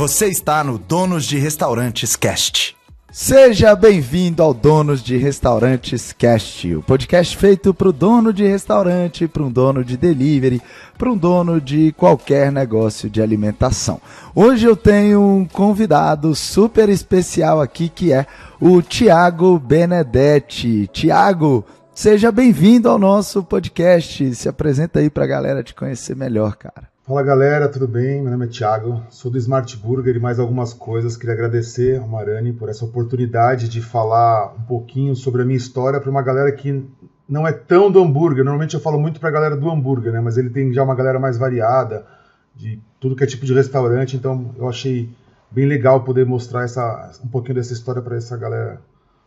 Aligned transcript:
Você 0.00 0.28
está 0.28 0.64
no 0.64 0.78
Donos 0.78 1.26
de 1.26 1.36
Restaurantes 1.36 2.16
Cast. 2.16 2.74
Seja 3.12 3.76
bem-vindo 3.76 4.42
ao 4.42 4.54
Donos 4.54 5.02
de 5.02 5.18
Restaurantes 5.18 6.10
Cast, 6.10 6.74
o 6.74 6.82
podcast 6.82 7.36
feito 7.36 7.74
para 7.74 7.90
o 7.90 7.92
dono 7.92 8.32
de 8.32 8.46
restaurante, 8.46 9.28
para 9.28 9.42
um 9.42 9.52
dono 9.52 9.84
de 9.84 9.98
delivery, 9.98 10.62
para 10.96 11.12
um 11.12 11.18
dono 11.18 11.60
de 11.60 11.92
qualquer 11.98 12.50
negócio 12.50 13.10
de 13.10 13.20
alimentação. 13.20 14.00
Hoje 14.34 14.66
eu 14.66 14.74
tenho 14.74 15.20
um 15.20 15.44
convidado 15.44 16.34
super 16.34 16.88
especial 16.88 17.60
aqui 17.60 17.90
que 17.90 18.10
é 18.10 18.26
o 18.58 18.80
Tiago 18.80 19.58
Benedetti. 19.58 20.88
Tiago, 20.94 21.62
seja 21.94 22.32
bem-vindo 22.32 22.88
ao 22.88 22.98
nosso 22.98 23.42
podcast. 23.44 24.34
Se 24.34 24.48
apresenta 24.48 25.00
aí 25.00 25.10
para 25.10 25.24
a 25.24 25.28
galera 25.28 25.62
te 25.62 25.74
conhecer 25.74 26.16
melhor, 26.16 26.56
cara. 26.56 26.88
Fala 27.10 27.24
galera, 27.24 27.68
tudo 27.68 27.88
bem? 27.88 28.22
Meu 28.22 28.30
nome 28.30 28.46
é 28.46 28.48
Thiago, 28.48 29.02
sou 29.10 29.32
do 29.32 29.36
Smart 29.36 29.76
Burger 29.78 30.14
e 30.14 30.20
mais 30.20 30.38
algumas 30.38 30.72
coisas. 30.72 31.16
Queria 31.16 31.34
agradecer 31.34 31.98
ao 31.98 32.06
Marani 32.06 32.52
por 32.52 32.68
essa 32.68 32.84
oportunidade 32.84 33.68
de 33.68 33.82
falar 33.82 34.54
um 34.56 34.62
pouquinho 34.62 35.16
sobre 35.16 35.42
a 35.42 35.44
minha 35.44 35.56
história 35.56 35.98
para 35.98 36.08
uma 36.08 36.22
galera 36.22 36.52
que 36.52 36.88
não 37.28 37.48
é 37.48 37.52
tão 37.52 37.90
do 37.90 38.00
hambúrguer. 38.00 38.44
Normalmente 38.44 38.74
eu 38.74 38.80
falo 38.80 38.96
muito 38.96 39.18
para 39.18 39.28
a 39.28 39.32
galera 39.32 39.56
do 39.56 39.68
hambúrguer, 39.68 40.12
né? 40.12 40.20
Mas 40.20 40.38
ele 40.38 40.50
tem 40.50 40.72
já 40.72 40.84
uma 40.84 40.94
galera 40.94 41.18
mais 41.18 41.36
variada, 41.36 42.06
de 42.54 42.80
tudo 43.00 43.16
que 43.16 43.24
é 43.24 43.26
tipo 43.26 43.44
de 43.44 43.54
restaurante, 43.54 44.16
então 44.16 44.54
eu 44.56 44.68
achei 44.68 45.10
bem 45.50 45.66
legal 45.66 46.04
poder 46.04 46.24
mostrar 46.24 46.62
essa, 46.62 47.10
um 47.24 47.28
pouquinho 47.28 47.56
dessa 47.56 47.72
história 47.72 48.00
para 48.00 48.18
essa 48.18 48.36
galera 48.36 48.80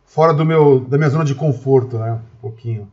fora 0.06 0.32
do 0.32 0.46
meu, 0.46 0.80
da 0.80 0.96
minha 0.96 1.10
zona 1.10 1.22
de 1.22 1.34
conforto, 1.34 1.98
né? 1.98 2.18
Um 2.38 2.40
pouquinho. 2.40 2.88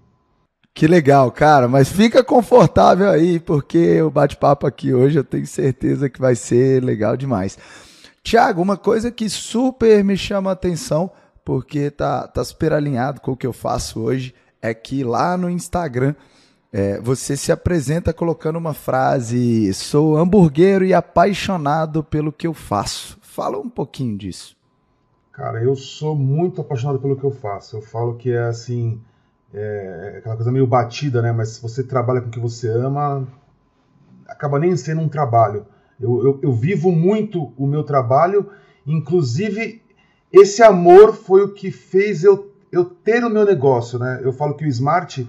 Que 0.73 0.87
legal, 0.87 1.31
cara. 1.31 1.67
Mas 1.67 1.89
fica 1.89 2.23
confortável 2.23 3.09
aí, 3.09 3.39
porque 3.39 4.01
o 4.01 4.09
bate-papo 4.09 4.65
aqui 4.65 4.93
hoje 4.93 5.19
eu 5.19 5.23
tenho 5.23 5.45
certeza 5.45 6.09
que 6.09 6.19
vai 6.19 6.35
ser 6.35 6.83
legal 6.83 7.17
demais. 7.17 7.57
Tiago, 8.23 8.61
uma 8.61 8.77
coisa 8.77 9.11
que 9.11 9.29
super 9.29 10.03
me 10.03 10.15
chama 10.15 10.51
a 10.51 10.53
atenção, 10.53 11.11
porque 11.43 11.89
tá, 11.89 12.27
tá 12.27 12.43
super 12.43 12.71
alinhado 12.71 13.19
com 13.19 13.31
o 13.31 13.37
que 13.37 13.47
eu 13.47 13.53
faço 13.53 13.99
hoje, 13.99 14.33
é 14.61 14.73
que 14.73 15.03
lá 15.03 15.35
no 15.35 15.49
Instagram 15.49 16.13
é, 16.71 17.01
você 17.01 17.35
se 17.35 17.51
apresenta 17.51 18.13
colocando 18.13 18.57
uma 18.57 18.73
frase: 18.73 19.73
sou 19.73 20.15
hamburguero 20.17 20.85
e 20.85 20.93
apaixonado 20.93 22.03
pelo 22.03 22.31
que 22.31 22.47
eu 22.47 22.53
faço. 22.53 23.17
Fala 23.21 23.57
um 23.57 23.69
pouquinho 23.69 24.17
disso. 24.17 24.55
Cara, 25.33 25.63
eu 25.63 25.75
sou 25.75 26.15
muito 26.15 26.61
apaixonado 26.61 26.99
pelo 26.99 27.17
que 27.17 27.23
eu 27.23 27.31
faço. 27.31 27.77
Eu 27.77 27.81
falo 27.81 28.15
que 28.15 28.31
é 28.31 28.43
assim 28.43 29.01
é, 29.53 30.15
aquela 30.19 30.35
coisa 30.35 30.51
meio 30.51 30.67
batida, 30.67 31.21
né? 31.21 31.31
Mas 31.31 31.49
se 31.49 31.61
você 31.61 31.83
trabalha 31.83 32.21
com 32.21 32.27
o 32.27 32.31
que 32.31 32.39
você 32.39 32.69
ama, 32.69 33.27
acaba 34.27 34.59
nem 34.59 34.75
sendo 34.75 35.01
um 35.01 35.09
trabalho. 35.09 35.65
Eu, 35.99 36.23
eu, 36.23 36.39
eu 36.41 36.53
vivo 36.53 36.91
muito 36.91 37.53
o 37.57 37.67
meu 37.67 37.83
trabalho, 37.83 38.49
inclusive 38.87 39.81
esse 40.31 40.63
amor 40.63 41.13
foi 41.13 41.43
o 41.43 41.53
que 41.53 41.69
fez 41.69 42.23
eu, 42.23 42.51
eu 42.71 42.85
ter 42.85 43.23
o 43.23 43.29
meu 43.29 43.45
negócio, 43.45 43.99
né? 43.99 44.21
Eu 44.23 44.31
falo 44.31 44.55
que 44.55 44.65
o 44.65 44.67
Smart 44.67 45.27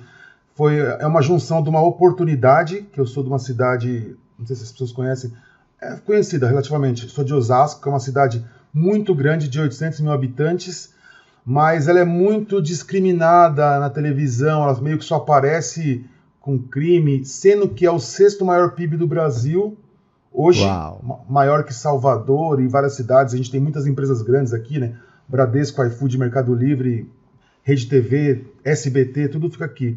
foi 0.55 0.79
é 0.79 1.07
uma 1.07 1.21
junção 1.21 1.63
de 1.63 1.69
uma 1.69 1.83
oportunidade, 1.83 2.83
que 2.93 3.01
eu 3.01 3.07
sou 3.07 3.23
de 3.23 3.29
uma 3.29 3.39
cidade, 3.39 4.17
não 4.39 4.47
sei 4.47 4.57
se 4.57 4.63
as 4.63 4.73
pessoas 4.73 4.93
conhecem, 4.93 5.33
é 5.81 5.97
conhecida 5.97 6.47
relativamente, 6.47 7.09
sou 7.09 7.25
de 7.25 7.35
Osasco, 7.35 7.83
que 7.83 7.89
é 7.89 7.93
uma 7.93 7.99
cidade 7.99 8.47
muito 8.73 9.15
grande, 9.15 9.49
de 9.49 9.61
800 9.61 10.01
mil 10.01 10.13
habitantes, 10.13 10.95
mas 11.45 11.89
ela 11.89 12.01
é 12.01 12.05
muito 12.05 12.63
discriminada 12.63 13.79
na 13.79 13.91
televisão, 13.91 14.63
ela 14.63 14.81
meio 14.81 14.99
que 14.99 15.05
só 15.05 15.17
aparece 15.17 16.05
com 16.41 16.59
crime, 16.59 17.25
sendo 17.25 17.69
que 17.69 17.87
é 17.87 17.91
o 17.91 17.99
sexto 17.99 18.45
maior 18.45 18.73
PIB 18.75 18.97
do 18.97 19.07
Brasil, 19.07 19.77
hoje 20.33 20.65
Uau. 20.65 21.25
maior 21.29 21.65
que 21.65 21.75
Salvador 21.75 22.61
e 22.61 22.69
várias 22.69 22.95
cidades. 22.95 23.35
A 23.35 23.37
gente 23.37 23.51
tem 23.51 23.61
muitas 23.61 23.87
empresas 23.87 24.23
grandes 24.23 24.53
aqui, 24.53 24.79
né? 24.79 24.97
Bradesco, 25.29 25.85
iFood, 25.85 26.19
Mercado 26.19 26.55
Livre, 26.55 27.09
Rede 27.63 27.87
TV, 27.87 28.45
SBT, 28.65 29.29
tudo 29.29 29.51
fica 29.51 29.65
aqui. 29.65 29.97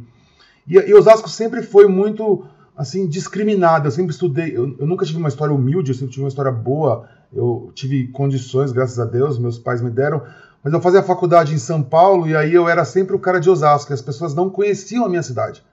E, 0.68 0.76
e 0.76 0.94
Osasco 0.94 1.30
sempre 1.30 1.62
foi 1.64 1.88
muito 1.88 2.46
assim 2.78 3.08
discriminado. 3.08 3.88
Eu 3.88 3.92
sempre 3.92 4.12
estudei, 4.12 4.56
eu, 4.56 4.76
eu, 4.78 4.88
nunca 4.88 5.06
tive 5.06 5.18
uma 5.18 5.30
história 5.30 5.54
humilde, 5.54 5.92
eu 5.92 5.96
sempre 5.96 6.12
tive 6.12 6.24
uma 6.24 6.30
história 6.30 6.52
boa. 6.52 7.08
Eu 7.34 7.72
tive 7.74 8.08
condições, 8.10 8.72
graças 8.72 9.00
a 9.00 9.06
Deus, 9.06 9.40
meus 9.40 9.58
pais 9.58 9.82
me 9.82 9.90
deram, 9.90 10.22
mas 10.66 10.74
eu 10.74 10.82
fazia 10.82 11.04
faculdade 11.04 11.54
em 11.54 11.60
São 11.60 11.84
Paulo 11.84 12.28
e 12.28 12.36
aí 12.36 12.52
eu 12.52 12.68
era 12.68 12.84
sempre 12.84 13.16
o 13.16 13.20
cara 13.20 13.40
de 13.40 13.48
Osasco, 13.48 13.94
as 13.94 14.02
pessoas 14.02 14.34
não 14.34 14.50
conheciam 14.50 15.06
a 15.06 15.10
minha 15.10 15.22
cidade. 15.22 15.64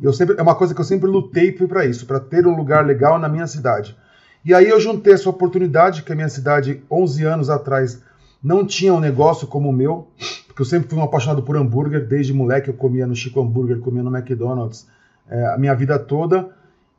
E 0.00 0.04
eu 0.06 0.14
sempre, 0.14 0.34
é 0.38 0.40
uma 0.40 0.54
coisa 0.54 0.74
que 0.74 0.80
eu 0.80 0.84
sempre 0.84 1.10
lutei 1.10 1.52
para 1.52 1.84
isso, 1.84 2.06
para 2.06 2.18
ter 2.18 2.46
um 2.46 2.56
lugar 2.56 2.86
legal 2.86 3.18
na 3.18 3.28
minha 3.28 3.46
cidade. 3.46 3.94
E 4.42 4.54
aí 4.54 4.66
eu 4.66 4.80
juntei 4.80 5.12
essa 5.12 5.28
oportunidade, 5.28 6.02
que 6.02 6.10
a 6.10 6.14
minha 6.14 6.28
cidade, 6.30 6.82
11 6.90 7.22
anos 7.22 7.50
atrás, 7.50 8.02
não 8.42 8.64
tinha 8.64 8.94
um 8.94 8.98
negócio 8.98 9.46
como 9.46 9.68
o 9.68 9.72
meu, 9.74 10.08
porque 10.46 10.62
eu 10.62 10.66
sempre 10.66 10.88
fui 10.88 10.98
um 10.98 11.02
apaixonado 11.02 11.42
por 11.42 11.54
hambúrguer, 11.54 12.08
desde 12.08 12.32
moleque 12.32 12.70
eu 12.70 12.74
comia 12.74 13.06
no 13.06 13.14
Chico 13.14 13.42
Hambúrguer, 13.42 13.80
comia 13.80 14.02
no 14.02 14.16
McDonald's, 14.16 14.86
é, 15.28 15.48
a 15.48 15.58
minha 15.58 15.74
vida 15.74 15.98
toda. 15.98 16.48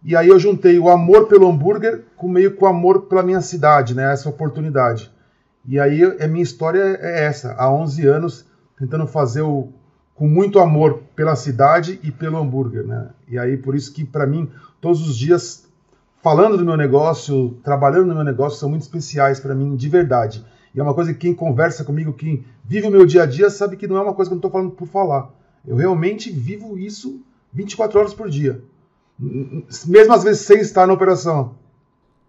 E 0.03 0.16
aí 0.16 0.28
eu 0.28 0.38
juntei 0.38 0.78
o 0.78 0.90
amor 0.90 1.25
pelo 1.25 1.50
hambúrguer 1.50 2.03
com 2.16 2.28
meio 2.28 2.56
com 2.56 2.66
o 2.66 2.68
amor 2.68 3.08
pela 3.08 3.23
minha 3.23 3.41
cidade, 3.41 3.96
né, 3.96 4.13
essa 4.13 4.29
oportunidade. 4.29 5.12
E 5.66 5.79
aí 5.79 6.03
a 6.03 6.27
minha 6.27 6.44
história 6.44 6.97
é 7.01 7.25
essa, 7.25 7.53
há 7.53 7.72
11 7.72 8.07
anos 8.07 8.45
tentando 8.77 9.05
fazer 9.07 9.41
o 9.41 9.69
com 10.16 10.27
muito 10.27 10.59
amor 10.59 11.01
pela 11.16 11.35
cidade 11.35 11.99
e 12.03 12.11
pelo 12.11 12.38
hambúrguer, 12.38 12.85
né? 12.85 13.09
E 13.27 13.39
aí 13.39 13.57
por 13.57 13.75
isso 13.75 13.91
que 13.94 14.05
para 14.05 14.27
mim 14.27 14.49
todos 14.79 15.07
os 15.07 15.17
dias 15.17 15.66
falando 16.22 16.57
do 16.57 16.66
meu 16.66 16.77
negócio, 16.77 17.57
trabalhando 17.63 18.07
no 18.07 18.16
meu 18.16 18.23
negócio 18.23 18.59
são 18.59 18.69
muito 18.69 18.83
especiais 18.83 19.39
para 19.39 19.55
mim 19.55 19.75
de 19.75 19.89
verdade. 19.89 20.45
E 20.73 20.79
é 20.79 20.83
uma 20.83 20.94
coisa 20.94 21.13
que 21.13 21.19
quem 21.19 21.33
conversa 21.33 21.83
comigo, 21.83 22.13
quem 22.13 22.45
vive 22.63 22.88
o 22.88 22.91
meu 22.91 23.05
dia 23.05 23.23
a 23.23 23.25
dia, 23.25 23.49
sabe 23.49 23.75
que 23.75 23.88
não 23.88 23.97
é 23.97 24.01
uma 24.01 24.13
coisa 24.13 24.29
que 24.29 24.33
eu 24.33 24.38
estou 24.38 24.51
falando 24.51 24.72
por 24.72 24.88
falar. 24.88 25.29
Eu 25.66 25.75
realmente 25.75 26.31
vivo 26.31 26.78
isso 26.78 27.22
24 27.51 27.99
horas 27.99 28.13
por 28.13 28.29
dia. 28.29 28.61
Mesmo 29.19 30.13
às 30.13 30.23
vezes 30.23 30.41
sem 30.41 30.59
estar 30.59 30.88
na 30.88 30.93
operação. 30.93 31.55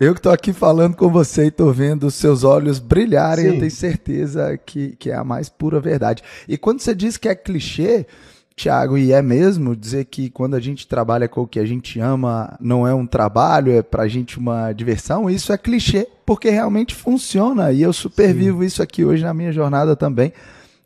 Eu 0.03 0.15
que 0.15 0.19
estou 0.19 0.33
aqui 0.33 0.53
falando 0.53 0.97
com 0.97 1.09
você 1.09 1.45
e 1.45 1.47
estou 1.47 1.73
vendo 1.73 2.09
os 2.09 2.17
seus 2.17 2.43
olhos 2.43 2.81
brilharem, 2.81 3.45
Sim. 3.45 3.51
eu 3.53 3.59
tenho 3.61 3.71
certeza 3.71 4.59
que, 4.59 4.97
que 4.99 5.13
é 5.13 5.15
a 5.15 5.23
mais 5.23 5.49
pura 5.49 5.79
verdade. 5.79 6.25
E 6.49 6.59
quando 6.59 6.81
você 6.81 6.93
diz 6.93 7.17
que 7.17 7.29
é 7.29 7.37
clichê, 7.37 8.05
Tiago, 8.57 8.99
e 8.99 9.13
é 9.13 9.23
mesmo 9.23 9.77
dizer 9.77 10.07
que 10.07 10.29
quando 10.29 10.57
a 10.57 10.61
gente 10.61 10.89
trabalha 10.89 11.29
com 11.29 11.43
o 11.43 11.47
que 11.47 11.61
a 11.61 11.65
gente 11.65 12.01
ama, 12.01 12.59
não 12.61 12.85
é 12.85 12.93
um 12.93 13.07
trabalho, 13.07 13.71
é 13.71 13.81
pra 13.81 14.09
gente 14.09 14.41
uma 14.41 14.73
diversão, 14.73 15.31
isso 15.31 15.53
é 15.53 15.57
clichê, 15.57 16.09
porque 16.27 16.51
realmente 16.51 16.97
funciona. 16.97 17.71
E 17.71 17.83
eu 17.83 17.93
supervivo 17.93 18.63
Sim. 18.63 18.67
isso 18.67 18.83
aqui 18.83 19.05
hoje 19.05 19.23
na 19.23 19.33
minha 19.33 19.53
jornada 19.53 19.95
também 19.95 20.33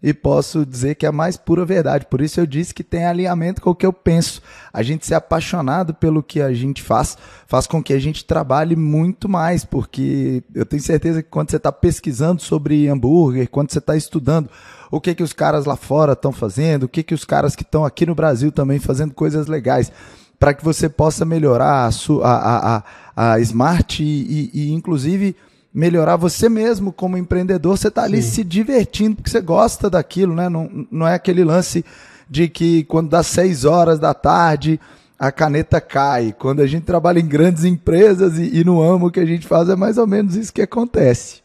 e 0.02 0.12
posso 0.12 0.64
dizer 0.64 0.94
que 0.94 1.06
é 1.06 1.08
a 1.08 1.12
mais 1.12 1.36
pura 1.36 1.64
verdade. 1.64 2.06
Por 2.06 2.20
isso 2.20 2.38
eu 2.38 2.46
disse 2.46 2.74
que 2.74 2.84
tem 2.84 3.06
alinhamento 3.06 3.60
com 3.60 3.70
o 3.70 3.74
que 3.74 3.86
eu 3.86 3.92
penso. 3.92 4.42
A 4.72 4.82
gente 4.82 5.06
ser 5.06 5.14
apaixonado 5.14 5.94
pelo 5.94 6.22
que 6.22 6.40
a 6.40 6.52
gente 6.52 6.82
faz, 6.82 7.16
faz 7.46 7.66
com 7.66 7.82
que 7.82 7.92
a 7.92 7.98
gente 7.98 8.24
trabalhe 8.24 8.76
muito 8.76 9.28
mais, 9.28 9.64
porque 9.64 10.42
eu 10.54 10.66
tenho 10.66 10.82
certeza 10.82 11.22
que 11.22 11.30
quando 11.30 11.50
você 11.50 11.56
está 11.56 11.72
pesquisando 11.72 12.42
sobre 12.42 12.88
hambúrguer, 12.88 13.48
quando 13.48 13.72
você 13.72 13.78
está 13.78 13.96
estudando 13.96 14.50
o 14.90 15.00
que 15.00 15.14
que 15.14 15.22
os 15.22 15.32
caras 15.32 15.64
lá 15.64 15.76
fora 15.76 16.12
estão 16.12 16.30
fazendo, 16.30 16.84
o 16.84 16.88
que 16.88 17.02
que 17.02 17.14
os 17.14 17.24
caras 17.24 17.56
que 17.56 17.62
estão 17.62 17.84
aqui 17.84 18.06
no 18.06 18.14
Brasil 18.14 18.52
também 18.52 18.78
fazendo 18.78 19.14
coisas 19.14 19.46
legais, 19.46 19.90
para 20.38 20.54
que 20.54 20.64
você 20.64 20.88
possa 20.88 21.24
melhorar 21.24 21.86
a, 21.86 21.90
sua, 21.90 22.28
a, 22.28 22.76
a, 22.76 23.32
a 23.32 23.40
Smart 23.40 24.02
e, 24.02 24.06
e, 24.06 24.50
e 24.52 24.72
inclusive 24.72 25.34
melhorar 25.76 26.16
você 26.16 26.48
mesmo 26.48 26.90
como 26.90 27.18
empreendedor, 27.18 27.76
você 27.76 27.88
está 27.88 28.04
ali 28.04 28.22
Sim. 28.22 28.30
se 28.30 28.44
divertindo, 28.44 29.16
porque 29.16 29.28
você 29.28 29.42
gosta 29.42 29.90
daquilo, 29.90 30.34
né? 30.34 30.48
Não, 30.48 30.86
não 30.90 31.06
é 31.06 31.12
aquele 31.12 31.44
lance 31.44 31.84
de 32.30 32.48
que 32.48 32.84
quando 32.84 33.10
dá 33.10 33.22
seis 33.22 33.66
horas 33.66 33.98
da 33.98 34.14
tarde 34.14 34.80
a 35.18 35.30
caneta 35.30 35.78
cai. 35.78 36.34
Quando 36.38 36.60
a 36.60 36.66
gente 36.66 36.84
trabalha 36.84 37.20
em 37.20 37.26
grandes 37.26 37.64
empresas 37.64 38.38
e, 38.38 38.58
e 38.58 38.64
não 38.64 38.82
ama 38.82 39.06
o 39.06 39.10
que 39.10 39.20
a 39.20 39.26
gente 39.26 39.46
faz, 39.46 39.68
é 39.68 39.76
mais 39.76 39.98
ou 39.98 40.06
menos 40.06 40.34
isso 40.34 40.52
que 40.52 40.62
acontece. 40.62 41.42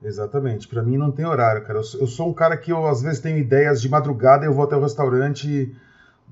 Exatamente. 0.00 0.68
Para 0.68 0.84
mim 0.84 0.96
não 0.96 1.10
tem 1.10 1.26
horário, 1.26 1.64
cara. 1.64 1.80
Eu 1.80 1.84
sou, 1.84 2.00
eu 2.00 2.06
sou, 2.06 2.30
um 2.30 2.32
cara 2.32 2.56
que 2.56 2.70
eu 2.70 2.86
às 2.86 3.02
vezes 3.02 3.18
tenho 3.18 3.36
ideias 3.36 3.82
de 3.82 3.88
madrugada, 3.88 4.46
eu 4.46 4.54
vou 4.54 4.64
até 4.64 4.76
o 4.76 4.80
restaurante 4.80 5.74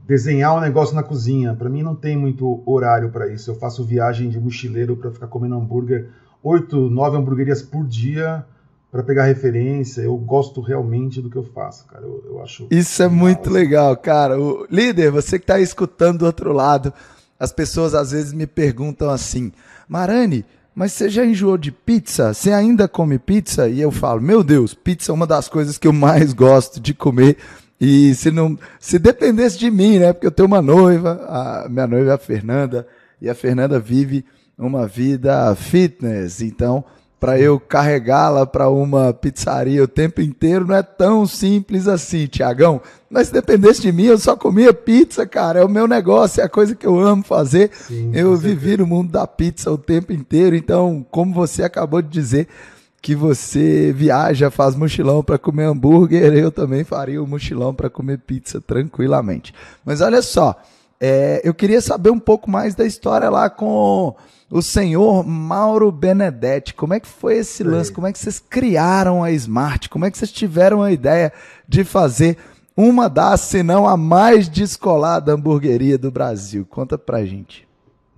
desenhar 0.09 0.57
um 0.57 0.61
negócio 0.61 0.97
na 0.97 1.03
cozinha. 1.03 1.55
Para 1.55 1.69
mim 1.69 1.83
não 1.83 1.95
tem 1.95 2.17
muito 2.17 2.63
horário 2.65 3.11
para 3.11 3.29
isso. 3.29 3.51
Eu 3.51 3.55
faço 3.57 3.85
viagem 3.85 4.31
de 4.31 4.41
mochileiro 4.41 4.97
para 4.97 5.11
ficar 5.11 5.27
comendo 5.27 5.55
hambúrguer 5.55 6.09
oito, 6.43 6.89
nove 6.89 7.19
hamburguerias 7.19 7.61
por 7.61 7.87
dia 7.87 8.43
para 8.91 9.03
pegar 9.03 9.25
referência. 9.25 10.01
Eu 10.01 10.17
gosto 10.17 10.63
realmente 10.63 11.21
do 11.21 11.29
que 11.29 11.37
eu 11.37 11.45
faço, 11.45 11.85
cara. 11.87 12.05
Eu, 12.05 12.25
eu 12.27 12.43
acho. 12.43 12.67
Isso 12.71 13.03
é 13.03 13.09
muito 13.09 13.51
legal, 13.51 13.95
cara. 13.99 14.41
O 14.41 14.67
líder, 14.71 15.11
você 15.11 15.39
que 15.39 15.43
está 15.43 15.61
escutando 15.61 16.21
do 16.21 16.27
outro 16.27 16.55
lado, 16.55 16.91
as 17.39 17.53
pessoas 17.53 17.95
às 17.95 18.13
vezes 18.13 18.33
me 18.33 18.47
perguntam 18.47 19.11
assim, 19.11 19.53
Marani. 19.87 20.43
Mas 20.75 20.93
você 20.93 21.11
já 21.11 21.27
enjoou 21.27 21.59
de 21.59 21.73
pizza? 21.73 22.33
Você 22.33 22.53
ainda 22.53 22.87
come 22.87 23.19
pizza? 23.19 23.69
E 23.69 23.81
eu 23.81 23.91
falo, 23.91 24.23
meu 24.23 24.45
Deus, 24.45 24.75
pizza 24.75 25.11
é 25.11 25.15
uma 25.15 25.27
das 25.27 25.49
coisas 25.49 25.77
que 25.77 25.89
eu 25.89 25.93
mais 25.93 26.33
gosto 26.33 26.81
de 26.81 26.95
comer. 26.95 27.37
E 27.81 28.15
se 28.15 28.31
não, 28.31 28.59
se 28.81 28.99
dependesse 28.99 29.59
de 29.59 29.71
mim, 29.71 29.99
né? 29.99 30.13
Porque 30.13 30.27
eu 30.27 30.33
tenho 30.33 30.49
uma 30.49 30.63
noiva, 30.63 31.25
a 31.29 31.69
minha 31.69 31.87
noiva 31.87 32.11
é 32.11 32.15
a 32.15 32.19
Fernanda, 32.19 32.87
e 33.21 33.29
a 33.29 33.35
Fernanda 33.35 33.79
vive 33.79 34.25
uma 34.59 34.87
vida 34.87 35.55
fitness. 35.55 36.41
Então, 36.41 36.85
para 37.21 37.39
eu 37.39 37.59
carregá-la 37.59 38.47
para 38.47 38.69
uma 38.69 39.13
pizzaria 39.13 39.83
o 39.83 39.89
tempo 39.89 40.21
inteiro 40.21 40.67
não 40.67 40.75
é 40.75 40.83
tão 40.83 41.27
simples 41.27 41.89
assim, 41.89 42.27
Tiagão. 42.27 42.81
Mas 43.11 43.29
se 43.29 43.33
dependesse 43.33 43.81
de 43.81 43.91
mim, 43.91 44.05
eu 44.05 44.19
só 44.19 44.37
comia 44.37 44.73
pizza, 44.73 45.27
cara. 45.27 45.61
É 45.61 45.65
o 45.65 45.69
meu 45.69 45.89
negócio, 45.89 46.41
é 46.41 46.45
a 46.45 46.49
coisa 46.49 46.75
que 46.75 46.87
eu 46.87 46.99
amo 46.99 47.25
fazer. 47.25 47.71
Sim, 47.73 48.13
eu 48.15 48.37
vivi 48.37 48.77
no 48.77 48.87
mundo 48.87 49.11
da 49.11 49.27
pizza 49.27 49.71
o 49.71 49.79
tempo 49.79 50.13
inteiro, 50.13 50.55
então, 50.55 51.05
como 51.11 51.35
você 51.35 51.65
acabou 51.65 52.01
de 52.01 52.09
dizer, 52.09 52.49
que 53.01 53.15
você 53.15 53.93
viaja, 53.93 54.51
faz 54.51 54.75
mochilão 54.75 55.23
para 55.23 55.39
comer 55.39 55.65
hambúrguer, 55.65 56.33
eu 56.35 56.51
também 56.51 56.85
faria 56.85 57.23
o 57.23 57.27
mochilão 57.27 57.75
para 57.75 57.89
comer 57.89 58.19
pizza 58.19 58.61
tranquilamente. 58.61 59.55
Mas 59.85 60.01
olha 60.01 60.21
só, 60.21 60.61
é, 61.01 61.41
eu 61.45 61.55
queria 61.55 61.81
saber 61.81 62.11
um 62.11 62.19
pouco 62.19 62.51
mais 62.51 62.75
da 62.75 62.85
história 62.85 63.31
lá 63.31 63.49
com 63.49 64.15
o 64.51 64.63
senhor 64.63 65.25
Mauro 65.25 65.93
Benedetti. 65.93 66.75
Como 66.75 66.95
é 66.95 67.01
que 67.01 67.07
foi 67.07 67.39
esse 67.39 67.63
lance? 67.63 67.93
Como 67.93 68.07
é 68.07 68.13
que 68.13 68.19
vocês 68.19 68.39
criaram 68.41 69.23
a 69.23 69.31
Smart? 69.31 69.89
Como 69.89 70.05
é 70.05 70.11
que 70.11 70.19
vocês 70.19 70.33
tiveram 70.33 70.83
a 70.83 70.91
ideia 70.91 71.33
de 71.69 71.85
fazer 71.85 72.37
uma 72.77 73.09
das, 73.09 73.43
se 73.43 73.63
não 73.63 73.87
a 73.87 73.97
mais 73.97 74.49
descolada 74.49 75.33
hamburgueria 75.33 75.99
do 75.99 76.11
Brasil? 76.11 76.67
Conta 76.69 76.97
pra 76.99 77.25
gente. 77.25 77.68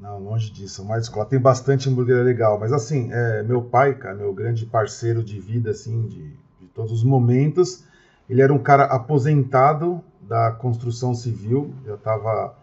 Não, 0.01 0.19
longe 0.19 0.51
disso. 0.51 0.83
Mais 0.83 1.03
escola 1.03 1.27
tem 1.27 1.39
bastante 1.39 1.89
hambúrguer 1.89 2.25
legal, 2.25 2.59
mas 2.59 2.73
assim, 2.73 3.11
é, 3.13 3.43
meu 3.43 3.61
pai, 3.61 3.95
cara, 3.95 4.15
meu 4.15 4.33
grande 4.33 4.65
parceiro 4.65 5.23
de 5.23 5.39
vida, 5.39 5.73
assim, 5.73 6.07
de, 6.09 6.23
de 6.59 6.67
todos 6.75 6.91
os 6.91 7.05
momentos, 7.05 7.85
ele 8.29 8.41
era 8.41 8.51
um 8.51 8.59
cara 8.59 8.85
aposentado 8.85 10.03
da 10.23 10.53
construção 10.53 11.15
civil. 11.15 11.75
Eu 11.85 11.97
estava 11.97 12.55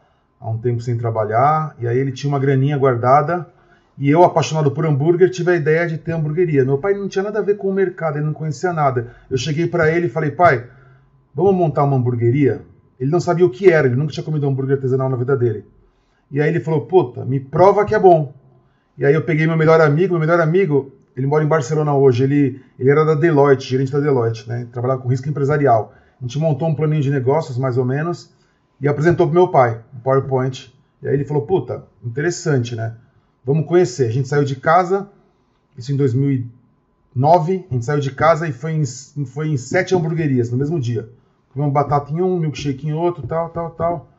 há 0.42 0.50
um 0.50 0.58
tempo 0.58 0.82
sem 0.82 0.98
trabalhar 0.98 1.76
e 1.78 1.88
aí 1.88 1.98
ele 2.00 2.12
tinha 2.12 2.28
uma 2.28 2.40
graninha 2.40 2.76
guardada 2.76 3.48
e 4.00 4.10
eu, 4.10 4.24
apaixonado 4.24 4.72
por 4.72 4.86
hambúrguer, 4.88 5.30
tive 5.30 5.52
a 5.52 5.56
ideia 5.56 5.88
de 5.88 6.00
ter 6.00 6.14
hamburgueria. 6.14 6.66
Meu 6.66 6.80
pai 6.80 6.96
não 6.96 7.08
tinha 7.08 7.24
nada 7.24 7.38
a 7.38 7.44
ver 7.44 7.58
com 7.58 7.70
o 7.70 7.74
mercado, 7.74 8.18
ele 8.18 8.26
não 8.26 8.34
conhecia 8.34 8.74
nada. 8.74 9.14
Eu 9.30 9.38
cheguei 9.38 9.68
para 9.68 9.92
ele 9.92 10.08
e 10.08 10.10
falei, 10.10 10.32
pai, 10.32 10.66
vamos 11.36 11.54
montar 11.54 11.84
uma 11.84 11.98
hamburgueria? 11.98 12.62
Ele 13.00 13.12
não 13.12 13.20
sabia 13.20 13.46
o 13.46 13.50
que 13.50 13.70
era, 13.70 13.86
ele 13.86 13.96
nunca 13.96 14.12
tinha 14.12 14.24
comido 14.24 14.48
hambúrguer 14.48 14.78
artesanal 14.78 15.08
na 15.08 15.18
vida 15.18 15.38
dele. 15.38 15.66
E 16.32 16.42
aí 16.42 16.50
ele 16.50 16.60
falou, 16.60 16.82
puta, 16.82 17.24
me 17.26 17.40
prova 17.40 17.86
que 17.86 17.96
é 17.96 18.00
bom. 18.00 18.34
E 18.98 19.06
aí 19.06 19.14
eu 19.14 19.22
peguei 19.22 19.48
meu 19.48 19.58
melhor 19.58 19.80
amigo, 19.80 20.14
meu 20.14 20.20
melhor 20.20 20.40
amigo, 20.40 20.92
ele 21.16 21.26
mora 21.26 21.44
em 21.44 21.48
Barcelona 21.48 21.96
hoje, 21.96 22.24
ele, 22.24 22.62
ele 22.78 22.90
era 22.90 23.04
da 23.04 23.16
Deloitte, 23.16 23.68
gerente 23.68 23.92
da 23.92 24.00
Deloitte, 24.00 24.48
né? 24.48 24.68
Trabalhava 24.72 25.02
com 25.02 25.08
risco 25.08 25.28
empresarial. 25.28 25.94
A 26.20 26.24
gente 26.24 26.38
montou 26.38 26.68
um 26.68 26.76
planinho 26.76 27.02
de 27.02 27.10
negócios, 27.10 27.58
mais 27.58 27.78
ou 27.78 27.86
menos, 27.86 28.32
e 28.82 28.88
apresentou 28.88 29.28
pro 29.28 29.36
meu 29.36 29.48
pai, 29.48 29.82
um 29.96 30.00
PowerPoint. 30.00 30.74
E 31.02 31.08
aí 31.08 31.14
ele 31.14 31.26
falou, 31.26 31.44
puta, 31.44 31.86
interessante, 32.04 32.76
né? 32.76 32.96
Vamos 33.46 33.66
conhecer. 33.66 34.08
A 34.08 34.12
gente 34.12 34.28
saiu 34.28 34.44
de 34.44 34.56
casa, 34.56 35.10
isso 35.78 35.92
em 35.92 35.96
2009, 35.96 37.66
a 37.70 37.74
gente 37.74 37.86
saiu 37.86 38.00
de 38.00 38.12
casa 38.12 38.48
e 38.48 38.52
foi 38.52 38.74
em, 38.74 38.86
foi 39.26 39.48
em 39.48 39.58
sete 39.58 39.96
hamburguerias 39.96 40.52
no 40.52 40.58
mesmo 40.58 40.80
dia. 40.80 41.10
Comemos 41.54 41.74
batata 41.74 42.12
em 42.12 42.22
um, 42.22 42.38
milkshake 42.38 42.88
em 42.88 42.94
outro, 42.94 43.26
tal, 43.26 43.50
tal, 43.50 43.72
tal. 43.72 44.10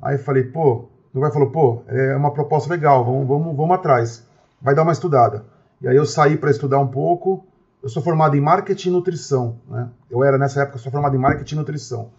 Aí 0.00 0.18
falei, 0.18 0.44
pô, 0.44 0.88
meu 1.18 1.28
pai 1.28 1.32
falou, 1.32 1.50
pô, 1.50 1.82
é 1.88 2.16
uma 2.16 2.32
proposta 2.32 2.70
legal, 2.70 3.04
vamos, 3.04 3.26
vamos, 3.26 3.56
vamos 3.56 3.74
atrás. 3.74 4.26
Vai 4.60 4.74
dar 4.74 4.82
uma 4.82 4.92
estudada. 4.92 5.44
E 5.80 5.88
aí 5.88 5.96
eu 5.96 6.04
saí 6.04 6.36
para 6.36 6.50
estudar 6.50 6.78
um 6.78 6.88
pouco. 6.88 7.44
Eu 7.82 7.88
sou 7.88 8.02
formado 8.02 8.36
em 8.36 8.40
marketing 8.40 8.88
e 8.88 8.92
nutrição, 8.92 9.56
né? 9.68 9.88
Eu 10.10 10.24
era 10.24 10.36
nessa 10.36 10.62
época 10.62 10.78
sou 10.78 10.90
formado 10.90 11.14
em 11.14 11.18
marketing 11.18 11.54
e 11.54 11.58
nutrição. 11.58 12.10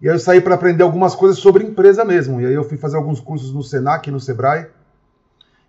E 0.00 0.08
aí 0.08 0.14
eu 0.14 0.18
saí 0.18 0.40
para 0.40 0.54
aprender 0.54 0.82
algumas 0.82 1.14
coisas 1.14 1.38
sobre 1.38 1.64
empresa 1.64 2.04
mesmo. 2.04 2.40
E 2.40 2.46
aí 2.46 2.54
eu 2.54 2.64
fui 2.64 2.76
fazer 2.76 2.96
alguns 2.96 3.20
cursos 3.20 3.52
no 3.52 3.62
Senac, 3.62 4.08
no 4.10 4.20
Sebrae. 4.20 4.66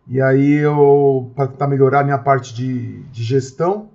E 0.07 0.21
aí 0.21 0.53
eu 0.53 1.31
para 1.35 1.67
melhorar 1.67 2.01
a 2.01 2.03
minha 2.03 2.17
parte 2.17 2.53
de, 2.53 3.01
de 3.03 3.23
gestão 3.23 3.89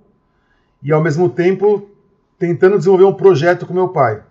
e 0.83 0.91
ao 0.91 1.01
mesmo 1.01 1.29
tempo 1.29 1.89
tentando 2.37 2.77
desenvolver 2.77 3.05
um 3.05 3.13
projeto 3.13 3.65
com 3.65 3.73
meu 3.73 3.89
pai. 3.89 4.21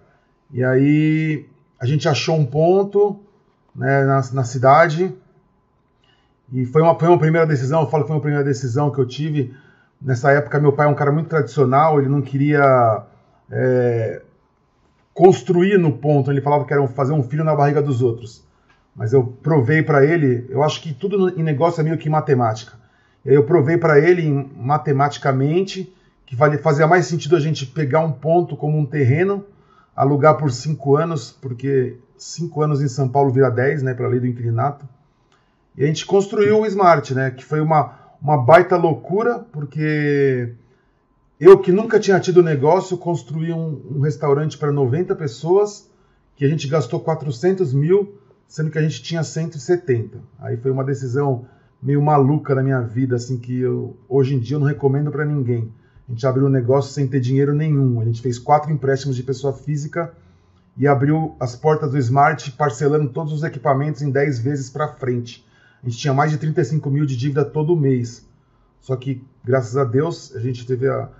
E 0.52 0.62
aí 0.62 1.46
a 1.78 1.87
gente 1.87 2.08
achou 2.08 2.37
um 2.37 2.44
ponto, 2.44 3.20
né, 3.75 4.05
na, 4.05 4.20
na 4.32 4.44
cidade. 4.44 5.14
E 6.52 6.67
foi 6.67 6.82
uma, 6.82 6.99
foi 6.99 7.08
uma 7.08 7.19
primeira 7.19 7.46
decisão, 7.46 7.82
eu 7.82 7.88
falo 7.88 8.05
que 8.05 8.08
foi 8.08 8.17
uma 8.17 8.22
primeira 8.22 8.44
decisão 8.44 8.90
que 8.90 8.99
eu 8.99 9.06
tive. 9.06 9.55
Nessa 10.00 10.32
época, 10.32 10.58
meu 10.58 10.72
pai 10.72 10.87
é 10.87 10.90
um 10.90 10.94
cara 10.94 11.12
muito 11.12 11.28
tradicional, 11.28 12.00
ele 12.00 12.08
não 12.08 12.22
queria 12.22 13.05
é, 13.50 14.22
construir 15.12 15.78
no 15.78 15.93
ponto, 15.93 16.31
ele 16.31 16.40
falava 16.40 16.64
que 16.64 16.72
era 16.72 16.87
fazer 16.88 17.12
um 17.12 17.22
filho 17.22 17.44
na 17.44 17.55
barriga 17.55 17.82
dos 17.82 18.02
outros. 18.02 18.44
Mas 18.96 19.12
eu 19.12 19.25
provei 19.25 19.82
para 19.82 20.05
ele, 20.05 20.46
eu 20.49 20.62
acho 20.62 20.82
que 20.82 20.93
tudo 20.93 21.28
em 21.38 21.43
negócio 21.43 21.81
é 21.81 21.84
meio 21.84 21.99
que 21.99 22.11
matemática. 22.11 22.73
E 23.25 23.31
aí 23.31 23.34
eu 23.34 23.44
provei 23.44 23.76
para 23.76 23.99
ele 23.99 24.28
matematicamente 24.56 25.94
que 26.26 26.37
fazia 26.37 26.87
mais 26.87 27.06
sentido 27.06 27.34
a 27.34 27.40
gente 27.40 27.66
pegar 27.66 28.00
um 28.00 28.12
ponto 28.12 28.56
como 28.56 28.78
um 28.78 28.87
terreno, 28.87 29.44
alugar 29.96 30.37
por 30.37 30.50
cinco 30.52 30.96
anos, 30.96 31.32
porque 31.32 31.96
cinco 32.20 32.62
anos 32.62 32.82
em 32.82 32.88
São 32.88 33.08
Paulo 33.08 33.32
vira 33.32 33.50
10, 33.50 33.82
né, 33.82 33.94
para 33.94 34.06
lei 34.06 34.20
do 34.20 34.26
inclinato. 34.26 34.87
E 35.76 35.82
a 35.82 35.87
gente 35.87 36.05
construiu 36.05 36.61
o 36.61 36.67
Smart, 36.67 37.14
né, 37.14 37.31
que 37.31 37.44
foi 37.44 37.61
uma, 37.61 37.94
uma 38.20 38.37
baita 38.37 38.76
loucura, 38.76 39.38
porque 39.50 40.52
eu 41.38 41.58
que 41.58 41.72
nunca 41.72 41.99
tinha 41.99 42.20
tido 42.20 42.43
negócio, 42.43 42.99
construí 42.99 43.52
um, 43.52 43.81
um 43.96 44.00
restaurante 44.00 44.58
para 44.58 44.70
90 44.70 45.14
pessoas, 45.17 45.88
que 46.37 46.44
a 46.44 46.49
gente 46.49 46.69
gastou 46.69 47.00
400 47.00 47.72
mil, 47.72 48.14
sendo 48.46 48.70
que 48.70 48.78
a 48.78 48.82
gente 48.82 49.02
tinha 49.02 49.25
170. 49.25 50.19
Aí 50.38 50.56
foi 50.56 50.70
uma 50.70 50.84
decisão 50.84 51.46
meio 51.82 52.02
maluca 52.02 52.55
na 52.55 52.62
minha 52.62 52.81
vida, 52.82 53.16
assim, 53.16 53.38
que 53.38 53.58
eu, 53.61 53.96
hoje 54.08 54.34
em 54.34 54.38
dia 54.38 54.56
eu 54.56 54.61
não 54.61 54.66
recomendo 54.66 55.11
para 55.11 55.25
ninguém. 55.25 55.73
A 56.06 56.12
gente 56.12 56.26
abriu 56.26 56.46
um 56.46 56.50
negócio 56.50 56.93
sem 56.93 57.06
ter 57.06 57.20
dinheiro 57.20 57.55
nenhum. 57.55 58.00
A 58.00 58.05
gente 58.05 58.20
fez 58.20 58.38
quatro 58.38 58.70
empréstimos 58.70 59.16
de 59.16 59.23
pessoa 59.23 59.52
física 59.52 60.12
e 60.81 60.88
abriu 60.88 61.37
as 61.38 61.55
portas 61.55 61.91
do 61.91 61.99
Smart 61.99 62.53
parcelando 62.53 63.11
todos 63.11 63.35
os 63.35 63.43
equipamentos 63.43 64.00
em 64.00 64.11
10 64.11 64.38
vezes 64.38 64.71
para 64.71 64.88
frente. 64.88 65.47
A 65.82 65.87
gente 65.87 65.99
tinha 65.99 66.15
mais 66.15 66.31
de 66.31 66.38
35 66.38 66.88
mil 66.88 67.05
de 67.05 67.19
dívida 67.19 67.44
todo 67.44 67.77
mês. 67.77 68.27
Só 68.81 68.97
que, 68.97 69.23
graças 69.44 69.77
a 69.77 69.85
Deus, 69.85 70.35
a 70.35 70.41
gente 70.41 70.67
teve 70.67 70.88
a, 70.88 71.11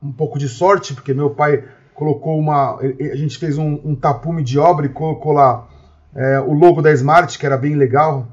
um 0.00 0.12
pouco 0.12 0.38
de 0.38 0.48
sorte, 0.48 0.94
porque 0.94 1.12
meu 1.12 1.30
pai 1.30 1.64
colocou 1.94 2.38
uma. 2.38 2.78
A 2.78 3.16
gente 3.16 3.38
fez 3.38 3.58
um, 3.58 3.80
um 3.84 3.96
tapume 3.96 4.44
de 4.44 4.56
obra 4.56 4.86
e 4.86 4.88
colocou 4.88 5.32
lá 5.32 5.66
é, 6.14 6.38
o 6.38 6.52
logo 6.52 6.80
da 6.80 6.92
Smart, 6.92 7.36
que 7.36 7.44
era 7.44 7.56
bem 7.56 7.74
legal. 7.74 8.28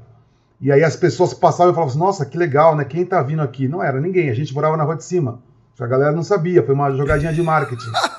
E 0.60 0.70
aí 0.70 0.84
as 0.84 0.94
pessoas 0.94 1.34
passavam 1.34 1.72
e 1.72 1.74
falavam 1.74 1.90
assim, 1.90 1.98
nossa, 1.98 2.24
que 2.24 2.38
legal, 2.38 2.76
né? 2.76 2.84
Quem 2.84 3.04
tá 3.04 3.20
vindo 3.22 3.42
aqui? 3.42 3.66
Não 3.66 3.82
era 3.82 4.00
ninguém, 4.00 4.30
a 4.30 4.34
gente 4.34 4.54
morava 4.54 4.76
na 4.76 4.84
rua 4.84 4.94
de 4.94 5.02
cima. 5.02 5.42
A 5.80 5.86
galera 5.86 6.12
não 6.12 6.22
sabia, 6.22 6.62
foi 6.62 6.74
uma 6.74 6.92
jogadinha 6.92 7.32
de 7.32 7.42
marketing. 7.42 7.90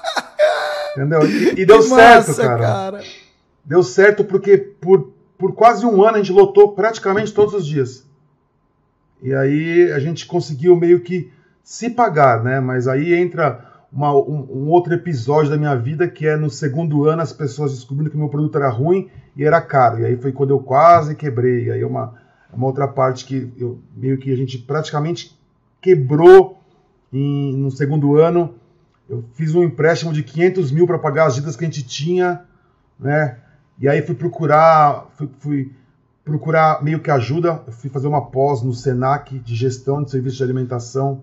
Entendeu? 1.00 1.26
E, 1.26 1.62
e 1.62 1.66
deu 1.66 1.82
certo, 1.82 2.36
cara. 2.36 2.60
cara. 2.60 3.04
Deu 3.64 3.82
certo 3.82 4.26
porque 4.26 4.58
por, 4.58 5.14
por 5.38 5.54
quase 5.54 5.86
um 5.86 6.04
ano 6.04 6.16
a 6.16 6.18
gente 6.18 6.34
lotou 6.34 6.74
praticamente 6.74 7.34
todos 7.34 7.54
os 7.54 7.66
dias. 7.66 8.06
E 9.22 9.34
aí 9.34 9.92
a 9.94 10.00
gente 10.00 10.26
conseguiu 10.26 10.76
meio 10.76 11.00
que 11.00 11.32
se 11.64 11.90
pagar, 11.90 12.44
né? 12.44 12.60
Mas 12.60 12.88
aí 12.88 13.14
entra 13.14 13.66
uma, 13.92 14.14
um, 14.14 14.48
um, 14.52 14.70
outro 14.70 14.94
episódio 14.94 15.50
da 15.50 15.58
minha 15.58 15.76
vida 15.76 16.08
que 16.08 16.28
é 16.28 16.36
no 16.36 16.50
segundo 16.50 17.06
ano 17.06 17.22
as 17.22 17.32
pessoas 17.32 17.72
descobrindo 17.72 18.10
que 18.10 18.18
meu 18.18 18.30
produto 18.30 18.58
era 18.58 18.70
ruim 18.70 19.10
e 19.36 19.46
era 19.46 19.62
caro. 19.62 20.00
E 20.02 20.06
aí 20.06 20.18
foi 20.18 20.32
quando 20.32 20.50
eu 20.52 20.60
quase 20.60 21.16
quebrei. 21.16 21.66
E 21.66 21.72
aí 21.72 21.84
uma, 21.84 22.14
uma 22.52 22.66
outra 22.66 22.88
parte 22.88 23.26
que 23.26 23.52
eu, 23.58 23.80
meio 23.96 24.18
que 24.18 24.32
a 24.32 24.36
gente 24.36 24.58
praticamente 24.58 25.38
quebrou 25.82 26.60
em, 27.12 27.56
no 27.56 27.72
segundo 27.72 28.18
ano 28.18 28.56
eu 29.10 29.26
fiz 29.34 29.56
um 29.56 29.64
empréstimo 29.64 30.14
de 30.14 30.22
500 30.22 30.72
mil 30.72 30.86
para 30.86 31.00
pagar 31.00 31.26
as 31.26 31.34
dívidas 31.34 31.56
que 31.56 31.66
a 31.66 31.68
gente 31.68 31.84
tinha, 31.84 32.46
né? 33.00 33.40
E 33.80 33.90
aí 33.90 34.02
fui 34.04 34.14
procurar, 34.14 35.08
fui, 35.16 35.30
fui, 35.40 35.72
procurar 36.24 36.84
meio 36.84 37.00
que 37.00 37.10
ajuda. 37.10 37.56
Fui 37.72 37.90
fazer 37.90 38.08
uma 38.08 38.28
pós 38.28 38.62
no 38.62 38.74
Senac 38.74 39.40
de 39.40 39.56
gestão 39.56 40.04
de 40.04 40.12
serviços 40.12 40.38
de 40.38 40.44
alimentação. 40.44 41.22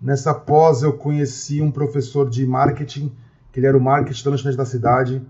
Nessa 0.00 0.32
pós 0.32 0.82
eu 0.82 0.92
conheci 0.92 1.60
um 1.60 1.72
professor 1.72 2.30
de 2.30 2.46
marketing, 2.46 3.12
que 3.50 3.58
ele 3.58 3.66
era 3.66 3.76
o 3.76 3.80
marketing 3.80 4.24
da 4.24 4.30
lanchonete 4.30 4.56
da 4.56 4.64
cidade. 4.64 5.20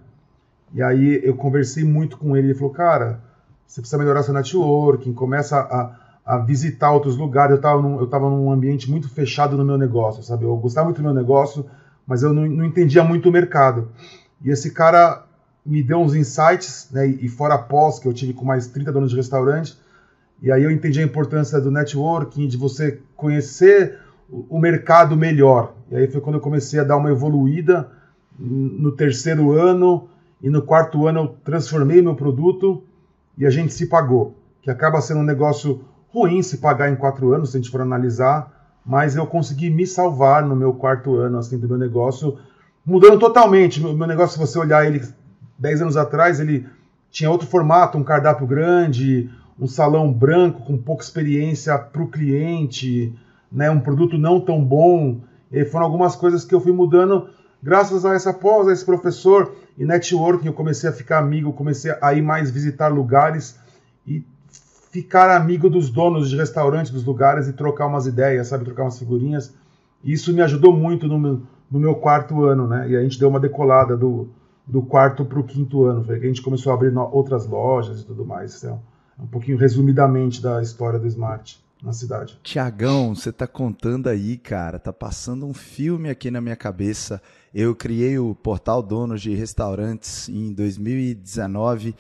E 0.75 0.83
aí 0.83 1.21
eu 1.25 1.35
conversei 1.37 1.85
muito 1.85 2.19
com 2.19 2.37
ele. 2.37 2.49
Ele 2.49 2.55
falou, 2.55 2.75
cara, 2.75 3.23
você 3.67 3.81
precisa 3.81 3.97
melhorar 3.97 4.23
seu 4.23 4.35
networking, 4.35 5.15
começa 5.15 5.59
a 5.59 6.08
a 6.29 6.37
visitar 6.37 6.93
outros 6.93 7.17
lugares. 7.17 7.53
Eu 7.53 7.57
estava 7.57 7.81
num, 7.81 7.99
eu 7.99 8.07
tava 8.07 8.29
num 8.29 8.53
ambiente 8.53 8.91
muito 8.91 9.09
fechado 9.09 9.57
no 9.57 9.65
meu 9.65 9.79
negócio, 9.79 10.23
sabe? 10.23 10.45
Eu 10.45 10.55
gostava 10.59 10.85
muito 10.85 10.99
do 10.99 11.03
meu 11.03 11.15
negócio, 11.15 11.65
mas 12.07 12.23
eu 12.23 12.35
não, 12.35 12.47
não 12.47 12.67
entendia 12.67 13.03
muito 13.03 13.31
o 13.31 13.33
mercado. 13.33 13.89
E 14.45 14.51
esse 14.51 14.71
cara 14.73 15.25
me 15.65 15.83
deu 15.83 15.97
uns 15.97 16.15
insights, 16.15 16.91
né? 16.93 17.07
E 17.07 17.31
fora 17.31 17.57
pós 17.57 17.99
que 17.99 18.07
eu 18.07 18.13
tive 18.13 18.35
com 18.35 18.45
mais 18.45 18.67
30 18.67 18.93
donos 18.93 19.11
de 19.11 19.17
restaurante, 19.17 19.79
e 20.43 20.53
aí 20.53 20.63
eu 20.63 20.71
entendi 20.71 21.01
a 21.01 21.03
importância 21.03 21.59
do 21.63 21.71
networking, 21.71 22.47
de 22.47 22.59
você 22.59 23.01
conhecer 23.17 23.99
o 24.29 24.61
mercado 24.61 25.17
melhor. 25.17 25.73
E 25.91 25.97
aí 25.97 26.07
foi 26.09 26.21
quando 26.21 26.35
eu 26.35 26.43
comecei 26.43 26.79
a 26.79 26.85
dar 26.85 26.99
uma 26.99 27.11
evoluída 27.11 27.89
no 28.39 28.93
terceiro 28.93 29.53
ano 29.53 30.11
e 30.43 30.51
no 30.51 30.61
quarto 30.61 31.07
ano 31.07 31.21
eu 31.21 31.37
transformei 31.43 32.03
meu 32.03 32.15
produto 32.15 32.83
e 33.39 33.47
a 33.47 33.51
gente 33.51 33.73
se 33.73 33.87
pagou, 33.87 34.35
que 34.61 34.71
acaba 34.71 35.01
sendo 35.01 35.21
um 35.21 35.25
negócio 35.25 35.83
ruim 36.13 36.43
se 36.43 36.59
pagar 36.59 36.91
em 36.91 36.97
quatro 36.97 37.33
anos, 37.33 37.51
se 37.51 37.57
a 37.57 37.61
gente 37.61 37.71
for 37.71 37.81
analisar, 37.81 38.53
mas 38.85 39.17
eu 39.17 39.27
consegui 39.27 39.71
me 39.71 39.87
salvar 39.87 40.45
no 40.45 40.57
meu 40.57 40.73
quarto 40.73 41.17
ano 41.17 41.39
assim, 41.39 41.59
do 41.59 41.69
meu 41.69 41.79
negócio, 41.79 42.39
mudando 42.85 43.19
totalmente. 43.19 43.85
O 43.85 43.93
meu 43.93 44.07
negócio, 44.07 44.35
se 44.35 44.39
você 44.39 44.59
olhar 44.59 44.87
ele 44.87 45.03
10 45.59 45.83
anos 45.83 45.97
atrás, 45.97 46.41
ele 46.41 46.67
tinha 47.11 47.31
outro 47.31 47.47
formato, 47.47 47.99
um 47.99 48.05
cardápio 48.05 48.47
grande, 48.47 49.31
um 49.61 49.67
salão 49.67 50.13
branco 50.13 50.63
com 50.63 50.79
pouca 50.79 51.03
experiência 51.03 51.77
para 51.77 52.03
o 52.03 52.09
cliente, 52.09 53.13
né, 53.51 53.71
um 53.71 53.81
produto 53.81 54.17
não 54.17 54.41
tão 54.41 54.65
bom. 54.65 55.21
E 55.51 55.65
foram 55.65 55.87
algumas 55.87 56.15
coisas 56.15 56.45
que 56.45 56.55
eu 56.55 56.61
fui 56.61 56.73
mudando 56.73 57.29
graças 57.63 58.05
a 58.05 58.15
essa 58.15 58.33
pós, 58.33 58.69
a 58.69 58.73
esse 58.73 58.85
professor 58.85 59.55
e 59.77 59.85
networking. 59.85 60.47
Eu 60.47 60.53
comecei 60.53 60.89
a 60.89 60.93
ficar 60.93 61.19
amigo, 61.19 61.53
comecei 61.53 61.95
a 62.01 62.15
ir 62.15 62.23
mais 62.23 62.51
visitar 62.51 62.89
lugares 62.89 63.59
e 64.07 64.23
ficar 64.99 65.31
amigo 65.37 65.71
dos 65.71 65.91
donos 65.91 66.29
de 66.29 66.37
restaurantes 66.37 66.91
dos 66.91 67.05
lugares 67.05 67.47
e 67.47 67.53
trocar 67.53 67.87
umas 67.87 68.07
ideias, 68.07 68.49
sabe, 68.49 68.65
trocar 68.65 68.83
umas 68.83 68.99
figurinhas. 68.99 69.55
E 70.03 70.13
isso 70.13 70.33
me 70.33 70.43
ajudou 70.43 70.73
muito 70.77 71.07
no 71.07 71.19
meu, 71.19 71.43
no 71.71 71.79
meu 71.79 71.95
quarto 71.95 72.45
ano, 72.45 72.67
né? 72.67 72.89
E 72.91 72.97
a 72.97 73.03
gente 73.03 73.19
deu 73.19 73.29
uma 73.29 73.39
decolada 73.39 73.97
do, 73.97 74.29
do 74.67 74.83
quarto 74.83 75.25
para 75.25 75.39
o 75.39 75.45
quinto 75.45 75.85
ano. 75.85 76.05
Foi 76.05 76.17
a 76.17 76.21
gente 76.21 76.43
começou 76.43 76.73
a 76.73 76.75
abrir 76.75 76.91
no, 76.91 77.03
outras 77.13 77.47
lojas 77.47 78.01
e 78.01 78.05
tudo 78.05 78.25
mais. 78.25 78.57
Então, 78.59 78.81
um 79.19 79.27
pouquinho 79.27 79.57
resumidamente 79.57 80.43
da 80.43 80.61
história 80.61 80.99
do 80.99 81.07
Smart 81.07 81.61
na 81.81 81.93
cidade. 81.93 82.37
Tiagão, 82.43 83.15
você 83.15 83.31
tá 83.31 83.47
contando 83.47 84.09
aí, 84.09 84.37
cara, 84.37 84.81
tá 84.81 84.93
passando 84.93 85.47
um 85.47 85.55
filme 85.55 86.11
aqui 86.11 86.29
na 86.29 86.41
minha 86.41 86.57
cabeça. 86.57 87.23
Eu 87.55 87.73
criei 87.73 88.19
o 88.19 88.35
portal 88.35 88.83
Donos 88.83 89.23
de 89.23 89.33
Restaurantes 89.33 90.29
em 90.29 90.53
2019 90.53 91.95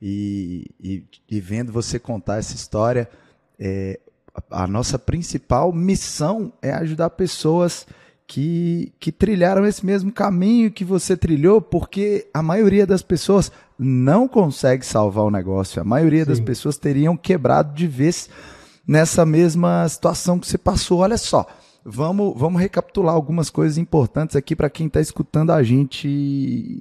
e, 0.00 0.66
e, 0.80 1.04
e 1.30 1.40
vendo 1.40 1.72
você 1.72 1.98
contar 1.98 2.38
essa 2.38 2.54
história, 2.54 3.08
é, 3.58 3.98
a 4.50 4.66
nossa 4.66 4.98
principal 4.98 5.72
missão 5.72 6.52
é 6.60 6.72
ajudar 6.72 7.10
pessoas 7.10 7.86
que, 8.26 8.92
que 8.98 9.12
trilharam 9.12 9.66
esse 9.66 9.84
mesmo 9.84 10.10
caminho 10.10 10.70
que 10.70 10.84
você 10.84 11.16
trilhou, 11.16 11.60
porque 11.60 12.26
a 12.32 12.42
maioria 12.42 12.86
das 12.86 13.02
pessoas 13.02 13.52
não 13.78 14.26
consegue 14.26 14.84
salvar 14.84 15.24
o 15.24 15.30
negócio. 15.30 15.80
A 15.80 15.84
maioria 15.84 16.24
Sim. 16.24 16.30
das 16.30 16.40
pessoas 16.40 16.76
teriam 16.76 17.16
quebrado 17.16 17.74
de 17.74 17.86
vez 17.86 18.28
nessa 18.86 19.24
mesma 19.24 19.88
situação 19.88 20.38
que 20.38 20.46
você 20.46 20.58
passou. 20.58 21.00
Olha 21.00 21.16
só, 21.18 21.46
vamos, 21.84 22.34
vamos 22.36 22.60
recapitular 22.60 23.14
algumas 23.14 23.50
coisas 23.50 23.78
importantes 23.78 24.36
aqui 24.36 24.56
para 24.56 24.70
quem 24.70 24.86
está 24.86 25.00
escutando 25.00 25.50
a 25.50 25.62
gente 25.62 26.08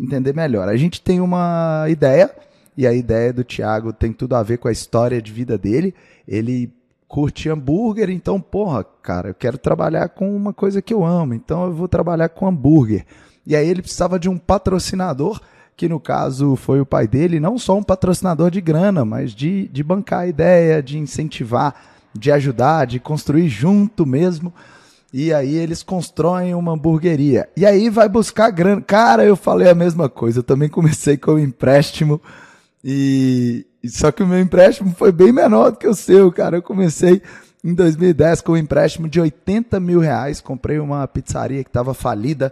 entender 0.01 0.33
melhor. 0.33 0.69
A 0.69 0.77
gente 0.77 1.01
tem 1.01 1.19
uma 1.19 1.85
ideia, 1.89 2.33
e 2.77 2.87
a 2.87 2.93
ideia 2.93 3.31
do 3.31 3.43
Thiago 3.43 3.93
tem 3.93 4.11
tudo 4.11 4.35
a 4.35 4.43
ver 4.43 4.57
com 4.57 4.67
a 4.67 4.71
história 4.71 5.21
de 5.21 5.31
vida 5.31 5.57
dele. 5.57 5.93
Ele 6.27 6.71
curte 7.07 7.47
hambúrguer, 7.47 8.09
então, 8.09 8.41
porra, 8.41 8.83
cara, 8.83 9.29
eu 9.29 9.35
quero 9.35 9.57
trabalhar 9.57 10.09
com 10.09 10.35
uma 10.35 10.51
coisa 10.51 10.81
que 10.81 10.93
eu 10.93 11.05
amo, 11.05 11.35
então 11.35 11.65
eu 11.65 11.73
vou 11.73 11.87
trabalhar 11.87 12.29
com 12.29 12.47
hambúrguer. 12.47 13.05
E 13.45 13.55
aí 13.55 13.67
ele 13.67 13.81
precisava 13.81 14.17
de 14.17 14.27
um 14.27 14.37
patrocinador, 14.37 15.39
que 15.75 15.87
no 15.87 15.99
caso 15.99 16.55
foi 16.55 16.79
o 16.81 16.85
pai 16.85 17.07
dele, 17.07 17.39
não 17.39 17.57
só 17.57 17.77
um 17.77 17.83
patrocinador 17.83 18.49
de 18.49 18.61
grana, 18.61 19.05
mas 19.05 19.31
de, 19.31 19.67
de 19.67 19.83
bancar 19.83 20.21
a 20.21 20.27
ideia, 20.27 20.81
de 20.81 20.97
incentivar, 20.97 21.75
de 22.17 22.31
ajudar, 22.31 22.85
de 22.85 22.99
construir 22.99 23.47
junto 23.47 24.05
mesmo. 24.05 24.53
E 25.13 25.31
aí 25.31 25.55
eles 25.55 25.83
constroem 25.83 26.55
uma 26.55 26.71
hamburgueria. 26.71 27.47
E 27.55 27.63
aí 27.63 27.89
vai 27.91 28.09
buscar 28.09 28.49
grana. 28.49 28.81
Cara, 28.81 29.23
eu 29.23 29.35
falei 29.35 29.69
a 29.69 29.75
mesma 29.75 30.09
coisa. 30.09 30.39
Eu 30.39 30.43
também 30.43 30.67
comecei 30.69 31.15
com 31.17 31.33
o 31.33 31.39
empréstimo. 31.39 32.19
E, 32.83 33.65
só 33.85 34.11
que 34.11 34.21
o 34.21 34.27
meu 34.27 34.39
empréstimo 34.39 34.93
foi 34.97 35.11
bem 35.11 35.31
menor 35.31 35.71
do 35.71 35.77
que 35.77 35.87
o 35.87 35.95
seu, 35.95 36.31
cara. 36.31 36.57
Eu 36.57 36.61
comecei 36.61 37.21
em 37.63 37.73
2010 37.73 38.41
com 38.41 38.51
um 38.53 38.57
empréstimo 38.57 39.07
de 39.07 39.21
80 39.21 39.79
mil 39.79 39.99
reais. 39.99 40.41
Comprei 40.41 40.79
uma 40.79 41.07
pizzaria 41.07 41.63
que 41.63 41.69
estava 41.69 41.93
falida 41.93 42.51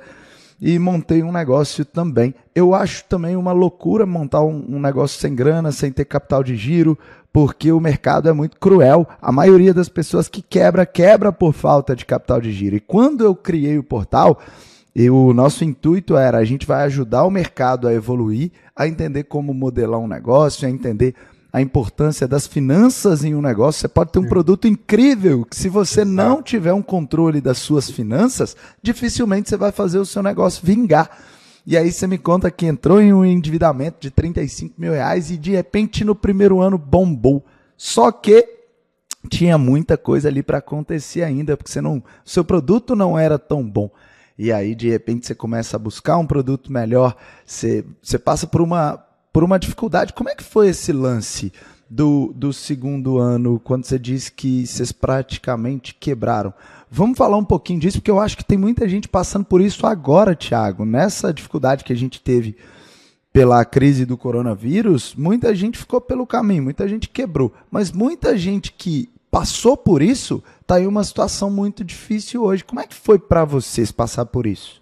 e 0.62 0.78
montei 0.78 1.24
um 1.24 1.32
negócio 1.32 1.84
também. 1.84 2.36
Eu 2.54 2.76
acho 2.76 3.04
também 3.06 3.36
uma 3.36 3.52
loucura 3.52 4.06
montar 4.06 4.42
um, 4.42 4.64
um, 4.70 4.80
negócio 4.80 5.20
sem 5.20 5.34
grana, 5.34 5.72
sem 5.72 5.92
ter 5.92 6.06
capital 6.06 6.44
de 6.44 6.56
giro, 6.56 6.98
porque 7.34 7.72
o 7.72 7.80
mercado 7.80 8.30
é 8.30 8.34
muito 8.34 8.58
cruel. 8.58 9.08
A 9.20 9.32
maioria 9.32 9.74
das 9.74 9.90
pessoas 9.90 10.30
que 10.30 10.42
quebra, 10.42 10.86
quebra 10.86 11.32
por 11.32 11.52
falta 11.54 11.96
de 11.96 12.06
capital 12.06 12.40
de 12.40 12.52
giro. 12.52 12.76
E 12.76 12.80
quando 12.80 13.26
eu 13.26 13.36
criei 13.36 13.78
o 13.78 13.84
portal, 13.84 14.40
e 14.96 15.10
o 15.10 15.34
nosso 15.34 15.64
intuito 15.64 16.18
era 16.18 16.38
a 16.38 16.44
gente 16.44 16.68
vai 16.68 16.84
ajudar 16.84 17.24
o 17.24 17.32
mercado 17.32 17.88
a 17.88 17.94
evoluir, 17.94 18.52
a 18.76 18.88
entender 18.88 19.24
como 19.24 19.54
modelar 19.54 20.00
um 20.00 20.08
negócio, 20.08 20.68
a 20.68 20.72
entender 20.72 21.16
a 21.52 21.62
importância 21.62 22.28
das 22.28 22.48
finanças 22.48 23.24
em 23.24 23.34
um 23.34 23.42
negócio. 23.42 23.82
Você 23.82 23.88
pode 23.88 24.12
ter 24.12 24.20
um 24.20 24.28
produto 24.28 24.68
incrível 24.68 25.46
que, 25.46 25.56
se 25.56 25.70
você 25.70 26.06
não 26.06 26.42
tiver 26.42 26.74
um 26.74 26.82
controle 26.82 27.42
das 27.42 27.58
suas 27.58 27.90
finanças, 27.90 28.56
dificilmente 28.82 29.50
você 29.50 29.58
vai 29.58 29.72
fazer 29.72 30.00
o 30.00 30.06
seu 30.06 30.22
negócio 30.22 30.66
vingar. 30.66 31.10
E 31.66 31.78
aí 31.78 31.92
você 31.92 32.08
me 32.08 32.18
conta 32.18 32.50
que 32.50 32.66
entrou 32.66 33.02
em 33.02 33.14
um 33.14 33.24
endividamento 33.24 33.98
de 34.00 34.10
35 34.10 34.76
mil 34.78 34.94
reais 34.94 35.30
e 35.30 35.38
de 35.38 35.52
repente 35.52 36.04
no 36.04 36.16
primeiro 36.16 36.60
ano 36.60 36.78
bombou. 36.78 37.46
Só 37.78 38.12
que 38.12 38.48
tinha 39.30 39.58
muita 39.58 39.98
coisa 39.98 40.28
ali 40.28 40.42
para 40.42 40.58
acontecer 40.58 41.24
ainda, 41.24 41.56
porque 41.56 41.72
você 41.72 41.82
não, 41.82 42.04
seu 42.26 42.44
produto 42.44 42.96
não 42.96 43.20
era 43.20 43.38
tão 43.38 43.64
bom 43.64 43.90
e 44.38 44.52
aí 44.52 44.76
de 44.76 44.90
repente 44.90 45.28
você 45.28 45.36
começa 45.36 45.76
a 45.76 45.80
buscar 45.80 46.18
um 46.18 46.26
produto 46.26 46.72
melhor, 46.72 47.16
você, 47.46 47.86
você 48.02 48.18
passa 48.18 48.48
por 48.48 48.62
uma, 48.62 49.04
por 49.32 49.44
uma 49.44 49.60
dificuldade. 49.60 50.14
Como 50.14 50.30
é 50.30 50.36
que 50.36 50.44
foi 50.44 50.70
esse 50.70 50.92
lance 50.92 51.52
do, 51.90 52.34
do 52.36 52.54
segundo 52.54 53.18
ano, 53.18 53.60
quando 53.64 53.86
você 53.86 54.00
disse 54.00 54.32
que 54.32 54.66
vocês 54.66 54.92
praticamente 54.92 55.94
quebraram? 55.94 56.54
Vamos 56.90 57.18
falar 57.18 57.38
um 57.38 57.46
pouquinho 57.46 57.80
disso, 57.80 58.00
porque 58.00 58.12
eu 58.12 58.20
acho 58.20 58.36
que 58.36 58.44
tem 58.44 58.58
muita 58.58 58.88
gente 58.88 59.08
passando 59.08 59.46
por 59.46 59.62
isso 59.62 59.88
agora, 59.88 60.36
Thiago. 60.36 60.86
Nessa 60.86 61.34
dificuldade 61.34 61.84
que 61.84 61.94
a 61.94 61.96
gente 61.96 62.22
teve 62.22 62.58
pela 63.32 63.64
crise 63.64 64.06
do 64.06 64.18
coronavírus, 64.18 65.16
muita 65.18 65.56
gente 65.56 65.78
ficou 65.78 66.02
pelo 66.02 66.28
caminho, 66.28 66.64
muita 66.64 66.88
gente 66.88 67.08
quebrou. 67.08 67.54
Mas 67.70 67.92
muita 67.92 68.38
gente 68.38 68.74
que 68.74 69.10
passou 69.32 69.78
por 69.78 70.02
isso, 70.02 70.44
está 70.60 70.80
em 70.80 70.86
uma 70.86 71.04
situação 71.06 71.50
muito 71.50 71.84
difícil 71.86 72.44
hoje. 72.44 72.66
Como 72.66 72.82
é 72.82 72.86
que 72.86 72.94
foi 72.94 73.18
para 73.18 73.46
vocês 73.46 73.90
passar 73.92 74.26
por 74.26 74.46
isso? 74.46 74.82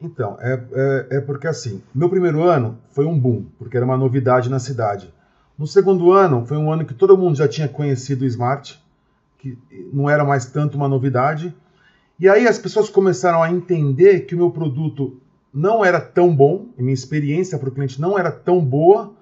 Então, 0.00 0.36
é, 0.40 0.62
é, 0.72 1.06
é, 1.16 1.20
porque 1.20 1.46
assim, 1.46 1.82
meu 1.94 2.10
primeiro 2.10 2.42
ano 2.42 2.78
foi 2.90 3.06
um 3.06 3.18
boom, 3.18 3.46
porque 3.58 3.76
era 3.76 3.86
uma 3.86 3.96
novidade 3.96 4.50
na 4.50 4.58
cidade. 4.58 5.12
No 5.56 5.66
segundo 5.66 6.12
ano, 6.12 6.44
foi 6.44 6.58
um 6.58 6.70
ano 6.70 6.84
que 6.84 6.92
todo 6.92 7.16
mundo 7.16 7.36
já 7.36 7.48
tinha 7.48 7.68
conhecido 7.68 8.22
o 8.22 8.26
Smart, 8.26 8.82
que 9.38 9.56
não 9.92 10.10
era 10.10 10.24
mais 10.24 10.46
tanto 10.46 10.76
uma 10.76 10.88
novidade. 10.88 11.54
E 12.18 12.28
aí 12.28 12.46
as 12.46 12.58
pessoas 12.58 12.90
começaram 12.90 13.42
a 13.42 13.50
entender 13.50 14.20
que 14.20 14.34
o 14.34 14.38
meu 14.38 14.50
produto 14.50 15.20
não 15.54 15.84
era 15.84 16.00
tão 16.00 16.34
bom, 16.34 16.66
minha 16.76 16.92
experiência 16.92 17.58
para 17.58 17.68
o 17.68 17.72
cliente 17.72 18.00
não 18.00 18.18
era 18.18 18.30
tão 18.30 18.60
boa, 18.64 19.12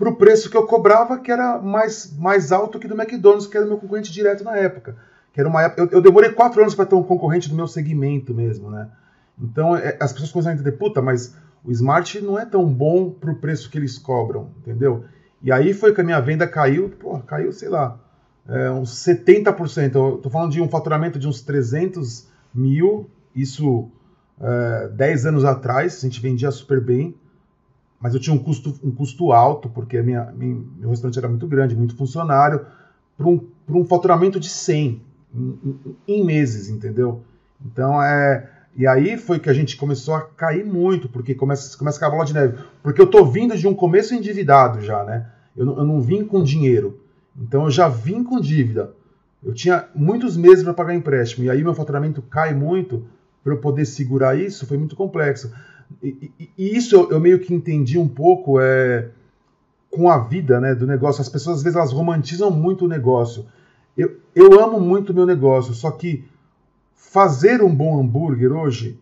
para 0.00 0.08
o 0.08 0.16
preço 0.16 0.48
que 0.48 0.56
eu 0.56 0.66
cobrava, 0.66 1.18
que 1.18 1.30
era 1.30 1.58
mais, 1.58 2.16
mais 2.18 2.50
alto 2.52 2.78
que 2.78 2.88
do 2.88 2.98
McDonald's, 2.98 3.46
que 3.46 3.54
era 3.54 3.66
meu 3.66 3.76
concorrente 3.76 4.10
direto 4.10 4.42
na 4.42 4.56
época. 4.56 4.96
Que 5.30 5.40
era 5.40 5.48
uma 5.48 5.62
época, 5.62 5.82
eu, 5.82 5.88
eu 5.90 6.00
demorei 6.00 6.30
quatro 6.30 6.62
anos 6.62 6.74
para 6.74 6.86
ter 6.86 6.94
um 6.94 7.02
concorrente 7.02 7.50
do 7.50 7.54
meu 7.54 7.68
segmento 7.68 8.32
mesmo, 8.32 8.70
né? 8.70 8.88
Então 9.38 9.76
é, 9.76 9.98
as 10.00 10.10
pessoas 10.10 10.32
começaram 10.32 10.56
a 10.56 10.58
entender, 10.58 10.74
puta, 10.78 11.02
mas 11.02 11.36
o 11.62 11.70
Smart 11.70 12.18
não 12.22 12.38
é 12.38 12.46
tão 12.46 12.64
bom 12.64 13.10
para 13.10 13.30
o 13.30 13.36
preço 13.36 13.68
que 13.68 13.76
eles 13.76 13.98
cobram, 13.98 14.48
entendeu? 14.60 15.04
E 15.42 15.52
aí 15.52 15.74
foi 15.74 15.92
que 15.92 16.00
a 16.00 16.04
minha 16.04 16.18
venda 16.18 16.48
caiu, 16.48 16.88
pô, 16.88 17.18
caiu, 17.18 17.52
sei 17.52 17.68
lá, 17.68 18.00
é, 18.48 18.70
uns 18.70 19.04
70%. 19.04 19.94
Eu 19.94 20.16
tô 20.16 20.30
falando 20.30 20.52
de 20.52 20.62
um 20.62 20.68
faturamento 20.68 21.18
de 21.18 21.28
uns 21.28 21.42
300 21.42 22.26
mil, 22.54 23.10
isso 23.36 23.90
é, 24.40 24.88
10 24.88 25.26
anos 25.26 25.44
atrás, 25.44 25.98
a 25.98 26.00
gente 26.00 26.22
vendia 26.22 26.50
super 26.50 26.80
bem 26.80 27.19
mas 28.00 28.14
eu 28.14 28.20
tinha 28.20 28.34
um 28.34 28.38
custo, 28.38 28.74
um 28.82 28.90
custo 28.90 29.30
alto, 29.30 29.68
porque 29.68 30.00
minha, 30.00 30.32
minha, 30.32 30.58
meu 30.78 30.88
restaurante 30.88 31.18
era 31.18 31.28
muito 31.28 31.46
grande, 31.46 31.76
muito 31.76 31.94
funcionário, 31.94 32.64
para 33.16 33.28
um, 33.28 33.46
um 33.68 33.84
faturamento 33.84 34.40
de 34.40 34.48
100 34.48 35.02
em, 35.34 35.78
em, 36.08 36.24
meses, 36.24 36.70
entendeu? 36.70 37.22
Então, 37.64 38.02
é. 38.02 38.48
E 38.74 38.86
aí 38.86 39.18
foi 39.18 39.38
que 39.38 39.50
a 39.50 39.52
gente 39.52 39.76
começou 39.76 40.14
a 40.14 40.22
cair 40.22 40.64
muito, 40.64 41.08
porque 41.08 41.34
começa, 41.34 41.76
começa 41.76 42.04
a 42.06 42.10
bola 42.10 42.24
de 42.24 42.32
neve. 42.32 42.58
Porque 42.82 43.00
eu 43.00 43.06
tô 43.06 43.24
vindo 43.26 43.56
de 43.56 43.68
um 43.68 43.74
começo 43.74 44.14
endividado 44.14 44.80
já, 44.80 45.04
né? 45.04 45.26
Eu, 45.54 45.66
eu 45.66 45.84
não 45.84 46.00
vim 46.00 46.24
com 46.24 46.42
dinheiro. 46.42 47.00
Então 47.38 47.64
eu 47.64 47.70
já 47.70 47.88
vim 47.88 48.24
com 48.24 48.40
dívida. 48.40 48.94
Eu 49.42 49.52
tinha 49.52 49.86
muitos 49.94 50.36
meses 50.36 50.62
para 50.62 50.72
pagar 50.72 50.94
empréstimo. 50.94 51.44
E 51.44 51.50
aí 51.50 51.62
meu 51.62 51.74
faturamento 51.74 52.22
cai 52.22 52.54
muito. 52.54 53.04
Para 53.42 53.54
eu 53.54 53.58
poder 53.58 53.86
segurar 53.86 54.38
isso, 54.38 54.66
foi 54.66 54.76
muito 54.76 54.94
complexo. 54.94 55.52
E, 56.02 56.30
e, 56.56 56.76
isso 56.76 56.94
eu, 56.94 57.10
eu, 57.10 57.20
meio 57.20 57.38
que 57.40 57.52
entendi 57.52 57.98
um 57.98 58.08
pouco 58.08 58.60
é, 58.60 59.08
com 59.90 60.08
a 60.08 60.18
vida 60.18 60.60
né, 60.60 60.74
do 60.74 60.86
negócio. 60.86 61.20
As 61.20 61.28
pessoas 61.28 61.58
às 61.58 61.62
vezes 61.62 61.76
elas 61.76 61.92
romantizam 61.92 62.50
muito 62.50 62.84
o 62.84 62.88
negócio. 62.88 63.46
Eu, 63.96 64.18
eu 64.34 64.60
amo 64.60 64.80
muito 64.80 65.10
o 65.10 65.14
meu 65.14 65.26
negócio, 65.26 65.74
só 65.74 65.90
que 65.90 66.24
fazer 66.94 67.62
um 67.62 67.74
bom 67.74 68.00
hambúrguer 68.00 68.52
hoje, 68.52 68.98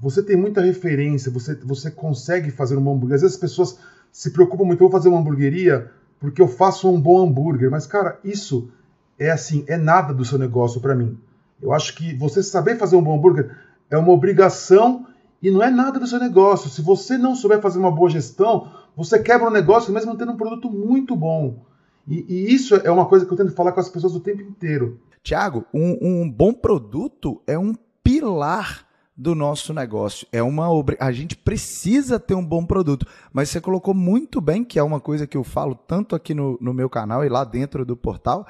você 0.00 0.22
tem 0.22 0.36
muita 0.36 0.60
referência, 0.60 1.30
você, 1.30 1.54
você 1.54 1.90
consegue 1.90 2.50
fazer 2.50 2.76
um 2.76 2.82
bom 2.82 2.94
hambúrguer. 2.94 3.14
Às 3.14 3.22
vezes 3.22 3.36
as 3.36 3.40
pessoas 3.40 3.78
se 4.12 4.30
preocupam 4.30 4.64
muito, 4.64 4.82
eu 4.82 4.88
vou 4.88 4.98
fazer 4.98 5.08
uma 5.08 5.20
hamburgueria 5.20 5.90
porque 6.20 6.40
eu 6.40 6.48
faço 6.48 6.90
um 6.90 7.00
bom 7.00 7.22
hambúrguer, 7.22 7.70
mas 7.70 7.86
cara, 7.86 8.18
isso 8.24 8.70
é 9.18 9.30
assim, 9.30 9.64
é 9.66 9.76
nada 9.76 10.12
do 10.12 10.24
seu 10.24 10.38
negócio 10.38 10.80
para 10.80 10.94
mim. 10.94 11.18
Eu 11.60 11.72
acho 11.72 11.94
que 11.94 12.14
você 12.14 12.42
saber 12.42 12.76
fazer 12.76 12.96
um 12.96 13.02
bom 13.02 13.16
hambúrguer 13.16 13.56
é 13.90 13.96
uma 13.96 14.12
obrigação 14.12 15.06
e 15.44 15.50
não 15.50 15.62
é 15.62 15.70
nada 15.70 16.00
do 16.00 16.06
seu 16.06 16.18
negócio. 16.18 16.70
Se 16.70 16.80
você 16.80 17.18
não 17.18 17.36
souber 17.36 17.60
fazer 17.60 17.78
uma 17.78 17.90
boa 17.90 18.08
gestão, 18.08 18.72
você 18.96 19.22
quebra 19.22 19.46
o 19.46 19.52
negócio 19.52 19.92
mesmo 19.92 20.16
tendo 20.16 20.32
um 20.32 20.38
produto 20.38 20.70
muito 20.70 21.14
bom. 21.14 21.66
E, 22.08 22.24
e, 22.26 22.54
isso 22.54 22.74
é 22.76 22.90
uma 22.90 23.04
coisa 23.04 23.26
que 23.26 23.32
eu 23.32 23.36
tento 23.36 23.52
falar 23.52 23.72
com 23.72 23.80
as 23.80 23.90
pessoas 23.90 24.14
o 24.14 24.20
tempo 24.20 24.40
inteiro. 24.40 24.98
Tiago, 25.22 25.66
um, 25.72 25.98
um 26.00 26.30
bom 26.30 26.54
produto 26.54 27.42
é 27.46 27.58
um 27.58 27.74
pilar 28.02 28.86
do 29.14 29.34
nosso 29.34 29.74
negócio. 29.74 30.26
É 30.32 30.42
uma 30.42 30.66
a 30.98 31.12
gente 31.12 31.36
precisa 31.36 32.18
ter 32.18 32.34
um 32.34 32.44
bom 32.44 32.64
produto. 32.64 33.06
Mas 33.30 33.50
você 33.50 33.60
colocou 33.60 33.92
muito 33.92 34.40
bem 34.40 34.64
que 34.64 34.78
é 34.78 34.82
uma 34.82 34.98
coisa 34.98 35.26
que 35.26 35.36
eu 35.36 35.44
falo 35.44 35.74
tanto 35.74 36.16
aqui 36.16 36.32
no, 36.32 36.56
no 36.58 36.72
meu 36.72 36.88
canal 36.88 37.22
e 37.22 37.28
lá 37.28 37.44
dentro 37.44 37.84
do 37.84 37.94
portal, 37.94 38.46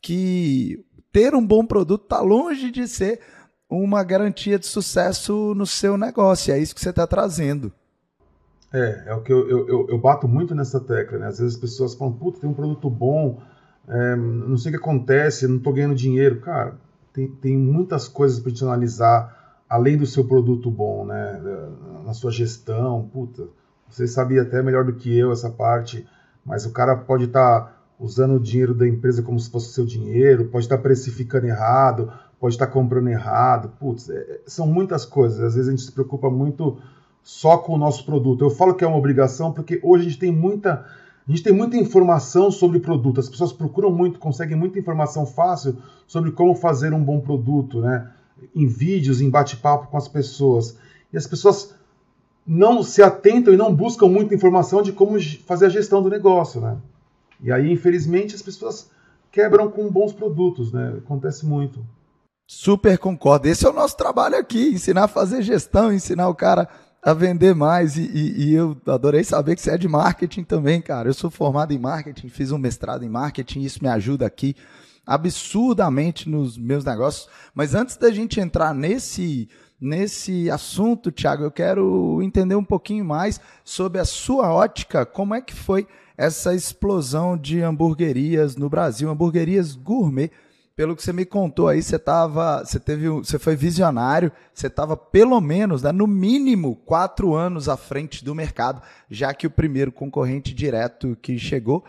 que 0.00 0.84
ter 1.12 1.36
um 1.36 1.46
bom 1.46 1.64
produto 1.64 2.02
está 2.02 2.20
longe 2.20 2.72
de 2.72 2.88
ser 2.88 3.20
uma 3.72 4.04
garantia 4.04 4.58
de 4.58 4.66
sucesso 4.66 5.54
no 5.54 5.66
seu 5.66 5.96
negócio. 5.96 6.52
É 6.52 6.58
isso 6.58 6.74
que 6.74 6.80
você 6.80 6.90
está 6.90 7.06
trazendo. 7.06 7.72
É, 8.72 9.04
é 9.06 9.14
o 9.14 9.22
que 9.22 9.32
eu, 9.32 9.48
eu, 9.48 9.86
eu, 9.88 9.98
bato 9.98 10.26
muito 10.26 10.54
nessa 10.54 10.80
tecla, 10.80 11.18
né? 11.18 11.26
Às 11.26 11.38
vezes 11.38 11.54
as 11.54 11.60
pessoas 11.60 11.94
falam, 11.94 12.14
puta, 12.14 12.40
tem 12.40 12.48
um 12.48 12.54
produto 12.54 12.88
bom, 12.88 13.40
é, 13.88 14.16
não 14.16 14.56
sei 14.56 14.70
o 14.70 14.74
que 14.74 14.80
acontece, 14.80 15.46
não 15.46 15.56
estou 15.56 15.72
ganhando 15.72 15.94
dinheiro. 15.94 16.40
Cara, 16.40 16.76
tem, 17.12 17.28
tem 17.28 17.56
muitas 17.56 18.08
coisas 18.08 18.38
para 18.38 18.50
gente 18.50 18.64
analisar 18.64 19.62
além 19.68 19.96
do 19.96 20.06
seu 20.06 20.24
produto 20.24 20.70
bom, 20.70 21.06
né? 21.06 21.40
Na 22.04 22.12
sua 22.12 22.30
gestão, 22.30 23.08
puta, 23.12 23.48
você 23.88 24.06
sabia 24.06 24.42
até 24.42 24.62
melhor 24.62 24.84
do 24.84 24.94
que 24.94 25.16
eu 25.16 25.32
essa 25.32 25.50
parte, 25.50 26.06
mas 26.44 26.66
o 26.66 26.72
cara 26.72 26.96
pode 26.96 27.24
estar 27.24 27.60
tá 27.60 27.76
usando 27.98 28.34
o 28.34 28.40
dinheiro 28.40 28.74
da 28.74 28.86
empresa 28.86 29.22
como 29.22 29.38
se 29.38 29.50
fosse 29.50 29.72
seu 29.72 29.86
dinheiro, 29.86 30.46
pode 30.46 30.64
estar 30.64 30.76
tá 30.76 30.82
precificando 30.82 31.46
errado, 31.46 32.12
pode 32.42 32.56
estar 32.56 32.66
comprando 32.66 33.06
errado, 33.06 33.70
putz, 33.78 34.10
é, 34.10 34.40
são 34.48 34.66
muitas 34.66 35.04
coisas. 35.04 35.38
Às 35.38 35.54
vezes 35.54 35.68
a 35.68 35.70
gente 35.70 35.84
se 35.84 35.92
preocupa 35.92 36.28
muito 36.28 36.76
só 37.22 37.56
com 37.56 37.74
o 37.74 37.78
nosso 37.78 38.04
produto. 38.04 38.42
Eu 38.42 38.50
falo 38.50 38.74
que 38.74 38.82
é 38.82 38.86
uma 38.88 38.96
obrigação 38.96 39.52
porque 39.52 39.78
hoje 39.80 40.06
a 40.06 40.08
gente 40.08 40.18
tem 40.18 40.32
muita 40.32 40.84
a 41.24 41.30
gente 41.30 41.44
tem 41.44 41.52
muita 41.52 41.76
informação 41.76 42.50
sobre 42.50 42.80
produto. 42.80 43.20
As 43.20 43.28
pessoas 43.28 43.52
procuram 43.52 43.92
muito, 43.92 44.18
conseguem 44.18 44.56
muita 44.56 44.76
informação 44.76 45.24
fácil 45.24 45.76
sobre 46.04 46.32
como 46.32 46.52
fazer 46.56 46.92
um 46.92 47.00
bom 47.00 47.20
produto, 47.20 47.80
né? 47.80 48.10
Em 48.56 48.66
vídeos, 48.66 49.20
em 49.20 49.30
bate-papo 49.30 49.86
com 49.86 49.96
as 49.96 50.08
pessoas. 50.08 50.76
E 51.12 51.16
as 51.16 51.28
pessoas 51.28 51.72
não 52.44 52.82
se 52.82 53.04
atentam 53.04 53.54
e 53.54 53.56
não 53.56 53.72
buscam 53.72 54.08
muita 54.08 54.34
informação 54.34 54.82
de 54.82 54.90
como 54.90 55.16
fazer 55.46 55.66
a 55.66 55.68
gestão 55.68 56.02
do 56.02 56.10
negócio, 56.10 56.60
né? 56.60 56.76
E 57.40 57.52
aí, 57.52 57.70
infelizmente, 57.70 58.34
as 58.34 58.42
pessoas 58.42 58.90
quebram 59.30 59.70
com 59.70 59.88
bons 59.88 60.12
produtos, 60.12 60.72
né? 60.72 60.96
Acontece 60.98 61.46
muito. 61.46 61.78
Super 62.54 62.98
concordo. 62.98 63.48
Esse 63.48 63.66
é 63.66 63.70
o 63.70 63.72
nosso 63.72 63.96
trabalho 63.96 64.36
aqui, 64.36 64.68
ensinar 64.68 65.04
a 65.04 65.08
fazer 65.08 65.40
gestão, 65.40 65.90
ensinar 65.90 66.28
o 66.28 66.34
cara 66.34 66.68
a 67.02 67.14
vender 67.14 67.54
mais. 67.54 67.96
E, 67.96 68.02
e, 68.02 68.44
e, 68.44 68.54
eu 68.54 68.76
adorei 68.86 69.24
saber 69.24 69.56
que 69.56 69.62
você 69.62 69.70
é 69.70 69.78
de 69.78 69.88
marketing 69.88 70.44
também, 70.44 70.80
cara. 70.80 71.08
Eu 71.08 71.14
sou 71.14 71.30
formado 71.30 71.72
em 71.72 71.78
marketing, 71.78 72.28
fiz 72.28 72.52
um 72.52 72.58
mestrado 72.58 73.04
em 73.04 73.08
marketing, 73.08 73.62
isso 73.62 73.82
me 73.82 73.88
ajuda 73.88 74.26
aqui 74.26 74.54
absurdamente 75.04 76.28
nos 76.28 76.58
meus 76.58 76.84
negócios. 76.84 77.26
Mas 77.54 77.74
antes 77.74 77.96
da 77.96 78.10
gente 78.10 78.38
entrar 78.38 78.74
nesse 78.74 79.48
nesse 79.80 80.50
assunto, 80.50 81.10
Thiago, 81.10 81.44
eu 81.44 81.50
quero 81.50 82.20
entender 82.22 82.54
um 82.54 82.64
pouquinho 82.64 83.04
mais 83.04 83.40
sobre 83.64 83.98
a 83.98 84.04
sua 84.04 84.52
ótica, 84.52 85.06
como 85.06 85.34
é 85.34 85.40
que 85.40 85.54
foi 85.54 85.88
essa 86.18 86.54
explosão 86.54 87.34
de 87.36 87.62
hamburguerias 87.62 88.56
no 88.56 88.68
Brasil, 88.68 89.08
hamburguerias 89.08 89.74
gourmet 89.74 90.30
pelo 90.74 90.96
que 90.96 91.02
você 91.02 91.12
me 91.12 91.24
contou 91.24 91.68
aí, 91.68 91.82
você 91.82 91.98
tava, 91.98 92.64
você 92.64 92.80
teve, 92.80 93.08
você 93.08 93.38
foi 93.38 93.54
visionário, 93.54 94.32
você 94.54 94.68
estava 94.68 94.96
pelo 94.96 95.40
menos, 95.40 95.82
né, 95.82 95.92
no 95.92 96.06
mínimo, 96.06 96.76
quatro 96.76 97.34
anos 97.34 97.68
à 97.68 97.76
frente 97.76 98.24
do 98.24 98.34
mercado, 98.34 98.82
já 99.10 99.34
que 99.34 99.46
o 99.46 99.50
primeiro 99.50 99.92
concorrente 99.92 100.54
direto 100.54 101.16
que 101.20 101.38
chegou 101.38 101.84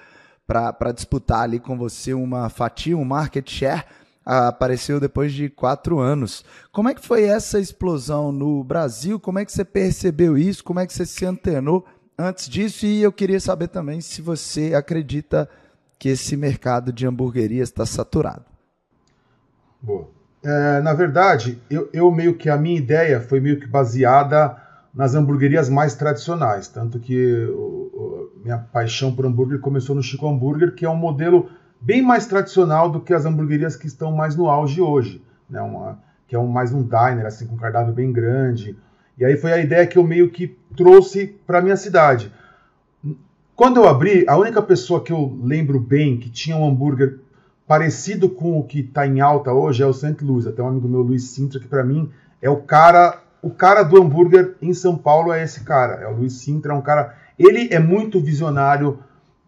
para 0.45 0.91
disputar 0.91 1.41
ali 1.41 1.59
com 1.59 1.77
você 1.77 2.13
uma 2.13 2.49
fatia, 2.49 2.97
um 2.97 3.05
market 3.05 3.49
share, 3.49 3.85
apareceu 4.25 4.99
depois 4.99 5.33
de 5.33 5.49
quatro 5.49 5.99
anos. 5.99 6.43
Como 6.71 6.89
é 6.89 6.93
que 6.93 7.05
foi 7.05 7.23
essa 7.23 7.59
explosão 7.59 8.31
no 8.31 8.63
Brasil? 8.63 9.19
Como 9.19 9.39
é 9.39 9.45
que 9.45 9.51
você 9.51 9.65
percebeu 9.65 10.37
isso? 10.37 10.63
Como 10.63 10.79
é 10.79 10.87
que 10.87 10.93
você 10.93 11.05
se 11.05 11.25
antenou 11.25 11.85
antes 12.17 12.47
disso? 12.47 12.85
E 12.85 13.01
eu 13.01 13.11
queria 13.11 13.39
saber 13.39 13.69
também 13.69 14.01
se 14.01 14.21
você 14.21 14.73
acredita 14.73 15.49
que 15.97 16.09
esse 16.09 16.35
mercado 16.35 16.91
de 16.91 17.07
hamburguerias 17.07 17.69
está 17.69 17.85
saturado. 17.85 18.52
Boa. 19.83 20.07
É, 20.41 20.81
na 20.81 20.93
verdade, 20.93 21.61
eu, 21.69 21.89
eu, 21.91 22.09
meio 22.09 22.35
que 22.35 22.49
a 22.49 22.57
minha 22.57 22.77
ideia 22.77 23.19
foi 23.19 23.41
meio 23.41 23.59
que 23.59 23.67
baseada 23.67 24.57
nas 24.93 25.13
hamburguerias 25.13 25.69
mais 25.69 25.95
tradicionais, 25.95 26.67
tanto 26.67 26.99
que 26.99 27.45
o, 27.47 27.91
o, 27.93 28.31
minha 28.43 28.57
paixão 28.57 29.13
por 29.13 29.25
hambúrguer 29.25 29.59
começou 29.59 29.95
no 29.95 30.03
Chico 30.03 30.27
Hambúrguer, 30.27 30.73
que 30.73 30.85
é 30.85 30.89
um 30.89 30.95
modelo 30.95 31.49
bem 31.81 32.01
mais 32.01 32.25
tradicional 32.25 32.89
do 32.89 33.01
que 33.01 33.13
as 33.13 33.25
hamburguerias 33.25 33.75
que 33.75 33.87
estão 33.87 34.11
mais 34.11 34.35
no 34.35 34.49
auge 34.49 34.81
hoje, 34.81 35.21
né? 35.49 35.61
Uma, 35.61 35.99
que 36.27 36.35
é 36.35 36.39
um, 36.39 36.47
mais 36.47 36.73
um 36.73 36.81
diner, 36.81 37.25
assim, 37.25 37.45
com 37.45 37.55
um 37.55 37.59
cardápio 37.59 37.93
bem 37.93 38.11
grande. 38.11 38.77
E 39.17 39.25
aí 39.25 39.35
foi 39.35 39.51
a 39.51 39.57
ideia 39.57 39.85
que 39.85 39.97
eu 39.97 40.03
meio 40.03 40.29
que 40.29 40.55
trouxe 40.75 41.27
para 41.45 41.61
minha 41.61 41.77
cidade. 41.77 42.31
Quando 43.55 43.77
eu 43.77 43.87
abri, 43.87 44.25
a 44.27 44.35
única 44.37 44.61
pessoa 44.61 45.03
que 45.03 45.11
eu 45.13 45.37
lembro 45.43 45.79
bem 45.79 46.17
que 46.17 46.29
tinha 46.29 46.57
um 46.57 46.67
hambúrguer 46.67 47.19
parecido 47.67 48.29
com 48.29 48.59
o 48.59 48.63
que 48.63 48.79
está 48.79 49.07
em 49.07 49.21
alta 49.21 49.53
hoje 49.53 49.83
é 49.83 49.85
o 49.85 49.93
St. 49.93 50.17
Louis. 50.21 50.47
Até 50.47 50.61
um 50.61 50.67
amigo 50.67 50.87
meu, 50.87 51.01
Luiz 51.01 51.23
Sintra, 51.29 51.59
que 51.59 51.67
para 51.67 51.83
mim 51.83 52.09
é 52.41 52.49
o 52.49 52.57
cara, 52.57 53.21
o 53.41 53.49
cara 53.49 53.83
do 53.83 54.01
hambúrguer 54.01 54.55
em 54.61 54.73
São 54.73 54.97
Paulo 54.97 55.31
é 55.31 55.43
esse 55.43 55.63
cara. 55.63 56.01
É 56.01 56.07
o 56.07 56.15
Luiz 56.15 56.33
Sintra, 56.33 56.73
é 56.73 56.75
um 56.75 56.81
cara. 56.81 57.15
Ele 57.37 57.69
é 57.71 57.79
muito 57.79 58.19
visionário 58.19 58.99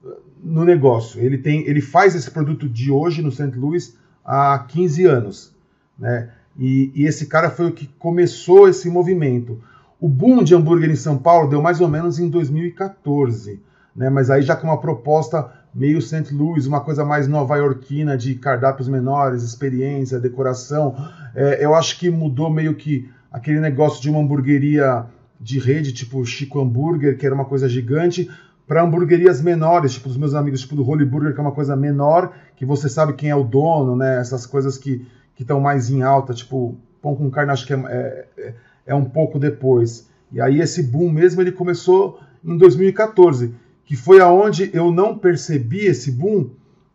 uh, 0.04 0.14
no 0.44 0.64
negócio. 0.64 1.22
Ele 1.22 1.38
tem, 1.38 1.68
ele 1.68 1.82
faz 1.82 2.16
esse 2.16 2.32
produto 2.32 2.70
de 2.70 2.92
hoje 2.92 3.22
no 3.22 3.32
St. 3.32 3.52
Louis 3.56 3.98
há 4.24 4.66
15 4.68 5.06
anos, 5.06 5.56
né? 5.98 6.30
E, 6.58 6.92
e 6.96 7.06
esse 7.06 7.28
cara 7.28 7.50
foi 7.50 7.68
o 7.68 7.74
que 7.74 7.88
começou 8.00 8.70
esse 8.70 8.90
movimento. 8.90 9.62
O 10.00 10.08
boom 10.08 10.42
de 10.42 10.56
hambúrguer 10.56 10.90
em 10.90 10.96
São 10.96 11.18
Paulo 11.18 11.50
deu 11.50 11.62
mais 11.62 11.82
ou 11.82 11.88
menos 11.88 12.18
em 12.18 12.30
2014, 12.30 13.62
né? 13.96 14.10
Mas 14.10 14.30
aí 14.30 14.42
já 14.42 14.56
com 14.56 14.68
uma 14.68 14.80
proposta 14.80 15.52
meio 15.76 16.02
St. 16.02 16.34
Louis, 16.34 16.66
uma 16.66 16.80
coisa 16.80 17.04
mais 17.04 17.28
nova-iorquina 17.28 18.18
de 18.18 18.36
cardápios 18.36 18.88
menores, 18.88 19.44
experiência, 19.44 20.20
decoração. 20.20 20.96
É, 21.36 21.64
eu 21.64 21.76
acho 21.76 22.00
que 22.00 22.10
mudou 22.10 22.50
meio 22.50 22.74
que 22.76 23.10
aquele 23.30 23.60
negócio 23.60 24.02
de 24.02 24.10
uma 24.10 24.22
hamburgueria 24.22 25.06
de 25.38 25.60
rede, 25.60 25.92
tipo 25.92 26.26
Chico 26.26 26.62
Hambúrguer, 26.62 27.18
que 27.18 27.26
era 27.26 27.36
uma 27.36 27.44
coisa 27.44 27.68
gigante, 27.68 28.30
para 28.66 28.82
hamburguerias 28.82 29.42
menores, 29.42 29.94
tipo 29.94 30.08
os 30.08 30.16
meus 30.16 30.34
amigos, 30.34 30.62
tipo 30.62 30.78
do 30.78 30.88
Holy 30.88 31.04
Burger, 31.04 31.34
que 31.34 31.40
é 31.40 31.42
uma 31.42 31.52
coisa 31.52 31.76
menor, 31.76 32.32
que 32.56 32.66
você 32.66 32.88
sabe 32.88 33.14
quem 33.14 33.30
é 33.30 33.36
o 33.36 33.44
dono, 33.44 33.98
né? 33.98 34.18
Essas 34.20 34.46
coisas 34.46 34.78
que 34.78 35.06
estão 35.38 35.60
mais 35.60 35.90
em 35.90 36.02
alta, 36.02 36.34
tipo 36.34 36.78
pão 37.02 37.16
com 37.16 37.30
carne, 37.30 37.52
acho 37.52 37.68
que 37.68 37.74
é, 37.74 38.26
é, 38.38 38.54
é 38.88 38.96
um 38.96 39.04
pouco 39.06 39.38
depois. 39.38 40.10
E 40.32 40.40
aí 40.40 40.62
esse 40.62 40.82
boom 40.82 41.12
mesmo 41.12 41.42
ele 41.42 41.52
começou 41.52 42.20
em 42.44 42.58
2014 42.58 43.54
que 43.86 43.96
foi 43.96 44.20
aonde 44.20 44.70
eu 44.74 44.92
não 44.92 45.18
percebi 45.18 45.86
esse 45.86 46.12
boom 46.12 46.50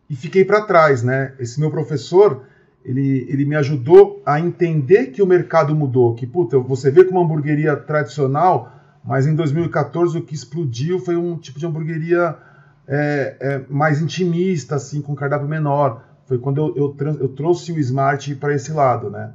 e 0.09 0.15
fiquei 0.15 0.43
para 0.43 0.61
trás, 0.61 1.01
né? 1.01 1.33
Esse 1.39 1.59
meu 1.59 1.71
professor, 1.71 2.43
ele, 2.83 3.25
ele 3.29 3.45
me 3.45 3.55
ajudou 3.55 4.21
a 4.25 4.39
entender 4.39 5.07
que 5.07 5.21
o 5.21 5.25
mercado 5.25 5.73
mudou, 5.73 6.13
que 6.13 6.27
puta, 6.27 6.59
você 6.59 6.91
vê 6.91 7.05
como 7.05 7.19
uma 7.19 7.25
hamburgueria 7.25 7.77
tradicional, 7.77 8.73
mas 9.05 9.25
em 9.25 9.33
2014 9.33 10.17
o 10.17 10.21
que 10.21 10.35
explodiu 10.35 10.99
foi 10.99 11.15
um 11.15 11.37
tipo 11.37 11.57
de 11.57 11.65
hamburgueria 11.65 12.37
é, 12.87 13.37
é, 13.39 13.61
mais 13.69 14.01
intimista, 14.01 14.75
assim, 14.75 15.01
com 15.01 15.15
cardápio 15.15 15.47
menor. 15.47 16.03
Foi 16.25 16.37
quando 16.37 16.57
eu, 16.75 16.75
eu, 16.75 17.17
eu 17.21 17.29
trouxe 17.29 17.71
o 17.71 17.79
Smart 17.79 18.35
para 18.35 18.53
esse 18.53 18.73
lado, 18.73 19.09
né? 19.09 19.31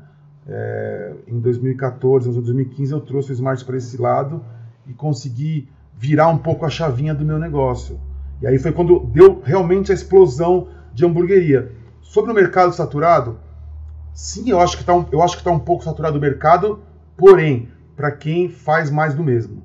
É, 0.47 1.13
em 1.27 1.41
2014, 1.41 2.29
em 2.29 2.33
2015 2.33 2.93
eu 2.93 3.01
trouxe 3.01 3.33
o 3.33 3.35
Smart 3.35 3.65
para 3.65 3.77
esse 3.79 4.01
lado 4.01 4.45
e 4.87 4.93
consegui 4.93 5.69
virar 5.97 6.29
um 6.29 6.39
pouco 6.39 6.67
a 6.67 6.71
chavinha 6.71 7.15
do 7.15 7.25
meu 7.25 7.39
negócio. 7.39 7.99
E 8.41 8.47
aí 8.47 8.59
foi 8.59 8.73
quando 8.73 9.01
deu 9.01 9.41
realmente 9.43 9.91
a 9.91 9.95
explosão 9.95 10.69
de 10.93 11.05
hamburgueria. 11.05 11.73
Sobre 12.03 12.31
o 12.31 12.35
mercado 12.35 12.73
saturado, 12.75 13.39
sim, 14.13 14.51
eu 14.51 14.61
acho 14.61 14.77
que 14.77 14.83
está 14.83 14.95
um, 14.95 15.07
eu 15.11 15.23
acho 15.23 15.39
que 15.39 15.45
tá 15.45 15.51
um 15.51 15.59
pouco 15.59 15.85
saturado 15.85 16.19
o 16.19 16.21
mercado, 16.21 16.81
porém, 17.17 17.69
para 17.97 18.13
quem 18.13 18.49
faz 18.49 18.91
mais 18.91 19.15
do 19.15 19.25
mesmo. 19.25 19.63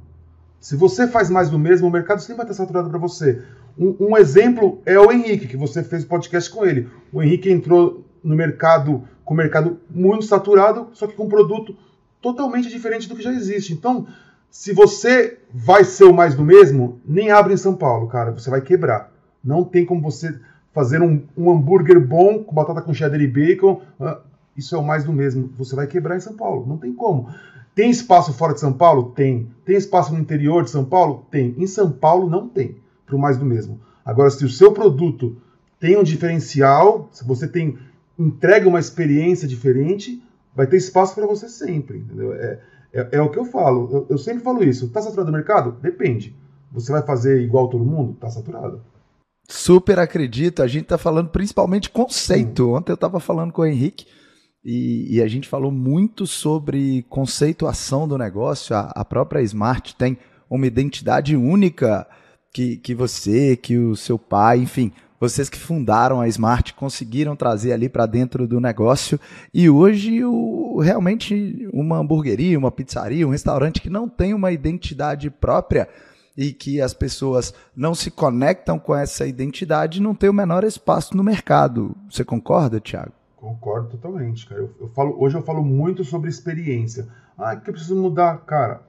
Se 0.59 0.75
você 0.75 1.07
faz 1.07 1.29
mais 1.29 1.49
do 1.49 1.59
mesmo, 1.59 1.87
o 1.87 1.91
mercado 1.91 2.21
sempre 2.21 2.37
vai 2.37 2.45
estar 2.45 2.53
saturado 2.53 2.89
para 2.89 2.99
você. 2.99 3.41
Um, 3.77 3.95
um, 3.99 4.17
exemplo 4.17 4.81
é 4.85 4.97
o 4.99 5.11
Henrique, 5.11 5.47
que 5.47 5.57
você 5.57 5.83
fez 5.83 6.05
podcast 6.05 6.49
com 6.49 6.65
ele. 6.65 6.87
O 7.11 7.21
Henrique 7.21 7.51
entrou 7.51 8.05
no 8.23 8.35
mercado 8.35 9.03
com 9.25 9.33
o 9.33 9.37
mercado 9.37 9.79
muito 9.89 10.25
saturado, 10.25 10.89
só 10.93 11.07
que 11.07 11.15
com 11.15 11.25
um 11.25 11.29
produto 11.29 11.75
totalmente 12.21 12.69
diferente 12.69 13.09
do 13.09 13.15
que 13.15 13.23
já 13.23 13.31
existe. 13.31 13.73
Então, 13.73 14.05
se 14.51 14.73
você 14.73 15.39
vai 15.51 15.85
ser 15.85 16.03
o 16.03 16.13
mais 16.13 16.35
do 16.35 16.43
mesmo, 16.43 16.99
nem 17.05 17.31
abre 17.31 17.53
em 17.53 17.57
São 17.57 17.73
Paulo, 17.73 18.07
cara. 18.07 18.31
Você 18.31 18.49
vai 18.49 18.59
quebrar. 18.59 19.09
Não 19.41 19.63
tem 19.63 19.85
como 19.85 20.01
você 20.01 20.37
fazer 20.73 21.01
um, 21.01 21.23
um 21.37 21.49
hambúrguer 21.49 22.05
bom 22.05 22.43
com 22.43 22.53
batata 22.53 22.81
com 22.81 22.93
cheddar 22.93 23.21
e 23.21 23.27
bacon. 23.27 23.81
Isso 24.55 24.75
é 24.75 24.77
o 24.77 24.83
mais 24.83 25.05
do 25.05 25.13
mesmo. 25.13 25.49
Você 25.57 25.73
vai 25.73 25.87
quebrar 25.87 26.17
em 26.17 26.19
São 26.19 26.35
Paulo. 26.35 26.67
Não 26.67 26.77
tem 26.77 26.93
como. 26.93 27.29
Tem 27.73 27.89
espaço 27.89 28.33
fora 28.33 28.53
de 28.53 28.59
São 28.59 28.73
Paulo? 28.73 29.13
Tem. 29.15 29.49
Tem 29.63 29.77
espaço 29.77 30.13
no 30.13 30.19
interior 30.19 30.65
de 30.65 30.69
São 30.69 30.83
Paulo? 30.83 31.25
Tem. 31.31 31.55
Em 31.57 31.65
São 31.65 31.89
Paulo 31.89 32.29
não 32.29 32.49
tem. 32.49 32.75
Para 33.05 33.15
o 33.15 33.19
mais 33.19 33.37
do 33.37 33.45
mesmo. 33.45 33.79
Agora, 34.03 34.29
se 34.29 34.43
o 34.43 34.49
seu 34.49 34.73
produto 34.73 35.37
tem 35.79 35.97
um 35.97 36.03
diferencial, 36.03 37.07
se 37.13 37.25
você 37.25 37.47
tem 37.47 37.77
entrega 38.19 38.67
uma 38.67 38.79
experiência 38.79 39.47
diferente, 39.47 40.21
vai 40.53 40.67
ter 40.67 40.75
espaço 40.75 41.15
para 41.15 41.25
você 41.25 41.47
sempre. 41.47 41.99
Entendeu? 41.99 42.33
É, 42.33 42.59
é, 42.93 43.09
é, 43.13 43.21
o 43.21 43.29
que 43.29 43.39
eu 43.39 43.45
falo. 43.45 43.89
Eu, 43.91 44.07
eu 44.11 44.17
sempre 44.17 44.43
falo 44.43 44.63
isso. 44.63 44.85
Está 44.85 45.01
saturado 45.01 45.29
o 45.29 45.33
mercado? 45.33 45.71
Depende. 45.81 46.35
Você 46.71 46.91
vai 46.91 47.01
fazer 47.01 47.41
igual 47.41 47.69
todo 47.69 47.85
mundo? 47.85 48.13
Está 48.13 48.29
saturado. 48.29 48.81
Super 49.47 49.99
acredito. 49.99 50.61
A 50.61 50.67
gente 50.67 50.83
está 50.83 50.97
falando 50.97 51.29
principalmente 51.29 51.89
conceito. 51.89 52.69
Hum. 52.69 52.75
Ontem 52.75 52.91
eu 52.91 52.95
estava 52.95 53.19
falando 53.19 53.51
com 53.51 53.61
o 53.61 53.65
Henrique 53.65 54.05
e, 54.63 55.15
e, 55.15 55.21
a 55.21 55.27
gente 55.27 55.47
falou 55.47 55.71
muito 55.71 56.27
sobre 56.27 57.03
conceituação 57.09 58.07
do 58.07 58.17
negócio. 58.17 58.75
A, 58.75 58.91
a 58.95 59.03
própria 59.03 59.41
Smart 59.41 59.95
tem 59.95 60.17
uma 60.49 60.67
identidade 60.67 61.35
única 61.35 62.07
que, 62.53 62.77
que 62.77 62.93
você, 62.93 63.55
que 63.55 63.77
o 63.77 63.95
seu 63.95 64.19
pai, 64.19 64.59
enfim, 64.59 64.91
vocês 65.21 65.49
que 65.49 65.59
fundaram 65.59 66.19
a 66.19 66.27
Smart 66.27 66.73
conseguiram 66.73 67.35
trazer 67.35 67.73
ali 67.73 67.87
para 67.87 68.07
dentro 68.07 68.47
do 68.47 68.59
negócio 68.59 69.19
e 69.53 69.69
hoje 69.69 70.25
o, 70.25 70.79
realmente 70.79 71.69
uma 71.71 71.99
hamburgueria, 71.99 72.57
uma 72.57 72.71
pizzaria, 72.71 73.27
um 73.27 73.29
restaurante 73.29 73.79
que 73.79 73.89
não 73.89 74.09
tem 74.09 74.33
uma 74.33 74.51
identidade 74.51 75.29
própria 75.29 75.87
e 76.35 76.51
que 76.51 76.81
as 76.81 76.95
pessoas 76.95 77.53
não 77.75 77.93
se 77.93 78.09
conectam 78.09 78.79
com 78.79 78.95
essa 78.95 79.27
identidade 79.27 80.01
não 80.01 80.15
tem 80.15 80.27
o 80.27 80.33
menor 80.33 80.63
espaço 80.63 81.15
no 81.15 81.23
mercado. 81.23 81.95
Você 82.09 82.23
concorda, 82.23 82.81
Thiago? 82.81 83.11
Concordo 83.35 83.89
totalmente, 83.89 84.47
cara. 84.47 84.61
Eu, 84.61 84.73
eu 84.81 84.89
falo, 84.89 85.15
hoje 85.19 85.37
eu 85.37 85.43
falo 85.43 85.63
muito 85.63 86.03
sobre 86.03 86.31
experiência. 86.31 87.07
Ah, 87.37 87.55
que 87.55 87.69
eu 87.69 87.73
preciso 87.73 87.95
mudar, 87.95 88.37
cara. 88.39 88.81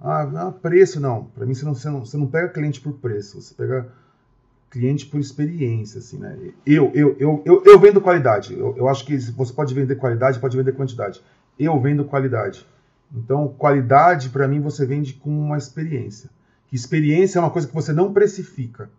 Ah, 0.00 0.46
ah 0.46 0.52
preço 0.52 0.98
não. 0.98 1.24
Para 1.24 1.44
mim 1.44 1.52
você 1.52 1.66
não, 1.66 1.74
você 1.74 1.90
não, 1.90 2.06
você 2.06 2.16
não 2.16 2.26
pega 2.26 2.48
cliente 2.48 2.80
por 2.80 2.94
preço, 2.94 3.42
você 3.42 3.52
pega 3.54 3.92
cliente 4.70 5.06
por 5.06 5.18
experiência, 5.18 5.98
assim, 5.98 6.18
né? 6.18 6.36
Eu, 6.66 6.90
eu, 6.94 7.16
eu, 7.18 7.42
eu, 7.44 7.62
eu 7.64 7.78
vendo 7.78 8.00
qualidade. 8.00 8.52
Eu, 8.52 8.76
eu 8.76 8.88
acho 8.88 9.04
que 9.04 9.16
você 9.16 9.52
pode 9.52 9.74
vender 9.74 9.96
qualidade, 9.96 10.38
pode 10.38 10.56
vender 10.56 10.72
quantidade. 10.72 11.22
Eu 11.58 11.80
vendo 11.80 12.04
qualidade. 12.04 12.66
Então, 13.14 13.48
qualidade, 13.48 14.28
para 14.28 14.46
mim, 14.46 14.60
você 14.60 14.84
vende 14.84 15.14
com 15.14 15.30
uma 15.30 15.56
experiência. 15.56 16.28
Que 16.68 16.76
experiência 16.76 17.38
é 17.38 17.42
uma 17.42 17.50
coisa 17.50 17.66
que 17.66 17.74
você 17.74 17.92
não 17.92 18.12
precifica, 18.12 18.90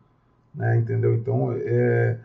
né? 0.54 0.78
Entendeu? 0.78 1.14
Então, 1.14 1.54
é, 1.54 2.18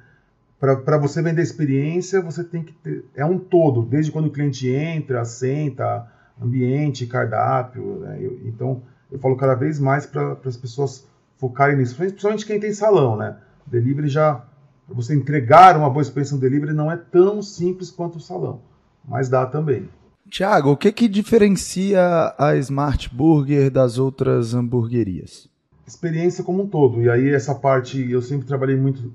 para 0.59 0.97
você 0.97 1.21
vender 1.21 1.43
experiência, 1.43 2.23
você 2.23 2.43
tem 2.43 2.63
que 2.63 2.73
ter... 2.73 3.05
É 3.15 3.25
um 3.25 3.39
todo, 3.39 3.83
desde 3.83 4.11
quando 4.11 4.27
o 4.27 4.31
cliente 4.31 4.67
entra, 4.69 5.25
senta, 5.27 6.11
ambiente, 6.41 7.07
cardápio. 7.07 8.01
Né? 8.01 8.19
Eu, 8.21 8.41
então, 8.47 8.83
eu 9.13 9.19
falo 9.19 9.37
cada 9.37 9.55
vez 9.55 9.79
mais 9.79 10.07
para 10.07 10.39
as 10.47 10.57
pessoas 10.57 11.07
focarem 11.37 11.77
nisso, 11.77 11.97
principalmente 11.97 12.47
quem 12.47 12.61
tem 12.61 12.73
salão, 12.73 13.17
né? 13.17 13.37
Delivery 13.67 14.09
já, 14.09 14.45
para 14.87 14.95
você 14.95 15.15
entregar 15.15 15.77
uma 15.77 15.91
boa 15.91 16.03
experiência 16.03 16.35
no 16.35 16.41
delivery 16.41 16.73
não 16.73 16.91
é 16.91 16.97
tão 16.97 17.43
simples 17.43 17.91
quanto 17.91 18.17
o 18.17 18.21
salão, 18.21 18.61
mas 19.07 19.29
dá 19.29 19.47
também. 19.47 19.89
Tiago, 20.29 20.73
o 20.73 20.77
que 20.77 20.91
que 20.91 21.07
diferencia 21.07 22.35
a 22.39 22.57
Smart 22.57 23.15
Burger 23.15 23.71
das 23.71 23.99
outras 23.99 24.55
hamburguerias? 24.55 25.49
Experiência 25.87 26.43
como 26.43 26.63
um 26.63 26.67
todo. 26.67 27.03
E 27.03 27.11
aí 27.11 27.29
essa 27.29 27.55
parte, 27.55 28.11
eu 28.11 28.23
sempre 28.23 28.47
trabalhei 28.47 28.77
muito 28.77 29.13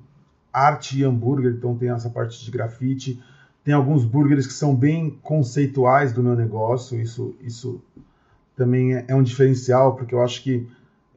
arte 0.54 1.00
e 1.00 1.04
hambúrguer, 1.04 1.54
então 1.54 1.76
tem 1.76 1.90
essa 1.90 2.10
parte 2.10 2.44
de 2.44 2.52
grafite. 2.52 3.22
Tem 3.64 3.74
alguns 3.74 4.06
burgers 4.06 4.48
que 4.48 4.54
são 4.54 4.76
bem 4.76 5.18
conceituais 5.22 6.14
do 6.14 6.24
meu 6.24 6.36
negócio, 6.36 7.00
isso, 7.00 7.36
isso 7.42 7.82
também 8.56 8.96
é, 8.96 9.06
é 9.08 9.16
um 9.16 9.24
diferencial, 9.24 9.96
porque 9.96 10.14
eu 10.14 10.22
acho 10.22 10.44
que 10.44 10.68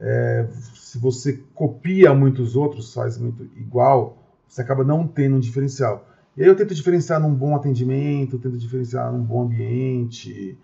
é, 0.02 0.48
se 0.74 0.98
você 0.98 1.40
copia 1.54 2.12
muitos 2.12 2.56
outros, 2.56 2.92
faz 2.92 3.16
muito 3.16 3.44
igual, 3.56 4.18
você 4.48 4.60
acaba 4.60 4.82
não 4.82 5.06
tendo 5.06 5.36
um 5.36 5.40
diferencial. 5.40 6.08
E 6.36 6.42
aí 6.42 6.48
eu 6.48 6.56
tento 6.56 6.74
diferenciar 6.74 7.20
num 7.20 7.32
bom 7.32 7.54
atendimento, 7.54 8.38
tento 8.38 8.58
diferenciar 8.58 9.12
num 9.12 9.22
bom 9.22 9.42
ambiente. 9.42 10.58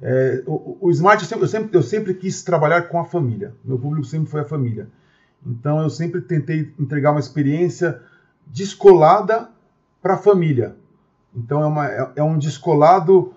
É, 0.00 0.42
o, 0.46 0.76
o, 0.80 0.90
Smart, 0.90 1.22
eu 1.22 1.28
sempre, 1.28 1.44
eu 1.44 1.48
sempre, 1.48 1.76
eu, 1.78 1.82
sempre, 1.82 2.14
quis 2.14 2.42
trabalhar 2.42 2.82
com 2.82 2.98
a 2.98 3.04
família. 3.04 3.54
Meu 3.64 3.78
público 3.78 4.06
sempre 4.06 4.30
foi 4.30 4.42
a 4.42 4.44
família. 4.44 4.88
Então 5.44 5.80
eu 5.80 5.88
sempre 5.88 6.20
tentei 6.20 6.72
entregar 6.78 7.12
uma 7.12 7.20
experiência 7.20 8.00
descolada 8.46 9.48
para 10.02 10.14
a 10.14 10.18
família. 10.18 10.76
Então 11.34 11.62
é, 11.62 11.66
uma, 11.66 11.88
é, 11.88 12.12
é 12.16 12.22
um 12.22 12.36
descolado 12.36 13.32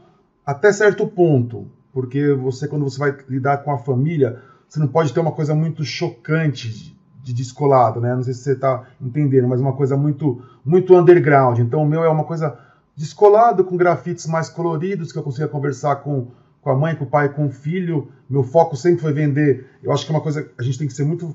até 0.45 0.71
certo 0.73 1.07
ponto, 1.07 1.67
porque 1.93 2.33
você 2.33 2.67
quando 2.67 2.83
você 2.83 2.99
vai 2.99 3.15
lidar 3.29 3.59
com 3.59 3.71
a 3.71 3.77
família, 3.77 4.41
você 4.75 4.79
não 4.81 4.87
pode 4.89 5.13
ter 5.13 5.21
uma 5.21 5.31
coisa 5.31 5.55
muito 5.55 5.85
chocante 5.85 6.69
de, 6.69 6.95
de 7.23 7.33
descolado, 7.33 8.01
né? 8.01 8.13
Não 8.13 8.23
sei 8.23 8.33
se 8.33 8.41
você 8.41 8.51
está 8.51 8.83
entendendo, 9.01 9.47
mas 9.47 9.61
uma 9.61 9.71
coisa 9.71 9.95
muito, 9.95 10.43
muito 10.65 10.93
underground. 10.93 11.59
Então 11.59 11.81
o 11.81 11.87
meu 11.87 12.03
é 12.03 12.09
uma 12.09 12.25
coisa 12.25 12.59
descolado, 12.93 13.63
com 13.63 13.77
grafites 13.77 14.27
mais 14.27 14.49
coloridos, 14.49 15.13
que 15.13 15.17
eu 15.17 15.23
consiga 15.23 15.47
conversar 15.47 15.97
com, 15.97 16.27
com 16.61 16.69
a 16.69 16.75
mãe, 16.75 16.93
com 16.93 17.05
o 17.05 17.07
pai, 17.07 17.29
com 17.29 17.45
o 17.45 17.49
filho. 17.49 18.09
Meu 18.29 18.43
foco 18.43 18.75
sempre 18.75 18.99
foi 18.99 19.13
vender. 19.13 19.65
Eu 19.81 19.93
acho 19.93 20.05
que 20.05 20.11
é 20.11 20.15
uma 20.15 20.21
coisa 20.21 20.45
a 20.57 20.61
gente 20.61 20.77
tem 20.77 20.87
que 20.87 20.93
ser 20.93 21.05
muito. 21.05 21.33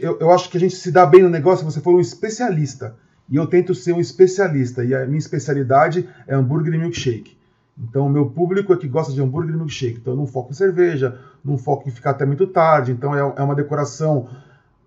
Eu, 0.00 0.20
eu 0.20 0.30
acho 0.30 0.48
que 0.50 0.56
a 0.56 0.60
gente 0.60 0.76
se 0.76 0.92
dá 0.92 1.04
bem 1.04 1.22
no 1.22 1.28
negócio 1.28 1.66
se 1.66 1.72
você 1.72 1.80
for 1.80 1.96
um 1.96 2.00
especialista. 2.00 2.94
E 3.28 3.34
eu 3.34 3.46
tento 3.48 3.74
ser 3.74 3.92
um 3.92 4.00
especialista. 4.00 4.84
E 4.84 4.94
a 4.94 5.04
minha 5.04 5.18
especialidade 5.18 6.08
é 6.28 6.34
hambúrguer 6.36 6.74
e 6.74 6.78
milkshake. 6.78 7.36
Então, 7.76 8.06
o 8.06 8.10
meu 8.10 8.26
público 8.26 8.72
é 8.72 8.76
que 8.76 8.86
gosta 8.86 9.12
de 9.12 9.20
hambúrguer 9.20 9.54
e 9.54 9.58
milkshake. 9.58 9.98
Então, 10.00 10.12
eu 10.12 10.16
não 10.16 10.26
foco 10.26 10.52
em 10.52 10.54
cerveja, 10.54 11.18
não 11.44 11.58
foco 11.58 11.88
em 11.88 11.92
ficar 11.92 12.10
até 12.10 12.24
muito 12.24 12.46
tarde. 12.46 12.92
Então, 12.92 13.14
é, 13.14 13.20
é 13.36 13.42
uma 13.42 13.54
decoração 13.54 14.28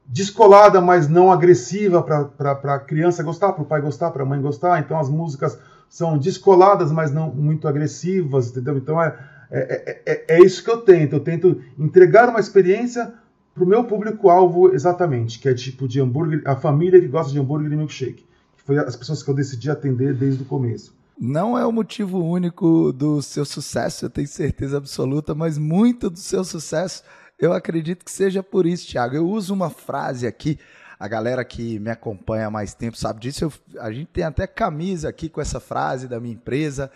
descolada, 0.06 0.80
mas 0.80 1.10
não 1.10 1.32
agressiva 1.32 2.02
para 2.02 2.52
a 2.76 2.80
criança 2.80 3.22
gostar, 3.24 3.52
para 3.52 3.64
o 3.64 3.66
pai 3.66 3.82
gostar, 3.82 4.12
para 4.12 4.24
a 4.24 4.26
mãe 4.26 4.42
gostar. 4.42 4.80
Então, 4.80 4.98
as 4.98 5.10
músicas 5.10 5.60
são 5.90 6.18
descoladas, 6.18 6.92
mas 6.92 7.12
não 7.12 7.30
muito 7.30 7.68
agressivas, 7.68 8.52
entendeu? 8.52 8.78
Então, 8.78 9.02
é, 9.02 9.14
é, 9.52 10.02
é, 10.06 10.26
é 10.36 10.40
isso 10.40 10.64
que 10.64 10.72
eu 10.72 10.78
tento. 10.78 11.14
Eu 11.14 11.20
tento 11.20 11.62
entregar 11.78 12.30
uma 12.30 12.40
experiência 12.40 13.14
para 13.54 13.64
o 13.66 13.68
meu 13.68 13.84
público-alvo 13.84 14.74
exatamente, 14.74 15.40
que 15.40 15.50
é 15.50 15.54
tipo 15.54 15.90
de 15.90 16.00
hambúrguer, 16.00 16.42
a 16.46 16.56
família 16.56 17.02
que 17.02 17.08
gosta 17.08 17.34
de 17.34 17.40
hambúrguer 17.40 17.74
e 17.74 17.76
milkshake. 17.76 18.26
Que 18.56 18.64
foi 18.64 18.78
as 18.78 18.96
pessoas 18.96 19.22
que 19.22 19.30
eu 19.30 19.36
decidi 19.36 19.70
atender 19.70 20.14
desde 20.14 20.42
o 20.42 20.46
começo 20.46 20.97
não 21.20 21.58
é 21.58 21.66
o 21.66 21.72
motivo 21.72 22.24
único 22.24 22.92
do 22.94 23.22
seu 23.22 23.46
sucesso, 23.46 24.06
eu 24.06 24.10
tenho 24.10 24.28
certeza 24.28 24.78
absoluta, 24.78 25.34
mas 25.34 25.58
muito 25.58 26.10
do 26.10 26.20
seu 26.20 26.44
sucesso 26.44 27.04
eu 27.40 27.54
acredito 27.54 28.04
que 28.04 28.12
seja 28.12 28.42
por 28.42 28.66
isso, 28.66 28.88
Thiago. 28.88 29.16
Eu 29.16 29.30
uso 29.30 29.54
uma 29.54 29.70
frase 29.70 30.26
aqui, 30.26 30.58
a 31.00 31.08
galera 31.08 31.46
que 31.46 31.78
me 31.78 31.92
acompanha 31.92 32.48
há 32.48 32.52
mais 32.52 32.74
tempo 32.74 32.98
sabe 32.98 33.20
disso. 33.20 33.46
Eu, 33.46 33.54
a 33.80 33.92
gente 33.92 34.08
tem 34.08 34.24
até 34.24 34.48
camisa 34.48 35.10
aqui 35.10 35.30
com 35.30 35.40
essa 35.40 35.60
frase 35.60 36.08
da 36.08 36.20
minha 36.20 36.34
empresa 36.34 36.92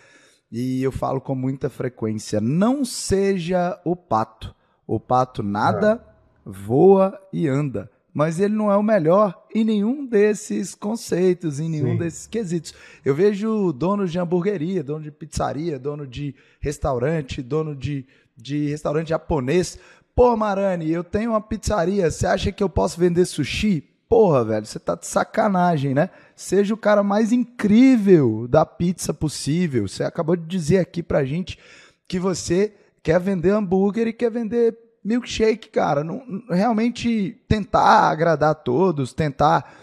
e 0.50 0.82
eu 0.82 0.90
falo 0.90 1.20
com 1.20 1.36
muita 1.36 1.70
frequência: 1.70 2.40
não 2.40 2.84
seja 2.84 3.80
o 3.84 3.94
pato. 3.94 4.54
O 4.84 4.98
pato 4.98 5.44
nada, 5.44 6.04
é. 6.04 6.12
voa 6.44 7.16
e 7.32 7.46
anda 7.46 7.91
mas 8.12 8.38
ele 8.38 8.54
não 8.54 8.70
é 8.70 8.76
o 8.76 8.82
melhor 8.82 9.46
em 9.54 9.64
nenhum 9.64 10.04
desses 10.04 10.74
conceitos, 10.74 11.58
em 11.58 11.68
nenhum 11.68 11.92
Sim. 11.92 11.98
desses 11.98 12.26
quesitos. 12.26 12.74
Eu 13.04 13.14
vejo 13.14 13.72
donos 13.72 14.12
de 14.12 14.18
hamburgueria, 14.18 14.82
dono 14.82 15.02
de 15.02 15.10
pizzaria, 15.10 15.78
dono 15.78 16.06
de 16.06 16.34
restaurante, 16.60 17.42
dono 17.42 17.74
de, 17.74 18.06
de 18.36 18.68
restaurante 18.68 19.08
japonês. 19.08 19.78
Pô, 20.14 20.36
Marani, 20.36 20.90
eu 20.90 21.02
tenho 21.02 21.30
uma 21.30 21.40
pizzaria, 21.40 22.10
você 22.10 22.26
acha 22.26 22.52
que 22.52 22.62
eu 22.62 22.68
posso 22.68 23.00
vender 23.00 23.24
sushi? 23.24 23.88
Porra, 24.08 24.44
velho, 24.44 24.66
você 24.66 24.78
tá 24.78 24.94
de 24.94 25.06
sacanagem, 25.06 25.94
né? 25.94 26.10
Seja 26.36 26.74
o 26.74 26.76
cara 26.76 27.02
mais 27.02 27.32
incrível 27.32 28.46
da 28.46 28.66
pizza 28.66 29.14
possível. 29.14 29.88
Você 29.88 30.04
acabou 30.04 30.36
de 30.36 30.44
dizer 30.44 30.78
aqui 30.78 31.02
pra 31.02 31.24
gente 31.24 31.58
que 32.06 32.18
você 32.18 32.74
quer 33.02 33.18
vender 33.18 33.50
hambúrguer 33.50 34.06
e 34.06 34.12
quer 34.12 34.30
vender 34.30 34.76
milkshake, 35.04 35.68
cara, 35.68 36.04
não, 36.04 36.22
realmente 36.48 37.42
tentar 37.48 38.10
agradar 38.10 38.50
a 38.50 38.54
todos, 38.54 39.12
tentar 39.12 39.74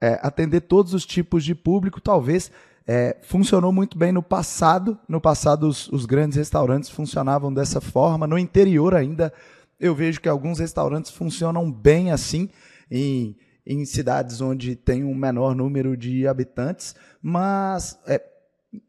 é, 0.00 0.18
atender 0.22 0.62
todos 0.62 0.94
os 0.94 1.04
tipos 1.04 1.44
de 1.44 1.54
público, 1.54 2.00
talvez 2.00 2.50
é, 2.86 3.16
funcionou 3.22 3.72
muito 3.72 3.98
bem 3.98 4.12
no 4.12 4.22
passado. 4.22 4.98
No 5.08 5.20
passado, 5.20 5.68
os, 5.68 5.88
os, 5.88 6.06
grandes 6.06 6.36
restaurantes 6.36 6.88
funcionavam 6.88 7.52
dessa 7.52 7.80
forma. 7.80 8.26
No 8.26 8.38
interior, 8.38 8.94
ainda, 8.94 9.32
eu 9.78 9.94
vejo 9.94 10.20
que 10.20 10.28
alguns 10.28 10.58
restaurantes 10.58 11.10
funcionam 11.10 11.70
bem 11.70 12.10
assim, 12.10 12.48
em, 12.90 13.36
em 13.66 13.84
cidades 13.84 14.40
onde 14.40 14.74
tem 14.74 15.04
um 15.04 15.14
menor 15.14 15.54
número 15.54 15.96
de 15.96 16.26
habitantes, 16.26 16.94
mas 17.22 17.98
é, 18.06 18.18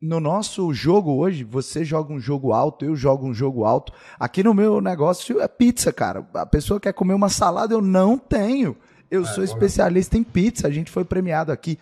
no 0.01 0.19
nosso 0.19 0.71
jogo 0.73 1.11
hoje, 1.15 1.43
você 1.43 1.83
joga 1.83 2.13
um 2.13 2.19
jogo 2.19 2.53
alto, 2.53 2.85
eu 2.85 2.95
jogo 2.95 3.25
um 3.27 3.33
jogo 3.33 3.65
alto. 3.65 3.91
Aqui 4.19 4.43
no 4.43 4.53
meu 4.53 4.79
negócio 4.79 5.41
é 5.41 5.47
pizza, 5.47 5.91
cara. 5.91 6.27
A 6.33 6.45
pessoa 6.45 6.79
quer 6.79 6.93
comer 6.93 7.13
uma 7.13 7.29
salada, 7.29 7.73
eu 7.73 7.81
não 7.81 8.17
tenho. 8.17 8.77
Eu 9.09 9.23
é, 9.23 9.25
sou 9.25 9.43
especialista 9.43 10.17
em 10.17 10.23
pizza, 10.23 10.67
a 10.67 10.71
gente 10.71 10.91
foi 10.91 11.03
premiado 11.03 11.51
aqui 11.51 11.79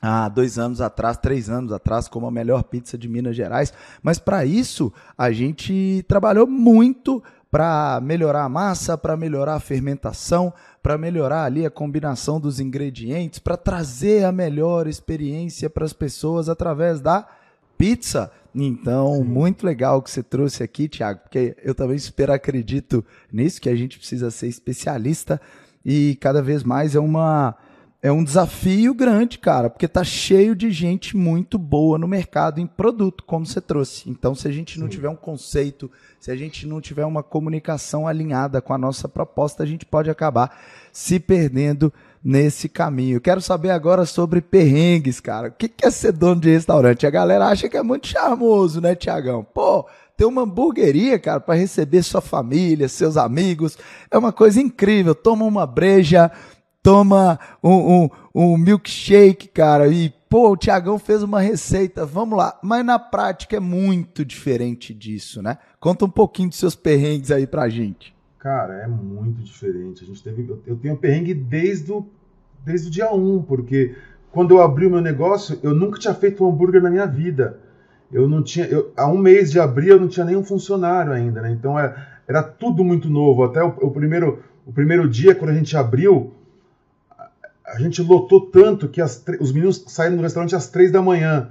há 0.00 0.28
dois 0.28 0.58
anos 0.58 0.80
atrás, 0.80 1.16
três 1.16 1.48
anos 1.48 1.72
atrás, 1.72 2.08
como 2.08 2.26
a 2.26 2.30
melhor 2.30 2.62
pizza 2.64 2.98
de 2.98 3.08
Minas 3.08 3.36
Gerais. 3.36 3.72
Mas 4.02 4.18
para 4.18 4.44
isso, 4.44 4.92
a 5.16 5.30
gente 5.30 6.04
trabalhou 6.08 6.46
muito 6.46 7.22
para 7.54 8.00
melhorar 8.02 8.42
a 8.42 8.48
massa, 8.48 8.98
para 8.98 9.16
melhorar 9.16 9.54
a 9.54 9.60
fermentação, 9.60 10.52
para 10.82 10.98
melhorar 10.98 11.44
ali 11.44 11.64
a 11.64 11.70
combinação 11.70 12.40
dos 12.40 12.58
ingredientes, 12.58 13.38
para 13.38 13.56
trazer 13.56 14.24
a 14.24 14.32
melhor 14.32 14.88
experiência 14.88 15.70
para 15.70 15.84
as 15.84 15.92
pessoas 15.92 16.48
através 16.48 17.00
da 17.00 17.24
pizza. 17.78 18.32
Então, 18.52 19.22
muito 19.22 19.64
legal 19.64 20.02
que 20.02 20.10
você 20.10 20.20
trouxe 20.20 20.64
aqui, 20.64 20.88
Thiago, 20.88 21.20
porque 21.20 21.56
eu 21.62 21.76
também 21.76 21.96
super 21.96 22.28
acredito 22.28 23.04
nisso, 23.32 23.60
que 23.60 23.68
a 23.68 23.76
gente 23.76 23.98
precisa 23.98 24.32
ser 24.32 24.48
especialista 24.48 25.40
e 25.84 26.18
cada 26.20 26.42
vez 26.42 26.64
mais 26.64 26.96
é 26.96 26.98
uma 26.98 27.54
é 28.04 28.12
um 28.12 28.22
desafio 28.22 28.92
grande, 28.92 29.38
cara, 29.38 29.70
porque 29.70 29.88
tá 29.88 30.04
cheio 30.04 30.54
de 30.54 30.70
gente 30.70 31.16
muito 31.16 31.56
boa 31.56 31.96
no 31.96 32.06
mercado 32.06 32.60
em 32.60 32.66
produto, 32.66 33.24
como 33.26 33.46
você 33.46 33.62
trouxe. 33.62 34.10
Então, 34.10 34.34
se 34.34 34.46
a 34.46 34.52
gente 34.52 34.78
não 34.78 34.88
Sim. 34.88 34.92
tiver 34.92 35.08
um 35.08 35.16
conceito, 35.16 35.90
se 36.20 36.30
a 36.30 36.36
gente 36.36 36.66
não 36.66 36.82
tiver 36.82 37.06
uma 37.06 37.22
comunicação 37.22 38.06
alinhada 38.06 38.60
com 38.60 38.74
a 38.74 38.78
nossa 38.78 39.08
proposta, 39.08 39.62
a 39.62 39.66
gente 39.66 39.86
pode 39.86 40.10
acabar 40.10 40.54
se 40.92 41.18
perdendo 41.18 41.90
nesse 42.22 42.68
caminho. 42.68 43.22
Quero 43.22 43.40
saber 43.40 43.70
agora 43.70 44.04
sobre 44.04 44.42
perrengues, 44.42 45.18
cara. 45.18 45.48
O 45.48 45.52
que 45.52 45.72
é 45.82 45.90
ser 45.90 46.12
dono 46.12 46.42
de 46.42 46.50
restaurante? 46.50 47.06
A 47.06 47.10
galera 47.10 47.46
acha 47.46 47.70
que 47.70 47.76
é 47.78 47.82
muito 47.82 48.06
charmoso, 48.06 48.82
né, 48.82 48.94
Tiagão? 48.94 49.42
Pô, 49.42 49.86
ter 50.14 50.26
uma 50.26 50.42
hamburgueria, 50.42 51.18
cara, 51.18 51.40
para 51.40 51.54
receber 51.54 52.02
sua 52.02 52.20
família, 52.20 52.88
seus 52.88 53.16
amigos, 53.16 53.76
é 54.10 54.18
uma 54.18 54.32
coisa 54.32 54.60
incrível. 54.60 55.14
Toma 55.14 55.44
uma 55.44 55.66
breja, 55.66 56.30
toma 56.84 57.40
um, 57.62 58.02
um, 58.04 58.10
um 58.34 58.58
milkshake, 58.58 59.48
cara, 59.48 59.88
e 59.88 60.12
pô, 60.28 60.50
o 60.50 60.56
Tiagão 60.56 60.98
fez 60.98 61.22
uma 61.22 61.40
receita, 61.40 62.04
vamos 62.04 62.36
lá. 62.36 62.58
Mas 62.62 62.84
na 62.84 62.98
prática 62.98 63.56
é 63.56 63.60
muito 63.60 64.22
diferente 64.22 64.92
disso, 64.92 65.40
né? 65.40 65.56
Conta 65.80 66.04
um 66.04 66.10
pouquinho 66.10 66.50
dos 66.50 66.58
seus 66.58 66.76
perrengues 66.76 67.30
aí 67.30 67.46
pra 67.46 67.70
gente. 67.70 68.14
Cara, 68.38 68.74
é 68.74 68.86
muito 68.86 69.42
diferente. 69.42 70.04
A 70.04 70.06
gente 70.06 70.22
teve, 70.22 70.46
eu 70.66 70.76
tenho 70.76 70.94
perrengue 70.98 71.32
desde 71.32 71.90
o, 71.90 72.06
desde 72.62 72.88
o 72.88 72.90
dia 72.90 73.10
1, 73.10 73.42
porque 73.44 73.96
quando 74.30 74.50
eu 74.50 74.60
abri 74.60 74.86
o 74.86 74.90
meu 74.90 75.00
negócio, 75.00 75.58
eu 75.62 75.74
nunca 75.74 75.98
tinha 75.98 76.12
feito 76.12 76.44
um 76.44 76.50
hambúrguer 76.50 76.82
na 76.82 76.90
minha 76.90 77.06
vida. 77.06 77.58
Eu 78.12 78.28
não 78.28 78.42
tinha, 78.42 78.66
eu, 78.66 78.92
há 78.94 79.08
um 79.08 79.16
mês 79.16 79.50
de 79.50 79.58
abrir 79.58 79.88
eu 79.88 80.00
não 80.00 80.08
tinha 80.08 80.26
nenhum 80.26 80.44
funcionário 80.44 81.12
ainda, 81.12 81.40
né? 81.40 81.50
Então 81.50 81.78
era, 81.78 81.88
é, 82.28 82.32
era 82.32 82.42
tudo 82.42 82.84
muito 82.84 83.08
novo. 83.08 83.42
Até 83.42 83.64
o, 83.64 83.68
o, 83.68 83.90
primeiro, 83.90 84.44
o 84.66 84.72
primeiro 84.72 85.08
dia, 85.08 85.34
quando 85.34 85.50
a 85.50 85.54
gente 85.54 85.74
abriu, 85.74 86.34
a 87.74 87.78
gente 87.78 88.00
lotou 88.02 88.40
tanto 88.40 88.88
que 88.88 89.02
os 89.02 89.52
meninos 89.52 89.84
saíram 89.88 90.16
do 90.16 90.22
restaurante 90.22 90.54
às 90.54 90.68
três 90.68 90.90
da 90.90 91.02
manhã. 91.02 91.50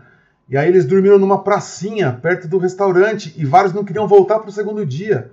E 0.49 0.57
aí 0.57 0.67
eles 0.67 0.85
dormiram 0.85 1.19
numa 1.19 1.43
pracinha 1.43 2.11
perto 2.11 2.47
do 2.47 2.57
restaurante 2.57 3.33
e 3.37 3.45
vários 3.45 3.73
não 3.73 3.83
queriam 3.83 4.07
voltar 4.07 4.39
para 4.39 4.49
o 4.49 4.51
segundo 4.51 4.85
dia 4.85 5.31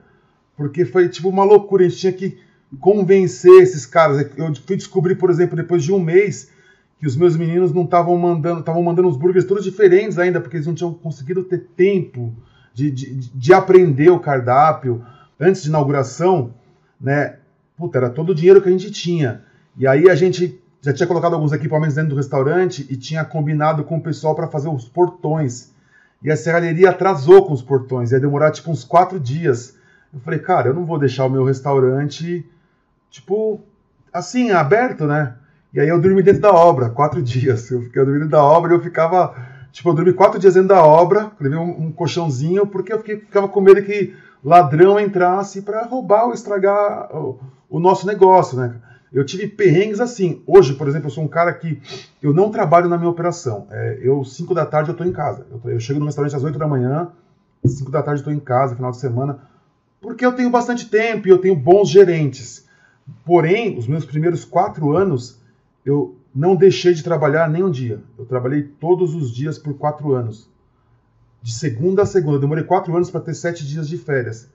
porque 0.60 0.84
foi 0.84 1.08
tipo 1.08 1.26
uma 1.30 1.42
loucura. 1.42 1.86
A 1.86 1.88
gente 1.88 2.00
tinha 2.00 2.12
que 2.12 2.38
convencer 2.78 3.62
esses 3.62 3.86
caras. 3.86 4.30
Eu 4.36 4.54
fui 4.66 4.76
descobrir, 4.76 5.14
por 5.14 5.30
exemplo, 5.30 5.56
depois 5.56 5.82
de 5.82 5.90
um 5.90 5.98
mês, 5.98 6.50
que 6.98 7.06
os 7.06 7.16
meus 7.16 7.34
meninos 7.34 7.72
não 7.72 7.84
estavam 7.84 8.14
mandando, 8.18 8.60
estavam 8.60 8.82
mandando 8.82 9.08
os 9.08 9.16
burgers 9.16 9.46
todos 9.46 9.64
diferentes 9.64 10.18
ainda, 10.18 10.38
porque 10.38 10.58
eles 10.58 10.66
não 10.66 10.74
tinham 10.74 10.92
conseguido 10.92 11.42
ter 11.44 11.66
tempo 11.74 12.34
de, 12.74 12.90
de, 12.90 13.14
de 13.34 13.54
aprender 13.54 14.10
o 14.10 14.20
cardápio 14.20 15.02
antes 15.40 15.62
de 15.62 15.70
inauguração, 15.70 16.52
né? 17.00 17.36
Puta, 17.74 17.96
era 17.96 18.10
todo 18.10 18.32
o 18.32 18.34
dinheiro 18.34 18.60
que 18.60 18.68
a 18.68 18.72
gente 18.72 18.90
tinha. 18.90 19.40
E 19.78 19.86
aí 19.86 20.10
a 20.10 20.14
gente 20.14 20.59
já 20.80 20.92
tinha 20.92 21.06
colocado 21.06 21.34
alguns 21.34 21.52
equipamentos 21.52 21.94
dentro 21.94 22.10
do 22.10 22.16
restaurante 22.16 22.86
e 22.88 22.96
tinha 22.96 23.24
combinado 23.24 23.84
com 23.84 23.98
o 23.98 24.02
pessoal 24.02 24.34
para 24.34 24.48
fazer 24.48 24.68
os 24.68 24.88
portões. 24.88 25.72
E 26.22 26.30
a 26.30 26.36
serralheria 26.36 26.90
atrasou 26.90 27.46
com 27.46 27.52
os 27.52 27.62
portões, 27.62 28.12
ia 28.12 28.20
demorar 28.20 28.50
tipo 28.50 28.70
uns 28.70 28.84
quatro 28.84 29.18
dias 29.18 29.78
eu 30.12 30.18
falei, 30.20 30.40
cara, 30.40 30.68
eu 30.68 30.74
não 30.74 30.84
vou 30.84 30.98
deixar 30.98 31.24
o 31.24 31.30
meu 31.30 31.44
restaurante, 31.44 32.44
tipo, 33.10 33.60
assim, 34.12 34.50
aberto, 34.50 35.06
né? 35.06 35.36
E 35.72 35.78
aí 35.78 35.88
eu 35.88 36.00
dormi 36.00 36.20
dentro 36.20 36.40
da 36.40 36.52
obra, 36.52 36.90
quatro 36.90 37.22
dias. 37.22 37.70
Eu 37.70 37.82
fiquei 37.82 38.04
dormindo 38.04 38.28
da 38.28 38.42
obra 38.42 38.72
e 38.72 38.76
eu 38.76 38.80
ficava, 38.80 39.34
tipo, 39.70 39.88
eu 39.88 39.94
dormi 39.94 40.12
quatro 40.12 40.38
dias 40.38 40.54
dentro 40.54 40.70
da 40.70 40.84
obra, 40.84 41.30
levei 41.38 41.58
um, 41.58 41.86
um 41.86 41.92
colchãozinho, 41.92 42.66
porque 42.66 42.92
eu 42.92 42.98
fiquei, 42.98 43.18
ficava 43.20 43.48
com 43.48 43.60
medo 43.60 43.82
que 43.82 44.14
ladrão 44.42 44.98
entrasse 44.98 45.62
para 45.62 45.84
roubar 45.84 46.24
ou 46.24 46.32
estragar 46.32 47.14
o, 47.14 47.38
o, 47.68 47.78
nosso 47.78 48.06
negócio, 48.06 48.58
né? 48.58 48.74
Eu 49.12 49.24
tive 49.24 49.48
perrengues 49.48 50.00
assim. 50.00 50.42
Hoje, 50.46 50.74
por 50.74 50.86
exemplo, 50.88 51.08
eu 51.08 51.10
sou 51.10 51.24
um 51.24 51.28
cara 51.28 51.52
que 51.52 51.80
eu 52.22 52.32
não 52.32 52.50
trabalho 52.50 52.88
na 52.88 52.96
minha 52.96 53.10
operação. 53.10 53.66
É, 53.70 53.98
eu, 54.02 54.24
cinco 54.24 54.54
da 54.54 54.64
tarde, 54.64 54.90
eu 54.90 54.92
estou 54.92 55.06
em 55.06 55.12
casa. 55.12 55.46
Eu, 55.50 55.70
eu, 55.70 55.80
chego 55.80 55.98
no 55.98 56.06
restaurante 56.06 56.36
às 56.36 56.44
oito 56.44 56.58
da 56.58 56.66
manhã, 56.66 57.08
cinco 57.64 57.90
da 57.90 58.02
tarde 58.02 58.20
estou 58.20 58.32
em 58.32 58.38
casa, 58.38 58.76
final 58.76 58.90
de 58.90 58.98
semana 58.98 59.50
porque 60.00 60.24
eu 60.24 60.32
tenho 60.32 60.50
bastante 60.50 60.88
tempo 60.88 61.28
e 61.28 61.30
eu 61.30 61.38
tenho 61.38 61.54
bons 61.54 61.88
gerentes. 61.88 62.66
Porém, 63.24 63.76
os 63.76 63.86
meus 63.86 64.04
primeiros 64.04 64.44
quatro 64.44 64.96
anos, 64.96 65.38
eu 65.84 66.16
não 66.34 66.56
deixei 66.56 66.94
de 66.94 67.02
trabalhar 67.02 67.48
nem 67.50 67.62
um 67.62 67.70
dia. 67.70 68.02
Eu 68.18 68.24
trabalhei 68.24 68.62
todos 68.62 69.14
os 69.14 69.30
dias 69.30 69.58
por 69.58 69.74
quatro 69.74 70.12
anos. 70.12 70.48
De 71.42 71.52
segunda 71.52 72.02
a 72.02 72.06
segunda. 72.06 72.36
Eu 72.36 72.40
demorei 72.40 72.64
quatro 72.64 72.94
anos 72.94 73.10
para 73.10 73.20
ter 73.20 73.34
sete 73.34 73.66
dias 73.66 73.88
de 73.88 73.98
férias. 73.98 74.48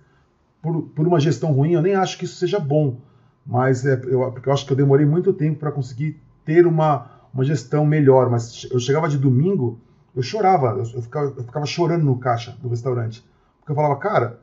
Por, 0.62 0.84
por 0.84 1.08
uma 1.08 1.20
gestão 1.20 1.52
ruim, 1.52 1.74
eu 1.74 1.82
nem 1.82 1.96
acho 1.96 2.18
que 2.18 2.26
isso 2.26 2.36
seja 2.36 2.60
bom. 2.60 2.98
Mas 3.46 3.86
é, 3.86 3.94
eu, 4.06 4.34
eu 4.44 4.54
acho 4.54 4.66
que 4.66 4.74
eu 4.74 4.78
demorei 4.78 5.06
muito 5.06 5.32
tempo 5.32 5.60
para 5.60 5.72
conseguir 5.72 6.20
ter 6.44 6.66
uma, 6.66 7.12
uma 7.34 7.44
gestão 7.44 7.86
melhor. 7.86 8.30
Mas 8.30 8.68
eu 8.72 8.80
chegava 8.80 9.08
de 9.08 9.18
domingo, 9.18 9.80
eu 10.16 10.24
chorava. 10.24 10.70
Eu, 10.70 10.84
eu, 10.96 11.02
ficava, 11.02 11.34
eu 11.38 11.44
ficava 11.44 11.66
chorando 11.66 12.04
no 12.04 12.18
caixa 12.18 12.58
do 12.62 12.70
restaurante. 12.70 13.24
Porque 13.60 13.72
eu 13.72 13.76
falava, 13.76 13.98
cara, 13.98 14.40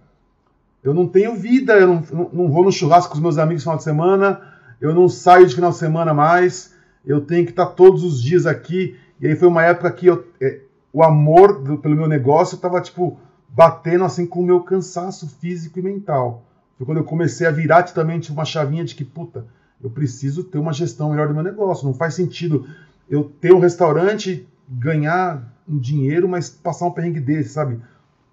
eu 0.82 0.92
não 0.92 1.06
tenho 1.06 1.36
vida, 1.36 1.74
eu 1.74 1.86
não, 1.86 2.02
não, 2.12 2.30
não 2.32 2.50
vou 2.50 2.64
no 2.64 2.72
churrasco 2.72 3.10
com 3.10 3.16
os 3.16 3.22
meus 3.22 3.38
amigos 3.38 3.62
no 3.62 3.64
final 3.64 3.76
de 3.76 3.84
semana, 3.84 4.40
eu 4.80 4.92
não 4.92 5.08
saio 5.08 5.46
de 5.46 5.54
final 5.54 5.70
de 5.70 5.76
semana 5.76 6.12
mais, 6.12 6.74
eu 7.06 7.20
tenho 7.20 7.44
que 7.44 7.52
estar 7.52 7.66
todos 7.66 8.02
os 8.02 8.20
dias 8.20 8.46
aqui. 8.46 8.96
E 9.20 9.26
aí 9.28 9.36
foi 9.36 9.46
uma 9.46 9.62
época 9.62 9.92
que 9.92 10.06
eu, 10.06 10.26
é, 10.40 10.60
o 10.92 11.02
amor 11.04 11.62
do, 11.62 11.78
pelo 11.78 11.94
meu 11.94 12.08
negócio 12.08 12.56
estava 12.56 12.80
tipo 12.80 13.18
batendo 13.48 14.04
assim 14.04 14.26
com 14.26 14.40
o 14.40 14.44
meu 14.44 14.60
cansaço 14.62 15.28
físico 15.28 15.78
e 15.78 15.82
mental. 15.82 16.42
Foi 16.82 16.86
quando 16.86 16.98
eu 16.98 17.04
comecei 17.04 17.46
a 17.46 17.50
virar 17.52 17.84
totalmente 17.84 18.32
uma 18.32 18.44
chavinha 18.44 18.84
de 18.84 18.94
que, 18.94 19.04
puta, 19.04 19.46
eu 19.82 19.88
preciso 19.88 20.42
ter 20.42 20.58
uma 20.58 20.72
gestão 20.72 21.10
melhor 21.10 21.28
do 21.28 21.34
meu 21.34 21.42
negócio. 21.42 21.86
Não 21.86 21.94
faz 21.94 22.14
sentido 22.14 22.66
eu 23.08 23.24
ter 23.40 23.52
um 23.52 23.60
restaurante, 23.60 24.48
ganhar 24.68 25.42
um 25.68 25.78
dinheiro, 25.78 26.28
mas 26.28 26.50
passar 26.50 26.86
um 26.86 26.90
perrengue 26.90 27.20
desse, 27.20 27.50
sabe? 27.50 27.80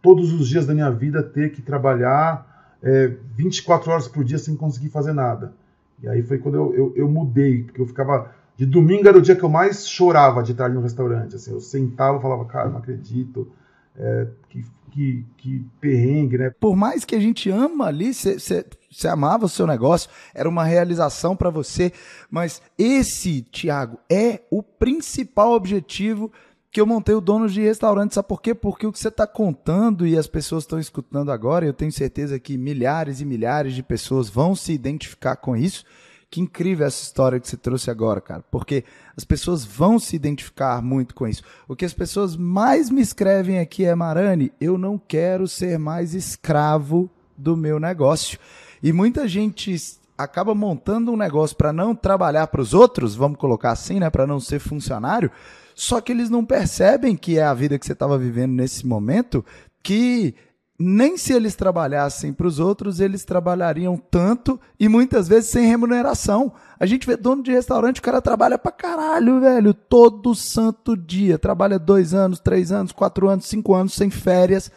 todos 0.01 0.31
os 0.33 0.47
dias 0.47 0.65
da 0.65 0.73
minha 0.73 0.89
vida 0.89 1.21
ter 1.21 1.51
que 1.51 1.62
trabalhar 1.62 2.77
é, 2.81 3.13
24 3.35 3.91
horas 3.91 4.07
por 4.07 4.23
dia 4.23 4.38
sem 4.38 4.55
conseguir 4.55 4.89
fazer 4.89 5.13
nada. 5.13 5.53
E 6.01 6.07
aí 6.07 6.23
foi 6.23 6.38
quando 6.38 6.55
eu, 6.55 6.73
eu, 6.73 6.93
eu, 6.95 7.09
mudei, 7.09 7.63
porque 7.63 7.81
eu 7.81 7.85
ficava. 7.85 8.31
De 8.55 8.65
domingo 8.65 9.07
era 9.07 9.17
o 9.17 9.21
dia 9.21 9.35
que 9.35 9.43
eu 9.43 9.49
mais 9.49 9.88
chorava 9.88 10.43
de 10.43 10.51
estar 10.51 10.69
no 10.69 10.81
restaurante. 10.81 11.35
Assim, 11.35 11.51
eu 11.51 11.59
sentava 11.59 12.17
e 12.17 12.21
falava, 12.21 12.45
cara, 12.45 12.69
não 12.69 12.77
acredito. 12.77 13.47
É, 13.95 14.28
que, 14.49 14.65
que, 14.91 15.25
que 15.38 15.65
perrengue, 15.80 16.38
né? 16.38 16.49
Por 16.60 16.75
mais 16.75 17.06
que 17.06 17.15
a 17.15 17.19
gente 17.19 17.49
ama 17.49 17.86
ali, 17.86 18.13
você 18.13 19.08
amava 19.08 19.45
o 19.45 19.49
seu 19.49 19.67
negócio, 19.67 20.10
era 20.34 20.47
uma 20.47 20.63
realização 20.63 21.36
para 21.36 21.49
você, 21.49 21.91
mas 22.30 22.62
esse, 22.78 23.41
Tiago, 23.41 23.99
é 24.10 24.41
o 24.49 24.63
principal 24.63 25.52
objetivo 25.52 26.32
que 26.71 26.80
eu 26.80 26.86
montei 26.86 27.15
o 27.15 27.21
dono 27.21 27.49
de 27.49 27.62
restaurante. 27.62 28.13
Sabe 28.13 28.28
por 28.28 28.41
quê? 28.41 28.54
Porque 28.54 28.86
o 28.86 28.91
que 28.91 28.99
você 28.99 29.08
está 29.08 29.25
contando 29.25 30.06
e 30.06 30.17
as 30.17 30.28
pessoas 30.28 30.63
estão 30.63 30.80
escutando 30.80 31.32
agora, 31.32 31.65
eu 31.65 31.73
tenho 31.73 31.91
certeza 31.91 32.39
que 32.39 32.58
milhares 32.58 33.21
e 33.21 33.25
milhares 33.25 33.73
de 33.73 33.84
pessoas 33.84 34.30
vão 34.30 34.56
se 34.56 34.71
identificar 34.71 35.36
com 35.36 35.56
isso. 35.56 35.84
Que 36.31 36.41
incrível 36.41 36.85
essa 36.85 37.01
história 37.01 37.39
que 37.39 37.47
você 37.47 37.57
trouxe 37.57 37.89
agora, 37.89 38.21
cara. 38.21 38.43
Porque 38.51 38.83
as 39.17 39.23
pessoas 39.23 39.65
vão 39.65 39.97
se 39.97 40.15
identificar 40.15 40.81
muito 40.81 41.15
com 41.15 41.27
isso. 41.27 41.41
O 41.67 41.75
que 41.75 41.85
as 41.85 41.93
pessoas 41.93 42.35
mais 42.35 42.89
me 42.89 43.01
escrevem 43.01 43.59
aqui 43.59 43.83
é: 43.83 43.95
Marani, 43.95 44.51
eu 44.61 44.77
não 44.77 44.97
quero 44.97 45.47
ser 45.47 45.79
mais 45.79 46.13
escravo 46.13 47.09
do 47.35 47.57
meu 47.57 47.79
negócio. 47.79 48.37
E 48.83 48.93
muita 48.93 49.27
gente 49.27 49.75
acaba 50.17 50.53
montando 50.53 51.13
um 51.13 51.17
negócio 51.17 51.55
para 51.55 51.71
não 51.71 51.95
trabalhar 51.95 52.47
para 52.47 52.61
os 52.61 52.73
outros, 52.73 53.15
vamos 53.15 53.39
colocar 53.39 53.71
assim, 53.71 53.99
né, 53.99 54.09
para 54.09 54.27
não 54.27 54.37
ser 54.37 54.59
funcionário, 54.59 55.31
só 55.73 56.01
que 56.01 56.11
eles 56.11 56.29
não 56.29 56.43
percebem 56.43 57.15
que 57.15 57.39
é 57.39 57.43
a 57.43 57.53
vida 57.53 57.79
que 57.79 57.85
você 57.85 57.93
estava 57.93 58.17
vivendo 58.17 58.51
nesse 58.51 58.85
momento, 58.85 59.45
que 59.81 60.35
nem 60.79 61.17
se 61.17 61.33
eles 61.33 61.55
trabalhassem 61.55 62.31
para 62.31 62.47
os 62.47 62.59
outros, 62.59 62.99
eles 62.99 63.25
trabalhariam 63.25 63.97
tanto 63.97 64.59
e 64.79 64.87
muitas 64.87 65.27
vezes 65.27 65.49
sem 65.49 65.67
remuneração. 65.67 66.53
A 66.79 66.85
gente 66.85 67.05
vê 67.05 67.17
dono 67.17 67.43
de 67.43 67.51
restaurante, 67.51 67.99
o 67.99 68.01
cara 68.01 68.21
trabalha 68.21 68.57
para 68.57 68.71
caralho, 68.71 69.41
velho, 69.41 69.73
todo 69.73 70.33
santo 70.33 70.95
dia. 70.95 71.37
Trabalha 71.37 71.77
dois 71.77 72.13
anos, 72.13 72.39
três 72.39 72.71
anos, 72.71 72.91
quatro 72.91 73.27
anos, 73.27 73.45
cinco 73.45 73.75
anos 73.75 73.93
sem 73.93 74.09
férias. 74.09 74.71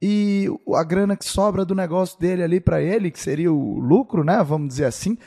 E 0.00 0.46
a 0.74 0.84
grana 0.84 1.16
que 1.16 1.24
sobra 1.24 1.64
do 1.64 1.74
negócio 1.74 2.18
dele 2.18 2.42
ali 2.42 2.60
para 2.60 2.80
ele, 2.80 3.10
que 3.10 3.20
seria 3.20 3.52
o 3.52 3.80
lucro, 3.80 4.22
né? 4.22 4.42
Vamos 4.42 4.68
dizer 4.68 4.84
assim, 4.84 5.18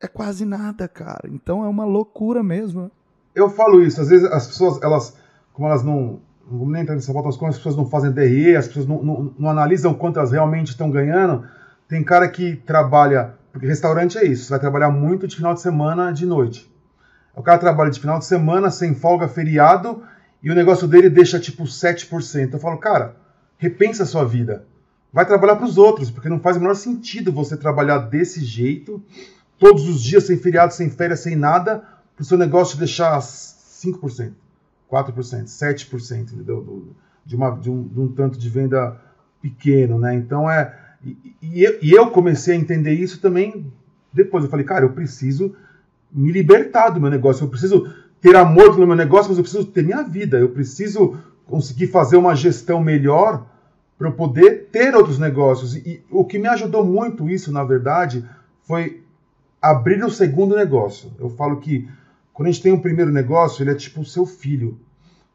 é 0.00 0.06
quase 0.06 0.44
nada, 0.44 0.86
cara. 0.86 1.28
Então 1.28 1.64
é 1.64 1.68
uma 1.68 1.84
loucura 1.84 2.42
mesmo. 2.42 2.82
Né? 2.82 2.90
eu 3.34 3.48
falo 3.48 3.82
isso, 3.82 4.00
às 4.00 4.08
vezes 4.08 4.30
as 4.30 4.46
pessoas, 4.46 4.80
elas, 4.82 5.16
como 5.52 5.68
elas 5.68 5.82
não, 5.82 6.20
não 6.52 6.58
vamos 6.58 6.74
nem 6.74 6.82
entrar 6.82 6.94
nessa 6.94 7.12
volta, 7.12 7.36
como 7.38 7.50
as 7.50 7.56
pessoas 7.56 7.76
não 7.76 7.86
fazem 7.88 8.12
DRE, 8.12 8.54
as 8.56 8.68
pessoas 8.68 8.86
não, 8.86 9.02
não, 9.02 9.34
não 9.38 9.50
analisam 9.50 9.94
quanto 9.94 10.18
elas 10.18 10.32
realmente 10.32 10.68
estão 10.68 10.90
ganhando, 10.90 11.44
tem 11.88 12.04
cara 12.04 12.28
que 12.28 12.56
trabalha, 12.56 13.34
porque 13.50 13.66
restaurante 13.66 14.18
é 14.18 14.26
isso, 14.26 14.44
você 14.44 14.50
vai 14.50 14.60
trabalhar 14.60 14.90
muito 14.90 15.26
de 15.26 15.34
final 15.34 15.54
de 15.54 15.62
semana, 15.62 16.12
de 16.12 16.26
noite. 16.26 16.70
O 17.34 17.42
cara 17.42 17.58
trabalha 17.58 17.90
de 17.90 17.98
final 17.98 18.18
de 18.18 18.26
semana, 18.26 18.70
sem 18.70 18.94
folga, 18.94 19.26
feriado, 19.26 20.02
e 20.42 20.50
o 20.50 20.54
negócio 20.54 20.86
dele 20.86 21.08
deixa 21.08 21.40
tipo 21.40 21.64
7%. 21.64 22.52
Eu 22.52 22.58
falo, 22.58 22.76
cara, 22.76 23.16
repensa 23.56 24.02
a 24.02 24.06
sua 24.06 24.24
vida. 24.24 24.66
Vai 25.10 25.24
trabalhar 25.24 25.56
para 25.56 25.64
os 25.64 25.78
outros, 25.78 26.10
porque 26.10 26.28
não 26.28 26.40
faz 26.40 26.56
o 26.56 26.60
menor 26.60 26.74
sentido 26.74 27.32
você 27.32 27.56
trabalhar 27.56 27.98
desse 27.98 28.44
jeito, 28.44 29.02
todos 29.58 29.88
os 29.88 30.02
dias, 30.02 30.24
sem 30.24 30.36
feriado, 30.36 30.74
sem 30.74 30.90
férias, 30.90 31.20
sem 31.20 31.36
nada, 31.36 31.82
para 32.14 32.22
o 32.22 32.24
seu 32.24 32.36
negócio 32.36 32.76
deixar 32.76 33.18
5%, 33.20 34.32
4%, 34.92 35.44
7%, 35.44 36.32
entendeu? 36.32 36.92
De, 37.24 37.34
uma, 37.34 37.50
de, 37.50 37.70
um, 37.70 37.88
de 37.88 38.00
um 38.00 38.08
tanto 38.08 38.38
de 38.38 38.50
venda 38.50 39.00
pequeno, 39.40 39.98
né? 39.98 40.14
Então 40.14 40.50
é. 40.50 40.78
E, 41.42 41.78
e 41.82 41.90
eu 41.90 42.10
comecei 42.10 42.54
a 42.54 42.58
entender 42.58 42.92
isso 42.92 43.20
também 43.20 43.72
depois. 44.12 44.44
Eu 44.44 44.50
falei, 44.50 44.66
cara, 44.66 44.84
eu 44.84 44.92
preciso 44.92 45.56
me 46.12 46.30
libertar 46.30 46.90
do 46.90 47.00
meu 47.00 47.10
negócio, 47.10 47.44
eu 47.44 47.48
preciso 47.48 47.90
ter 48.20 48.36
amor 48.36 48.74
pelo 48.74 48.86
meu 48.86 48.94
negócio, 48.94 49.30
mas 49.30 49.38
eu 49.38 49.42
preciso 49.42 49.66
ter 49.66 49.82
minha 49.82 50.02
vida, 50.02 50.38
eu 50.38 50.50
preciso 50.50 51.16
conseguir 51.46 51.88
fazer 51.88 52.16
uma 52.16 52.36
gestão 52.36 52.80
melhor 52.80 53.46
para 53.98 54.08
eu 54.08 54.12
poder 54.12 54.68
ter 54.70 54.94
outros 54.94 55.18
negócios. 55.18 55.74
E 55.74 56.04
o 56.10 56.24
que 56.24 56.38
me 56.38 56.48
ajudou 56.48 56.84
muito 56.84 57.28
isso, 57.28 57.50
na 57.50 57.64
verdade, 57.64 58.24
foi 58.62 59.02
abrir 59.60 60.04
o 60.04 60.10
segundo 60.10 60.54
negócio. 60.54 61.12
Eu 61.18 61.30
falo 61.30 61.56
que 61.56 61.88
quando 62.32 62.48
a 62.48 62.50
gente 62.50 62.62
tem 62.62 62.72
um 62.72 62.80
primeiro 62.80 63.12
negócio, 63.12 63.62
ele 63.62 63.70
é 63.70 63.74
tipo 63.74 64.00
o 64.00 64.04
seu 64.04 64.24
filho. 64.24 64.78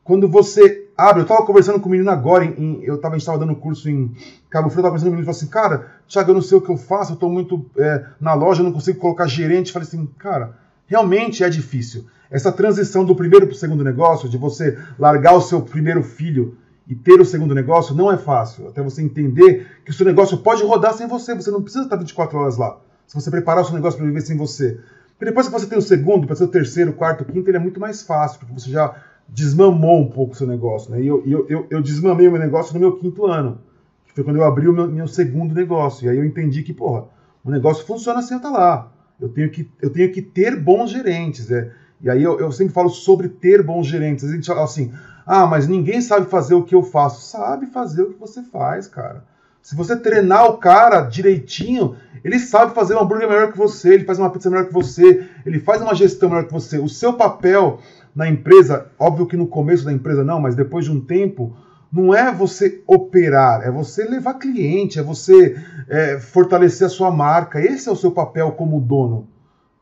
Quando 0.04 0.28
você 0.28 0.88
abre, 0.98 1.20
eu 1.20 1.24
estava 1.24 1.46
conversando 1.46 1.80
com 1.80 1.88
o 1.88 1.92
menino 1.92 2.10
agora, 2.10 2.46
em, 2.46 2.54
em, 2.58 2.84
eu 2.84 2.98
tava, 2.98 3.16
a 3.16 3.18
gente 3.18 3.24
estava 3.24 3.38
dando 3.38 3.56
curso 3.56 3.90
em 3.90 4.12
Cabo 4.50 4.70
Frio, 4.70 4.80
eu 4.80 4.88
estava 4.88 4.90
conversando 4.90 5.10
com 5.10 5.16
o 5.16 5.20
menino 5.20 5.22
e 5.22 5.26
falou 5.26 5.38
assim, 5.38 5.48
cara, 5.48 5.92
Thiago, 6.08 6.32
eu 6.32 6.36
não 6.36 6.42
sei 6.42 6.58
o 6.58 6.62
que 6.62 6.72
eu 6.72 6.78
faço, 6.78 7.12
eu 7.12 7.16
estou 7.16 7.30
muito 7.30 7.66
é, 7.78 8.06
na 8.20 8.34
loja, 8.34 8.62
eu 8.62 8.64
não 8.64 8.72
consigo 8.72 9.00
colocar 9.00 9.28
gerente. 9.28 9.68
Eu 9.68 9.74
falei 9.74 9.88
assim, 9.88 10.06
cara, 10.18 10.58
realmente 10.88 11.44
é 11.44 11.50
difícil. 11.50 12.06
Essa 12.32 12.52
transição 12.52 13.06
do 13.06 13.16
primeiro 13.16 13.46
para 13.46 13.54
o 13.54 13.58
segundo 13.58 13.84
negócio, 13.84 14.28
de 14.28 14.38
você 14.38 14.78
largar 14.98 15.34
o 15.34 15.42
seu 15.42 15.62
primeiro 15.62 16.02
filho 16.02 16.58
e 16.88 16.96
ter 16.96 17.20
o 17.20 17.26
segundo 17.26 17.54
negócio, 17.54 17.94
não 17.94 18.12
é 18.12 18.18
fácil. 18.18 18.70
Até 18.70 18.82
você 18.82 19.02
entender 19.02 19.68
que 19.84 19.92
o 19.92 19.94
seu 19.94 20.06
negócio 20.06 20.38
pode 20.38 20.64
rodar 20.64 20.94
sem 20.94 21.08
você, 21.08 21.36
você 21.36 21.52
não 21.52 21.62
precisa 21.62 21.84
estar 21.84 21.98
24 21.98 22.38
horas 22.38 22.58
lá. 22.58 22.80
Se 23.06 23.16
você 23.16 23.30
preparar 23.30 23.64
o 23.64 23.66
seu 23.66 23.76
negócio 23.76 23.98
para 23.98 24.08
viver 24.08 24.22
sem 24.22 24.38
você. 24.38 24.80
Porque 25.18 25.26
depois 25.26 25.48
que 25.48 25.54
você 25.54 25.66
tem 25.66 25.78
o 25.78 25.82
segundo, 25.82 26.28
para 26.28 26.36
ser 26.36 26.44
o 26.44 26.48
terceiro, 26.48 26.94
quarto, 26.94 27.26
quinto, 27.26 27.50
ele 27.50 27.58
é 27.58 27.60
muito 27.60 27.80
mais 27.80 28.04
fácil, 28.04 28.40
porque 28.40 28.54
você 28.54 28.70
já 28.70 28.96
desmamou 29.28 30.00
um 30.00 30.10
pouco 30.10 30.34
o 30.34 30.36
seu 30.36 30.46
negócio. 30.46 30.92
Né? 30.92 31.02
E 31.02 31.08
eu, 31.08 31.24
eu, 31.26 31.46
eu, 31.50 31.68
eu 31.72 31.82
desmamei 31.82 32.28
o 32.28 32.32
meu 32.32 32.40
negócio 32.40 32.74
no 32.76 32.80
meu 32.80 32.98
quinto 32.98 33.26
ano, 33.26 33.60
que 34.06 34.14
foi 34.14 34.24
quando 34.24 34.38
eu 34.38 34.44
abri 34.44 34.68
o 34.68 34.74
meu, 34.74 34.88
meu 34.88 35.08
segundo 35.08 35.56
negócio. 35.56 36.06
E 36.06 36.10
aí 36.10 36.18
eu 36.18 36.24
entendi 36.24 36.62
que, 36.62 36.72
porra, 36.72 37.06
o 37.44 37.50
negócio 37.50 37.84
funciona 37.84 38.20
eu 38.20 38.38
estar 38.38 38.50
lá. 38.52 38.92
Eu 39.20 39.30
tenho 39.30 39.50
que, 39.50 39.72
eu 39.82 39.90
tenho 39.90 40.12
que 40.12 40.22
ter 40.22 40.56
bons 40.56 40.92
gerentes. 40.92 41.50
É. 41.50 41.72
E 42.00 42.10
aí 42.12 42.22
eu, 42.22 42.40
eu 42.40 42.52
sempre 42.52 42.74
falo 42.74 42.90
sobre 42.90 43.28
ter 43.28 43.64
bons 43.64 43.88
gerentes. 43.88 44.24
A 44.24 44.32
gente 44.32 44.46
fala 44.46 44.64
assim, 44.64 44.94
ah, 45.26 45.48
mas 45.48 45.68
ninguém 45.68 46.00
sabe 46.00 46.28
fazer 46.28 46.54
o 46.54 46.64
que 46.64 46.76
eu 46.76 46.84
faço. 46.84 47.28
Sabe 47.28 47.66
fazer 47.66 48.04
o 48.04 48.14
que 48.14 48.20
você 48.20 48.44
faz, 48.44 48.88
cara. 48.88 49.26
Se 49.68 49.76
você 49.76 49.98
treinar 49.98 50.46
o 50.46 50.60
cara 50.60 51.02
direitinho, 51.02 51.98
ele 52.24 52.40
sabe 52.40 52.74
fazer 52.74 52.96
um 52.96 53.02
hambúrguer 53.02 53.28
melhor 53.28 53.52
que 53.52 53.58
você, 53.58 53.96
ele 53.96 54.06
faz 54.06 54.18
uma 54.18 54.30
pizza 54.30 54.50
melhor 54.50 54.68
que 54.68 54.74
você, 54.74 55.28
ele 55.46 55.60
faz 55.60 55.82
uma 55.82 55.94
gestão 55.94 56.30
melhor 56.30 56.46
que 56.46 56.54
você. 56.54 56.80
O 56.80 56.88
seu 56.88 57.12
papel 57.12 57.82
na 58.16 58.30
empresa, 58.30 58.86
óbvio 58.98 59.28
que 59.28 59.36
no 59.36 59.46
começo 59.46 59.84
da 59.84 59.92
empresa 59.92 60.24
não, 60.24 60.40
mas 60.40 60.56
depois 60.56 60.86
de 60.86 60.92
um 60.94 61.02
tempo, 61.02 61.54
não 61.92 62.16
é 62.16 62.32
você 62.32 62.82
operar, 62.88 63.62
é 63.62 63.70
você 63.70 64.06
levar 64.06 64.36
cliente, 64.36 65.00
é 65.00 65.04
você 65.04 65.62
é, 65.90 66.18
fortalecer 66.18 66.88
a 66.88 66.90
sua 66.90 67.12
marca. 67.12 67.60
Esse 67.60 67.90
é 67.90 67.92
o 67.92 67.96
seu 67.98 68.12
papel 68.12 68.54
como 68.54 68.80
dono, 68.80 69.28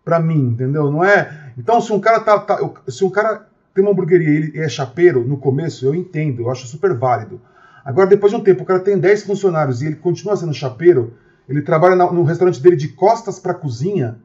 para 0.04 0.19
mim, 0.19 0.48
entendeu? 0.48 0.89
Não 0.89 1.06
é. 1.06 1.52
Então, 1.60 1.80
se 1.80 1.93
um 1.93 2.00
cara 2.00 2.21
tá, 2.21 2.39
tá, 2.39 2.58
se 2.88 3.06
um 3.06 3.12
cara 3.12 3.45
tem 3.71 3.84
uma 3.84 3.91
hamburgueria 3.91 4.30
e 4.30 4.36
ele 4.36 4.60
é 4.62 4.67
chapeiro 4.67 5.24
no 5.24 5.38
começo, 5.38 5.86
eu 5.86 5.93
entendo, 5.93 6.41
eu 6.41 6.50
acho 6.50 6.65
super 6.65 6.91
válido. 6.95 7.39
Agora, 7.86 8.08
depois 8.08 8.32
de 8.32 8.38
um 8.38 8.43
tempo, 8.43 8.63
o 8.63 8.65
cara 8.65 8.80
tem 8.80 8.98
10 8.98 9.24
funcionários 9.24 9.84
e 9.84 9.86
ele 9.86 9.95
continua 9.95 10.36
sendo 10.36 10.54
chapeiro, 10.54 11.13
ele 11.48 11.62
trabalha 11.62 11.95
no 11.95 12.24
restaurante 12.24 12.60
dele 12.60 12.76
de 12.76 12.88
costas 12.88 13.38
para 13.38 13.52
a 13.52 13.56
cozinha, 13.56 14.17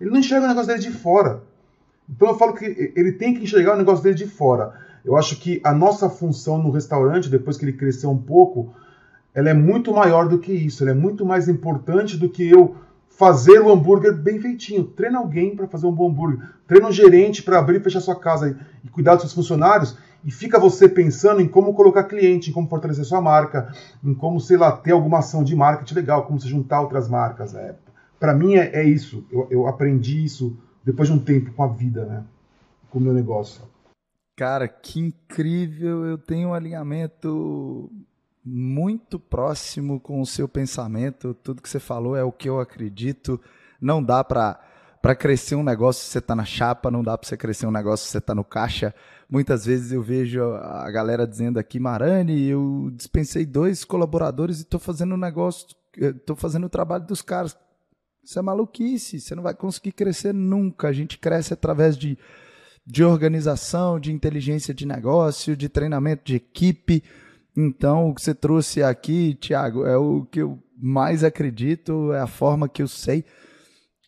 ele 0.00 0.10
não 0.10 0.18
enxerga 0.18 0.46
o 0.46 0.48
negócio 0.48 0.68
dele 0.68 0.80
de 0.80 0.90
fora. 0.90 1.42
Então 2.08 2.28
eu 2.28 2.38
falo 2.38 2.54
que 2.54 2.92
ele 2.96 3.12
tem 3.12 3.34
que 3.34 3.42
enxergar 3.42 3.74
o 3.74 3.78
negócio 3.78 4.02
dele 4.02 4.16
de 4.16 4.26
fora. 4.26 4.72
Eu 5.04 5.16
acho 5.16 5.36
que 5.36 5.60
a 5.62 5.72
nossa 5.72 6.08
função 6.08 6.62
no 6.62 6.70
restaurante, 6.70 7.28
depois 7.28 7.58
que 7.58 7.64
ele 7.64 7.74
cresceu 7.74 8.10
um 8.10 8.18
pouco, 8.18 8.72
ela 9.34 9.50
é 9.50 9.54
muito 9.54 9.92
maior 9.92 10.28
do 10.28 10.38
que 10.38 10.52
isso. 10.52 10.82
Ela 10.82 10.92
é 10.92 10.94
muito 10.94 11.24
mais 11.24 11.48
importante 11.48 12.16
do 12.16 12.28
que 12.28 12.48
eu 12.48 12.76
fazer 13.08 13.60
o 13.60 13.70
hambúrguer 13.70 14.14
bem 14.14 14.40
feitinho. 14.40 14.84
Treina 14.84 15.18
alguém 15.18 15.54
para 15.54 15.66
fazer 15.68 15.86
um 15.86 15.92
bom 15.92 16.08
hambúrguer. 16.08 16.46
Treina 16.66 16.88
um 16.88 16.92
gerente 16.92 17.42
para 17.42 17.58
abrir 17.58 17.80
e 17.80 17.84
fechar 17.84 18.00
sua 18.00 18.18
casa 18.18 18.56
e 18.84 18.88
cuidar 18.88 19.14
dos 19.14 19.22
seus 19.22 19.34
funcionários. 19.34 19.96
E 20.24 20.30
fica 20.30 20.58
você 20.58 20.88
pensando 20.88 21.40
em 21.40 21.48
como 21.48 21.74
colocar 21.74 22.04
cliente, 22.04 22.50
em 22.50 22.52
como 22.52 22.68
fortalecer 22.68 23.04
sua 23.04 23.20
marca, 23.20 23.72
em 24.04 24.14
como, 24.14 24.40
sei 24.40 24.56
lá, 24.56 24.72
ter 24.72 24.92
alguma 24.92 25.18
ação 25.18 25.42
de 25.42 25.56
marketing 25.56 25.94
legal, 25.94 26.26
como 26.26 26.40
se 26.40 26.48
juntar 26.48 26.80
outras 26.80 27.08
marcas. 27.08 27.54
É, 27.54 27.74
para 28.20 28.32
mim 28.32 28.54
é, 28.54 28.70
é 28.72 28.84
isso. 28.84 29.26
Eu, 29.30 29.48
eu 29.50 29.66
aprendi 29.66 30.24
isso 30.24 30.56
depois 30.84 31.08
de 31.08 31.14
um 31.14 31.18
tempo 31.18 31.52
com 31.52 31.62
a 31.64 31.68
vida, 31.68 32.04
né? 32.04 32.24
Com 32.90 32.98
o 32.98 33.02
meu 33.02 33.12
negócio. 33.12 33.62
Cara, 34.36 34.68
que 34.68 35.00
incrível! 35.00 36.04
Eu 36.06 36.18
tenho 36.18 36.50
um 36.50 36.54
alinhamento 36.54 37.90
muito 38.44 39.18
próximo 39.18 40.00
com 40.00 40.20
o 40.20 40.26
seu 40.26 40.48
pensamento. 40.48 41.34
Tudo 41.34 41.62
que 41.62 41.68
você 41.68 41.78
falou 41.78 42.16
é 42.16 42.24
o 42.24 42.32
que 42.32 42.48
eu 42.48 42.60
acredito. 42.60 43.40
Não 43.80 44.02
dá 44.02 44.22
para 44.22 44.60
para 45.02 45.16
crescer 45.16 45.56
um 45.56 45.64
negócio 45.64 46.04
você 46.04 46.18
está 46.18 46.32
na 46.32 46.44
chapa, 46.44 46.88
não 46.88 47.02
dá 47.02 47.18
para 47.18 47.28
você 47.28 47.36
crescer 47.36 47.66
um 47.66 47.72
negócio 47.72 48.06
você 48.06 48.18
está 48.18 48.36
no 48.36 48.44
caixa. 48.44 48.94
Muitas 49.32 49.64
vezes 49.64 49.92
eu 49.92 50.02
vejo 50.02 50.42
a 50.42 50.90
galera 50.90 51.26
dizendo 51.26 51.58
aqui, 51.58 51.80
Marani, 51.80 52.48
eu 52.48 52.90
dispensei 52.94 53.46
dois 53.46 53.82
colaboradores 53.82 54.58
e 54.58 54.62
estou 54.62 54.78
fazendo 54.78 55.14
um 55.14 55.18
negócio, 55.18 55.66
estou 55.96 56.36
fazendo 56.36 56.66
o 56.66 56.68
trabalho 56.68 57.06
dos 57.06 57.22
caras. 57.22 57.56
Isso 58.22 58.38
é 58.38 58.42
maluquice, 58.42 59.18
você 59.18 59.34
não 59.34 59.42
vai 59.42 59.54
conseguir 59.54 59.92
crescer 59.92 60.34
nunca. 60.34 60.88
A 60.88 60.92
gente 60.92 61.16
cresce 61.16 61.54
através 61.54 61.96
de 61.96 62.18
de 62.84 63.04
organização, 63.04 63.98
de 63.98 64.12
inteligência 64.12 64.74
de 64.74 64.86
negócio, 64.86 65.56
de 65.56 65.68
treinamento 65.68 66.24
de 66.24 66.36
equipe. 66.36 67.02
Então, 67.56 68.10
o 68.10 68.14
que 68.14 68.20
você 68.20 68.34
trouxe 68.34 68.82
aqui, 68.82 69.34
Tiago, 69.34 69.86
é 69.86 69.96
o 69.96 70.26
que 70.30 70.42
eu 70.42 70.58
mais 70.76 71.22
acredito, 71.22 72.12
é 72.12 72.20
a 72.20 72.26
forma 72.26 72.68
que 72.68 72.82
eu 72.82 72.88
sei 72.88 73.24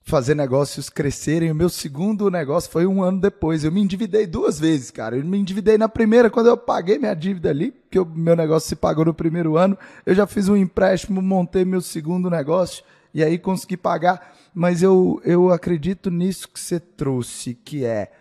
fazer 0.04 0.34
negócios 0.34 0.90
crescerem. 0.90 1.50
O 1.50 1.54
meu 1.54 1.68
segundo 1.68 2.30
negócio 2.30 2.70
foi 2.70 2.86
um 2.86 3.02
ano 3.02 3.20
depois. 3.20 3.64
Eu 3.64 3.72
me 3.72 3.80
endividei 3.80 4.26
duas 4.26 4.60
vezes, 4.60 4.90
cara. 4.90 5.16
Eu 5.16 5.24
me 5.24 5.38
endividei 5.38 5.78
na 5.78 5.88
primeira, 5.88 6.30
quando 6.30 6.48
eu 6.48 6.56
paguei 6.56 6.98
minha 6.98 7.14
dívida 7.14 7.48
ali, 7.48 7.72
porque 7.72 7.98
o 7.98 8.04
meu 8.04 8.36
negócio 8.36 8.68
se 8.68 8.76
pagou 8.76 9.06
no 9.06 9.14
primeiro 9.14 9.56
ano. 9.56 9.76
Eu 10.04 10.14
já 10.14 10.26
fiz 10.26 10.48
um 10.48 10.56
empréstimo, 10.56 11.22
montei 11.22 11.64
meu 11.64 11.80
segundo 11.80 12.28
negócio 12.28 12.84
e 13.12 13.24
aí 13.24 13.38
consegui 13.38 13.76
pagar. 13.76 14.34
Mas 14.54 14.82
eu, 14.82 15.20
eu 15.24 15.50
acredito 15.50 16.10
nisso 16.10 16.48
que 16.48 16.60
você 16.60 16.78
trouxe, 16.78 17.54
que 17.54 17.84
é 17.84 18.12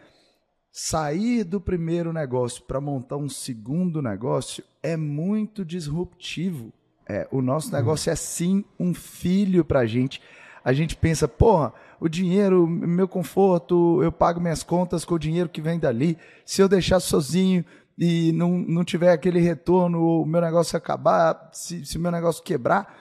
sair 0.72 1.44
do 1.44 1.62
primeiro 1.62 2.12
negócio 2.12 2.64
para 2.64 2.82
montar 2.82 3.18
um 3.18 3.30
segundo 3.30 4.02
negócio 4.02 4.64
é 4.82 4.98
muito 4.98 5.64
disruptivo. 5.64 6.74
É, 7.08 7.28
o 7.32 7.42
nosso 7.42 7.72
negócio 7.72 8.10
é 8.10 8.16
sim 8.16 8.64
um 8.80 8.94
filho 8.94 9.64
para 9.64 9.82
a 9.82 9.86
gente. 9.86 10.22
A 10.64 10.72
gente 10.72 10.96
pensa, 10.96 11.28
porra, 11.28 11.74
o 12.00 12.08
dinheiro, 12.08 12.66
meu 12.68 13.08
conforto, 13.08 14.02
eu 14.02 14.12
pago 14.12 14.40
minhas 14.40 14.64
contas 14.64 15.04
com 15.04 15.16
o 15.16 15.20
dinheiro 15.20 15.50
que 15.50 15.62
vem 15.62 15.80
dali. 15.80 16.18
Se 16.46 16.62
eu 16.62 16.70
deixar 16.70 17.00
sozinho 17.00 17.66
e 17.98 18.32
não, 18.32 18.58
não 18.58 18.84
tiver 18.84 19.12
aquele 19.12 19.40
retorno, 19.40 20.22
o 20.22 20.26
meu 20.26 20.42
negócio 20.42 20.78
acabar, 20.78 21.50
se, 21.52 21.86
se 21.86 21.98
o 21.98 22.02
meu 22.02 22.12
negócio 22.12 22.44
quebrar, 22.44 22.98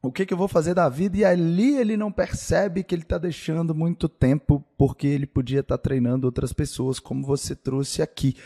o 0.00 0.12
que, 0.12 0.24
que, 0.24 0.32
eu 0.32 0.38
vou 0.38 0.46
fazer 0.46 0.74
da 0.74 0.88
vida? 0.88 1.16
E 1.18 1.24
ali 1.24 1.76
ele 1.76 1.96
não 1.96 2.12
percebe 2.12 2.84
que 2.84 2.94
ele 2.94 3.02
está 3.02 3.18
deixando 3.18 3.74
muito 3.74 4.08
tempo 4.08 4.64
porque 4.76 5.08
ele 5.08 5.26
podia 5.26 5.60
estar 5.60 5.76
tá 5.76 5.82
treinando 5.82 6.26
outras 6.26 6.52
pessoas, 6.52 7.00
como 7.00 7.26
você 7.26 7.54
trouxe 7.56 8.00
aqui. 8.00 8.36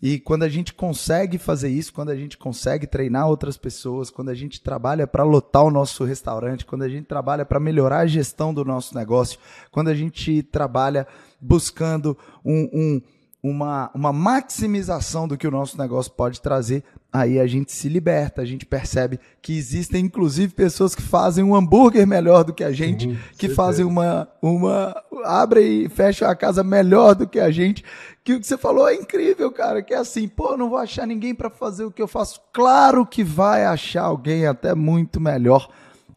E 0.00 0.20
quando 0.20 0.44
a 0.44 0.48
gente 0.48 0.72
consegue 0.72 1.38
fazer 1.38 1.68
isso, 1.68 1.92
quando 1.92 2.10
a 2.10 2.16
gente 2.16 2.38
consegue 2.38 2.86
treinar 2.86 3.28
outras 3.28 3.56
pessoas, 3.56 4.10
quando 4.10 4.28
a 4.28 4.34
gente 4.34 4.60
trabalha 4.60 5.08
para 5.08 5.24
lotar 5.24 5.64
o 5.64 5.70
nosso 5.70 6.04
restaurante, 6.04 6.64
quando 6.64 6.82
a 6.82 6.88
gente 6.88 7.06
trabalha 7.06 7.44
para 7.44 7.58
melhorar 7.58 8.00
a 8.00 8.06
gestão 8.06 8.54
do 8.54 8.64
nosso 8.64 8.94
negócio, 8.94 9.40
quando 9.72 9.88
a 9.88 9.94
gente 9.94 10.42
trabalha 10.44 11.06
buscando 11.40 12.16
um, 12.44 12.68
um 12.72 13.02
uma, 13.48 13.90
uma 13.94 14.12
maximização 14.12 15.26
do 15.26 15.36
que 15.36 15.46
o 15.46 15.50
nosso 15.50 15.78
negócio 15.78 16.12
pode 16.12 16.40
trazer, 16.40 16.82
aí 17.12 17.38
a 17.38 17.46
gente 17.46 17.72
se 17.72 17.88
liberta, 17.88 18.42
a 18.42 18.44
gente 18.44 18.66
percebe 18.66 19.18
que 19.40 19.56
existem 19.56 20.04
inclusive 20.04 20.52
pessoas 20.52 20.94
que 20.94 21.02
fazem 21.02 21.42
um 21.44 21.54
hambúrguer 21.54 22.06
melhor 22.06 22.44
do 22.44 22.52
que 22.52 22.62
a 22.62 22.72
gente, 22.72 23.08
Sim, 23.08 23.14
que 23.32 23.46
certeza. 23.46 23.54
fazem 23.54 23.84
uma, 23.84 24.28
uma. 24.42 24.94
abre 25.24 25.84
e 25.84 25.88
fecha 25.88 26.28
a 26.28 26.36
casa 26.36 26.62
melhor 26.62 27.14
do 27.14 27.26
que 27.26 27.40
a 27.40 27.50
gente. 27.50 27.84
Que 28.22 28.34
o 28.34 28.40
que 28.40 28.46
você 28.46 28.58
falou 28.58 28.88
é 28.88 28.94
incrível, 28.94 29.50
cara. 29.50 29.82
Que 29.82 29.94
é 29.94 29.98
assim, 29.98 30.28
pô, 30.28 30.56
não 30.56 30.68
vou 30.68 30.78
achar 30.78 31.06
ninguém 31.06 31.34
para 31.34 31.48
fazer 31.48 31.84
o 31.84 31.90
que 31.90 32.02
eu 32.02 32.08
faço. 32.08 32.40
Claro 32.52 33.06
que 33.06 33.24
vai 33.24 33.64
achar 33.64 34.02
alguém 34.02 34.46
até 34.46 34.74
muito 34.74 35.18
melhor. 35.18 35.68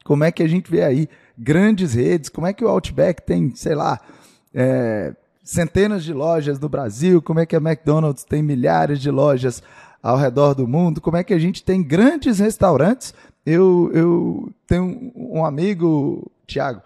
Como 0.03 0.23
é 0.23 0.31
que 0.31 0.43
a 0.43 0.47
gente 0.47 0.69
vê 0.69 0.83
aí 0.83 1.07
grandes 1.37 1.93
redes? 1.93 2.29
Como 2.29 2.47
é 2.47 2.53
que 2.53 2.65
o 2.65 2.67
Outback 2.67 3.21
tem, 3.21 3.55
sei 3.55 3.75
lá, 3.75 3.99
é, 4.53 5.15
centenas 5.43 6.03
de 6.03 6.13
lojas 6.13 6.59
no 6.59 6.69
Brasil, 6.69 7.21
como 7.21 7.39
é 7.39 7.45
que 7.45 7.55
a 7.55 7.59
McDonald's 7.59 8.23
tem 8.23 8.41
milhares 8.41 8.99
de 8.99 9.09
lojas 9.09 9.61
ao 10.01 10.17
redor 10.17 10.53
do 10.53 10.67
mundo, 10.67 11.01
como 11.01 11.17
é 11.17 11.23
que 11.23 11.33
a 11.33 11.39
gente 11.39 11.63
tem 11.63 11.83
grandes 11.83 12.39
restaurantes. 12.39 13.13
Eu, 13.45 13.91
eu 13.93 14.51
tenho 14.67 15.11
um 15.15 15.45
amigo, 15.45 16.31
Tiago, 16.45 16.81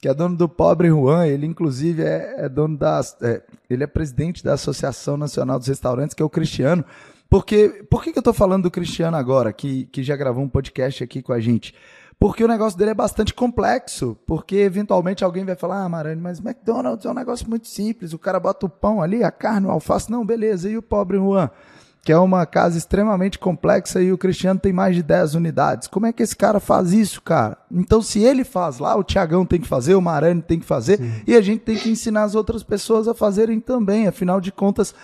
que 0.00 0.08
é 0.08 0.14
dono 0.14 0.36
do 0.36 0.48
Pobre 0.48 0.88
Juan, 0.88 1.26
ele 1.26 1.46
inclusive 1.46 2.02
é, 2.02 2.44
é 2.44 2.48
dono 2.48 2.76
da. 2.76 3.00
É, 3.20 3.42
ele 3.68 3.84
é 3.84 3.86
presidente 3.86 4.44
da 4.44 4.54
Associação 4.54 5.16
Nacional 5.16 5.58
dos 5.58 5.68
Restaurantes, 5.68 6.14
que 6.14 6.22
é 6.22 6.26
o 6.26 6.30
Cristiano. 6.30 6.84
Porque, 7.28 7.84
por 7.90 8.02
que, 8.02 8.10
que 8.10 8.18
eu 8.18 8.22
estou 8.22 8.32
falando 8.32 8.62
do 8.64 8.70
Cristiano 8.70 9.16
agora, 9.16 9.52
que, 9.52 9.84
que 9.86 10.02
já 10.02 10.16
gravou 10.16 10.42
um 10.42 10.48
podcast 10.48 11.04
aqui 11.04 11.20
com 11.20 11.32
a 11.32 11.40
gente? 11.40 11.74
Porque 12.18 12.42
o 12.42 12.48
negócio 12.48 12.76
dele 12.76 12.90
é 12.90 12.94
bastante 12.94 13.32
complexo, 13.32 14.16
porque 14.26 14.56
eventualmente 14.56 15.22
alguém 15.22 15.44
vai 15.44 15.54
falar, 15.54 15.84
ah, 15.84 15.88
Marani, 15.88 16.20
mas 16.20 16.40
McDonald's 16.40 17.06
é 17.06 17.10
um 17.10 17.14
negócio 17.14 17.48
muito 17.48 17.68
simples, 17.68 18.12
o 18.12 18.18
cara 18.18 18.40
bota 18.40 18.66
o 18.66 18.68
pão 18.68 19.00
ali, 19.00 19.22
a 19.22 19.30
carne, 19.30 19.68
o 19.68 19.70
alface, 19.70 20.10
não, 20.10 20.26
beleza, 20.26 20.68
e 20.68 20.76
o 20.76 20.82
pobre 20.82 21.16
Juan? 21.16 21.48
Que 22.02 22.10
é 22.10 22.18
uma 22.18 22.44
casa 22.46 22.76
extremamente 22.76 23.38
complexa 23.38 24.00
e 24.00 24.12
o 24.12 24.18
Cristiano 24.18 24.58
tem 24.58 24.72
mais 24.72 24.96
de 24.96 25.02
10 25.02 25.34
unidades. 25.34 25.88
Como 25.88 26.06
é 26.06 26.12
que 26.12 26.22
esse 26.22 26.34
cara 26.34 26.58
faz 26.58 26.92
isso, 26.92 27.20
cara? 27.20 27.58
Então, 27.70 28.00
se 28.00 28.20
ele 28.20 28.44
faz 28.44 28.78
lá, 28.78 28.96
o 28.96 29.04
Tiagão 29.04 29.44
tem 29.44 29.60
que 29.60 29.68
fazer, 29.68 29.94
o 29.94 30.00
Marani 30.00 30.40
tem 30.40 30.58
que 30.58 30.64
fazer, 30.64 30.98
Sim. 30.98 31.22
e 31.26 31.36
a 31.36 31.40
gente 31.40 31.60
tem 31.60 31.76
que 31.76 31.90
ensinar 31.90 32.22
as 32.22 32.34
outras 32.34 32.62
pessoas 32.62 33.06
a 33.06 33.14
fazerem 33.14 33.60
também. 33.60 34.08
Afinal 34.08 34.40
de 34.40 34.50
contas, 34.50 34.94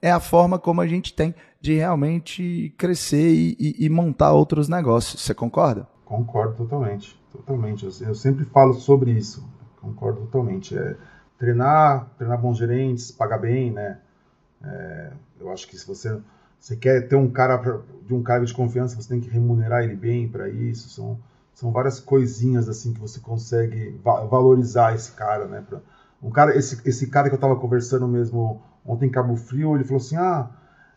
é 0.00 0.10
a 0.10 0.20
forma 0.20 0.58
como 0.58 0.80
a 0.80 0.86
gente 0.86 1.12
tem 1.12 1.34
de 1.60 1.74
realmente 1.74 2.74
crescer 2.78 3.30
e, 3.30 3.56
e, 3.60 3.84
e 3.86 3.88
montar 3.90 4.32
outros 4.32 4.68
negócios. 4.68 5.22
Você 5.22 5.34
concorda? 5.34 5.93
Concordo 6.14 6.54
totalmente, 6.54 7.20
totalmente. 7.32 7.84
Eu, 7.84 8.06
eu 8.06 8.14
sempre 8.14 8.44
falo 8.44 8.72
sobre 8.72 9.10
isso. 9.10 9.44
Concordo 9.80 10.20
totalmente. 10.20 10.76
É, 10.78 10.96
treinar, 11.36 12.06
treinar 12.16 12.38
bons 12.40 12.56
gerentes, 12.56 13.10
pagar 13.10 13.38
bem, 13.38 13.72
né? 13.72 13.98
É, 14.62 15.10
eu 15.40 15.50
acho 15.50 15.66
que 15.66 15.76
se 15.76 15.86
você, 15.86 16.20
você 16.58 16.76
quer 16.76 17.08
ter 17.08 17.16
um 17.16 17.28
cara 17.28 17.58
pra, 17.58 17.80
de 18.06 18.14
um 18.14 18.22
cargo 18.22 18.46
de 18.46 18.54
confiança, 18.54 18.94
você 18.94 19.08
tem 19.08 19.20
que 19.20 19.28
remunerar 19.28 19.82
ele 19.82 19.96
bem 19.96 20.28
para 20.28 20.48
isso. 20.48 20.88
São, 20.88 21.18
são 21.52 21.72
várias 21.72 21.98
coisinhas 21.98 22.68
assim 22.68 22.92
que 22.92 23.00
você 23.00 23.18
consegue 23.18 23.98
va 24.04 24.24
valorizar 24.24 24.94
esse 24.94 25.12
cara, 25.12 25.46
né? 25.46 25.64
Pra, 25.68 25.80
um 26.22 26.30
cara, 26.30 26.56
esse, 26.56 26.80
esse 26.88 27.08
cara 27.08 27.28
que 27.28 27.34
eu 27.34 27.38
estava 27.38 27.56
conversando 27.56 28.06
mesmo 28.06 28.62
ontem 28.86 29.06
em 29.06 29.10
Cabo 29.10 29.34
Frio, 29.36 29.74
ele 29.74 29.84
falou 29.84 29.98
assim: 29.98 30.16
ah, 30.16 30.48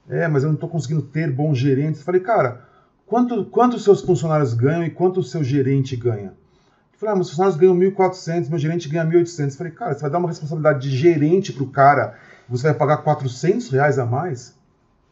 é, 0.07 0.27
mas 0.27 0.43
eu 0.43 0.49
não 0.49 0.55
estou 0.55 0.69
conseguindo 0.69 1.01
ter 1.01 1.31
bons 1.31 1.57
gerentes. 1.57 2.01
Eu 2.01 2.05
falei, 2.05 2.21
cara, 2.21 2.66
quanto, 3.07 3.45
quanto 3.45 3.79
seus 3.79 4.01
funcionários 4.01 4.53
ganham 4.53 4.83
e 4.83 4.91
quanto 4.91 5.21
o 5.21 5.23
seu 5.23 5.43
gerente 5.43 5.95
ganha? 5.95 6.33
Eu 6.93 6.99
falei, 6.99 7.13
ah, 7.13 7.15
meus 7.15 7.29
funcionários 7.29 7.59
ganham 7.59 7.75
1.400, 7.75 8.49
meu 8.49 8.59
gerente 8.59 8.89
ganha 8.89 9.05
1.800. 9.05 9.39
Eu 9.39 9.51
falei, 9.51 9.73
cara, 9.73 9.93
você 9.93 10.01
vai 10.01 10.11
dar 10.11 10.17
uma 10.19 10.27
responsabilidade 10.27 10.87
de 10.87 10.95
gerente 10.95 11.53
para 11.53 11.63
o 11.63 11.69
cara, 11.69 12.15
você 12.47 12.63
vai 12.63 12.73
pagar 12.73 12.97
400 12.97 13.69
reais 13.69 13.97
a 13.97 14.05
mais? 14.05 14.55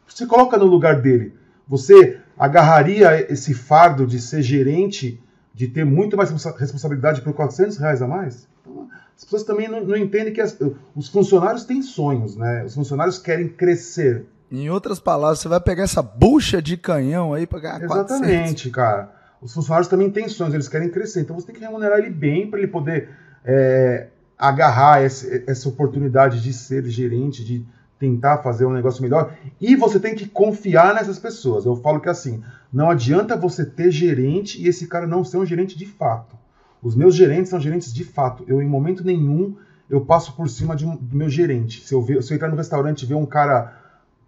Você 0.06 0.26
coloca 0.26 0.56
no 0.56 0.66
lugar 0.66 1.00
dele. 1.00 1.34
Você 1.66 2.20
agarraria 2.38 3.32
esse 3.32 3.54
fardo 3.54 4.06
de 4.06 4.20
ser 4.20 4.42
gerente, 4.42 5.20
de 5.52 5.66
ter 5.66 5.84
muito 5.84 6.16
mais 6.16 6.30
responsabilidade 6.30 7.22
por 7.22 7.32
400 7.32 7.76
reais 7.78 8.02
a 8.02 8.06
mais? 8.06 8.46
Então, 8.60 8.88
as 9.16 9.24
pessoas 9.24 9.42
também 9.42 9.68
não, 9.68 9.84
não 9.84 9.96
entendem 9.96 10.32
que 10.32 10.40
as, 10.40 10.56
os 10.94 11.08
funcionários 11.08 11.64
têm 11.64 11.82
sonhos, 11.82 12.36
né? 12.36 12.64
Os 12.64 12.74
funcionários 12.74 13.18
querem 13.18 13.48
crescer. 13.48 14.26
Em 14.50 14.70
outras 14.70 15.00
palavras, 15.00 15.40
você 15.40 15.48
vai 15.48 15.60
pegar 15.60 15.84
essa 15.84 16.02
bucha 16.02 16.62
de 16.62 16.76
canhão 16.76 17.34
aí 17.34 17.46
para 17.46 17.60
ganhar 17.60 17.82
Exatamente, 17.82 18.70
400. 18.70 18.72
cara. 18.72 19.12
Os 19.40 19.52
funcionários 19.52 19.88
também 19.88 20.10
têm 20.10 20.28
sonhos, 20.28 20.54
eles 20.54 20.68
querem 20.68 20.88
crescer. 20.88 21.20
Então 21.20 21.36
você 21.36 21.46
tem 21.46 21.54
que 21.54 21.60
remunerar 21.60 21.98
ele 21.98 22.10
bem 22.10 22.48
para 22.48 22.58
ele 22.60 22.68
poder 22.68 23.10
é, 23.44 24.08
agarrar 24.38 25.02
essa, 25.02 25.26
essa 25.46 25.68
oportunidade 25.68 26.42
de 26.42 26.52
ser 26.52 26.84
gerente, 26.86 27.44
de 27.44 27.66
tentar 27.98 28.38
fazer 28.38 28.66
um 28.66 28.72
negócio 28.72 29.02
melhor. 29.02 29.34
E 29.60 29.74
você 29.74 29.98
tem 29.98 30.14
que 30.14 30.28
confiar 30.28 30.94
nessas 30.94 31.18
pessoas. 31.18 31.64
Eu 31.64 31.76
falo 31.76 32.00
que 32.00 32.08
assim, 32.08 32.42
não 32.72 32.90
adianta 32.90 33.36
você 33.36 33.64
ter 33.64 33.90
gerente 33.90 34.62
e 34.62 34.68
esse 34.68 34.86
cara 34.86 35.06
não 35.06 35.24
ser 35.24 35.38
um 35.38 35.46
gerente 35.46 35.76
de 35.76 35.86
fato. 35.86 36.36
Os 36.82 36.94
meus 36.94 37.14
gerentes 37.14 37.50
são 37.50 37.60
gerentes 37.60 37.92
de 37.92 38.04
fato. 38.04 38.44
Eu, 38.46 38.60
em 38.62 38.68
momento 38.68 39.04
nenhum, 39.04 39.56
eu 39.88 40.02
passo 40.02 40.34
por 40.34 40.48
cima 40.48 40.76
de 40.76 40.86
um, 40.86 40.94
do 40.94 41.16
meu 41.16 41.28
gerente. 41.28 41.86
Se 41.86 41.94
eu, 41.94 42.02
ver, 42.02 42.22
se 42.22 42.32
eu 42.32 42.36
entrar 42.36 42.48
no 42.48 42.56
restaurante 42.56 43.02
e 43.02 43.06
ver 43.06 43.14
um 43.14 43.26
cara 43.26 43.85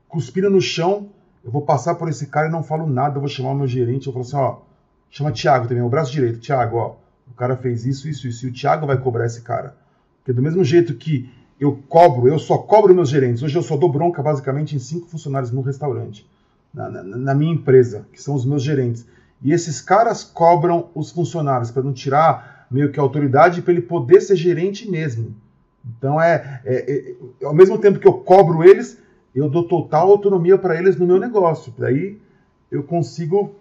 cuspindo 0.09 0.50
no 0.50 0.61
chão, 0.61 1.09
eu 1.44 1.50
vou 1.50 1.62
passar 1.62 1.94
por 1.94 2.09
esse 2.09 2.26
cara 2.26 2.48
e 2.48 2.50
não 2.50 2.62
falo 2.62 2.86
nada, 2.86 3.16
eu 3.16 3.20
vou 3.20 3.28
chamar 3.28 3.50
o 3.50 3.54
meu 3.54 3.66
gerente, 3.66 4.06
eu 4.06 4.12
falo 4.12 4.24
assim, 4.24 4.36
ó, 4.36 4.59
chama 5.11 5.32
Thiago 5.32 5.68
também, 5.68 5.82
o 5.82 5.88
braço 5.88 6.12
direito, 6.12 6.40
Thiago, 6.40 6.76
ó, 6.76 6.96
o 7.30 7.34
cara 7.34 7.56
fez 7.56 7.84
isso, 7.86 8.09
isso, 8.09 8.26
isso, 8.26 8.46
e 8.46 8.50
o 8.50 8.52
Thiago 8.52 8.86
vai 8.86 8.96
cobrar 8.96 9.26
esse 9.26 9.42
cara. 9.42 9.76
Porque 10.18 10.32
do 10.32 10.42
mesmo 10.42 10.64
jeito 10.64 10.94
que 10.94 11.30
eu 11.61 11.82
cobro, 11.88 12.28
eu 12.28 12.38
só 12.38 12.59
cobro 12.59 12.94
meus 12.94 13.09
gerentes, 13.09 13.42
hoje 13.42 13.56
eu 13.56 13.62
só 13.62 13.76
dou 13.76 13.90
bronca 13.90 14.22
basicamente 14.22 14.76
em 14.76 14.78
cinco 14.78 15.09
funcionários 15.09 15.50
no 15.50 15.61
restaurante, 15.61 16.28
na, 16.72 16.88
na, 16.88 17.02
na 17.02 17.34
minha 17.34 17.52
empresa, 17.52 18.06
que 18.12 18.22
são 18.22 18.34
os 18.34 18.44
meus 18.44 18.62
gerentes. 18.62 19.06
E 19.42 19.52
esses 19.52 19.80
caras 19.80 20.24
cobram 20.24 20.88
os 20.94 21.11
funcionários 21.11 21.70
para 21.70 21.82
não 21.82 21.92
tirar 21.92 22.66
meio 22.70 22.90
que 22.90 22.98
a 22.98 23.02
autoridade 23.02 23.62
para 23.62 23.72
ele 23.72 23.82
poder 23.82 24.20
ser 24.20 24.36
gerente 24.36 24.90
mesmo. 24.90 25.34
Então 25.96 26.20
é, 26.20 26.61
é, 26.64 27.14
é, 27.40 27.44
ao 27.44 27.54
mesmo 27.54 27.78
tempo 27.78 27.98
que 27.98 28.06
eu 28.06 28.14
cobro 28.14 28.62
eles, 28.62 28.98
eu 29.34 29.48
dou 29.48 29.66
total 29.66 30.10
autonomia 30.10 30.58
para 30.58 30.78
eles 30.78 30.96
no 30.96 31.06
meu 31.06 31.18
negócio. 31.18 31.72
Daí 31.78 32.18
eu 32.70 32.82
consigo 32.82 33.56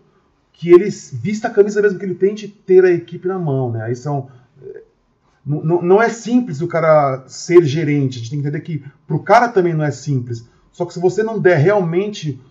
que 0.52 0.72
eles 0.72 1.12
vista 1.14 1.48
a 1.48 1.52
camisa 1.52 1.82
mesmo 1.82 2.00
que 2.00 2.06
ele 2.06 2.16
tente 2.16 2.48
ter 2.48 2.84
a 2.84 2.92
equipe 2.92 3.28
na 3.28 3.38
mão, 3.38 3.72
né? 3.72 3.84
Aí 3.84 3.96
são 3.96 4.30
eh, 4.64 4.84
não, 5.46 5.82
não 5.82 6.02
é 6.02 6.10
simples 6.10 6.62
o 6.62 6.68
cara 6.68 7.24
ser 7.28 7.64
gerente. 7.64 8.16
A 8.16 8.20
gente 8.20 8.30
tem 8.30 8.42
que 8.42 8.48
entender 8.48 8.62
que 8.62 8.84
para 9.06 9.16
o 9.16 9.24
cara 9.24 9.50
também 9.50 9.74
não 9.74 9.86
é 9.86 9.92
simples. 9.92 10.48
Só 10.72 10.86
que 10.86 10.94
se 10.94 11.00
você 11.00 11.24
não 11.24 11.40
der 11.40 11.58
realmente 11.58 12.42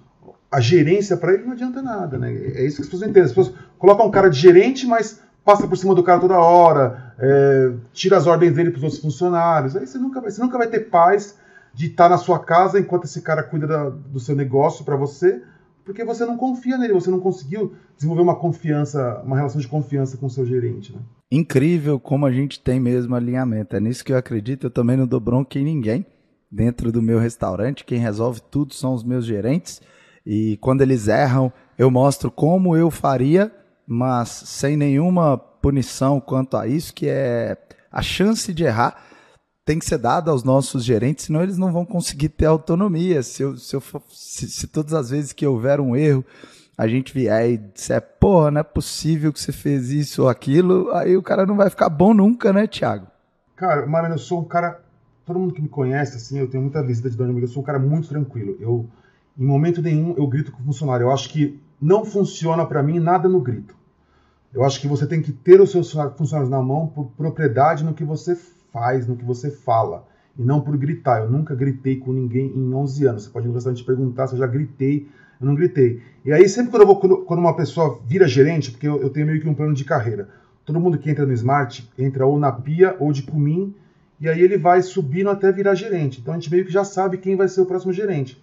a 0.51 0.61
gerência 0.61 1.17
para 1.17 1.35
ele, 1.35 1.45
não 1.45 1.53
adianta 1.53 1.83
nada, 1.83 2.19
né? 2.19 2.33
É 2.33 2.65
isso 2.65 2.77
que 2.77 2.83
as 2.83 2.89
pessoas 2.89 3.03
entendem. 3.03 3.25
As 3.25 3.33
pessoas 3.33 3.55
colocam 3.79 4.07
um 4.07 4.11
cara 4.11 4.31
de 4.31 4.39
gerente, 4.39 4.87
mas 4.87 5.21
passa 5.45 5.67
por 5.67 5.77
cima 5.77 5.95
do 5.95 6.03
cara 6.03 6.21
toda 6.21 6.39
hora, 6.39 7.15
é, 7.19 7.73
tira 7.93 8.17
as 8.17 8.27
ordens 8.27 8.55
dele 8.55 8.71
para 8.71 8.79
os 8.79 8.85
outros 8.85 9.01
funcionários. 9.01 9.77
Aí 9.77 9.87
você 9.87 9.99
nunca 9.99 10.21
vai, 10.21 10.31
você 10.31 10.41
nunca 10.41 10.59
vai 10.59 10.67
ter 10.67 10.81
paz 10.91 11.37
de 11.77 11.89
estar 11.89 12.09
na 12.09 12.17
sua 12.17 12.39
casa 12.39 12.81
enquanto 12.81 13.05
esse 13.05 13.21
cara 13.21 13.43
cuida 13.43 13.67
da, 13.67 13.91
do 13.91 14.19
seu 14.19 14.35
negócio 14.35 14.83
para 14.83 14.97
você, 14.97 15.43
porque 15.85 16.03
você 16.07 16.25
não 16.25 16.39
confia 16.39 16.79
nele, 16.79 16.95
você 16.95 17.11
não 17.11 17.21
conseguiu 17.21 17.75
desenvolver 17.95 18.23
uma 18.23 18.35
confiança, 18.35 19.23
uma 19.23 19.37
relação 19.37 19.61
de 19.61 19.69
confiança 19.69 20.17
com 20.17 20.25
o 20.25 20.31
seu 20.31 20.47
gerente. 20.47 20.95
Né? 20.95 21.01
Incrível 21.31 22.01
como 22.01 22.25
a 22.25 22.33
gente 22.33 22.59
tem 22.59 22.81
mesmo 22.81 23.15
alinhamento. 23.15 23.77
É 23.77 23.81
nisso 23.81 24.03
que 24.03 24.11
eu 24.11 24.17
acredito. 24.17 24.67
Eu 24.67 24.71
também 24.71 24.97
não 24.97 25.07
dou 25.07 25.21
bronca 25.21 25.59
em 25.59 25.65
ninguém 25.65 26.07
dentro 26.51 26.91
do 26.91 27.03
meu 27.03 27.19
restaurante. 27.19 27.85
Quem 27.85 27.99
resolve 27.99 28.41
tudo 28.51 28.73
são 28.73 28.95
os 28.95 29.05
meus 29.05 29.27
gerentes. 29.27 29.83
E 30.25 30.57
quando 30.63 30.81
eles 30.81 31.09
erram, 31.09 31.53
eu 31.77 31.91
mostro 31.91 32.31
como 32.31 32.75
eu 32.75 32.91
faria, 32.91 33.53
mas 33.87 34.31
sem 34.31 34.79
nenhuma 34.79 35.37
punição 35.37 36.21
quanto 36.21 36.57
a 36.57 36.67
isso, 36.67 36.95
que 36.95 37.07
é 37.07 37.59
a 37.93 38.01
chance 38.01 38.53
de 38.55 38.65
errar 38.65 38.97
tem 39.67 39.81
que 39.81 39.85
ser 39.85 39.99
dada 39.99 40.31
aos 40.31 40.45
nossos 40.45 40.85
gerentes, 40.85 41.25
senão 41.25 41.43
eles 41.43 41.59
não 41.59 41.73
vão 41.73 41.85
conseguir 41.85 42.29
ter 42.29 42.47
autonomia. 42.47 43.21
Se, 43.21 43.43
eu, 43.43 43.57
se, 43.57 43.75
eu, 43.75 43.83
se, 44.09 44.49
se 44.49 44.67
todas 44.69 44.95
as 44.95 45.11
vezes 45.11 45.33
que 45.33 45.45
houver 45.45 45.81
um 45.81 45.97
erro, 45.97 46.25
a 46.79 46.87
gente 46.87 47.13
vier 47.13 47.51
e 47.51 47.57
disser, 47.57 48.01
porra, 48.01 48.53
não 48.53 48.61
é 48.61 48.63
possível 48.63 49.33
que 49.33 49.41
você 49.41 49.51
fez 49.51 49.91
isso 49.91 50.23
ou 50.23 50.29
aquilo, 50.29 50.93
aí 50.93 51.17
o 51.17 51.23
cara 51.23 51.45
não 51.45 51.57
vai 51.57 51.69
ficar 51.69 51.89
bom 51.89 52.15
nunca, 52.15 52.53
né, 52.53 52.69
Thiago? 52.69 53.09
Cara, 53.57 53.85
Marina, 53.87 54.15
eu 54.15 54.19
sou 54.19 54.41
um 54.41 54.45
cara. 54.45 54.81
Todo 55.25 55.41
mundo 55.41 55.53
que 55.53 55.61
me 55.61 55.69
conhece, 55.69 56.17
assim, 56.17 56.39
eu 56.39 56.49
tenho 56.49 56.63
muita 56.63 56.81
visita 56.81 57.11
de 57.11 57.17
Dona 57.17 57.37
eu 57.37 57.49
sou 57.49 57.61
um 57.61 57.67
cara 57.67 57.81
muito 57.81 58.09
tranquilo. 58.09 58.57
Eu, 58.61 58.89
em 59.37 59.45
momento 59.45 59.83
nenhum, 59.83 60.15
eu 60.17 60.29
grito 60.29 60.53
com 60.53 60.63
o 60.63 60.65
funcionário. 60.65 61.07
Eu 61.07 61.11
acho 61.11 61.29
que 61.29 61.61
não 61.83 62.05
funciona 62.05 62.65
para 62.65 62.85
mim 62.85 63.01
nada 63.01 63.29
no 63.29 63.41
grito. 63.41 63.75
Eu 64.55 64.63
acho 64.63 64.81
que 64.81 64.87
você 64.87 65.09
tem 65.09 65.21
que 65.21 65.33
ter 65.33 65.61
os 65.61 65.73
seus 65.73 65.91
funcionários 66.17 66.49
na 66.49 66.63
mão 66.63 66.87
por 66.87 67.07
propriedade 67.17 67.83
no 67.83 67.93
que 67.93 68.05
você 68.05 68.37
faz, 68.77 69.07
no 69.07 69.17
que 69.17 69.25
você 69.25 69.51
fala, 69.51 70.07
e 70.39 70.43
não 70.43 70.61
por 70.61 70.77
gritar. 70.77 71.23
Eu 71.23 71.31
nunca 71.31 71.55
gritei 71.55 71.97
com 71.97 72.13
ninguém 72.13 72.53
em 72.55 72.75
11 72.75 73.07
anos. 73.07 73.25
Você 73.25 73.31
pode 73.31 73.47
ir 73.47 73.49
no 73.49 73.55
restaurante 73.55 73.83
perguntar 73.83 74.27
se 74.27 74.35
eu 74.35 74.39
já 74.39 74.47
gritei. 74.47 75.09
Eu 75.41 75.47
não 75.47 75.55
gritei. 75.55 76.03
E 76.27 76.33
aí, 76.33 76.47
sempre 76.47 76.71
quando, 76.71 76.85
vou, 76.85 76.97
quando 76.97 77.41
uma 77.41 77.57
pessoa 77.57 77.99
vira 78.07 78.29
gerente, 78.29 78.71
porque 78.71 78.87
eu, 78.87 79.01
eu, 79.01 79.09
tenho 79.09 79.27
meio 79.27 79.41
que 79.41 79.49
um 79.49 79.55
plano 79.55 79.73
de 79.73 79.85
carreira, 79.85 80.29
todo 80.65 80.79
mundo 80.79 80.99
que 80.99 81.11
entra 81.11 81.25
no 81.25 81.33
Smart 81.33 81.91
entra 81.99 82.27
ou 82.27 82.39
na 82.39 82.53
pia 82.53 82.97
ou 82.99 83.13
de 83.13 83.23
cumim, 83.23 83.75
e 84.21 84.29
aí 84.29 84.41
ele 84.41 84.59
vai 84.59 84.83
subindo 84.83 85.31
até 85.31 85.51
virar 85.51 85.75
gerente. 85.75 86.21
Então 86.21 86.35
a 86.35 86.37
gente 86.39 86.51
meio 86.51 86.67
que 86.67 86.73
já 86.73 86.85
sabe 86.85 87.17
quem 87.17 87.35
vai 87.35 87.49
ser 87.49 87.63
o 87.63 87.67
próximo 87.67 87.93
gerente. 87.93 88.43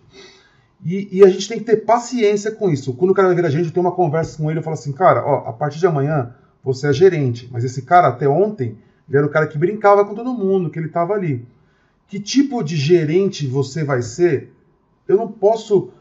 E, 0.83 1.19
e, 1.19 1.23
a 1.23 1.29
gente 1.29 1.47
tem 1.47 1.59
que 1.59 1.63
ter 1.63 1.77
paciência 1.77 2.51
com 2.51 2.69
isso. 2.69 2.93
Quando 2.93 3.11
o 3.11 3.13
cara 3.13 3.29
vai 3.29 3.35
virar 3.35 3.49
gerente, 3.49 3.67
eu 3.67 3.73
tenho 3.73 3.85
uma 3.85 3.95
conversa 3.95 4.37
com 4.37 4.49
ele, 4.49 4.59
eu 4.59 4.63
falo 4.63 4.73
assim, 4.73 4.91
cara, 4.91 5.23
ó, 5.25 5.49
a 5.49 5.53
partir 5.53 5.79
de 5.79 5.87
amanhã 5.87 6.35
você 6.63 6.87
é 6.87 6.93
gerente, 6.93 7.49
mas 7.51 7.63
esse 7.63 7.83
cara 7.83 8.07
até 8.07 8.27
ontem 8.27 8.77
ele 9.13 9.19
era 9.19 9.27
o 9.27 9.29
cara 9.29 9.45
que 9.45 9.59
brincava 9.59 10.03
com 10.03 10.15
todo 10.15 10.33
mundo, 10.33 10.71
que 10.71 10.79
ele 10.79 10.87
estava 10.87 11.13
ali. 11.13 11.45
Que 12.07 12.19
tipo 12.19 12.63
de 12.63 12.75
gerente 12.75 13.45
você 13.45 13.83
vai 13.83 14.01
ser? 14.01 14.51
Eu 15.07 15.17
não 15.17 15.31
posso 15.31 15.91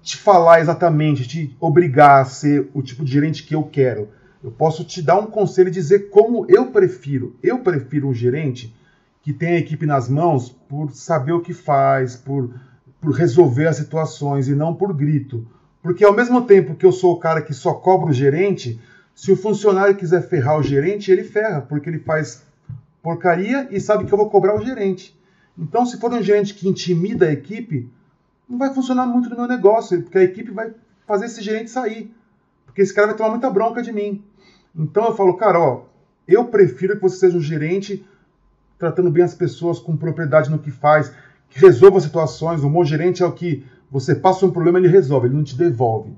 te 0.00 0.16
falar 0.16 0.60
exatamente, 0.60 1.28
te 1.28 1.54
obrigar 1.60 2.22
a 2.22 2.24
ser 2.24 2.70
o 2.72 2.80
tipo 2.80 3.04
de 3.04 3.12
gerente 3.12 3.42
que 3.42 3.54
eu 3.54 3.64
quero. 3.64 4.08
Eu 4.42 4.50
posso 4.50 4.82
te 4.82 5.02
dar 5.02 5.18
um 5.18 5.26
conselho 5.26 5.68
e 5.68 5.72
dizer 5.72 6.08
como 6.08 6.46
eu 6.48 6.68
prefiro. 6.70 7.36
Eu 7.42 7.58
prefiro 7.58 8.08
um 8.08 8.14
gerente 8.14 8.74
que 9.22 9.34
tem 9.34 9.50
a 9.50 9.58
equipe 9.58 9.84
nas 9.84 10.08
mãos 10.08 10.48
por 10.48 10.92
saber 10.92 11.32
o 11.32 11.42
que 11.42 11.52
faz, 11.52 12.16
por, 12.16 12.50
por 12.98 13.12
resolver 13.12 13.66
as 13.66 13.76
situações 13.76 14.48
e 14.48 14.54
não 14.54 14.74
por 14.74 14.94
grito. 14.94 15.46
Porque 15.82 16.02
ao 16.02 16.16
mesmo 16.16 16.46
tempo 16.46 16.74
que 16.74 16.86
eu 16.86 16.92
sou 16.92 17.12
o 17.12 17.18
cara 17.18 17.42
que 17.42 17.52
só 17.52 17.74
cobra 17.74 18.08
o 18.08 18.14
gerente, 18.14 18.80
se 19.20 19.30
o 19.30 19.36
funcionário 19.36 19.94
quiser 19.94 20.26
ferrar 20.26 20.58
o 20.58 20.62
gerente, 20.62 21.10
ele 21.10 21.24
ferra, 21.24 21.60
porque 21.60 21.90
ele 21.90 21.98
faz 21.98 22.42
porcaria 23.02 23.68
e 23.70 23.78
sabe 23.78 24.06
que 24.06 24.14
eu 24.14 24.16
vou 24.16 24.30
cobrar 24.30 24.56
o 24.56 24.64
gerente. 24.64 25.14
Então, 25.58 25.84
se 25.84 26.00
for 26.00 26.10
um 26.10 26.22
gerente 26.22 26.54
que 26.54 26.66
intimida 26.66 27.26
a 27.26 27.30
equipe, 27.30 27.86
não 28.48 28.56
vai 28.56 28.72
funcionar 28.72 29.04
muito 29.04 29.28
no 29.28 29.36
meu 29.36 29.46
negócio, 29.46 30.00
porque 30.00 30.16
a 30.16 30.22
equipe 30.22 30.50
vai 30.50 30.72
fazer 31.06 31.26
esse 31.26 31.42
gerente 31.42 31.70
sair. 31.70 32.10
Porque 32.64 32.80
esse 32.80 32.94
cara 32.94 33.08
vai 33.08 33.16
tomar 33.16 33.28
muita 33.28 33.50
bronca 33.50 33.82
de 33.82 33.92
mim. 33.92 34.24
Então 34.74 35.08
eu 35.08 35.14
falo, 35.14 35.36
cara, 35.36 35.60
ó, 35.60 35.82
eu 36.26 36.46
prefiro 36.46 36.96
que 36.96 37.02
você 37.02 37.18
seja 37.18 37.36
um 37.36 37.42
gerente 37.42 38.02
tratando 38.78 39.10
bem 39.10 39.22
as 39.22 39.34
pessoas 39.34 39.78
com 39.78 39.98
propriedade 39.98 40.50
no 40.50 40.58
que 40.58 40.70
faz, 40.70 41.12
que 41.50 41.60
resolva 41.60 42.00
situações. 42.00 42.64
Um 42.64 42.72
bom 42.72 42.84
gerente 42.86 43.22
é 43.22 43.26
o 43.26 43.32
que 43.32 43.66
você 43.90 44.14
passa 44.14 44.46
um 44.46 44.50
problema, 44.50 44.78
ele 44.78 44.88
resolve, 44.88 45.26
ele 45.26 45.36
não 45.36 45.44
te 45.44 45.58
devolve. 45.58 46.10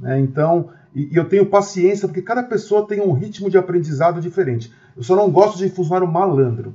Né? 0.00 0.18
Então, 0.20 0.70
e, 0.94 1.12
e, 1.12 1.16
eu 1.16 1.28
tenho 1.28 1.46
paciência 1.46 2.08
porque 2.08 2.22
cada 2.22 2.42
pessoa 2.42 2.86
tem 2.86 3.00
um 3.00 3.12
ritmo 3.12 3.50
de 3.50 3.58
aprendizado 3.58 4.20
diferente. 4.20 4.72
Eu 4.96 5.02
só 5.02 5.14
não 5.14 5.30
gosto 5.30 5.58
de 5.58 5.68
funcionário 5.68 6.10
malandro, 6.10 6.74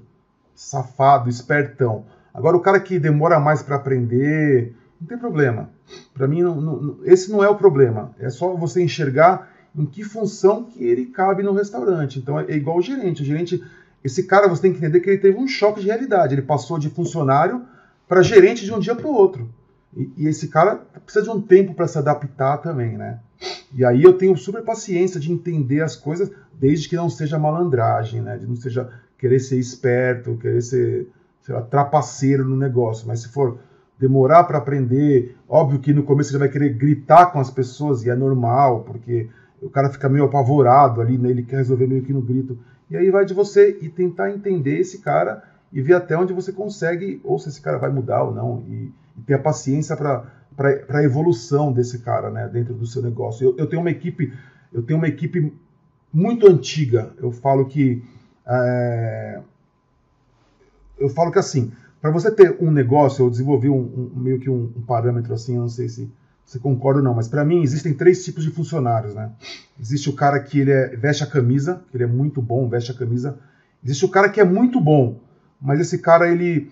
safado, 0.54 1.30
espertão. 1.30 2.06
Agora, 2.34 2.56
o 2.56 2.62
cara 2.62 2.80
que 2.80 3.00
demora 3.00 3.40
mais 3.40 3.64
para 3.64 3.76
aprender, 3.78 4.76
não 5.00 5.08
tem 5.08 5.18
problema. 5.18 5.70
Para 6.14 6.28
mim, 6.28 6.42
não, 6.42 6.62
não, 6.62 6.98
esse 7.04 7.32
não 7.32 7.44
é 7.44 7.50
o 7.50 7.56
problema. 7.56 8.12
É 8.20 8.30
só 8.30 8.54
você 8.56 8.82
enxergar 8.84 9.50
em 9.76 9.86
que 9.86 10.04
função 10.04 10.64
que 10.64 10.84
ele 10.84 11.08
cabe 11.08 11.44
no 11.44 11.54
restaurante. 11.54 12.20
Então, 12.20 12.40
é 12.40 12.56
igual 12.56 12.78
o 12.78 12.82
gerente. 12.82 13.22
O 13.22 13.26
gerente, 13.26 13.62
esse 14.04 14.24
cara, 14.24 14.48
você 14.48 14.62
tem 14.62 14.72
que 14.72 14.78
entender 14.78 15.00
que 15.00 15.10
ele 15.10 15.18
teve 15.18 15.38
um 15.38 15.48
choque 15.48 15.82
de 15.82 15.88
realidade. 15.88 16.34
Ele 16.34 16.42
passou 16.42 16.80
de 16.80 16.90
funcionário 16.90 17.64
para 18.08 18.22
gerente 18.22 18.64
de 18.64 18.74
um 18.74 18.80
dia 18.80 18.96
para 18.96 19.08
o 19.08 19.14
outro. 19.14 19.50
E, 19.96 20.12
e, 20.18 20.28
esse 20.28 20.48
cara 20.50 20.76
precisa 21.04 21.24
de 21.24 21.30
um 21.30 21.42
tempo 21.42 21.74
para 21.74 21.88
se 21.88 21.98
adaptar 21.98 22.58
também, 22.58 22.98
né? 22.98 23.20
E 23.74 23.86
aí 23.86 24.04
eu 24.04 24.14
tenho 24.18 24.36
super 24.36 24.62
paciência 24.62 25.20
de 25.20 25.32
entender 25.32 25.82
as 25.82 25.96
coisas, 25.96 26.30
desde 26.54 26.90
que 26.90 26.96
não 26.96 27.10
seja 27.10 27.40
malandragem, 27.40 28.22
né? 28.22 28.38
De 28.38 28.46
não 28.46 28.56
seja 28.56 28.90
querer 29.18 29.40
ser 29.40 29.58
esperto, 29.58 30.38
querer 30.38 30.62
ser, 30.62 31.08
sei 31.42 31.56
lá, 31.56 31.62
trapaceiro 31.62 32.46
no 32.46 32.58
negócio. 32.58 33.08
Mas 33.08 33.22
se 33.22 33.30
for 33.30 33.58
demorar 33.98 34.44
para 34.44 34.58
aprender, 34.58 35.36
óbvio 35.48 35.80
que 35.80 35.94
no 35.94 36.04
começo 36.04 36.32
você 36.32 36.38
vai 36.38 36.50
querer 36.50 36.74
gritar 36.74 37.28
com 37.28 37.40
as 37.40 37.50
pessoas 37.50 38.04
e 38.04 38.10
é 38.10 38.16
normal, 38.16 38.82
porque 38.82 39.30
o 39.62 39.70
cara 39.70 39.90
fica 39.90 40.10
meio 40.10 40.26
apavorado 40.26 41.02
ali, 41.02 41.18
né? 41.18 41.30
Ele 41.30 41.44
quer 41.44 41.58
resolver 41.58 41.88
meio 41.88 42.04
que 42.04 42.14
no 42.14 42.22
grito. 42.22 42.58
E 42.90 42.98
aí 42.98 43.10
vai 43.10 43.26
de 43.26 43.34
você 43.34 43.78
e 43.82 43.90
tentar 43.90 44.32
entender 44.32 44.78
esse 44.78 45.00
cara 45.00 45.44
e 45.72 45.82
ver 45.82 45.94
até 45.94 46.18
onde 46.18 46.34
você 46.34 46.52
consegue, 46.52 47.20
ou 47.24 47.40
se 47.40 47.50
esse 47.50 47.62
cara 47.62 47.78
vai 47.78 47.90
mudar 47.90 48.24
ou 48.24 48.34
não. 48.34 48.64
E, 48.68 48.92
e 49.18 49.22
ter 49.22 49.36
a 49.36 49.40
paciência 49.40 49.96
para 49.96 50.26
a 50.90 51.04
evolução 51.04 51.72
desse 51.72 52.00
cara, 52.00 52.30
né, 52.30 52.48
dentro 52.48 52.74
do 52.74 52.86
seu 52.86 53.02
negócio. 53.02 53.46
Eu, 53.46 53.58
eu, 53.58 53.68
tenho 53.68 53.82
uma 53.82 53.92
equipe, 53.92 54.34
eu 54.72 54.84
tenho 54.84 54.98
uma 54.98 55.08
equipe 55.08 55.54
muito 56.14 56.48
antiga. 56.48 57.14
Eu 57.18 57.32
falo 57.32 57.66
que 57.66 58.04
é, 58.48 59.42
eu 60.98 61.10
falo 61.10 61.32
que 61.32 61.40
assim, 61.40 61.72
para 62.02 62.12
você 62.12 62.32
ter 62.32 62.58
um 62.62 62.72
negócio, 62.72 63.26
eu 63.26 63.30
desenvolvi 63.30 63.70
um, 63.70 64.12
um 64.16 64.20
meio 64.20 64.40
que 64.40 64.50
um, 64.50 64.72
um, 64.76 64.82
parâmetro 64.82 65.34
assim, 65.34 65.56
eu 65.56 65.62
não 65.62 65.70
sei 65.70 65.90
se 65.90 66.12
você 66.46 66.60
concorda 66.60 67.00
ou 67.00 67.04
não, 67.04 67.16
mas 67.16 67.28
para 67.28 67.44
mim 67.44 67.64
existem 67.64 67.94
três 67.94 68.24
tipos 68.24 68.44
de 68.44 68.52
funcionários, 68.52 69.16
né? 69.16 69.32
Existe 69.80 70.10
o 70.10 70.14
cara 70.14 70.40
que 70.40 70.60
ele 70.60 70.72
é, 70.72 70.96
veste 70.96 71.24
a 71.24 71.28
camisa, 71.28 71.84
que 71.90 71.98
ele 71.98 72.04
é 72.04 72.08
muito 72.08 72.42
bom, 72.42 72.70
veste 72.70 72.92
a 72.92 72.96
camisa. 72.96 73.40
Existe 73.84 74.06
o 74.06 74.10
cara 74.10 74.30
que 74.30 74.40
é 74.40 74.44
muito 74.44 74.80
bom, 74.80 75.20
mas 75.60 75.80
esse 75.80 75.98
cara 75.98 76.30
ele 76.30 76.72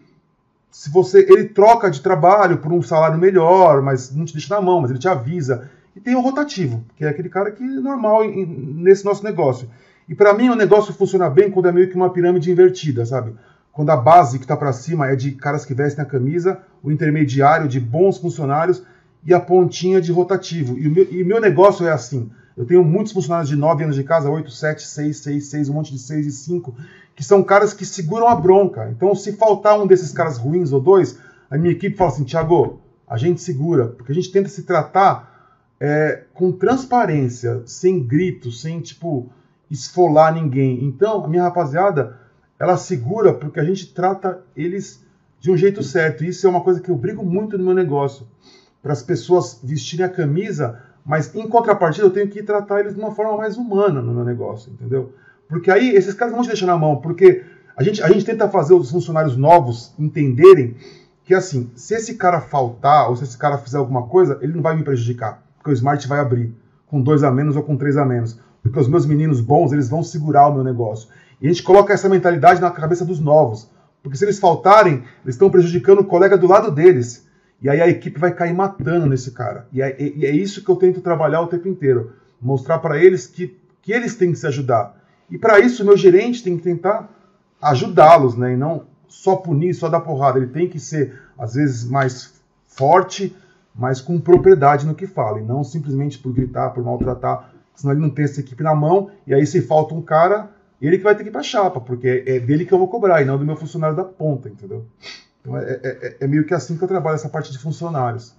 se 0.74 0.90
você 0.90 1.20
ele 1.20 1.46
troca 1.46 1.90
de 1.90 2.02
trabalho 2.02 2.58
por 2.58 2.74
um 2.74 2.82
salário 2.82 3.20
melhor, 3.20 3.84
mas 3.84 4.14
não 4.14 4.26
te 4.26 4.34
deixa 4.34 4.56
na 4.56 4.60
mão, 4.60 4.82
mas 4.82 4.90
ele 4.90 5.00
te 5.00 5.08
avisa. 5.08 5.70
E 5.96 6.00
tem 6.00 6.16
o 6.16 6.20
rotativo, 6.20 6.84
que 6.96 7.06
é 7.06 7.10
aquele 7.10 7.30
cara 7.30 7.52
que 7.52 7.64
é 7.64 7.68
normal 7.68 8.26
em, 8.26 8.44
nesse 8.44 9.06
nosso 9.06 9.24
negócio. 9.24 9.70
E 10.10 10.16
para 10.16 10.34
mim 10.34 10.50
o 10.50 10.56
negócio 10.56 10.92
funciona 10.92 11.30
bem 11.30 11.52
quando 11.52 11.68
é 11.68 11.72
meio 11.72 11.90
que 11.92 11.96
uma 11.96 12.10
pirâmide 12.10 12.52
invertida, 12.52 13.06
sabe? 13.06 13.36
Quando 13.72 13.92
a 13.92 13.96
base 13.96 14.40
que 14.40 14.46
está 14.46 14.58
para 14.58 14.74
cima 14.74 15.08
é 15.08 15.16
de 15.16 15.34
caras 15.34 15.64
que 15.64 15.76
vestem 15.76 16.04
a 16.04 16.08
camisa, 16.08 16.60
o 16.82 16.92
intermediário 16.92 17.68
de 17.68 17.80
bons 17.80 18.18
funcionários 18.18 18.82
e 19.24 19.32
a 19.32 19.40
pontinha 19.40 20.02
de 20.02 20.12
rotativo. 20.12 20.76
E 20.80 20.88
o 20.88 20.92
meu, 20.92 21.08
e 21.12 21.24
meu 21.24 21.40
negócio 21.40 21.86
é 21.86 21.92
assim. 21.92 22.32
Eu 22.58 22.66
tenho 22.66 22.84
muitos 22.84 23.14
funcionários 23.14 23.50
de 23.50 23.56
9 23.56 23.84
anos 23.84 23.96
de 23.96 24.04
casa, 24.04 24.28
8, 24.28 24.50
7, 24.50 24.88
6, 24.88 25.18
6, 25.18 25.46
6, 25.46 25.70
um 25.70 25.74
monte 25.74 25.92
de 25.92 26.00
6 26.00 26.26
e 26.26 26.32
5, 26.32 26.76
que 27.16 27.24
são 27.24 27.44
caras 27.44 27.74
que 27.74 27.86
seguram 27.86 28.28
a 28.28 28.36
bronca. 28.36 28.90
Então, 28.90 29.14
se 29.14 29.34
faltar 29.34 29.80
um 29.80 29.88
desses 29.88 30.12
caras 30.12 30.38
ruins 30.38 30.72
ou 30.72 30.82
dois, 30.82 31.20
a 31.50 31.58
minha 31.58 31.74
equipe 31.74 31.96
fala 31.96 32.12
assim: 32.12 32.24
Thiago, 32.24 32.82
a 33.08 33.18
gente 33.18 33.42
segura, 33.42 33.88
porque 33.88 34.12
a 34.12 34.16
gente 34.16 34.32
tenta 34.32 34.50
se 34.50 34.64
tratar 34.64 35.34
é, 35.80 36.24
com 36.34 36.52
transparência, 36.52 37.62
sem 37.66 38.02
grito, 38.02 38.52
sem 38.52 38.80
tipo 38.82 39.30
esfolar 39.70 40.34
ninguém. 40.34 40.84
Então, 40.84 41.26
a 41.26 41.28
minha 41.28 41.44
rapaziada, 41.44 42.18
ela 42.60 42.78
segura 42.78 43.34
porque 43.34 43.60
a 43.60 43.64
gente 43.64 43.94
trata 43.94 44.42
eles 44.56 45.04
de 45.40 45.52
um 45.52 45.58
jeito 45.58 45.84
certo. 45.84 46.24
Isso 46.24 46.48
é 46.48 46.50
uma 46.50 46.62
coisa 46.62 46.80
que 46.80 46.90
eu 46.90 46.96
brigo 46.96 47.24
muito 47.24 47.58
no 47.58 47.66
meu 47.66 47.74
negócio. 47.74 48.28
Para 48.82 48.94
as 48.94 49.04
pessoas 49.04 49.60
vestirem 49.64 50.06
a 50.06 50.10
camisa, 50.10 50.82
mas 51.06 51.36
em 51.36 51.48
contrapartida 51.48 52.06
eu 52.06 52.12
tenho 52.12 52.30
que 52.30 52.42
tratar 52.44 52.80
eles 52.80 52.96
de 52.96 53.00
uma 53.00 53.14
forma 53.14 53.36
mais 53.38 53.58
humana 53.58 54.02
no 54.02 54.14
meu 54.14 54.24
negócio, 54.24 54.72
entendeu? 54.72 55.14
Porque 55.54 55.70
aí 55.70 55.92
esses 55.96 56.16
caras 56.16 56.34
vão 56.34 56.42
te 56.42 56.48
deixar 56.48 56.66
na 56.66 56.76
mão, 56.76 56.96
porque 56.96 57.44
a 57.78 57.84
gente, 57.84 58.02
a 58.02 58.10
gente 58.10 58.26
tenta 58.26 58.50
fazer 58.50 58.74
os 58.74 58.90
funcionários 58.90 59.38
novos 59.38 59.94
entenderem 60.00 60.76
que 61.24 61.32
assim, 61.32 61.70
se 61.76 61.94
esse 61.94 62.16
cara 62.16 62.42
faltar 62.42 63.08
ou 63.08 63.16
se 63.16 63.24
esse 63.24 63.38
cara 63.38 63.60
fizer 63.60 63.78
alguma 63.78 64.08
coisa, 64.08 64.40
ele 64.42 64.54
não 64.54 64.64
vai 64.64 64.76
me 64.76 64.82
prejudicar, 64.82 65.44
porque 65.56 65.70
o 65.70 65.74
Smart 65.74 66.08
vai 66.08 66.20
abrir 66.20 66.52
com 66.88 67.00
dois 67.00 67.24
a 67.24 67.30
menos 67.30 67.56
ou 67.56 67.62
com 67.62 67.78
três 67.78 67.98
a 67.98 68.04
menos, 68.04 68.40
porque 68.64 68.80
os 68.80 68.88
meus 68.88 69.06
meninos 69.06 69.42
bons 69.42 69.72
eles 69.72 69.88
vão 69.88 70.02
segurar 70.02 70.48
o 70.48 70.56
meu 70.56 70.64
negócio. 70.64 71.08
E 71.40 71.46
a 71.46 71.50
gente 71.50 71.62
coloca 71.62 71.94
essa 71.94 72.10
mentalidade 72.10 72.60
na 72.60 72.72
cabeça 72.72 73.06
dos 73.06 73.20
novos, 73.20 73.70
porque 74.02 74.18
se 74.18 74.26
eles 74.26 74.40
faltarem, 74.40 75.04
eles 75.24 75.36
estão 75.36 75.52
prejudicando 75.52 76.00
o 76.00 76.06
colega 76.06 76.36
do 76.36 76.48
lado 76.48 76.72
deles. 76.72 77.28
E 77.62 77.70
aí 77.70 77.80
a 77.80 77.88
equipe 77.88 78.20
vai 78.20 78.34
cair 78.34 78.56
matando 78.56 79.06
nesse 79.06 79.30
cara. 79.30 79.68
E 79.72 79.84
é, 79.84 79.96
e 80.02 80.26
é 80.26 80.32
isso 80.32 80.64
que 80.64 80.72
eu 80.72 80.78
tento 80.78 81.00
trabalhar 81.00 81.42
o 81.42 81.48
tempo 81.48 81.68
inteiro, 81.68 82.14
mostrar 82.42 82.80
para 82.80 82.98
eles 82.98 83.28
que, 83.28 83.56
que 83.84 83.94
eles 83.94 84.16
têm 84.16 84.32
que 84.32 84.40
se 84.40 84.48
ajudar 84.48 85.03
e 85.30 85.38
para 85.38 85.60
isso, 85.60 85.86
meu 85.86 85.98
gerente 85.98 86.44
tem 86.44 86.58
que 86.58 86.64
tentar 86.64 87.10
ajudá-los, 87.62 88.36
né? 88.36 88.54
E 88.54 88.58
não 88.58 88.86
só 89.08 89.36
punir, 89.36 89.74
só 89.74 89.90
dar 89.90 90.02
porrada. 90.02 90.40
Ele 90.40 90.48
tem 90.48 90.68
que 90.68 90.80
ser, 90.80 91.20
às 91.38 91.54
vezes, 91.54 91.86
mais 91.86 92.34
forte, 92.66 93.36
mas 93.76 94.02
com 94.02 94.20
propriedade 94.20 94.86
no 94.86 94.96
que 94.96 95.08
fala. 95.08 95.40
E 95.40 95.44
não 95.44 95.64
simplesmente 95.64 96.18
por 96.18 96.34
gritar, 96.34 96.72
por 96.72 96.84
maltratar. 96.84 97.52
Senão 97.76 97.94
ele 97.94 98.02
não 98.02 98.10
tem 98.10 98.26
essa 98.26 98.40
equipe 98.40 98.64
na 98.64 98.76
mão. 98.76 99.12
E 99.26 99.34
aí, 99.34 99.46
se 99.46 99.62
falta 99.62 99.94
um 99.94 100.02
cara, 100.02 100.50
ele 100.82 100.98
que 100.98 101.04
vai 101.04 101.16
ter 101.16 101.24
que 101.24 101.30
ir 101.30 101.32
pra 101.32 101.42
chapa, 101.42 101.80
porque 101.80 102.24
é 102.28 102.40
dele 102.40 102.66
que 102.66 102.74
eu 102.74 102.78
vou 102.78 102.88
cobrar 102.88 103.22
e 103.22 103.26
não 103.26 103.38
do 103.38 103.46
meu 103.46 103.56
funcionário 103.56 103.96
da 103.96 104.04
ponta, 104.04 104.50
entendeu? 104.50 104.86
Então 105.40 105.58
é, 105.58 105.64
é, 105.64 105.80
é, 105.84 106.18
é 106.22 106.28
meio 106.28 106.46
que 106.46 106.54
assim 106.54 106.78
que 106.78 106.84
eu 106.84 106.88
trabalho 106.88 107.16
essa 107.16 107.30
parte 107.30 107.52
de 107.52 107.58
funcionários. 107.58 108.36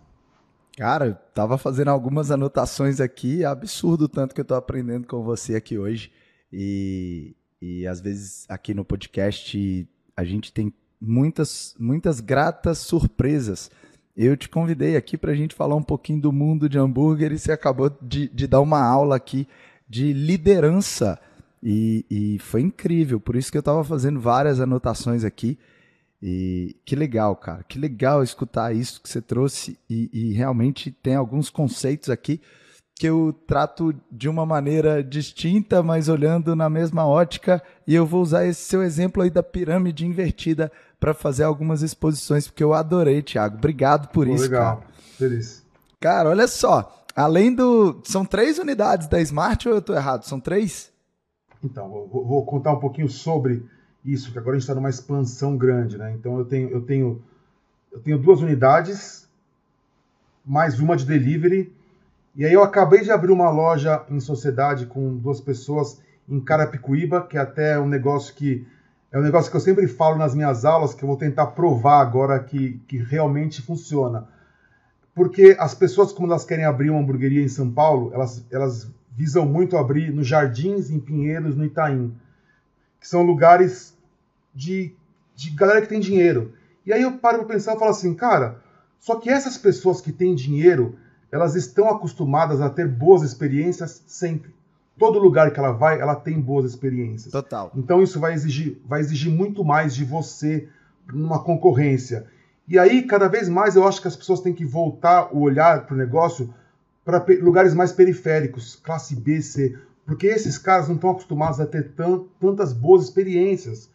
Cara, 0.77 1.07
eu 1.07 1.15
tava 1.33 1.57
fazendo 1.57 1.89
algumas 1.89 2.31
anotações 2.31 3.01
aqui, 3.01 3.45
é 3.45 3.47
absurdo 3.47 4.09
tanto 4.09 4.35
que 4.35 4.41
eu 4.41 4.45
tô 4.45 4.55
aprendendo 4.55 5.07
com 5.07 5.23
você 5.23 5.55
aqui 5.55 5.79
hoje. 5.79 6.11
E, 6.57 7.35
e 7.61 7.85
às 7.85 8.01
vezes 8.01 8.47
aqui 8.49 8.73
no 8.73 8.85
podcast 8.85 9.89
a 10.17 10.23
gente 10.23 10.53
tem 10.53 10.73
muitas, 11.01 11.75
muitas 11.79 12.21
gratas 12.21 12.79
surpresas. 12.79 13.71
Eu 14.17 14.37
te 14.37 14.49
convidei 14.49 14.97
aqui 14.97 15.19
para 15.19 15.33
a 15.33 15.35
gente 15.35 15.53
falar 15.53 15.75
um 15.75 15.83
pouquinho 15.83 16.21
do 16.21 16.33
mundo 16.33 16.69
de 16.69 16.79
hambúrguer 16.79 17.33
e 17.33 17.39
você 17.39 17.51
acabou 17.51 17.91
de, 18.01 18.29
de 18.29 18.47
dar 18.47 18.61
uma 18.61 18.81
aula 18.81 19.17
aqui 19.17 19.49
de 19.89 20.13
liderança. 20.13 21.19
E, 21.61 22.05
e 22.09 22.39
foi 22.39 22.61
incrível, 22.61 23.19
por 23.19 23.35
isso 23.35 23.51
que 23.51 23.59
eu 23.59 23.61
estava 23.61 23.83
fazendo 23.83 24.21
várias 24.21 24.61
anotações 24.61 25.25
aqui. 25.25 25.59
E 26.23 26.77
que 26.85 26.95
legal, 26.95 27.35
cara, 27.35 27.65
que 27.65 27.79
legal 27.79 28.23
escutar 28.23 28.75
isso 28.75 29.03
que 29.03 29.09
você 29.09 29.21
trouxe. 29.21 29.77
E, 29.91 30.09
e 30.13 30.33
realmente 30.33 30.93
tem 30.93 31.17
alguns 31.17 31.51
conceitos 31.51 32.09
aqui 32.09 32.41
que 32.97 33.07
eu 33.07 33.35
trato 33.47 33.95
de 34.11 34.29
uma 34.29 34.47
maneira 34.47 35.03
distinta, 35.03 35.83
mas 35.83 36.09
olhando 36.09 36.55
na 36.55 36.71
mesma 36.71 37.07
ótica, 37.07 37.63
e 37.87 37.95
eu 37.95 38.07
vou 38.07 38.23
usar 38.23 38.47
esse 38.47 38.63
seu 38.63 38.83
exemplo 38.83 39.23
aí 39.23 39.31
da 39.31 39.43
pirâmide 39.43 40.07
invertida 40.07 40.71
para 41.01 41.13
fazer 41.13 41.43
algumas 41.43 41.83
exposições, 41.83 42.47
porque 42.47 42.63
eu 42.63 42.73
adorei, 42.73 43.21
Thiago. 43.21 43.57
Obrigado 43.57 44.09
por 44.09 44.27
Pô, 44.27 44.35
isso, 44.35 44.45
legal. 44.45 44.77
cara. 44.77 44.89
Feliz. 45.19 45.65
Cara, 46.01 46.31
olha 46.31 46.47
só, 46.47 47.05
além 47.17 47.53
do... 47.53 48.01
São 48.05 48.25
três 48.25 48.59
unidades 48.59 49.09
da 49.09 49.21
Smart 49.21 49.69
ou 49.69 49.75
eu 49.75 49.81
estou 49.81 49.97
errado? 49.97 50.25
São 50.25 50.39
três? 50.39 50.93
Então, 51.63 51.89
vou, 51.89 52.25
vou 52.25 52.45
contar 52.45 52.73
um 52.73 52.81
pouquinho 52.81 53.09
sobre 53.09 53.67
isso, 54.05 54.31
que 54.31 54.39
agora 54.39 54.53
a 54.53 54.59
gente 54.59 54.65
está 54.65 54.75
numa 54.75 54.91
expansão 54.91 55.57
grande, 55.57 55.97
né? 55.97 56.13
Então 56.13 56.39
eu 56.39 56.45
tenho, 56.45 56.69
eu 56.69 56.83
tenho, 56.83 57.23
eu 57.91 57.99
tenho 58.01 58.19
duas 58.19 58.41
unidades, 58.41 59.27
mais 60.45 60.79
uma 60.79 60.95
de 60.95 61.07
delivery, 61.07 61.73
e 62.37 62.45
aí 62.45 62.53
eu 62.53 62.63
acabei 62.63 63.01
de 63.01 63.11
abrir 63.11 63.31
uma 63.31 63.51
loja 63.51 64.05
em 64.09 64.19
sociedade 64.19 64.87
com 64.87 65.17
duas 65.17 65.41
pessoas 65.41 66.01
em 66.29 66.41
Carapicuíba, 66.41 67.27
que 67.27 67.37
é 67.37 67.41
até 67.41 67.79
um 67.79 67.87
negócio 67.87 68.35
que 68.35 68.67
é 69.13 69.19
um 69.19 69.23
negócio 69.23 69.49
que 69.49 69.57
eu 69.57 69.61
sempre 69.61 69.87
falo 69.87 70.17
nas 70.17 70.35
minhas 70.35 70.65
aulas, 70.65 70.93
que 70.93 71.05
eu 71.05 71.07
vou 71.07 71.17
tentar 71.17 71.47
provar 71.49 72.01
agora 72.01 72.37
que, 72.41 72.81
que 72.89 72.97
realmente 72.97 73.63
funciona. 73.63 74.27
Porque 75.15 75.55
as 75.57 75.73
pessoas, 75.73 76.13
quando 76.13 76.31
elas 76.31 76.45
querem 76.45 76.65
abrir 76.65 76.91
uma 76.91 76.99
hamburgueria 76.99 77.41
em 77.41 77.49
São 77.49 77.71
Paulo, 77.71 78.11
elas, 78.13 78.45
elas 78.51 78.91
visam 79.13 79.47
muito 79.47 79.77
abrir 79.77 80.13
nos 80.13 80.27
Jardins, 80.27 80.91
em 80.91 80.99
Pinheiros, 80.99 81.55
no 81.55 81.65
Itaim, 81.65 82.13
que 82.99 83.07
são 83.07 83.23
lugares 83.23 83.97
de, 84.53 84.93
de 85.37 85.51
galera 85.51 85.81
que 85.81 85.89
tem 85.89 86.01
dinheiro. 86.01 86.53
E 86.85 86.93
aí 86.93 87.03
eu 87.03 87.13
paro 87.19 87.39
para 87.39 87.55
pensar 87.55 87.77
e 87.77 87.79
falo 87.79 87.93
assim, 87.93 88.13
cara, 88.15 88.61
só 88.99 89.15
que 89.15 89.31
essas 89.31 89.57
pessoas 89.57 90.01
que 90.01 90.11
têm 90.11 90.35
dinheiro, 90.35 90.99
elas 91.35 91.57
estão 91.57 91.89
acostumadas 91.91 92.61
a 92.61 92.71
ter 92.71 92.87
boas 92.87 93.23
experiências 93.23 94.05
sempre. 94.07 94.55
Todo 94.97 95.19
lugar 95.19 95.51
que 95.51 95.59
ela 95.59 95.73
vai, 95.73 96.01
ela 96.01 96.15
tem 96.15 96.41
boas 96.41 96.65
experiências. 96.65 97.33
Total. 97.33 97.73
Então 97.75 98.01
isso 98.01 98.21
vai 98.21 98.35
exigir, 98.35 98.81
vai 98.87 99.01
exigir 99.01 99.33
muito 99.33 99.65
mais 99.65 99.97
de 99.97 100.05
você 100.05 100.69
numa 101.13 101.43
concorrência. 101.43 102.27
E 102.69 102.79
aí, 102.79 103.03
cada 103.03 103.27
vez 103.27 103.49
mais, 103.49 103.75
eu 103.75 103.85
acho 103.85 104.01
que 104.01 104.07
as 104.07 104.15
pessoas 104.15 104.43
têm 104.43 104.55
que 104.55 104.65
voltar 104.65 105.35
o 105.35 105.41
olhar 105.41 105.87
para 105.87 105.95
o 105.95 105.99
negócio 105.99 106.55
para 107.05 107.21
lugares 107.43 107.75
mais 107.75 107.91
periféricos, 107.91 108.77
classe 108.77 109.17
B, 109.17 109.43
C, 109.43 109.77
porque 110.07 110.29
esses 110.29 110.57
caras 110.57 110.87
não 110.87 110.95
estão 110.95 111.11
acostumados 111.11 111.61
a 111.61 111.67
ter 111.67 111.95
tantas 112.41 112.73
boas 112.73 113.03
experiências. 113.03 113.91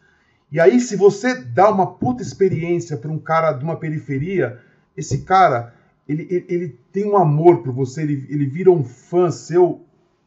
E 0.52 0.60
aí, 0.60 0.78
se 0.78 0.94
você 0.94 1.36
dá 1.36 1.70
uma 1.70 1.86
puta 1.86 2.22
experiência 2.22 2.98
para 2.98 3.10
um 3.10 3.18
cara 3.18 3.54
de 3.54 3.64
uma 3.64 3.76
periferia, 3.76 4.60
esse 4.94 5.22
cara 5.22 5.79
ele, 6.10 6.26
ele, 6.28 6.44
ele 6.48 6.78
tem 6.92 7.04
um 7.04 7.16
amor 7.16 7.62
por 7.62 7.72
você, 7.72 8.02
ele, 8.02 8.26
ele 8.28 8.44
vira 8.44 8.70
um 8.70 8.82
fã 8.82 9.30
seu 9.30 9.80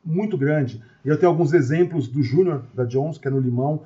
muito 0.03 0.37
grande. 0.37 0.81
E 1.03 1.09
eu 1.09 1.17
tenho 1.17 1.29
alguns 1.29 1.51
exemplos 1.51 2.07
do 2.07 2.23
Júnior, 2.23 2.63
da 2.73 2.85
Jones, 2.85 3.17
que 3.17 3.27
é 3.27 3.31
no 3.31 3.39
Limão, 3.39 3.81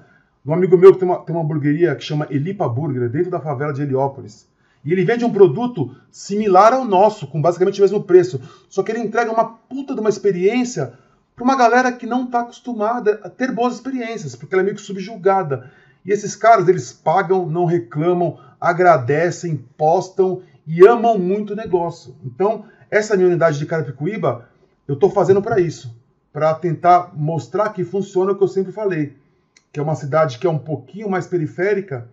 um 0.45 0.53
amigo 0.53 0.77
meu 0.77 0.93
que 0.93 0.99
tem 0.99 1.07
uma, 1.07 1.17
tem 1.17 1.35
uma 1.35 1.43
hamburgueria 1.43 1.95
que 1.95 2.03
chama 2.03 2.27
Elipa 2.29 2.69
Burger, 2.69 3.09
dentro 3.09 3.31
da 3.31 3.39
favela 3.39 3.73
de 3.73 3.81
Heliópolis. 3.81 4.47
E 4.85 4.91
ele 4.93 5.03
vende 5.03 5.25
um 5.25 5.33
produto 5.33 5.95
similar 6.11 6.71
ao 6.71 6.85
nosso, 6.85 7.25
com 7.27 7.41
basicamente 7.41 7.79
o 7.79 7.81
mesmo 7.81 8.03
preço. 8.03 8.39
Só 8.69 8.83
que 8.83 8.91
ele 8.91 8.99
entrega 8.99 9.31
uma 9.31 9.45
puta 9.45 9.95
de 9.95 9.99
uma 9.99 10.09
experiência 10.09 10.93
para 11.35 11.43
uma 11.43 11.55
galera 11.55 11.91
que 11.91 12.05
não 12.05 12.25
está 12.25 12.41
acostumada 12.41 13.19
a 13.23 13.29
ter 13.29 13.51
boas 13.51 13.73
experiências, 13.73 14.35
porque 14.35 14.53
ela 14.53 14.61
é 14.61 14.65
meio 14.65 14.75
que 14.75 14.81
subjulgada. 14.81 15.71
E 16.05 16.11
esses 16.11 16.35
caras, 16.35 16.67
eles 16.67 16.93
pagam, 16.93 17.49
não 17.49 17.65
reclamam, 17.65 18.37
agradecem, 18.61 19.65
postam 19.75 20.43
e 20.67 20.85
amam 20.85 21.17
muito 21.17 21.53
o 21.53 21.55
negócio. 21.55 22.13
Então, 22.25 22.65
essa 22.91 23.15
minha 23.15 23.29
unidade 23.29 23.57
de 23.57 23.65
Carapicuíba, 23.65 24.49
eu 24.85 24.95
estou 24.95 25.09
fazendo 25.09 25.41
para 25.41 25.59
isso, 25.59 25.95
para 26.33 26.53
tentar 26.53 27.11
mostrar 27.15 27.69
que 27.69 27.85
funciona 27.85 28.33
o 28.33 28.37
que 28.37 28.43
eu 28.43 28.47
sempre 28.49 28.73
falei, 28.73 29.15
que 29.71 29.79
é 29.79 29.83
uma 29.83 29.95
cidade 29.95 30.37
que 30.37 30.45
é 30.45 30.49
um 30.49 30.59
pouquinho 30.59 31.09
mais 31.09 31.25
periférica 31.25 32.09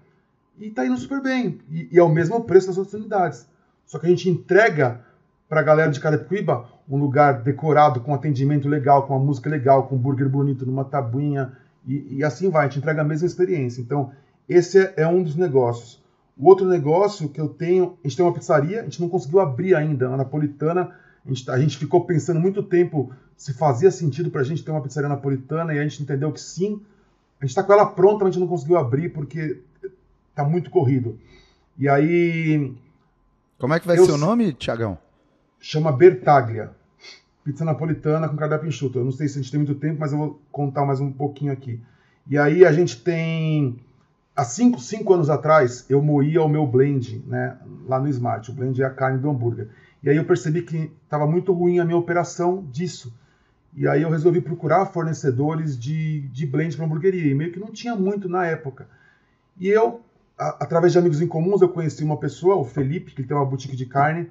e 0.56 0.68
está 0.68 0.86
indo 0.86 0.96
super 0.96 1.20
bem, 1.20 1.60
e, 1.68 1.88
e 1.90 1.98
é 1.98 2.02
o 2.02 2.08
mesmo 2.08 2.40
preço 2.44 2.68
das 2.68 2.78
outras 2.78 2.94
unidades. 2.94 3.46
Só 3.84 3.98
que 3.98 4.06
a 4.06 4.08
gente 4.08 4.30
entrega 4.30 5.00
para 5.48 5.60
a 5.60 5.64
galera 5.64 5.90
de 5.90 6.00
Carapicuíba 6.00 6.68
um 6.88 6.96
lugar 6.96 7.42
decorado, 7.42 8.00
com 8.00 8.14
atendimento 8.14 8.68
legal, 8.68 9.06
com 9.06 9.14
uma 9.14 9.24
música 9.24 9.50
legal, 9.50 9.88
com 9.88 9.96
um 9.96 9.98
burger 9.98 10.28
bonito 10.28 10.64
numa 10.64 10.84
tabuinha, 10.84 11.52
e, 11.86 12.18
e 12.18 12.24
assim 12.24 12.50
vai, 12.50 12.66
a 12.66 12.68
gente 12.68 12.78
entrega 12.78 13.00
a 13.00 13.04
mesma 13.04 13.26
experiência. 13.26 13.80
Então, 13.80 14.12
esse 14.48 14.78
é, 14.78 14.94
é 14.98 15.06
um 15.06 15.22
dos 15.22 15.36
negócios. 15.36 16.03
O 16.36 16.48
outro 16.48 16.66
negócio 16.66 17.28
que 17.28 17.40
eu 17.40 17.48
tenho, 17.48 17.96
a 18.02 18.08
gente 18.08 18.16
tem 18.16 18.26
uma 18.26 18.34
pizzaria, 18.34 18.80
a 18.80 18.84
gente 18.84 19.00
não 19.00 19.08
conseguiu 19.08 19.40
abrir 19.40 19.74
ainda, 19.74 20.08
a 20.08 20.16
napolitana. 20.16 20.90
A 21.24 21.28
gente, 21.28 21.50
a 21.50 21.58
gente 21.58 21.78
ficou 21.78 22.04
pensando 22.04 22.40
muito 22.40 22.62
tempo 22.62 23.12
se 23.36 23.52
fazia 23.52 23.90
sentido 23.90 24.30
para 24.30 24.40
a 24.40 24.44
gente 24.44 24.64
ter 24.64 24.70
uma 24.70 24.80
pizzaria 24.80 25.08
napolitana 25.08 25.74
e 25.74 25.78
a 25.78 25.82
gente 25.82 26.02
entendeu 26.02 26.32
que 26.32 26.40
sim. 26.40 26.80
A 27.40 27.44
gente 27.44 27.50
está 27.50 27.62
com 27.62 27.72
ela 27.72 27.86
pronta, 27.86 28.24
mas 28.24 28.28
a 28.28 28.30
gente 28.32 28.40
não 28.40 28.48
conseguiu 28.48 28.78
abrir 28.78 29.10
porque 29.10 29.60
está 30.30 30.44
muito 30.44 30.70
corrido. 30.70 31.18
E 31.78 31.88
aí. 31.88 32.74
Como 33.58 33.74
é 33.74 33.80
que 33.80 33.86
vai 33.86 33.96
ser 33.96 34.10
o 34.10 34.18
nome, 34.18 34.52
Tiagão? 34.52 34.98
Chama 35.60 35.92
Bertaglia. 35.92 36.70
Pizza 37.44 37.64
napolitana 37.64 38.28
com 38.28 38.36
cardápio 38.36 38.68
enxuto. 38.68 38.98
Eu 38.98 39.04
não 39.04 39.12
sei 39.12 39.28
se 39.28 39.38
a 39.38 39.42
gente 39.42 39.50
tem 39.50 39.60
muito 39.60 39.74
tempo, 39.74 40.00
mas 40.00 40.12
eu 40.12 40.18
vou 40.18 40.40
contar 40.50 40.84
mais 40.84 41.00
um 41.00 41.12
pouquinho 41.12 41.52
aqui. 41.52 41.80
E 42.28 42.38
aí 42.38 42.64
a 42.64 42.72
gente 42.72 43.02
tem 43.02 43.78
há 44.34 44.44
cinco, 44.44 44.80
cinco 44.80 45.14
anos 45.14 45.30
atrás, 45.30 45.86
eu 45.88 46.02
moía 46.02 46.42
o 46.42 46.48
meu 46.48 46.66
blend, 46.66 47.24
né, 47.26 47.56
lá 47.86 48.00
no 48.00 48.08
Smart. 48.08 48.50
O 48.50 48.54
blend 48.54 48.80
é 48.82 48.84
a 48.84 48.90
carne 48.90 49.18
do 49.18 49.30
hambúrguer. 49.30 49.68
E 50.02 50.10
aí 50.10 50.16
eu 50.16 50.24
percebi 50.24 50.62
que 50.62 50.92
estava 51.04 51.26
muito 51.26 51.52
ruim 51.52 51.78
a 51.78 51.84
minha 51.84 51.96
operação 51.96 52.66
disso. 52.70 53.14
E 53.76 53.88
aí 53.88 54.02
eu 54.02 54.10
resolvi 54.10 54.40
procurar 54.40 54.86
fornecedores 54.86 55.78
de, 55.78 56.20
de 56.28 56.46
blend 56.46 56.76
para 56.76 56.86
hamburgueria. 56.86 57.30
E 57.30 57.34
meio 57.34 57.52
que 57.52 57.58
não 57.58 57.72
tinha 57.72 57.96
muito 57.96 58.28
na 58.28 58.46
época. 58.46 58.86
E 59.58 59.68
eu, 59.68 60.02
a, 60.38 60.64
através 60.64 60.92
de 60.92 60.98
amigos 60.98 61.20
em 61.20 61.26
comuns, 61.26 61.62
eu 61.62 61.68
conheci 61.68 62.04
uma 62.04 62.16
pessoa, 62.16 62.56
o 62.56 62.64
Felipe, 62.64 63.12
que 63.12 63.22
tem 63.22 63.36
uma 63.36 63.46
boutique 63.46 63.74
de 63.74 63.86
carne. 63.86 64.28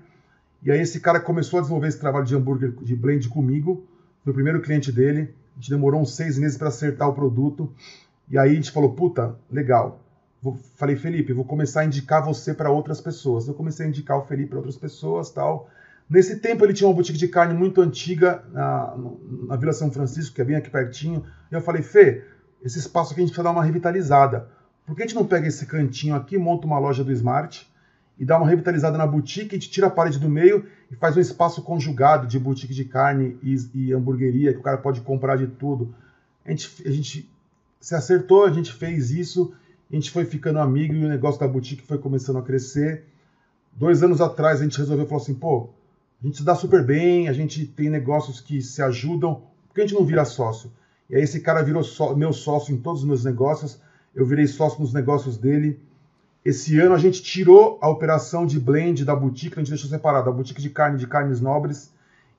E 0.62 0.72
aí 0.72 0.80
esse 0.80 1.00
cara 1.00 1.20
começou 1.20 1.58
a 1.58 1.62
desenvolver 1.62 1.88
esse 1.88 2.00
trabalho 2.00 2.26
de 2.26 2.36
hambúrguer, 2.36 2.72
de 2.72 2.96
blend 2.96 3.28
comigo. 3.28 3.86
Foi 4.24 4.32
o 4.32 4.34
primeiro 4.34 4.62
cliente 4.62 4.92
dele. 4.92 5.34
A 5.54 5.60
gente 5.60 5.70
demorou 5.70 6.02
uns 6.02 6.16
seis 6.16 6.38
meses 6.38 6.58
para 6.58 6.70
acertar 6.70 7.10
o 7.10 7.14
produto. 7.14 7.74
E 8.30 8.38
aí 8.38 8.52
a 8.52 8.56
gente 8.56 8.72
falou, 8.72 8.94
puta, 8.94 9.36
legal. 9.52 10.00
Vou, 10.42 10.58
falei, 10.76 10.96
Felipe, 10.96 11.34
vou 11.34 11.46
começar 11.46 11.82
a 11.82 11.86
indicar 11.86 12.24
você 12.24 12.54
para 12.54 12.70
outras 12.70 13.00
pessoas. 13.00 13.48
Eu 13.48 13.54
comecei 13.54 13.86
a 13.86 13.90
indicar 13.90 14.18
o 14.18 14.26
Felipe 14.26 14.50
para 14.50 14.58
outras 14.58 14.78
pessoas 14.78 15.30
tal. 15.30 15.70
Nesse 16.10 16.40
tempo 16.40 16.66
ele 16.66 16.74
tinha 16.74 16.88
uma 16.88 16.94
boutique 16.94 17.18
de 17.18 17.28
carne 17.28 17.54
muito 17.54 17.82
antiga 17.82 18.44
na, 18.52 18.96
na 19.48 19.56
Vila 19.56 19.72
São 19.72 19.90
Francisco, 19.90 20.36
que 20.36 20.42
é 20.42 20.46
bem 20.46 20.56
aqui 20.56 20.70
pertinho. 20.70 21.24
E 21.52 21.56
eu 21.56 21.62
falei, 21.62 21.82
Fê, 21.82 22.24
esse 22.64 22.78
espaço 22.78 23.12
aqui 23.12 23.22
a 23.22 23.24
gente 23.24 23.32
precisa 23.32 23.44
dar 23.44 23.52
uma 23.52 23.64
revitalizada. 23.64 24.50
Por 24.86 24.96
que 24.96 25.04
a 25.04 25.06
gente 25.06 25.16
não 25.16 25.26
pega 25.26 25.48
esse 25.48 25.66
cantinho 25.66 26.16
aqui, 26.16 26.38
monta 26.38 26.68
uma 26.68 26.78
loja 26.78 27.04
do 27.04 27.12
Smart 27.12 27.72
e 28.20 28.26
dá 28.26 28.38
uma 28.38 28.48
revitalizada 28.48 28.98
na 28.98 29.08
boutique, 29.08 29.56
a 29.56 29.60
gente 29.60 29.72
tira 29.72 29.88
a 29.88 29.90
parede 29.90 30.20
do 30.20 30.30
meio 30.30 30.66
e 30.92 30.96
faz 30.96 31.16
um 31.18 31.20
espaço 31.20 31.62
conjugado 31.64 32.28
de 32.28 32.38
boutique 32.38 32.74
de 32.74 32.86
carne 32.86 33.38
e, 33.42 33.56
e 33.74 33.94
hamburgueria, 33.94 34.54
que 34.54 34.60
o 34.60 34.64
cara 34.64 34.78
pode 34.78 35.02
comprar 35.02 35.38
de 35.38 35.48
tudo. 35.48 35.96
A 36.46 36.50
gente, 36.52 36.70
a 36.86 36.92
gente 36.92 37.30
se 37.84 37.94
acertou, 37.96 38.46
a 38.46 38.50
gente 38.50 38.72
fez 38.72 39.12
isso, 39.12 39.54
a 39.92 39.94
gente 39.94 40.10
foi 40.10 40.24
ficando 40.24 40.58
amigo 40.58 40.94
e 40.94 41.04
o 41.04 41.10
negócio 41.10 41.38
da 41.38 41.46
boutique 41.46 41.86
foi 41.86 41.98
começando 41.98 42.38
a 42.38 42.42
crescer. 42.42 43.04
Dois 43.74 44.02
anos 44.02 44.22
atrás 44.22 44.62
a 44.62 44.64
gente 44.64 44.78
resolveu 44.78 45.06
falar 45.06 45.22
assim, 45.22 45.34
pô, 45.34 45.68
a 46.22 46.26
gente 46.26 46.38
se 46.38 46.46
dá 46.46 46.56
super 46.56 46.82
bem, 46.82 47.28
a 47.28 47.34
gente 47.34 47.66
tem 47.66 47.90
negócios 47.90 48.40
que 48.40 48.62
se 48.62 48.82
ajudam, 48.82 49.42
por 49.68 49.76
que 49.76 49.82
a 49.82 49.84
gente 49.86 50.00
não 50.00 50.06
vira 50.06 50.24
sócio? 50.24 50.72
E 51.10 51.16
aí 51.18 51.24
esse 51.24 51.42
cara 51.42 51.62
virou 51.62 51.84
só, 51.84 52.16
meu 52.16 52.32
sócio 52.32 52.74
em 52.74 52.78
todos 52.78 53.02
os 53.02 53.06
meus 53.06 53.26
negócios, 53.26 53.82
eu 54.16 54.26
virei 54.26 54.48
sócio 54.48 54.80
nos 54.80 54.94
negócios 54.94 55.38
dele. 55.38 55.78
Esse 56.46 56.80
ano 56.80 56.96
a 56.96 56.98
gente 56.98 57.22
tirou 57.22 57.80
a 57.82 57.90
operação 57.90 58.46
de 58.46 58.62
blend 58.62 59.04
da 59.04 59.14
boutique, 59.14 59.56
a 59.58 59.60
gente 59.60 59.72
deixou 59.72 59.90
separado 59.90 60.30
a 60.30 60.34
boutique 60.34 60.62
de 60.62 60.70
carne 60.70 60.98
de 60.98 61.06
carnes 61.06 61.42
nobres, 61.42 61.92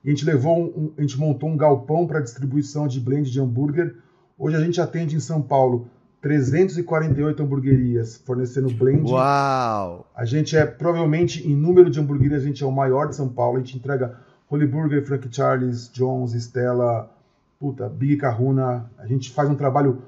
e 0.03 0.07
a 0.07 0.11
gente 0.11 0.25
levou 0.25 0.59
um, 0.59 0.91
a 0.97 1.01
gente 1.01 1.19
montou 1.19 1.47
um 1.47 1.55
galpão 1.55 2.07
para 2.07 2.19
distribuição 2.19 2.87
de 2.87 2.99
blend 2.99 3.29
de 3.29 3.39
hambúrguer. 3.39 3.95
Hoje 4.37 4.57
a 4.57 4.59
gente 4.59 4.81
atende 4.81 5.15
em 5.15 5.19
São 5.21 5.41
Paulo 5.41 5.89
348 6.19 7.41
hamburguerias 7.41 8.17
fornecendo 8.17 8.69
blend. 8.73 9.09
Uau! 9.09 10.11
A 10.13 10.25
gente 10.25 10.57
é 10.57 10.65
provavelmente 10.65 11.47
em 11.47 11.55
número 11.55 11.89
de 11.89 12.01
hamburguerias 12.01 12.43
a 12.43 12.45
gente 12.45 12.61
é 12.61 12.65
o 12.65 12.71
maior 12.71 13.07
de 13.07 13.15
São 13.15 13.29
Paulo. 13.29 13.57
A 13.57 13.59
gente 13.61 13.77
entrega 13.77 14.19
Holy 14.49 14.67
Burger, 14.67 15.05
Frank 15.05 15.33
Charles, 15.33 15.89
Jones, 15.93 16.33
Stella, 16.33 17.09
puta, 17.57 17.87
Big 17.87 18.17
Kahuna. 18.17 18.91
A 18.97 19.07
gente 19.07 19.31
faz 19.31 19.49
um 19.49 19.55
trabalho 19.55 20.01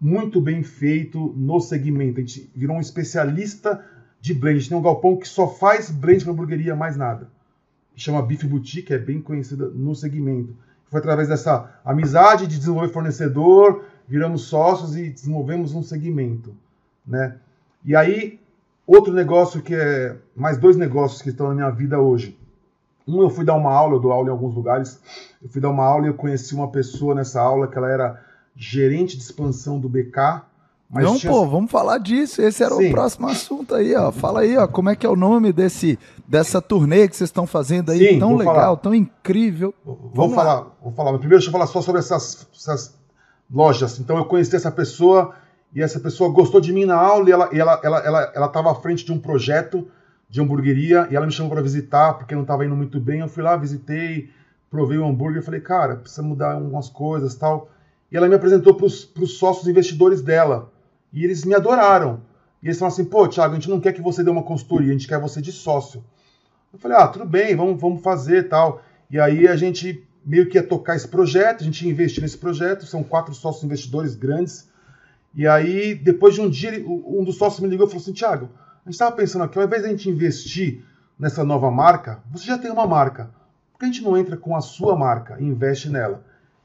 muito 0.00 0.40
bem 0.40 0.62
feito 0.62 1.34
no 1.36 1.60
segmento. 1.60 2.18
A 2.18 2.22
gente 2.22 2.50
virou 2.56 2.76
um 2.76 2.80
especialista 2.80 3.84
de 4.22 4.32
blend. 4.32 4.56
A 4.56 4.58
gente 4.60 4.68
tem 4.70 4.78
um 4.78 4.82
galpão 4.82 5.18
que 5.18 5.28
só 5.28 5.46
faz 5.46 5.90
blend 5.90 6.24
para 6.24 6.32
hamburgueria, 6.32 6.74
mais 6.74 6.96
nada. 6.96 7.28
Chama 7.94 8.22
Beef 8.22 8.42
Boutique, 8.44 8.94
é 8.94 8.98
bem 8.98 9.20
conhecida 9.20 9.68
no 9.68 9.94
segmento. 9.94 10.56
Foi 10.90 10.98
através 10.98 11.28
dessa 11.28 11.70
amizade 11.84 12.46
de 12.46 12.58
desenvolver 12.58 12.88
fornecedor, 12.88 13.84
viramos 14.08 14.42
sócios 14.42 14.96
e 14.96 15.08
desenvolvemos 15.08 15.72
um 15.72 15.82
segmento, 15.82 16.54
né? 17.06 17.36
E 17.84 17.94
aí, 17.94 18.40
outro 18.86 19.12
negócio 19.12 19.62
que 19.62 19.74
é... 19.74 20.16
Mais 20.34 20.58
dois 20.58 20.76
negócios 20.76 21.22
que 21.22 21.30
estão 21.30 21.48
na 21.48 21.54
minha 21.54 21.70
vida 21.70 22.00
hoje. 22.00 22.36
Um, 23.06 23.22
eu 23.22 23.30
fui 23.30 23.44
dar 23.44 23.54
uma 23.54 23.72
aula, 23.72 23.94
eu 23.94 24.00
dou 24.00 24.12
aula 24.12 24.28
em 24.28 24.32
alguns 24.32 24.54
lugares. 24.54 25.00
Eu 25.40 25.48
fui 25.48 25.60
dar 25.60 25.70
uma 25.70 25.84
aula 25.84 26.06
e 26.06 26.08
eu 26.08 26.14
conheci 26.14 26.54
uma 26.54 26.70
pessoa 26.70 27.14
nessa 27.14 27.40
aula 27.40 27.68
que 27.68 27.78
ela 27.78 27.90
era 27.90 28.20
gerente 28.54 29.16
de 29.16 29.22
expansão 29.22 29.78
do 29.78 29.88
BK. 29.88 30.42
Mas 30.92 31.04
não, 31.04 31.16
tinha... 31.16 31.32
pô, 31.32 31.46
vamos 31.46 31.70
falar 31.70 31.98
disso. 31.98 32.42
Esse 32.42 32.64
era 32.64 32.74
Sim. 32.74 32.88
o 32.88 32.90
próximo 32.90 33.28
assunto 33.28 33.76
aí, 33.76 33.94
ó. 33.94 34.10
Fala 34.10 34.40
aí, 34.40 34.56
ó, 34.56 34.66
como 34.66 34.90
é 34.90 34.96
que 34.96 35.06
é 35.06 35.08
o 35.08 35.14
nome 35.14 35.52
desse 35.52 35.96
dessa 36.26 36.60
turnê 36.60 37.08
que 37.08 37.16
vocês 37.16 37.28
estão 37.28 37.46
fazendo 37.46 37.90
aí, 37.90 38.14
Sim, 38.14 38.18
tão 38.18 38.36
legal, 38.36 38.54
falar. 38.54 38.76
tão 38.76 38.94
incrível. 38.94 39.72
Vamos, 39.84 40.10
vamos 40.12 40.34
falar, 40.34 40.66
vou 40.82 40.92
falar. 40.92 41.10
Primeiro 41.12 41.36
deixa 41.36 41.48
eu 41.48 41.52
falar 41.52 41.66
só 41.68 41.80
sobre 41.80 42.00
essas, 42.00 42.46
essas 42.54 42.98
lojas. 43.48 44.00
Então 44.00 44.16
eu 44.16 44.24
conheci 44.24 44.54
essa 44.56 44.70
pessoa 44.70 45.32
e 45.72 45.80
essa 45.80 46.00
pessoa 46.00 46.30
gostou 46.30 46.60
de 46.60 46.72
mim 46.72 46.84
na 46.84 46.96
aula 46.96 47.28
e 47.28 47.32
ela 47.32 47.48
ela 47.52 47.80
ela 47.82 47.82
ela, 47.84 47.98
ela, 48.00 48.32
ela 48.34 48.48
tava 48.48 48.72
à 48.72 48.74
frente 48.74 49.04
de 49.04 49.12
um 49.12 49.18
projeto 49.18 49.86
de 50.28 50.40
hamburgueria 50.40 51.06
e 51.10 51.16
ela 51.16 51.26
me 51.26 51.32
chamou 51.32 51.52
para 51.52 51.62
visitar 51.62 52.14
porque 52.14 52.34
não 52.34 52.42
estava 52.42 52.64
indo 52.64 52.74
muito 52.74 52.98
bem. 52.98 53.20
Eu 53.20 53.28
fui 53.28 53.44
lá, 53.44 53.56
visitei, 53.56 54.28
provei 54.68 54.98
o 54.98 55.06
hambúrguer, 55.06 55.42
falei, 55.42 55.60
cara, 55.60 55.96
precisa 55.96 56.22
mudar 56.22 56.54
algumas 56.54 56.88
coisas, 56.88 57.36
tal. 57.36 57.68
E 58.10 58.16
ela 58.16 58.28
me 58.28 58.34
apresentou 58.34 58.74
para 58.74 58.86
os 58.86 59.38
sócios 59.38 59.68
investidores 59.68 60.20
dela. 60.20 60.68
E 61.12 61.24
eles 61.24 61.44
me 61.44 61.54
adoraram. 61.54 62.20
E 62.62 62.66
eles 62.66 62.78
falaram 62.78 62.94
assim, 62.94 63.04
pô, 63.04 63.26
Thiago, 63.26 63.52
a 63.52 63.54
gente 63.54 63.70
não 63.70 63.80
quer 63.80 63.92
que 63.92 64.02
você 64.02 64.22
dê 64.22 64.30
uma 64.30 64.42
consultoria, 64.42 64.90
a 64.90 64.92
gente 64.92 65.08
quer 65.08 65.18
você 65.18 65.40
de 65.40 65.52
sócio. 65.52 66.04
Eu 66.72 66.78
falei, 66.78 66.96
ah, 66.96 67.08
tudo 67.08 67.24
bem, 67.24 67.56
vamos, 67.56 67.80
vamos 67.80 68.02
fazer 68.02 68.48
tal. 68.48 68.82
E 69.10 69.18
aí 69.18 69.48
a 69.48 69.56
gente 69.56 70.06
meio 70.24 70.48
que 70.48 70.56
ia 70.58 70.62
tocar 70.62 70.94
esse 70.94 71.08
projeto, 71.08 71.62
a 71.62 71.64
gente 71.64 71.84
ia 71.84 71.90
investir 71.90 72.22
nesse 72.22 72.38
projeto, 72.38 72.86
são 72.86 73.02
quatro 73.02 73.34
sócios 73.34 73.64
investidores 73.64 74.14
grandes. 74.14 74.68
E 75.34 75.46
aí, 75.46 75.94
depois 75.94 76.34
de 76.34 76.40
um 76.40 76.50
dia, 76.50 76.84
um 76.86 77.24
dos 77.24 77.36
sócios 77.36 77.60
me 77.60 77.68
ligou 77.68 77.86
e 77.86 77.90
falou 77.90 78.02
assim, 78.02 78.12
Thiago, 78.12 78.50
a 78.84 78.88
gente 78.88 78.94
estava 78.94 79.14
pensando 79.14 79.44
aqui, 79.44 79.58
ao 79.58 79.64
invés 79.64 79.82
de 79.82 79.88
a 79.88 79.90
gente 79.90 80.08
investir 80.08 80.84
nessa 81.18 81.44
nova 81.44 81.70
marca, 81.70 82.22
você 82.30 82.46
já 82.46 82.58
tem 82.58 82.70
uma 82.70 82.86
marca. 82.86 83.30
Por 83.72 83.78
que 83.78 83.84
a 83.84 83.88
gente 83.88 84.02
não 84.02 84.16
entra 84.16 84.36
com 84.36 84.56
a 84.56 84.60
sua 84.60 84.96
marca 84.96 85.36
e 85.40 85.44
investe 85.44 85.88
nela? 85.88 86.24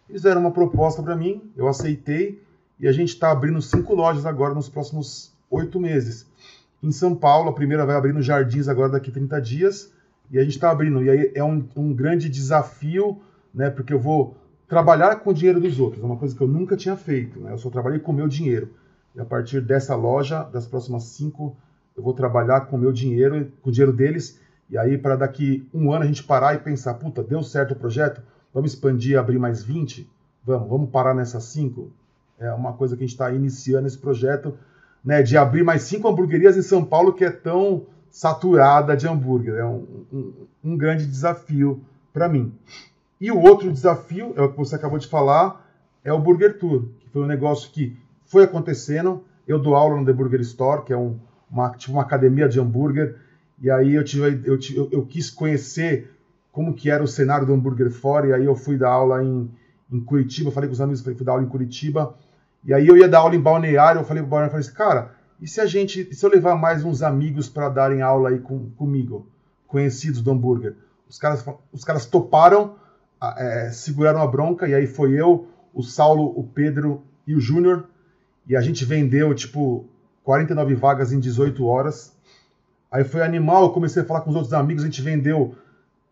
Eles 0.10 0.22
deram 0.22 0.42
uma 0.42 0.52
proposta 0.52 1.02
para 1.02 1.16
mim, 1.16 1.52
eu 1.56 1.68
aceitei, 1.68 2.42
e 2.80 2.88
a 2.88 2.92
gente 2.92 3.10
está 3.10 3.32
abrindo 3.32 3.62
cinco 3.62 3.96
lojas 3.96 4.26
agora 4.26 4.54
nos 4.54 4.70
próximos 4.70 5.34
oito 5.50 5.80
meses. 5.80 6.28
Em 6.84 6.92
São 6.92 7.16
Paulo, 7.16 7.50
a 7.50 7.54
primeira 7.54 7.86
vai 7.86 7.96
abrir 7.96 8.14
nos 8.14 8.26
Jardins 8.26 8.68
agora 8.68 8.90
daqui 8.90 9.12
30 9.12 9.42
dias, 9.42 9.94
e 10.30 10.38
a 10.38 10.44
gente 10.44 10.54
está 10.54 10.70
abrindo. 10.70 11.04
E 11.04 11.10
aí 11.10 11.32
é 11.34 11.44
um, 11.44 11.68
um, 11.76 11.94
grande 11.94 12.30
desafio, 12.30 13.20
né, 13.54 13.70
porque 13.70 13.94
eu 13.94 14.00
vou 14.00 14.36
trabalhar 14.68 15.16
com 15.18 15.30
o 15.30 15.34
dinheiro 15.34 15.60
dos 15.60 15.80
outros, 15.80 16.04
é 16.04 16.06
uma 16.06 16.18
coisa 16.18 16.36
que 16.36 16.42
eu 16.42 16.48
nunca 16.48 16.76
tinha 16.76 16.96
feito. 16.96 17.40
Né? 17.40 17.52
Eu 17.52 17.58
só 17.58 17.70
trabalhei 17.70 18.00
com 18.00 18.12
o 18.12 18.16
meu 18.16 18.28
dinheiro. 18.28 18.70
E 19.16 19.20
a 19.20 19.26
partir 19.26 19.62
dessa 19.62 19.96
loja, 19.96 20.44
das 20.44 20.68
próximas 20.68 21.04
cinco, 21.04 21.56
eu 21.96 22.04
vou 22.04 22.14
trabalhar 22.14 22.62
com 22.62 22.76
o 22.76 22.80
meu 22.80 22.92
dinheiro, 22.92 23.52
com 23.62 23.70
o 23.70 23.72
dinheiro 23.72 23.94
deles, 23.94 24.40
e 24.70 24.78
aí 24.78 24.98
para 24.98 25.16
daqui 25.16 25.68
um 25.74 25.92
ano 25.94 26.04
a 26.04 26.08
gente 26.08 26.24
parar 26.24 26.56
e 26.56 26.60
pensar, 26.60 26.96
puta, 26.96 27.24
deu 27.24 27.42
certo 27.42 27.72
o 27.72 27.76
projeto, 27.76 28.22
vamos 28.54 28.74
expandir, 28.74 29.18
abrir 29.18 29.40
mais 29.40 29.64
20? 29.64 30.10
Vamos, 30.44 30.70
vamos 30.70 30.90
parar 30.90 31.14
nessas 31.14 31.46
cinco? 31.46 31.92
É 32.40 32.52
uma 32.52 32.74
coisa 32.74 32.96
que 32.96 33.04
a 33.04 33.06
gente 33.06 33.14
está 33.14 33.32
iniciando 33.32 33.88
esse 33.88 33.98
projeto, 33.98 34.58
né, 35.04 35.22
de 35.22 35.38
abrir 35.38 35.64
mais 35.64 35.84
cinco 35.84 36.08
hamburguerias 36.08 36.58
em 36.58 36.62
São 36.62 36.84
Paulo, 36.84 37.14
que 37.14 37.24
é 37.24 37.30
tão 37.30 37.86
saturada 38.10 38.96
de 38.96 39.08
hambúrguer. 39.08 39.56
É 39.56 39.66
um, 39.66 40.06
um, 40.12 40.34
um 40.64 40.78
grande 40.78 41.06
desafio 41.06 41.82
para 42.12 42.28
mim. 42.28 42.54
E 43.20 43.32
o 43.32 43.40
outro 43.40 43.72
desafio, 43.72 44.34
é 44.36 44.42
o 44.42 44.52
que 44.52 44.58
você 44.58 44.76
acabou 44.76 45.00
de 45.00 45.08
falar, 45.08 45.66
é 46.04 46.12
o 46.12 46.20
Burger 46.20 46.58
Tour, 46.60 46.86
que 47.00 47.10
foi 47.10 47.24
um 47.24 47.28
negócio 47.28 47.72
que 47.72 47.98
foi 48.26 48.44
acontecendo. 48.44 49.24
Eu 49.48 49.60
dou 49.60 49.76
aula 49.76 49.98
no 49.98 50.06
The 50.06 50.14
Burger 50.14 50.42
Store, 50.42 50.84
que 50.84 50.94
é 50.94 50.98
um, 50.98 51.18
uma, 51.50 51.70
tipo 51.72 51.94
uma 51.94 52.02
academia 52.02 52.48
de 52.50 52.60
hambúrguer, 52.60 53.16
e 53.62 53.72
aí 53.72 53.96
eu, 53.96 54.04
tive, 54.04 54.42
eu, 54.46 54.60
eu, 54.76 54.90
eu, 54.92 55.06
quis 55.06 55.30
conhecer 55.30 56.12
como 56.52 56.74
que 56.74 56.90
era 56.90 57.04
o 57.04 57.08
cenário 57.08 57.46
do 57.48 57.54
hambúrguer 57.54 57.90
fora, 57.90 58.28
e 58.28 58.34
aí 58.34 58.46
eu 58.46 58.56
fui 58.56 58.78
dar 58.78 58.90
aula 58.90 59.24
em, 59.24 59.50
em 59.92 60.00
Curitiba, 60.02 60.52
falei 60.52 60.68
com 60.68 60.74
os 60.74 60.82
amigos, 60.82 61.02
falei, 61.02 61.16
fui 61.16 61.26
dar 61.26 61.34
aula 61.34 61.44
em 61.44 61.50
Curitiba, 61.50 62.16
e 62.66 62.74
aí 62.74 62.88
eu 62.88 62.98
ia 62.98 63.08
dar 63.08 63.20
aula 63.20 63.36
em 63.36 63.40
Balneário, 63.40 64.02
eu 64.02 64.06
falei 64.06 64.24
pro 64.24 64.32
Balneário, 64.32 64.52
falei 64.52 64.66
assim, 64.66 64.76
cara, 64.76 65.12
e 65.40 65.48
se 65.48 65.62
a 65.62 65.66
gente, 65.66 66.14
se 66.14 66.26
eu 66.26 66.30
levar 66.30 66.56
mais 66.56 66.84
uns 66.84 67.04
amigos 67.04 67.48
para 67.48 67.70
darem 67.70 68.02
aula 68.02 68.30
aí 68.30 68.40
com, 68.40 68.70
comigo, 68.72 69.28
conhecidos 69.68 70.22
do 70.22 70.32
hambúrguer? 70.32 70.76
Os 71.08 71.20
caras, 71.20 71.46
os 71.72 71.84
caras 71.84 72.06
toparam, 72.06 72.76
é, 73.38 73.70
seguraram 73.72 74.22
a 74.22 74.28
bronca, 74.28 74.68
e 74.68 74.74
aí 74.74 74.88
foi 74.88 75.14
eu, 75.14 75.48
o 75.74 75.84
Saulo, 75.84 76.34
o 76.38 76.44
Pedro 76.44 77.04
e 77.28 77.36
o 77.36 77.40
Júnior, 77.40 77.86
e 78.48 78.56
a 78.56 78.62
gente 78.62 78.84
vendeu, 78.84 79.34
tipo, 79.36 79.86
49 80.24 80.74
vagas 80.76 81.12
em 81.12 81.20
18 81.20 81.66
horas. 81.66 82.14
Aí 82.92 83.04
foi 83.04 83.22
animal, 83.22 83.64
eu 83.64 83.70
comecei 83.72 84.02
a 84.02 84.06
falar 84.06 84.22
com 84.22 84.30
os 84.32 84.36
outros 84.36 84.54
amigos, 84.54 84.84
a 84.84 84.88
gente 84.88 85.02
vendeu, 85.02 85.56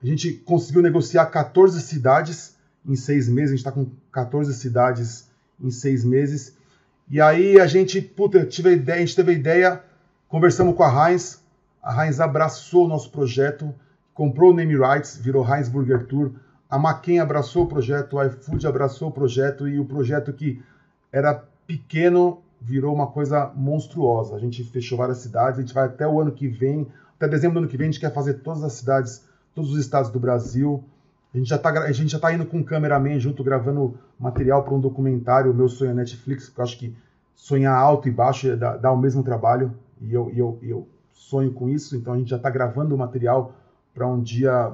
a 0.01 0.05
gente 0.05 0.33
conseguiu 0.33 0.81
negociar 0.81 1.25
14 1.27 1.81
cidades 1.81 2.55
em 2.85 2.95
seis 2.95 3.27
meses, 3.29 3.49
a 3.49 3.55
gente 3.55 3.65
está 3.65 3.71
com 3.71 3.87
14 4.11 4.53
cidades 4.53 5.31
em 5.61 5.71
seis 5.71 6.03
meses. 6.03 6.55
E 7.09 7.19
aí 7.19 7.59
a 7.59 7.67
gente, 7.67 8.01
puta, 8.01 8.45
tive 8.45 8.69
a 8.69 8.71
ideia, 8.71 8.97
a 8.97 9.05
gente 9.05 9.15
teve 9.15 9.31
a 9.31 9.35
ideia, 9.35 9.83
conversamos 10.27 10.75
com 10.75 10.83
a 10.83 11.09
Heinz, 11.09 11.43
a 11.81 12.05
Heinz 12.05 12.19
abraçou 12.19 12.85
o 12.85 12.87
nosso 12.87 13.11
projeto, 13.11 13.73
comprou 14.13 14.51
o 14.51 14.53
name 14.53 14.75
rights, 14.75 15.17
virou 15.17 15.45
Heinz 15.45 15.67
Burger 15.67 16.05
Tour, 16.05 16.31
a 16.69 16.79
Maquin 16.79 17.19
abraçou 17.19 17.65
o 17.65 17.67
projeto, 17.67 18.15
o 18.15 18.23
iFood 18.23 18.65
abraçou 18.65 19.09
o 19.09 19.11
projeto 19.11 19.67
e 19.67 19.79
o 19.79 19.85
projeto 19.85 20.33
que 20.33 20.59
era 21.11 21.43
pequeno 21.67 22.41
virou 22.59 22.95
uma 22.95 23.07
coisa 23.07 23.51
monstruosa. 23.55 24.35
A 24.35 24.39
gente 24.39 24.63
fechou 24.63 24.97
várias 24.97 25.19
cidades, 25.19 25.59
a 25.59 25.61
gente 25.61 25.73
vai 25.73 25.85
até 25.85 26.07
o 26.07 26.19
ano 26.19 26.31
que 26.31 26.47
vem, 26.47 26.87
até 27.15 27.27
dezembro 27.27 27.55
do 27.55 27.59
ano 27.59 27.67
que 27.67 27.77
vem 27.77 27.89
a 27.89 27.91
gente 27.91 27.99
quer 27.99 28.11
fazer 28.11 28.35
todas 28.35 28.63
as 28.63 28.73
cidades, 28.73 29.23
todos 29.53 29.71
os 29.71 29.79
estados 29.79 30.09
do 30.09 30.19
Brasil. 30.19 30.83
A 31.33 31.37
gente 31.37 31.49
já 31.49 31.55
está 31.55 32.19
tá 32.19 32.33
indo 32.33 32.45
com 32.45 32.57
um 32.57 32.63
cameraman 32.63 33.19
junto, 33.19 33.43
gravando 33.43 33.97
material 34.19 34.63
para 34.63 34.73
um 34.73 34.79
documentário, 34.79 35.51
o 35.51 35.53
meu 35.53 35.67
sonho 35.67 35.91
é 35.91 35.93
Netflix, 35.93 36.45
porque 36.45 36.61
eu 36.61 36.63
acho 36.63 36.77
que 36.77 36.95
sonhar 37.35 37.75
alto 37.75 38.07
e 38.07 38.11
baixo 38.11 38.55
dá, 38.55 38.77
dá 38.77 38.91
o 38.91 38.97
mesmo 38.97 39.23
trabalho, 39.23 39.73
e 39.99 40.13
eu, 40.13 40.31
eu, 40.35 40.59
eu 40.61 40.87
sonho 41.11 41.51
com 41.51 41.67
isso, 41.67 41.95
então 41.95 42.13
a 42.13 42.17
gente 42.17 42.29
já 42.29 42.37
está 42.37 42.49
gravando 42.49 42.93
o 42.93 42.97
material 42.97 43.55
para 43.95 44.07
um 44.07 44.21
dia 44.21 44.73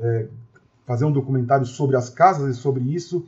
é, 0.00 0.26
fazer 0.86 1.04
um 1.04 1.12
documentário 1.12 1.66
sobre 1.66 1.96
as 1.96 2.08
casas 2.08 2.56
e 2.56 2.58
sobre 2.58 2.82
isso. 2.82 3.26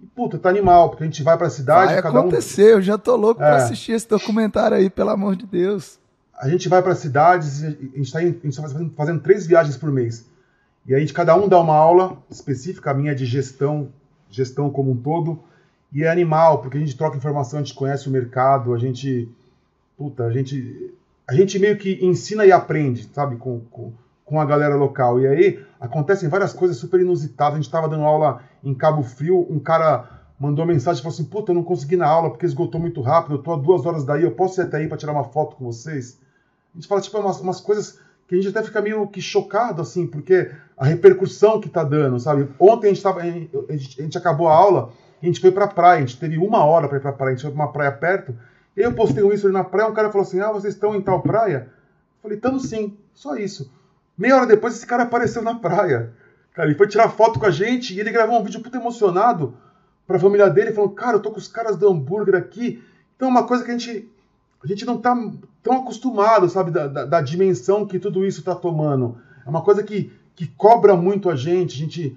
E, 0.00 0.06
puta, 0.06 0.38
tá 0.38 0.48
animal, 0.48 0.88
porque 0.88 1.04
a 1.04 1.06
gente 1.06 1.22
vai 1.22 1.36
pra 1.36 1.50
cidade. 1.50 1.92
Vai 1.92 1.98
acontecer, 1.98 2.74
um... 2.74 2.78
eu 2.78 2.82
já 2.82 2.96
tô 2.96 3.16
louco 3.16 3.42
é. 3.42 3.46
pra 3.46 3.56
assistir 3.56 3.92
esse 3.92 4.08
documentário 4.08 4.76
aí, 4.76 4.88
pelo 4.88 5.10
amor 5.10 5.36
de 5.36 5.46
Deus. 5.46 5.98
A 6.38 6.48
gente 6.48 6.68
vai 6.68 6.82
para 6.82 6.94
cidades, 6.94 7.62
a 7.62 7.70
gente 7.70 8.12
tá, 8.12 8.18
a 8.18 8.22
gente 8.22 8.56
tá 8.56 8.62
fazendo, 8.62 8.90
fazendo 8.94 9.20
três 9.20 9.46
viagens 9.46 9.76
por 9.76 9.90
mês. 9.90 10.26
E 10.86 10.94
a 10.94 10.98
gente, 10.98 11.12
cada 11.12 11.34
um 11.34 11.48
dá 11.48 11.58
uma 11.58 11.74
aula 11.74 12.18
específica, 12.30 12.90
a 12.90 12.94
minha 12.94 13.12
é 13.12 13.14
de 13.14 13.24
gestão, 13.24 13.88
gestão 14.30 14.68
como 14.70 14.90
um 14.90 14.96
todo, 14.96 15.42
e 15.92 16.02
é 16.02 16.10
animal, 16.10 16.60
porque 16.60 16.76
a 16.76 16.80
gente 16.80 16.96
troca 16.96 17.16
informação, 17.16 17.58
a 17.58 17.62
gente 17.62 17.74
conhece 17.74 18.08
o 18.08 18.12
mercado, 18.12 18.74
a 18.74 18.78
gente, 18.78 19.28
puta, 19.96 20.24
a 20.24 20.30
gente, 20.30 20.92
a 21.26 21.34
gente 21.34 21.58
meio 21.58 21.78
que 21.78 22.04
ensina 22.04 22.44
e 22.44 22.52
aprende, 22.52 23.08
sabe, 23.12 23.36
com, 23.36 23.60
com, 23.70 23.92
com 24.24 24.40
a 24.40 24.44
galera 24.44 24.74
local. 24.74 25.20
E 25.20 25.26
aí 25.26 25.64
acontecem 25.80 26.28
várias 26.28 26.52
coisas 26.52 26.76
super 26.76 27.00
inusitadas. 27.00 27.54
A 27.54 27.56
gente 27.56 27.66
estava 27.66 27.88
dando 27.88 28.02
aula 28.02 28.42
em 28.62 28.74
Cabo 28.74 29.02
Frio, 29.02 29.46
um 29.48 29.58
cara 29.58 30.10
mandou 30.38 30.66
mensagem 30.66 30.98
e 30.98 31.02
falou 31.02 31.14
assim: 31.14 31.24
Puta, 31.24 31.52
eu 31.52 31.54
não 31.54 31.62
consegui 31.62 31.96
na 31.96 32.06
aula 32.06 32.28
porque 32.28 32.44
esgotou 32.44 32.80
muito 32.80 33.00
rápido, 33.00 33.36
eu 33.36 33.42
tô 33.42 33.52
a 33.52 33.56
duas 33.56 33.86
horas 33.86 34.04
daí, 34.04 34.24
eu 34.24 34.32
posso 34.32 34.60
ir 34.60 34.64
até 34.64 34.78
aí 34.78 34.88
para 34.88 34.98
tirar 34.98 35.12
uma 35.12 35.24
foto 35.24 35.56
com 35.56 35.64
vocês? 35.64 36.18
A 36.74 36.76
gente 36.76 36.88
fala, 36.88 37.00
tipo, 37.00 37.16
umas, 37.18 37.40
umas 37.40 37.60
coisas 37.60 38.00
que 38.26 38.34
a 38.34 38.38
gente 38.38 38.48
até 38.48 38.62
fica 38.66 38.80
meio 38.80 39.06
que 39.08 39.20
chocado, 39.20 39.82
assim, 39.82 40.06
porque 40.06 40.50
a 40.76 40.84
repercussão 40.84 41.60
que 41.60 41.68
tá 41.68 41.84
dando, 41.84 42.18
sabe? 42.18 42.48
Ontem 42.58 42.88
a 42.88 42.90
gente, 42.90 43.02
tava, 43.02 43.20
a 43.20 43.24
gente, 43.24 44.00
a 44.00 44.02
gente 44.02 44.18
acabou 44.18 44.48
a 44.48 44.54
aula 44.54 44.92
a 45.24 45.26
gente 45.26 45.40
foi 45.40 45.50
pra 45.50 45.66
praia, 45.66 45.98
a 45.98 46.00
gente 46.00 46.18
teve 46.18 46.38
uma 46.38 46.64
hora 46.64 46.86
para 46.86 46.98
ir 46.98 47.00
pra 47.00 47.12
praia, 47.12 47.32
a 47.32 47.34
gente 47.34 47.42
foi 47.42 47.50
pra 47.50 47.64
uma 47.64 47.72
praia 47.72 47.92
perto, 47.92 48.36
eu 48.76 48.92
postei 48.92 49.22
um 49.22 49.30
ali 49.30 49.52
na 49.52 49.64
praia, 49.64 49.88
um 49.88 49.94
cara 49.94 50.10
falou 50.10 50.26
assim, 50.26 50.40
ah, 50.40 50.50
vocês 50.50 50.74
estão 50.74 50.94
em 50.94 51.00
tal 51.00 51.22
praia? 51.22 51.68
Eu 51.68 52.22
falei, 52.22 52.36
estamos 52.36 52.64
sim, 52.64 52.96
só 53.14 53.36
isso. 53.36 53.72
Meia 54.18 54.36
hora 54.36 54.46
depois 54.46 54.74
esse 54.74 54.86
cara 54.86 55.04
apareceu 55.04 55.42
na 55.42 55.54
praia. 55.54 56.12
Cara, 56.52 56.68
ele 56.68 56.76
foi 56.76 56.86
tirar 56.86 57.08
foto 57.08 57.38
com 57.38 57.46
a 57.46 57.50
gente 57.50 57.94
e 57.94 58.00
ele 58.00 58.10
gravou 58.10 58.38
um 58.38 58.44
vídeo 58.44 58.60
puto 58.60 58.76
emocionado 58.76 59.56
pra 60.06 60.18
família 60.18 60.50
dele, 60.50 60.72
falando, 60.72 60.92
cara, 60.92 61.16
eu 61.16 61.22
tô 61.22 61.30
com 61.30 61.38
os 61.38 61.48
caras 61.48 61.76
do 61.76 61.88
hambúrguer 61.88 62.34
aqui. 62.34 62.82
Então 63.16 63.28
uma 63.28 63.46
coisa 63.46 63.64
que 63.64 63.70
a 63.70 63.78
gente, 63.78 64.08
a 64.64 64.66
gente 64.66 64.86
não 64.86 64.96
tá 64.96 65.14
tão 65.62 65.82
acostumado, 65.82 66.48
sabe, 66.48 66.70
da, 66.70 66.86
da, 66.86 67.04
da 67.04 67.20
dimensão 67.20 67.86
que 67.86 67.98
tudo 67.98 68.24
isso 68.24 68.42
tá 68.42 68.54
tomando. 68.54 69.18
É 69.46 69.50
uma 69.50 69.62
coisa 69.62 69.82
que, 69.82 70.10
que 70.34 70.46
cobra 70.46 70.96
muito 70.96 71.28
a 71.28 71.36
gente, 71.36 71.74
a 71.74 71.78
gente 71.78 72.16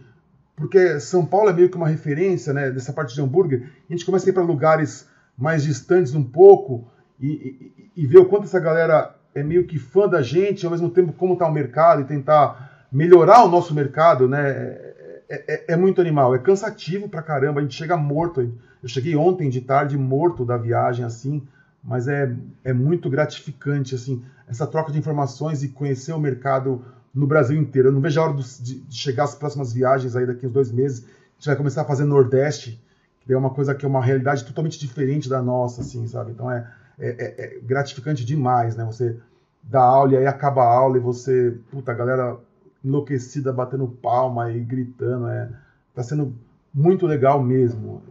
porque 0.56 1.00
São 1.00 1.24
Paulo 1.24 1.50
é 1.50 1.54
meio 1.54 1.70
que 1.70 1.78
uma 1.78 1.88
referência, 1.88 2.52
né, 2.52 2.72
dessa 2.72 2.92
parte 2.92 3.14
de 3.14 3.22
hambúrguer. 3.22 3.70
A 3.88 3.94
gente 3.94 4.04
começa 4.04 4.28
a 4.28 4.32
ir 4.32 4.34
para 4.34 4.42
lugares 4.42 5.08
mais 5.38 5.62
distantes 5.64 6.16
um 6.16 6.24
pouco 6.24 6.88
e, 7.20 7.28
e, 7.28 7.92
e 7.96 8.08
ver 8.08 8.18
o 8.18 8.26
quanto 8.26 8.46
essa 8.46 8.60
galera 8.60 9.16
é 9.36 9.44
meio 9.44 9.68
que 9.68 9.78
fã 9.78 10.08
da 10.08 10.22
gente, 10.22 10.66
ao 10.66 10.72
mesmo 10.72 10.90
tempo 10.90 11.14
como 11.14 11.34
está 11.34 11.46
o 11.46 11.54
mercado 11.54 12.02
e 12.02 12.06
tentar 12.06 12.88
melhorar 12.92 13.44
o 13.44 13.50
nosso 13.50 13.74
mercado, 13.74 14.28
né? 14.28 14.50
É, 14.50 14.96
é, 15.30 15.44
é, 15.48 15.66
é, 15.74 15.76
muito 15.76 16.02
animal, 16.02 16.34
é 16.34 16.40
cansativo 16.40 17.08
pra 17.10 17.22
caramba, 17.22 17.60
a 17.60 17.64
gente 17.64 17.76
chega 17.76 17.96
morto. 17.96 18.42
Eu 18.82 18.90
cheguei 18.90 19.16
ontem 19.16 19.50
de 19.50 19.62
tarde 19.62 19.98
morto 19.98 20.44
da 20.44 20.58
viagem, 20.58 21.06
assim, 21.06 21.46
mas 21.88 22.10
é, 22.10 22.36
é 22.66 22.74
muito 22.74 23.10
gratificante, 23.10 23.96
assim, 23.96 24.22
essa 24.46 24.68
troca 24.68 24.92
de 24.92 25.00
informações 25.00 25.64
e 25.64 25.70
conhecer 25.70 26.12
o 26.12 26.20
mercado 26.20 26.84
no 27.16 27.26
Brasil 27.26 27.58
inteiro. 27.58 27.88
Eu 27.88 27.92
não 27.94 28.02
vejo 28.02 28.20
a 28.20 28.26
hora 28.26 28.34
de, 28.34 28.82
de 28.82 28.96
chegar 28.96 29.24
as 29.24 29.34
próximas 29.34 29.72
viagens 29.72 30.14
aí 30.14 30.26
daqui 30.26 30.46
uns 30.46 30.52
dois 30.52 30.70
meses. 30.70 31.06
A 31.06 31.34
gente 31.38 31.46
vai 31.46 31.56
começar 31.56 31.84
a 31.84 31.86
fazer 31.86 32.04
Nordeste, 32.04 32.84
que 33.22 33.32
é 33.32 33.38
uma 33.38 33.52
coisa 33.52 33.74
que 33.74 33.86
é 33.86 33.88
uma 33.88 34.04
realidade 34.04 34.44
totalmente 34.44 34.78
diferente 34.78 35.30
da 35.30 35.42
nossa, 35.42 35.80
assim, 35.80 36.06
sabe? 36.08 36.32
Então 36.32 36.52
é, 36.52 36.70
é, 37.00 37.08
é, 37.08 37.58
é 37.58 37.60
gratificante 37.62 38.26
demais, 38.26 38.76
né? 38.76 38.84
Você 38.84 39.16
dá 39.64 39.82
aula 39.82 40.12
e 40.12 40.18
aí 40.18 40.28
acaba 40.28 40.64
a 40.64 40.74
aula 40.74 40.98
e 40.98 41.00
você, 41.00 41.58
puta, 41.72 41.94
a 41.94 41.96
galera 41.96 42.38
enlouquecida 42.84 43.54
batendo 43.54 43.88
palma 43.88 44.52
e 44.52 44.60
gritando. 44.60 45.30
É, 45.30 45.50
tá 45.96 46.04
sendo 46.04 46.36
muito 46.74 47.08
legal 47.08 47.42
mesmo 47.42 48.02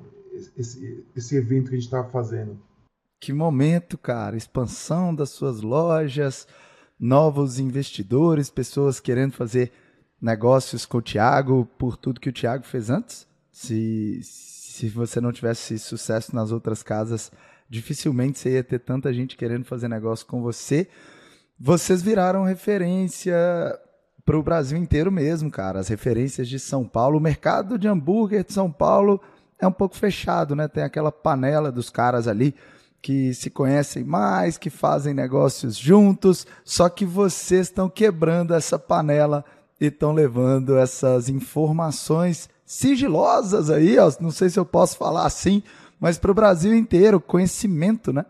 esse, 0.57 1.05
esse 1.15 1.37
evento 1.37 1.69
que 1.69 1.75
a 1.75 1.79
gente 1.79 1.87
está 1.87 2.03
fazendo. 2.05 2.59
Que 3.19 3.33
momento, 3.33 3.97
cara! 3.97 4.37
Expansão 4.37 5.15
das 5.15 5.31
suas 5.31 5.61
lojas, 5.61 6.47
novos 6.99 7.59
investidores, 7.59 8.51
pessoas 8.51 9.01
querendo 9.01 9.33
fazer 9.33 9.73
negócios 10.21 10.87
com 10.87 10.99
o 10.99 11.03
Thiago 11.03 11.67
por 11.79 11.97
tudo 11.97 12.21
que 12.21 12.29
o 12.29 12.33
Thiago 12.33 12.65
fez 12.65 12.91
antes. 12.91 13.27
Se, 13.51 14.21
se 14.23 14.89
você 14.89 15.21
não 15.21 15.33
tivesse 15.33 15.79
sucesso 15.79 16.35
nas 16.35 16.53
outras 16.53 16.83
casas, 16.83 17.33
dificilmente 17.69 18.39
você 18.39 18.55
ia 18.55 18.65
ter 18.65 18.81
tanta 18.81 19.13
gente 19.13 19.37
querendo 19.37 19.65
fazer 19.65 19.89
negócio 19.89 20.27
com 20.27 20.43
você. 20.43 20.89
Vocês 21.59 22.03
viraram 22.03 22.45
referência 22.45 23.35
para 24.25 24.39
o 24.39 24.43
Brasil 24.43 24.77
inteiro 24.77 25.11
mesmo, 25.11 25.51
cara. 25.51 25.81
As 25.81 25.89
referências 25.89 26.49
de 26.49 26.59
São 26.59 26.87
Paulo, 26.87 27.19
o 27.19 27.23
mercado 27.23 27.79
de 27.79 27.89
hambúrguer 27.89 28.45
de 28.45 28.53
São 28.53 28.71
Paulo 28.71 29.21
é 29.59 29.67
um 29.67 29.73
pouco 29.73 29.97
fechado, 29.97 30.55
né? 30.55 30.69
Tem 30.69 30.83
aquela 30.83 31.11
panela 31.11 31.73
dos 31.73 31.89
caras 31.89 32.29
ali 32.29 32.55
que 33.01 33.33
se 33.35 33.51
conhecem 33.51 34.05
mais, 34.05 34.59
que 34.59 34.71
fazem 34.71 35.15
negócios 35.15 35.77
juntos, 35.77 36.47
só 36.65 36.89
que 36.89 37.05
vocês 37.05 37.69
estão 37.69 37.89
quebrando 37.89 38.55
essa 38.55 38.79
panela 38.79 39.45
e 39.81 39.87
estão 39.87 40.13
levando 40.13 40.77
essas 40.77 41.29
informações 41.29 42.49
sigilosas 42.65 43.71
aí, 43.71 43.99
ó, 43.99 44.11
não 44.21 44.31
sei 44.31 44.51
se 44.51 44.59
eu 44.59 44.65
posso 44.65 44.97
falar 44.97 45.25
assim, 45.25 45.63
mas 46.01 46.19
para 46.19 46.31
o 46.31 46.35
Brasil 46.35 46.75
inteiro, 46.75 47.21
conhecimento, 47.21 48.13
né? 48.13 48.25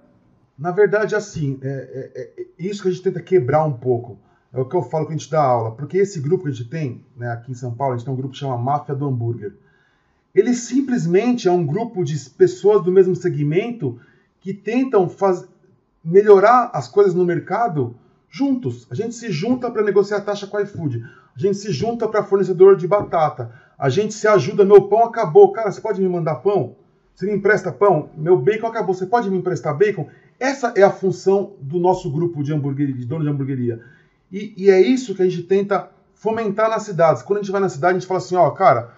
Na 0.59 0.71
verdade, 0.71 1.15
assim, 1.15 1.59
é, 1.63 1.69
é, 1.69 2.43
é, 2.43 2.47
isso 2.59 2.83
que 2.83 2.89
a 2.89 2.91
gente 2.91 3.03
tenta 3.03 3.21
quebrar 3.21 3.65
um 3.65 3.73
pouco. 3.73 4.19
É 4.53 4.61
o 4.61 4.65
que 4.65 4.75
eu 4.75 4.83
falo 4.83 5.07
que 5.07 5.13
a 5.13 5.17
gente 5.17 5.31
dá 5.31 5.43
aula. 5.43 5.73
Porque 5.73 5.99
esse 5.99 6.19
grupo 6.21 6.45
que 6.45 6.51
a 6.51 6.53
gente 6.53 6.71
tem, 6.71 7.05
né, 7.15 7.31
aqui 7.31 7.53
em 7.53 7.55
São 7.55 7.75
Paulo, 7.75 7.95
a 7.95 7.97
gente 7.97 8.07
tem 8.07 8.15
um 8.15 8.17
grupo 8.17 8.33
que 8.33 8.39
chama 8.39 8.57
Máfia 8.57 8.95
do 8.95 9.07
Hambúrguer. 9.07 9.55
Ele 10.35 10.55
simplesmente 10.55 11.47
é 11.49 11.53
um 11.53 11.67
grupo 11.67 12.03
de 12.05 12.19
pessoas 12.31 12.83
do 12.83 12.93
mesmo 12.93 13.15
segmento 13.15 14.01
que 14.47 14.55
tentam 14.55 15.09
faz... 15.09 15.45
melhorar 16.05 16.71
as 16.73 16.87
coisas 16.87 17.13
no 17.15 17.25
mercado 17.25 17.97
juntos. 18.31 18.87
A 18.89 18.95
gente 18.95 19.13
se 19.17 19.33
junta 19.33 19.69
para 19.69 19.83
negociar 19.83 20.19
a 20.19 20.21
taxa 20.21 20.47
com 20.47 20.57
a 20.57 20.63
iFood. 20.63 21.03
A 21.35 21.39
gente 21.39 21.59
se 21.59 21.73
junta 21.73 22.07
para 22.07 22.23
fornecedor 22.23 22.77
de 22.77 22.87
batata. 22.87 23.53
A 23.77 23.89
gente 23.89 24.15
se 24.15 24.29
ajuda. 24.29 24.65
Meu 24.65 24.83
pão 24.83 25.03
acabou. 25.03 25.51
Cara, 25.51 25.73
você 25.73 25.81
pode 25.81 26.01
me 26.01 26.09
mandar 26.09 26.37
pão? 26.37 26.77
Você 27.13 27.27
me 27.27 27.33
empresta 27.33 27.73
pão? 27.73 28.09
Meu 28.17 28.39
bacon 28.39 28.69
acabou. 28.69 28.95
Você 28.95 29.07
pode 29.07 29.29
me 29.29 29.37
emprestar 29.37 29.77
bacon? 29.77 30.07
Essa 30.39 30.73
é 30.77 30.83
a 30.85 30.93
função 30.93 31.55
do 31.61 31.81
nosso 31.81 32.09
grupo 32.09 32.45
de 32.45 32.55
hamburgueria, 32.55 32.95
de 32.95 33.05
dono 33.05 33.25
de 33.25 33.31
hamburgueria. 33.31 33.81
E, 34.31 34.55
e, 34.57 34.71
é 34.71 34.81
isso 34.81 35.13
que 35.13 35.23
a 35.23 35.29
gente 35.29 35.43
tenta 35.43 35.91
fomentar 36.15 36.71
nas 36.71 36.85
cidades. 36.85 37.21
Quando 37.21 37.41
a 37.41 37.43
gente 37.43 37.51
vai 37.51 37.61
na 37.61 37.69
cidade, 37.69 37.97
a 37.97 37.99
gente 37.99 38.07
fala 38.07 38.19
assim, 38.19 38.37
ó, 38.37 38.49
cara, 38.51 38.95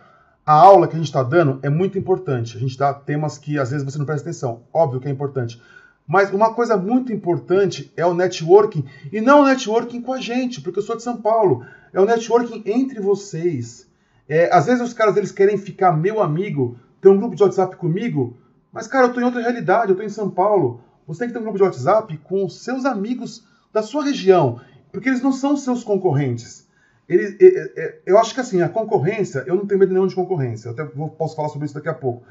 a 0.49 0.55
aula 0.55 0.88
que 0.88 0.94
a 0.94 0.96
gente 0.96 1.09
está 1.09 1.22
dando 1.22 1.59
é 1.62 1.68
muito 1.68 1.99
importante. 1.99 2.57
A 2.57 2.61
gente 2.61 2.78
dá 2.78 2.94
temas 2.94 3.36
que 3.36 3.59
às 3.59 3.70
vezes 3.70 3.84
você 3.84 3.99
não 3.99 4.07
presta 4.07 4.30
atenção. 4.30 4.62
Óbvio 4.72 4.99
que 4.99 5.07
é 5.07 5.11
importante. 5.11 5.61
Mas 6.07 6.32
uma 6.32 6.55
coisa 6.55 6.74
muito 6.74 7.12
importante 7.12 7.92
é 7.94 8.07
o 8.07 8.14
networking. 8.14 8.82
E 9.12 9.20
não 9.20 9.42
o 9.42 9.44
networking 9.44 10.01
com 10.01 10.14
a 10.14 10.18
gente, 10.18 10.62
porque 10.62 10.78
eu 10.78 10.82
sou 10.82 10.96
de 10.96 11.03
São 11.03 11.18
Paulo. 11.18 11.66
É 11.92 12.01
o 12.01 12.07
networking 12.07 12.62
entre 12.64 12.99
vocês. 12.99 13.86
É, 14.26 14.49
às 14.51 14.64
vezes 14.64 14.80
os 14.80 14.94
caras 14.94 15.18
eles 15.18 15.32
querem 15.32 15.59
ficar 15.59 15.92
meu 15.92 16.22
amigo, 16.22 16.78
ter 16.99 17.11
um 17.11 17.18
grupo 17.18 17.36
de 17.36 17.42
WhatsApp 17.42 17.76
comigo. 17.76 18.34
Mas, 18.72 18.86
cara, 18.86 19.05
eu 19.05 19.09
estou 19.09 19.22
em 19.22 19.26
outra 19.26 19.42
realidade, 19.42 19.90
eu 19.90 19.92
estou 19.92 20.07
em 20.07 20.09
São 20.09 20.30
Paulo. 20.30 20.80
Você 21.07 21.18
tem 21.18 21.28
que 21.28 21.34
ter 21.34 21.40
um 21.40 21.42
grupo 21.42 21.59
de 21.59 21.64
WhatsApp 21.64 22.16
com 22.24 22.49
seus 22.49 22.86
amigos 22.86 23.44
da 23.70 23.82
sua 23.82 24.03
região. 24.03 24.62
Porque 24.90 25.11
eles 25.11 25.20
não 25.20 25.30
são 25.30 25.59
seus 25.59 25.84
concorrentes. 25.84 26.66
Ele, 27.09 27.36
é, 27.40 27.82
é, 27.82 27.98
eu 28.04 28.18
acho 28.18 28.34
que 28.34 28.40
assim, 28.40 28.61
a 28.61 28.68
concorrência, 28.68 29.42
eu 29.46 29.56
não 29.56 29.66
tenho 29.66 29.80
medo 29.80 29.92
nenhum 29.92 30.06
de 30.06 30.14
concorrência, 30.14 30.70
até 30.70 30.84
vou, 30.84 31.09
posso 31.09 31.34
falar 31.34 31.48
sobre 31.48 31.64
isso 31.64 31.74
daqui 31.74 31.88
a 31.88 31.94
pouco. 31.94 32.22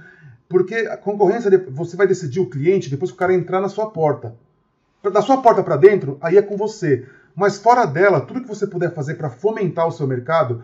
Porque 0.47 0.75
a 0.75 0.95
concorrência, 0.95 1.49
você 1.69 1.97
vai 1.97 2.07
decidir 2.07 2.39
o 2.39 2.49
cliente 2.49 2.89
depois 2.89 3.11
que 3.11 3.15
o 3.15 3.19
cara 3.19 3.33
entrar 3.33 3.59
na 3.59 3.69
sua 3.69 3.89
porta. 3.89 4.35
Da 5.11 5.21
sua 5.21 5.41
porta 5.41 5.63
para 5.63 5.77
dentro, 5.77 6.17
aí 6.21 6.37
é 6.37 6.41
com 6.41 6.55
você. 6.55 7.07
Mas 7.35 7.57
fora 7.57 7.85
dela, 7.85 8.21
tudo 8.21 8.41
que 8.41 8.47
você 8.47 8.65
puder 8.65 8.93
fazer 8.93 9.15
para 9.15 9.29
fomentar 9.29 9.87
o 9.87 9.91
seu 9.91 10.07
mercado, 10.07 10.63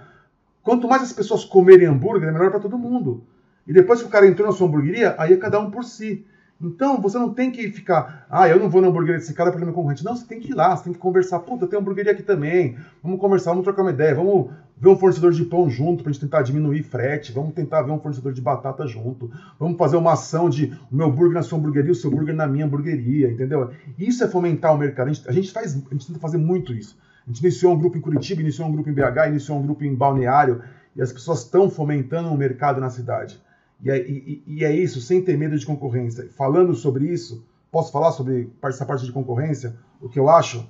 quanto 0.61 0.87
mais 0.87 1.01
as 1.01 1.13
pessoas 1.13 1.43
comerem 1.43 1.87
hambúrguer, 1.87 2.29
é 2.29 2.31
melhor 2.31 2.51
para 2.51 2.59
todo 2.59 2.77
mundo. 2.77 3.23
E 3.67 3.73
depois 3.73 4.01
que 4.01 4.07
o 4.07 4.11
cara 4.11 4.27
entrou 4.27 4.47
na 4.47 4.53
sua 4.53 4.67
hamburgueria, 4.67 5.15
aí 5.17 5.33
é 5.33 5.37
cada 5.37 5.59
um 5.59 5.71
por 5.71 5.83
si. 5.83 6.25
Então, 6.63 7.01
você 7.01 7.19
não 7.19 7.33
tem 7.33 7.51
que 7.51 7.69
ficar, 7.69 8.25
ah, 8.29 8.47
eu 8.47 8.57
não 8.57 8.69
vou 8.69 8.81
na 8.81 8.87
hamburgueria 8.87 9.19
desse 9.19 9.33
cara 9.33 9.51
porque 9.51 9.63
ele 9.63 9.69
é 9.69 9.71
meu 9.71 9.75
concorrente. 9.75 10.05
Não, 10.05 10.15
você 10.15 10.25
tem 10.25 10.39
que 10.39 10.51
ir 10.51 10.53
lá, 10.53 10.75
você 10.75 10.85
tem 10.85 10.93
que 10.93 10.99
conversar. 10.99 11.39
Puta, 11.39 11.67
tenho 11.67 11.81
hamburgueria 11.81 12.13
aqui 12.13 12.23
também. 12.23 12.77
Vamos 13.03 13.19
conversar, 13.19 13.51
vamos 13.51 13.65
trocar 13.65 13.81
uma 13.81 13.91
ideia, 13.91 14.15
vamos 14.15 14.49
ver 14.77 14.89
um 14.89 14.95
fornecedor 14.95 15.31
de 15.31 15.43
pão 15.45 15.69
junto 15.69 16.03
pra 16.03 16.11
gente 16.11 16.21
tentar 16.21 16.41
diminuir 16.41 16.83
frete, 16.83 17.31
vamos 17.31 17.53
tentar 17.53 17.81
ver 17.83 17.91
um 17.91 17.99
fornecedor 17.99 18.33
de 18.33 18.41
batata 18.41 18.85
junto, 18.87 19.31
vamos 19.59 19.77
fazer 19.77 19.95
uma 19.95 20.13
ação 20.13 20.49
de 20.49 20.73
o 20.91 20.95
meu 20.95 21.11
burger 21.11 21.35
na 21.35 21.41
sua 21.41 21.57
hamburgueria, 21.57 21.91
o 21.91 21.95
seu 21.95 22.11
burger 22.11 22.35
na 22.35 22.47
minha 22.47 22.65
hamburgueria, 22.65 23.31
entendeu? 23.31 23.69
Isso 23.97 24.23
é 24.23 24.27
fomentar 24.27 24.73
o 24.73 24.77
mercado. 24.77 25.09
A 25.09 25.13
gente, 25.13 25.29
a 25.29 25.31
gente 25.31 25.51
faz, 25.51 25.75
a 25.75 25.93
gente 25.93 26.07
tenta 26.07 26.19
fazer 26.19 26.37
muito 26.37 26.73
isso. 26.73 26.97
A 27.25 27.29
gente 27.29 27.39
iniciou 27.39 27.73
um 27.73 27.77
grupo 27.77 27.97
em 27.97 28.01
Curitiba, 28.01 28.41
iniciou 28.41 28.67
um 28.67 28.71
grupo 28.71 28.89
em 28.89 28.93
BH, 28.93 29.27
iniciou 29.29 29.57
um 29.57 29.61
grupo 29.61 29.83
em 29.85 29.95
Balneário, 29.95 30.61
e 30.95 31.01
as 31.01 31.11
pessoas 31.11 31.39
estão 31.39 31.69
fomentando 31.69 32.29
o 32.29 32.37
mercado 32.37 32.81
na 32.81 32.89
cidade. 32.89 33.41
E 33.83 33.91
é, 33.91 33.97
e, 33.97 34.41
e 34.47 34.63
é, 34.63 34.73
isso, 34.73 35.01
sem 35.01 35.21
ter 35.21 35.37
medo 35.37 35.59
de 35.59 35.65
concorrência. 35.65 36.29
Falando 36.37 36.73
sobre 36.73 37.05
isso, 37.05 37.43
posso 37.69 37.91
falar 37.91 38.13
sobre 38.13 38.49
essa 38.63 38.85
parte 38.85 39.05
de 39.05 39.11
concorrência? 39.11 39.75
O 40.01 40.07
que 40.07 40.17
eu 40.17 40.29
acho? 40.29 40.65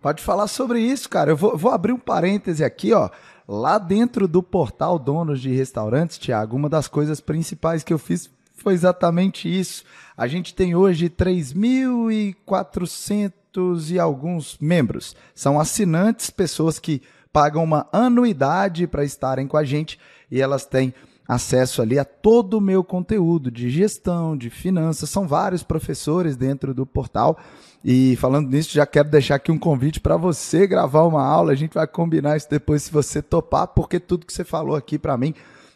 Pode 0.00 0.22
falar 0.22 0.46
sobre 0.46 0.80
isso, 0.80 1.08
cara. 1.08 1.30
Eu 1.30 1.36
vou, 1.36 1.56
vou 1.56 1.72
abrir 1.72 1.92
um 1.92 1.98
parêntese 1.98 2.62
aqui, 2.62 2.92
ó. 2.92 3.08
Lá 3.48 3.78
dentro 3.78 4.28
do 4.28 4.42
portal 4.42 4.98
Donos 4.98 5.40
de 5.40 5.50
Restaurantes, 5.50 6.18
Tiago, 6.18 6.54
uma 6.54 6.68
das 6.68 6.86
coisas 6.86 7.18
principais 7.18 7.82
que 7.82 7.94
eu 7.94 7.98
fiz 7.98 8.30
foi 8.52 8.74
exatamente 8.74 9.48
isso. 9.48 9.84
A 10.16 10.26
gente 10.26 10.54
tem 10.54 10.74
hoje 10.74 11.08
3.400 11.08 13.90
e 13.90 13.98
alguns 13.98 14.58
membros. 14.60 15.16
São 15.34 15.58
assinantes, 15.58 16.28
pessoas 16.28 16.78
que 16.78 17.00
pagam 17.32 17.64
uma 17.64 17.88
anuidade 17.90 18.86
para 18.86 19.04
estarem 19.04 19.46
com 19.46 19.56
a 19.56 19.64
gente 19.64 19.98
e 20.30 20.42
elas 20.42 20.66
têm 20.66 20.92
acesso 21.28 21.82
ali 21.82 21.98
a 21.98 22.06
todo 22.06 22.54
o 22.54 22.60
meu 22.60 22.82
conteúdo 22.82 23.50
de 23.50 23.68
gestão, 23.68 24.34
de 24.34 24.48
finanças. 24.48 25.10
São 25.10 25.28
vários 25.28 25.62
professores 25.62 26.34
dentro 26.36 26.72
do 26.72 26.86
portal. 26.86 27.38
E 27.84 28.16
falando 28.16 28.48
nisso, 28.48 28.72
já 28.72 28.86
quero 28.86 29.10
deixar 29.10 29.34
aqui 29.34 29.52
um 29.52 29.58
convite 29.58 30.00
para 30.00 30.16
você 30.16 30.66
gravar 30.66 31.02
uma 31.02 31.22
aula. 31.22 31.52
A 31.52 31.54
gente 31.54 31.74
vai 31.74 31.86
combinar 31.86 32.38
isso 32.38 32.48
depois 32.48 32.84
se 32.84 32.90
você 32.90 33.20
topar, 33.20 33.68
porque 33.68 34.00
tudo 34.00 34.24
que 34.24 34.32
você 34.32 34.42
falou 34.42 34.74
aqui 34.74 34.98
para 34.98 35.18
mim 35.18 35.34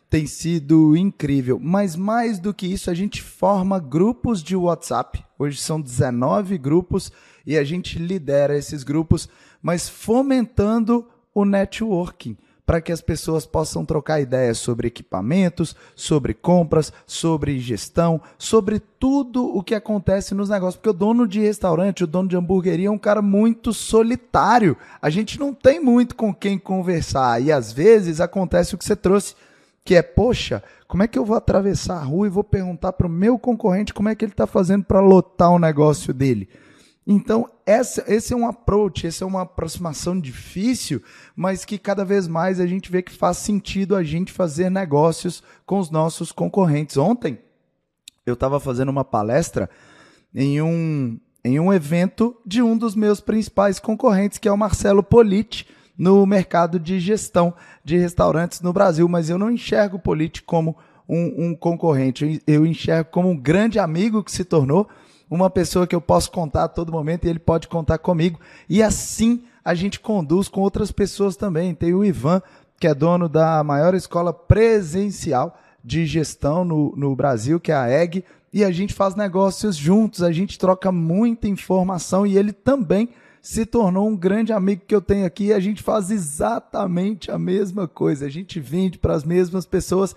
tem 0.09 0.27
sido 0.27 0.97
incrível. 0.97 1.61
Mas 1.63 1.95
mais 1.97 2.39
do 2.39 2.55
que 2.55 2.67
isso, 2.67 2.91
a 2.91 2.95
gente 2.95 3.23
forma 3.23 3.79
grupos 3.79 4.43
de 4.43 4.57
WhatsApp. 4.57 5.23
Hoje 5.39 5.61
são 5.61 5.81
19 5.81 6.57
grupos 6.57 7.13
e 7.47 7.59
a 7.59 7.65
gente 7.65 7.99
lidera 7.99 8.57
esses 8.57 8.83
grupos, 8.83 9.29
mas 9.61 9.89
fomentando 9.89 11.07
o 11.35 11.45
networking 11.45 12.37
para 12.65 12.81
que 12.81 12.93
as 12.93 13.01
pessoas 13.01 13.45
possam 13.45 13.85
trocar 13.85 14.21
ideias 14.21 14.59
sobre 14.59 14.87
equipamentos, 14.87 15.75
sobre 15.97 16.33
compras, 16.33 16.93
sobre 17.07 17.59
gestão, 17.59 18.21
sobre 18.39 18.79
tudo 18.79 19.45
o 19.45 19.63
que 19.63 19.75
acontece 19.75 20.35
nos 20.35 20.49
negócios. 20.49 20.77
Porque 20.77 20.91
o 20.91 20.95
dono 20.95 21.27
de 21.27 21.41
restaurante, 21.41 22.05
o 22.05 22.07
dono 22.07 22.29
de 22.29 22.37
hamburgueria 22.37 22.89
é 22.89 22.91
um 22.91 22.99
cara 22.99 23.21
muito 23.21 23.73
solitário. 23.73 24.77
A 25.01 25.11
gente 25.11 25.39
não 25.39 25.53
tem 25.53 25.81
muito 25.81 26.15
com 26.15 26.33
quem 26.33 26.59
conversar. 26.59 27.43
E 27.43 27.51
às 27.51 27.73
vezes 27.73 28.21
acontece 28.21 28.75
o 28.75 28.79
que 28.79 28.85
você 28.85 28.95
trouxe, 28.95 29.35
que 29.85 29.97
é, 29.97 30.03
poxa, 30.03 30.63
como 30.87 31.03
é 31.03 31.09
que 31.09 31.19
eu 31.19 31.25
vou 31.25 31.37
atravessar 31.37 31.97
a 31.97 32.05
rua 32.05 32.27
e 32.27 32.31
vou 32.31 32.45
perguntar 32.45 32.93
para 32.93 33.07
o 33.07 33.11
meu 33.11 33.39
concorrente 33.39 33.93
como 33.93 34.09
é 34.09 34.15
que 34.15 34.25
ele 34.25 34.33
está 34.33 34.47
fazendo 34.47 34.85
para 34.85 35.01
lotar 35.01 35.51
o 35.51 35.59
negócio 35.59 36.15
dele? 36.15 36.49
Então, 37.07 37.51
essa, 37.67 38.05
esse 38.07 38.33
é 38.33 38.37
um 38.37 38.47
approach, 38.47 39.07
essa 39.07 39.25
é 39.25 39.27
uma 39.27 39.43
aproximação 39.43 40.19
difícil, 40.19 41.03
mas 41.35 41.65
que 41.65 41.77
cada 41.77 42.05
vez 42.05 42.29
mais 42.29 42.61
a 42.61 42.67
gente 42.67 42.93
vê 42.93 43.03
que 43.03 43.13
faz 43.13 43.39
sentido 43.39 43.97
a 43.97 44.05
gente 44.05 44.33
fazer 44.33 44.71
negócios 44.71 45.43
com 45.67 45.79
os 45.79 45.91
nossos 45.91 46.31
concorrentes. 46.31 46.97
Ontem, 46.97 47.39
eu 48.25 48.35
estava 48.35 48.61
fazendo 48.61 48.91
uma 48.91 49.05
palestra 49.05 49.69
em 50.33 50.63
um, 50.63 51.19
em 51.45 51.59
um 51.59 51.73
evento 51.73 52.37
de 52.47 52.63
um 52.63 52.79
dos 52.79 52.95
meus 52.95 53.21
principais 53.21 53.81
concorrentes, 53.81 54.39
que 54.39 54.49
é 54.49 54.53
o 54.53 54.57
Marcelo 54.57 55.03
Politi, 55.03 55.67
no 55.99 56.25
mercado 56.25 56.79
de 56.81 56.99
gestão 56.99 57.53
de 57.85 57.99
restaurantes 57.99 58.61
no 58.61 58.73
Brasil. 58.73 59.09
Mas 59.09 59.29
eu 59.29 59.37
não 59.37 59.51
enxergo 59.51 59.97
o 59.97 60.01
Politi 60.01 60.43
como 60.43 60.77
um, 61.09 61.49
um 61.49 61.55
concorrente, 61.55 62.41
eu 62.47 62.65
enxergo 62.65 63.11
como 63.11 63.29
um 63.29 63.37
grande 63.37 63.79
amigo 63.79 64.23
que 64.23 64.31
se 64.31 64.45
tornou 64.45 64.89
uma 65.35 65.49
pessoa 65.49 65.87
que 65.87 65.95
eu 65.95 66.01
posso 66.01 66.31
contar 66.31 66.65
a 66.65 66.69
todo 66.69 66.93
momento 66.93 67.25
e 67.25 67.31
ele 67.31 67.39
pode 67.39 67.67
contar 67.67 67.97
comigo. 67.97 68.39
E 68.69 68.83
assim 68.83 69.45
a 69.65 69.75
gente 69.75 69.99
conduz 69.99 70.47
com 70.47 70.61
outras 70.61 70.93
pessoas 70.93 71.37
também. 71.37 71.75
Tem 71.75 71.95
o 71.95 72.05
Ivan, 72.05 72.43
que 72.79 72.87
é 72.87 72.95
dono 72.95 73.31
da 73.31 73.65
maior 73.65 73.95
escola 73.95 74.33
presencial 74.33 75.59
de 75.83 76.05
gestão 76.05 76.65
no, 76.65 76.95
no 76.97 77.17
Brasil, 77.17 77.59
que 77.59 77.73
é 77.73 77.75
a 77.75 77.89
EG, 78.03 78.25
e 78.53 78.63
a 78.63 78.71
gente 78.71 78.93
faz 78.93 79.15
negócios 79.15 79.75
juntos, 79.75 80.23
a 80.23 80.31
gente 80.31 80.59
troca 80.59 80.93
muita 80.93 81.49
informação 81.49 82.27
e 82.27 82.37
ele 82.37 82.53
também 82.53 83.09
se 83.41 83.65
tornou 83.65 84.07
um 84.07 84.17
grande 84.17 84.53
amigo 84.53 84.83
que 84.87 84.95
eu 84.95 85.01
tenho 85.01 85.25
aqui. 85.25 85.47
E 85.47 85.53
a 85.55 85.61
gente 85.61 85.83
faz 85.83 86.11
exatamente 86.11 87.31
a 87.31 87.39
mesma 87.39 87.89
coisa, 87.89 88.27
a 88.27 88.29
gente 88.29 88.61
vende 88.61 88.99
para 88.99 89.15
as 89.15 89.25
mesmas 89.25 89.65
pessoas 89.65 90.15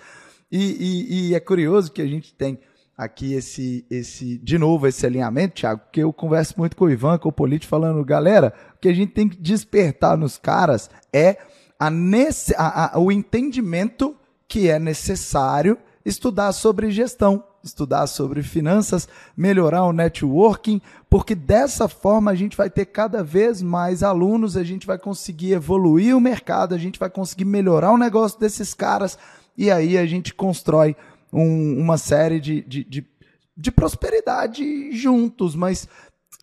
e, 0.52 0.60
e, 0.60 1.30
e 1.30 1.36
é 1.36 1.40
curioso 1.40 1.92
que 1.92 2.02
a 2.02 2.08
gente 2.08 2.34
tem 2.34 2.60
aqui 2.98 3.34
esse, 3.34 3.86
esse, 3.90 4.38
de 4.38 4.58
novo, 4.58 4.88
esse 4.88 5.06
alinhamento, 5.06 5.56
Thiago, 5.56 5.82
porque 5.82 6.02
eu 6.02 6.14
converso 6.14 6.56
muito 6.58 6.76
com 6.76 6.86
o 6.86 6.90
Ivan, 6.90 7.18
com 7.18 7.30
o 7.30 7.34
Polite, 7.34 7.68
falando, 7.68 8.04
galera, 8.06 8.54
o 8.76 8.80
que 8.80 8.88
a 8.88 8.94
gente 8.94 9.12
tem 9.12 9.28
que 9.28 9.38
despertar 9.38 10.18
nos 10.18 10.38
caras 10.38 10.90
é 11.12 11.38
a 11.78 11.90
nesse, 11.90 12.56
a, 12.58 12.96
a, 12.96 13.00
o 13.00 13.12
entendimento 13.12 14.16
que 14.48 14.70
é 14.70 14.80
necessário 14.80 15.78
estudar 16.06 16.54
sobre 16.54 16.92
gestão, 16.92 17.44
estudar 17.64 18.08
sobre 18.08 18.44
finanças, 18.44 19.10
melhorar 19.36 19.84
o 19.84 19.92
networking, 19.92 20.80
porque 21.10 21.34
dessa 21.34 21.88
forma 21.88 22.32
a 22.32 22.36
gente 22.36 22.56
vai 22.56 22.70
ter 22.70 22.86
cada 22.86 23.24
vez 23.24 23.62
mais 23.62 24.04
alunos, 24.04 24.56
a 24.56 24.64
gente 24.64 24.86
vai 24.86 25.00
conseguir 25.00 25.54
evoluir 25.54 26.16
o 26.16 26.22
mercado, 26.22 26.76
a 26.76 26.78
gente 26.78 27.00
vai 27.00 27.10
conseguir 27.10 27.46
melhorar 27.46 27.92
o 27.92 27.98
negócio 27.98 28.40
desses 28.40 28.74
caras, 28.74 29.18
e 29.58 29.72
aí 29.72 29.98
a 29.98 30.06
gente 30.06 30.34
constrói 30.34 30.96
um, 31.32 31.80
uma 31.80 31.98
série 31.98 32.40
de, 32.40 32.62
de, 32.62 32.84
de, 32.84 33.08
de 33.56 33.72
prosperidade 33.72 34.92
juntos, 34.92 35.56
mas 35.56 35.88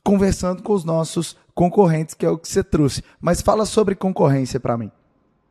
conversando 0.04 0.62
com 0.62 0.72
os 0.72 0.84
nossos 0.84 1.36
concorrentes, 1.54 2.14
que 2.14 2.26
é 2.26 2.30
o 2.30 2.38
que 2.38 2.48
você 2.48 2.62
trouxe. 2.62 3.02
Mas 3.20 3.40
fala 3.40 3.64
sobre 3.66 3.94
concorrência 3.94 4.58
para 4.58 4.76
mim. 4.76 4.90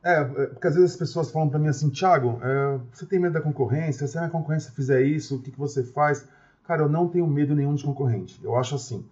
É, 0.04 0.20
é, 0.20 0.24
porque 0.24 0.68
às 0.68 0.76
vezes 0.76 0.92
as 0.92 0.98
pessoas 0.98 1.30
falam 1.32 1.50
para 1.50 1.60
mim 1.60 1.68
assim, 1.68 1.90
Thiago, 1.90 2.40
é, 2.42 2.80
você 2.92 3.06
tem 3.06 3.20
medo 3.20 3.34
da 3.34 3.42
concorrência? 3.42 4.08
Se 4.08 4.18
a 4.18 4.30
concorrência 4.30 4.72
fizer 4.72 5.02
isso, 5.02 5.36
o 5.36 5.42
que, 5.42 5.52
que 5.52 5.60
você 5.60 5.84
faz? 5.84 6.28
Cara, 6.66 6.84
eu 6.84 6.90
não 6.90 7.08
tenho 7.08 7.28
medo 7.28 7.56
nenhum 7.56 7.76
de 7.76 7.84
concorrente. 7.84 8.40
Eu 8.44 8.56
acho 8.56 8.76
assim, 8.76 9.06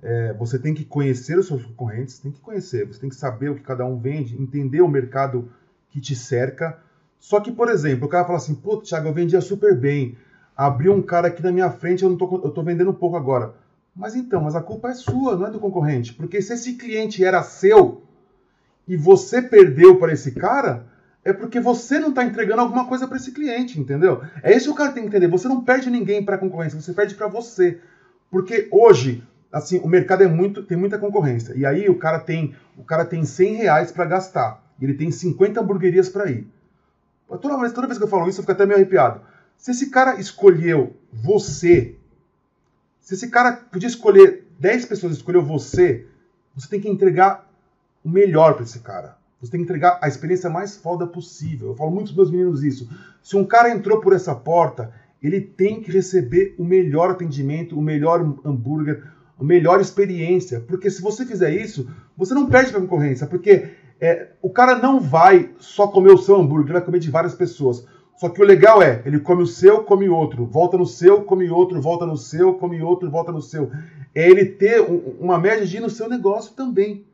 é, 0.00 0.32
você 0.34 0.58
tem 0.58 0.74
que 0.74 0.84
conhecer 0.84 1.38
os 1.38 1.46
seus 1.46 1.64
concorrentes, 1.64 2.20
tem 2.20 2.30
que 2.30 2.40
conhecer, 2.40 2.86
você 2.86 3.00
tem 3.00 3.08
que 3.08 3.16
saber 3.16 3.50
o 3.50 3.56
que 3.56 3.62
cada 3.62 3.84
um 3.84 3.98
vende, 3.98 4.40
entender 4.40 4.80
o 4.80 4.88
mercado 4.88 5.50
que 5.90 6.00
te 6.00 6.14
cerca. 6.14 6.78
Só 7.18 7.40
que, 7.40 7.50
por 7.50 7.68
exemplo, 7.68 8.06
o 8.06 8.08
cara 8.08 8.24
fala 8.24 8.38
assim, 8.38 8.54
pô, 8.54 8.76
Thiago, 8.78 9.08
eu 9.08 9.12
vendia 9.12 9.40
super 9.40 9.76
bem, 9.76 10.16
abriu 10.56 10.92
um 10.92 11.02
cara 11.02 11.28
aqui 11.28 11.42
na 11.42 11.52
minha 11.52 11.70
frente, 11.70 12.02
eu, 12.02 12.10
não 12.10 12.16
tô, 12.16 12.40
eu 12.44 12.50
tô 12.50 12.62
vendendo 12.62 12.90
um 12.90 12.94
pouco 12.94 13.16
agora. 13.16 13.54
Mas 13.94 14.14
então, 14.14 14.42
mas 14.42 14.54
a 14.54 14.62
culpa 14.62 14.90
é 14.90 14.94
sua, 14.94 15.36
não 15.36 15.46
é 15.46 15.50
do 15.50 15.58
concorrente. 15.58 16.14
Porque 16.14 16.40
se 16.40 16.52
esse 16.52 16.74
cliente 16.74 17.24
era 17.24 17.42
seu, 17.42 18.02
e 18.86 18.96
você 18.96 19.42
perdeu 19.42 19.98
para 19.98 20.12
esse 20.12 20.32
cara, 20.32 20.86
é 21.24 21.32
porque 21.32 21.60
você 21.60 21.98
não 21.98 22.08
está 22.08 22.24
entregando 22.24 22.62
alguma 22.62 22.86
coisa 22.86 23.06
para 23.06 23.18
esse 23.18 23.32
cliente, 23.32 23.78
entendeu? 23.78 24.22
É 24.42 24.56
isso 24.56 24.66
que 24.66 24.72
o 24.72 24.74
cara 24.74 24.92
tem 24.92 25.02
que 25.02 25.08
entender. 25.08 25.28
Você 25.28 25.46
não 25.46 25.62
perde 25.62 25.90
ninguém 25.90 26.24
para 26.24 26.38
concorrência, 26.38 26.80
você 26.80 26.94
perde 26.94 27.14
para 27.14 27.26
você. 27.26 27.80
Porque 28.30 28.66
hoje, 28.70 29.22
assim, 29.52 29.78
o 29.78 29.88
mercado 29.88 30.22
é 30.22 30.26
muito, 30.26 30.62
tem 30.62 30.78
muita 30.78 30.96
concorrência. 30.96 31.52
E 31.54 31.66
aí 31.66 31.88
o 31.88 31.98
cara 31.98 32.18
tem, 32.18 32.54
o 32.76 32.84
cara 32.84 33.04
tem 33.04 33.24
100 33.24 33.54
reais 33.56 33.92
para 33.92 34.06
gastar. 34.06 34.64
Ele 34.80 34.94
tem 34.94 35.10
50 35.10 35.60
hamburguerias 35.60 36.08
para 36.08 36.30
ir. 36.30 36.46
Toda 37.36 37.58
vez, 37.58 37.72
toda 37.72 37.86
vez 37.86 37.98
que 37.98 38.04
eu 38.04 38.08
falo 38.08 38.28
isso, 38.28 38.40
eu 38.40 38.42
fico 38.42 38.52
até 38.52 38.64
meio 38.64 38.76
arrepiado. 38.76 39.20
Se 39.56 39.70
esse 39.70 39.90
cara 39.90 40.18
escolheu 40.18 40.96
você, 41.12 41.96
se 43.00 43.14
esse 43.14 43.28
cara 43.28 43.52
podia 43.52 43.88
escolher 43.88 44.46
10 44.58 44.86
pessoas, 44.86 45.12
escolheu 45.14 45.42
você, 45.42 46.06
você 46.54 46.68
tem 46.68 46.80
que 46.80 46.88
entregar 46.88 47.48
o 48.04 48.08
melhor 48.08 48.54
para 48.54 48.64
esse 48.64 48.80
cara. 48.80 49.18
Você 49.40 49.52
tem 49.52 49.60
que 49.60 49.64
entregar 49.64 49.98
a 50.02 50.08
experiência 50.08 50.50
mais 50.50 50.76
foda 50.76 51.06
possível. 51.06 51.68
Eu 51.68 51.76
falo 51.76 51.90
muito 51.90 52.08
para 52.08 52.16
meus 52.16 52.30
meninos 52.30 52.64
isso. 52.64 52.88
Se 53.22 53.36
um 53.36 53.44
cara 53.44 53.70
entrou 53.70 54.00
por 54.00 54.12
essa 54.12 54.34
porta, 54.34 54.92
ele 55.22 55.40
tem 55.40 55.80
que 55.80 55.92
receber 55.92 56.54
o 56.58 56.64
melhor 56.64 57.10
atendimento, 57.10 57.78
o 57.78 57.82
melhor 57.82 58.20
hambúrguer, 58.44 59.04
a 59.38 59.44
melhor 59.44 59.80
experiência. 59.80 60.60
Porque 60.60 60.90
se 60.90 61.00
você 61.00 61.24
fizer 61.24 61.50
isso, 61.50 61.88
você 62.16 62.34
não 62.34 62.48
perde 62.48 62.70
para 62.70 62.78
a 62.78 62.82
concorrência. 62.82 63.26
Porque 63.26 63.70
é, 64.00 64.28
o 64.40 64.50
cara 64.50 64.78
não 64.78 65.00
vai 65.00 65.50
só 65.58 65.88
comer 65.88 66.12
o 66.12 66.18
seu 66.18 66.36
hambúrguer, 66.36 66.66
ele 66.66 66.72
vai 66.74 66.84
comer 66.84 66.98
de 66.98 67.10
várias 67.10 67.34
pessoas. 67.34 67.84
Só 68.16 68.28
que 68.28 68.42
o 68.42 68.44
legal 68.44 68.82
é, 68.82 69.00
ele 69.04 69.20
come 69.20 69.42
o 69.42 69.46
seu, 69.46 69.84
come 69.84 70.08
outro, 70.08 70.44
volta 70.44 70.76
no 70.76 70.86
seu, 70.86 71.22
come 71.22 71.48
outro, 71.50 71.80
volta 71.80 72.04
no 72.04 72.16
seu, 72.16 72.54
come 72.54 72.82
outro, 72.82 73.10
volta 73.10 73.30
no 73.30 73.40
seu. 73.40 73.70
É 74.14 74.28
ele 74.28 74.44
ter 74.44 74.80
um, 74.80 75.16
uma 75.20 75.38
média 75.38 75.64
de 75.64 75.76
ir 75.76 75.80
no 75.80 75.90
seu 75.90 76.08
negócio 76.08 76.52
também. 76.54 77.04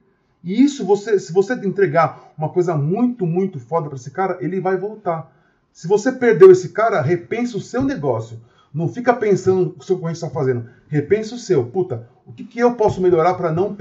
E 0.42 0.62
isso, 0.62 0.84
você, 0.84 1.18
se 1.18 1.32
você 1.32 1.54
entregar 1.54 2.32
uma 2.36 2.48
coisa 2.48 2.76
muito, 2.76 3.26
muito 3.26 3.58
foda 3.58 3.88
para 3.88 3.96
esse 3.96 4.10
cara, 4.10 4.38
ele 4.40 4.60
vai 4.60 4.76
voltar. 4.76 5.30
Se 5.72 5.88
você 5.88 6.12
perdeu 6.12 6.50
esse 6.50 6.70
cara, 6.70 7.00
repensa 7.00 7.56
o 7.56 7.60
seu 7.60 7.82
negócio. 7.82 8.38
Não 8.72 8.88
fica 8.88 9.12
pensando 9.12 9.68
o 9.68 9.72
que 9.72 9.80
o 9.80 9.84
seu 9.84 9.96
concorrente 9.96 10.18
está 10.18 10.30
fazendo. 10.30 10.66
Repensa 10.88 11.34
o 11.34 11.38
seu. 11.38 11.66
Puta, 11.66 12.08
o 12.26 12.32
que, 12.32 12.44
que 12.44 12.58
eu 12.58 12.74
posso 12.74 13.00
melhorar 13.00 13.34
para 13.34 13.52
não 13.52 13.76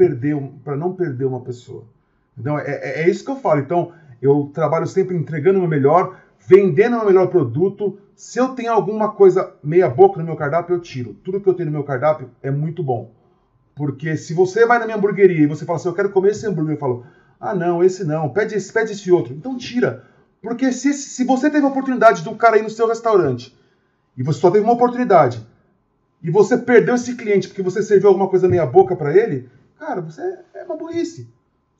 para 0.63 0.75
não 0.75 0.93
perder 0.93 1.25
uma 1.25 1.41
pessoa? 1.41 1.85
Então, 2.37 2.57
é, 2.57 2.63
é, 2.65 3.01
é, 3.03 3.09
isso 3.09 3.23
que 3.23 3.31
eu 3.31 3.35
falo. 3.35 3.59
Então, 3.59 3.91
eu 4.21 4.51
trabalho 4.53 4.87
sempre 4.87 5.15
entregando 5.15 5.57
o 5.57 5.61
meu 5.61 5.69
melhor, 5.69 6.17
vendendo 6.39 6.93
o 6.95 6.97
meu 6.97 7.07
melhor 7.07 7.27
produto. 7.27 7.97
Se 8.15 8.39
eu 8.39 8.49
tenho 8.49 8.71
alguma 8.71 9.11
coisa 9.11 9.53
meia 9.63 9.89
boca 9.89 10.19
no 10.19 10.25
meu 10.25 10.35
cardápio, 10.35 10.75
eu 10.75 10.79
tiro. 10.79 11.13
Tudo 11.23 11.41
que 11.41 11.47
eu 11.47 11.53
tenho 11.53 11.67
no 11.67 11.77
meu 11.77 11.83
cardápio 11.83 12.29
é 12.41 12.49
muito 12.49 12.83
bom. 12.83 13.11
Porque 13.75 14.15
se 14.15 14.33
você 14.33 14.65
vai 14.65 14.79
na 14.79 14.85
minha 14.85 14.97
hamburgueria 14.97 15.43
e 15.43 15.47
você 15.47 15.65
fala 15.65 15.77
assim, 15.77 15.87
eu 15.87 15.95
quero 15.95 16.11
comer 16.11 16.31
esse 16.31 16.45
hambúrguer, 16.45 16.75
eu 16.75 16.79
falo, 16.79 17.05
ah 17.39 17.55
não, 17.55 17.83
esse 17.83 18.03
não, 18.03 18.29
pede 18.29 18.55
esse, 18.55 18.71
pede 18.71 18.91
esse 18.91 19.11
outro. 19.11 19.33
Então 19.33 19.57
tira. 19.57 20.05
Porque 20.41 20.71
se, 20.71 20.93
se 20.93 21.23
você 21.23 21.49
teve 21.49 21.65
a 21.65 21.69
oportunidade 21.69 22.23
do 22.23 22.35
cara 22.35 22.57
ir 22.57 22.63
no 22.63 22.69
seu 22.69 22.87
restaurante 22.87 23.57
e 24.15 24.21
você 24.21 24.39
só 24.39 24.51
teve 24.51 24.63
uma 24.63 24.73
oportunidade 24.73 25.45
e 26.21 26.29
você 26.29 26.57
perdeu 26.57 26.95
esse 26.95 27.15
cliente 27.15 27.47
porque 27.47 27.61
você 27.61 27.81
serviu 27.81 28.09
alguma 28.09 28.29
coisa 28.29 28.47
meia 28.47 28.65
boca 28.65 28.95
para 28.95 29.15
ele, 29.15 29.49
cara, 29.79 30.01
você 30.01 30.21
é 30.53 30.63
uma 30.63 30.77
burrice. 30.77 31.29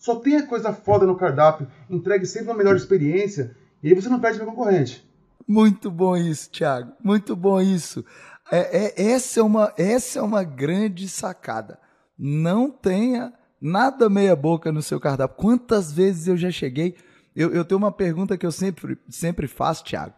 Só 0.04 0.18
tenha 0.18 0.46
coisa 0.46 0.74
foda 0.74 1.06
no 1.06 1.16
cardápio, 1.16 1.66
entregue 1.90 2.26
sempre 2.26 2.50
uma 2.50 2.58
melhor 2.58 2.76
experiência 2.76 3.56
e 3.82 3.88
aí 3.88 3.96
você 3.96 4.10
não 4.10 4.20
perde 4.20 4.38
para 4.38 4.48
concorrente. 4.48 5.10
Muito 5.48 5.90
bom 5.90 6.18
isso, 6.18 6.52
Thiago. 6.52 6.92
Muito 7.02 7.38
bom 7.38 7.62
isso. 7.62 8.04
É, 8.52 9.02
é, 9.02 9.12
essa, 9.12 9.40
é 9.40 9.44
uma, 9.44 9.74
essa 9.78 10.20
é 10.20 10.22
uma 10.22 10.44
grande 10.44 11.08
sacada. 11.08 11.80
Não 12.20 12.70
tenha 12.70 13.32
nada 13.62 14.10
meia 14.10 14.36
boca 14.36 14.74
no 14.74 14.82
seu 14.82 15.00
cardápio. 15.00 15.38
Quantas 15.38 15.94
vezes 15.94 16.28
eu 16.28 16.36
já 16.36 16.52
cheguei? 16.52 16.98
Eu, 17.34 17.54
eu 17.54 17.64
tenho 17.64 17.78
uma 17.78 17.92
pergunta 17.92 18.38
que 18.38 18.46
eu 18.46 18.52
sempre, 18.52 18.98
sempre 19.08 19.48
faço, 19.48 19.86
Thiago. 19.86 20.16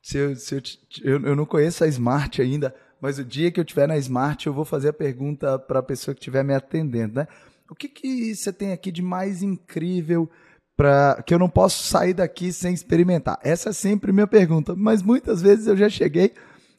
Se 0.00 0.16
eu, 0.16 0.34
se 0.34 0.54
eu, 0.54 0.62
eu, 1.04 1.26
eu 1.26 1.36
não 1.36 1.44
conheço 1.44 1.84
a 1.84 1.88
Smart 1.88 2.40
ainda, 2.40 2.74
mas 3.02 3.18
o 3.18 3.24
dia 3.24 3.50
que 3.50 3.60
eu 3.60 3.64
estiver 3.64 3.86
na 3.86 3.98
Smart, 3.98 4.46
eu 4.46 4.54
vou 4.54 4.64
fazer 4.64 4.88
a 4.88 4.94
pergunta 4.94 5.58
para 5.58 5.80
a 5.80 5.82
pessoa 5.82 6.14
que 6.14 6.20
estiver 6.20 6.42
me 6.42 6.54
atendendo, 6.54 7.16
né? 7.16 7.28
O 7.70 7.74
que, 7.74 7.88
que 7.88 8.34
você 8.34 8.52
tem 8.52 8.72
aqui 8.72 8.92
de 8.92 9.02
mais 9.02 9.42
incrível 9.42 10.28
para 10.76 11.22
que 11.26 11.34
eu 11.34 11.38
não 11.38 11.48
posso 11.48 11.82
sair 11.84 12.14
daqui 12.14 12.52
sem 12.52 12.72
experimentar? 12.72 13.38
Essa 13.42 13.70
é 13.70 13.72
sempre 13.72 14.12
minha 14.12 14.26
pergunta, 14.26 14.74
mas 14.76 15.02
muitas 15.02 15.42
vezes 15.42 15.66
eu 15.66 15.76
já 15.76 15.88
cheguei 15.88 16.32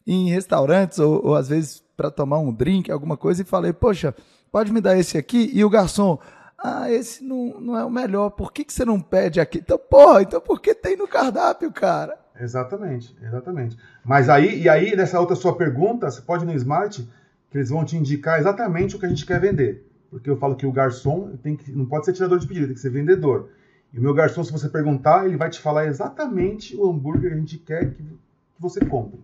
em 0.05 0.29
restaurantes 0.29 0.99
ou, 0.99 1.25
ou 1.25 1.35
às 1.35 1.49
vezes 1.49 1.83
para 1.95 2.11
tomar 2.11 2.39
um 2.39 2.53
drink, 2.53 2.91
alguma 2.91 3.17
coisa, 3.17 3.41
e 3.41 3.45
falei, 3.45 3.73
poxa, 3.73 4.15
pode 4.51 4.71
me 4.71 4.79
dar 4.79 4.97
esse 4.97 5.17
aqui? 5.17 5.49
E 5.51 5.65
o 5.65 5.69
garçom, 5.69 6.19
ah, 6.57 6.89
esse 6.91 7.23
não, 7.23 7.59
não 7.59 7.77
é 7.77 7.83
o 7.83 7.89
melhor, 7.89 8.29
por 8.29 8.53
que, 8.53 8.63
que 8.63 8.71
você 8.71 8.85
não 8.85 9.01
pede 9.01 9.39
aqui? 9.39 9.57
Então, 9.57 9.77
porra, 9.77 10.21
então 10.21 10.39
por 10.39 10.61
que 10.61 10.73
tem 10.73 10.95
no 10.95 11.07
cardápio, 11.07 11.71
cara? 11.71 12.17
Exatamente, 12.39 13.15
exatamente. 13.21 13.77
Mas 14.05 14.29
aí, 14.29 14.61
e 14.61 14.69
aí, 14.69 14.95
nessa 14.95 15.19
outra 15.19 15.35
sua 15.35 15.57
pergunta, 15.57 16.09
você 16.09 16.21
pode 16.21 16.43
ir 16.43 16.47
no 16.47 16.53
Smart, 16.53 17.07
que 17.49 17.57
eles 17.57 17.69
vão 17.69 17.83
te 17.83 17.97
indicar 17.97 18.39
exatamente 18.39 18.95
o 18.95 18.99
que 18.99 19.05
a 19.05 19.09
gente 19.09 19.25
quer 19.25 19.39
vender. 19.41 19.86
Porque 20.09 20.29
eu 20.29 20.37
falo 20.37 20.55
que 20.55 20.65
o 20.65 20.71
garçom 20.71 21.31
tem 21.43 21.55
que, 21.55 21.71
não 21.71 21.85
pode 21.85 22.05
ser 22.05 22.13
tirador 22.13 22.39
de 22.39 22.47
pedido, 22.47 22.67
tem 22.67 22.75
que 22.75 22.81
ser 22.81 22.89
vendedor. 22.89 23.49
E 23.93 23.99
o 23.99 24.01
meu 24.01 24.13
garçom, 24.13 24.43
se 24.43 24.51
você 24.51 24.69
perguntar, 24.69 25.25
ele 25.25 25.37
vai 25.37 25.49
te 25.49 25.59
falar 25.59 25.85
exatamente 25.85 26.75
o 26.75 26.89
hambúrguer 26.89 27.31
que 27.31 27.35
a 27.35 27.39
gente 27.39 27.57
quer 27.57 27.91
que, 27.91 28.03
que 28.03 28.17
você 28.59 28.83
compre. 28.85 29.19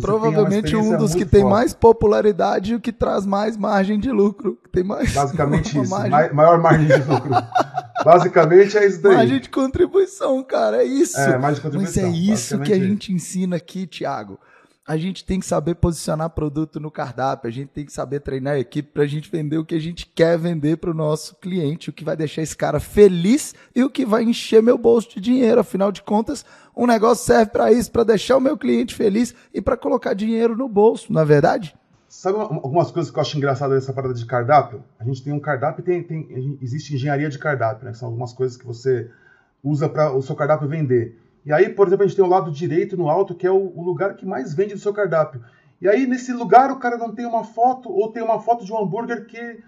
Provavelmente 0.00 0.74
um 0.74 0.96
dos 0.96 1.14
que 1.14 1.26
tem 1.26 1.44
mais 1.44 1.74
popularidade 1.74 2.72
e 2.72 2.74
o 2.74 2.80
que 2.80 2.92
traz 2.92 3.26
mais 3.26 3.56
margem 3.58 3.98
de 3.98 4.10
lucro. 4.10 4.58
Tem 4.70 4.82
mais, 4.82 5.12
Basicamente 5.14 5.78
isso. 5.78 5.90
Margem... 5.90 6.32
maior 6.32 6.60
margem 6.60 6.86
de 6.86 7.08
lucro. 7.08 7.30
Basicamente 8.02 8.78
é 8.78 8.86
isso 8.86 9.02
daí. 9.02 9.14
Margem 9.14 9.40
de 9.40 9.50
contribuição, 9.50 10.42
cara. 10.42 10.78
É 10.78 10.84
isso. 10.84 11.18
É, 11.18 11.36
margem 11.38 11.56
de 11.56 11.60
contribuição. 11.60 12.02
Mas 12.04 12.14
é 12.14 12.18
isso 12.18 12.58
que 12.60 12.72
a 12.72 12.78
gente 12.78 13.12
ensina 13.12 13.56
aqui, 13.56 13.86
Thiago 13.86 14.38
a 14.92 14.98
gente 14.98 15.24
tem 15.24 15.40
que 15.40 15.46
saber 15.46 15.76
posicionar 15.76 16.28
produto 16.28 16.78
no 16.78 16.90
cardápio, 16.90 17.48
a 17.48 17.50
gente 17.50 17.68
tem 17.68 17.86
que 17.86 17.92
saber 17.92 18.20
treinar 18.20 18.56
a 18.56 18.58
equipe 18.58 18.90
para 18.92 19.04
a 19.04 19.06
gente 19.06 19.30
vender 19.30 19.56
o 19.56 19.64
que 19.64 19.74
a 19.74 19.80
gente 19.80 20.04
quer 20.04 20.36
vender 20.36 20.76
para 20.76 20.90
o 20.90 20.94
nosso 20.94 21.34
cliente, 21.36 21.88
o 21.88 21.92
que 21.94 22.04
vai 22.04 22.14
deixar 22.14 22.42
esse 22.42 22.54
cara 22.54 22.78
feliz 22.78 23.54
e 23.74 23.82
o 23.82 23.88
que 23.88 24.04
vai 24.04 24.22
encher 24.22 24.62
meu 24.62 24.76
bolso 24.76 25.08
de 25.14 25.18
dinheiro. 25.18 25.62
Afinal 25.62 25.90
de 25.90 26.02
contas, 26.02 26.44
um 26.76 26.86
negócio 26.86 27.24
serve 27.24 27.52
para 27.52 27.72
isso, 27.72 27.90
para 27.90 28.04
deixar 28.04 28.36
o 28.36 28.40
meu 28.40 28.54
cliente 28.58 28.94
feliz 28.94 29.34
e 29.54 29.62
para 29.62 29.78
colocar 29.78 30.12
dinheiro 30.12 30.54
no 30.54 30.68
bolso, 30.68 31.10
não 31.10 31.22
é 31.22 31.24
verdade? 31.24 31.74
Sabe 32.06 32.38
algumas 32.38 32.90
coisas 32.90 33.10
que 33.10 33.16
eu 33.16 33.22
acho 33.22 33.38
engraçado 33.38 33.72
dessa 33.72 33.94
parada 33.94 34.12
de 34.12 34.26
cardápio? 34.26 34.84
A 35.00 35.04
gente 35.04 35.24
tem 35.24 35.32
um 35.32 35.40
cardápio 35.40 35.82
tem, 35.82 36.02
tem, 36.02 36.58
existe 36.60 36.94
engenharia 36.94 37.30
de 37.30 37.38
cardápio, 37.38 37.86
né? 37.86 37.94
São 37.94 38.08
algumas 38.08 38.34
coisas 38.34 38.58
que 38.58 38.66
você 38.66 39.10
usa 39.64 39.88
para 39.88 40.12
o 40.14 40.20
seu 40.20 40.36
cardápio 40.36 40.68
vender. 40.68 41.18
E 41.44 41.52
aí, 41.52 41.68
por 41.68 41.86
exemplo, 41.86 42.04
a 42.04 42.06
gente 42.06 42.16
tem 42.16 42.24
o 42.24 42.28
lado 42.28 42.50
direito 42.50 42.96
no 42.96 43.08
alto, 43.08 43.34
que 43.34 43.46
é 43.46 43.50
o, 43.50 43.72
o, 43.74 43.82
lugar 43.82 44.14
que 44.14 44.24
mais 44.24 44.54
vende 44.54 44.74
do 44.74 44.80
seu 44.80 44.92
cardápio. 44.92 45.42
E 45.80 45.88
aí, 45.88 46.06
nesse 46.06 46.32
lugar, 46.32 46.70
o 46.70 46.78
cara 46.78 46.96
não 46.96 47.12
tem 47.12 47.26
uma 47.26 47.42
foto, 47.42 47.90
ou 47.90 48.12
tem 48.12 48.22
uma 48.22 48.40
foto 48.40 48.64
de 48.64 48.72
um 48.72 48.78
hambúrguer 48.78 49.26
que 49.26 49.58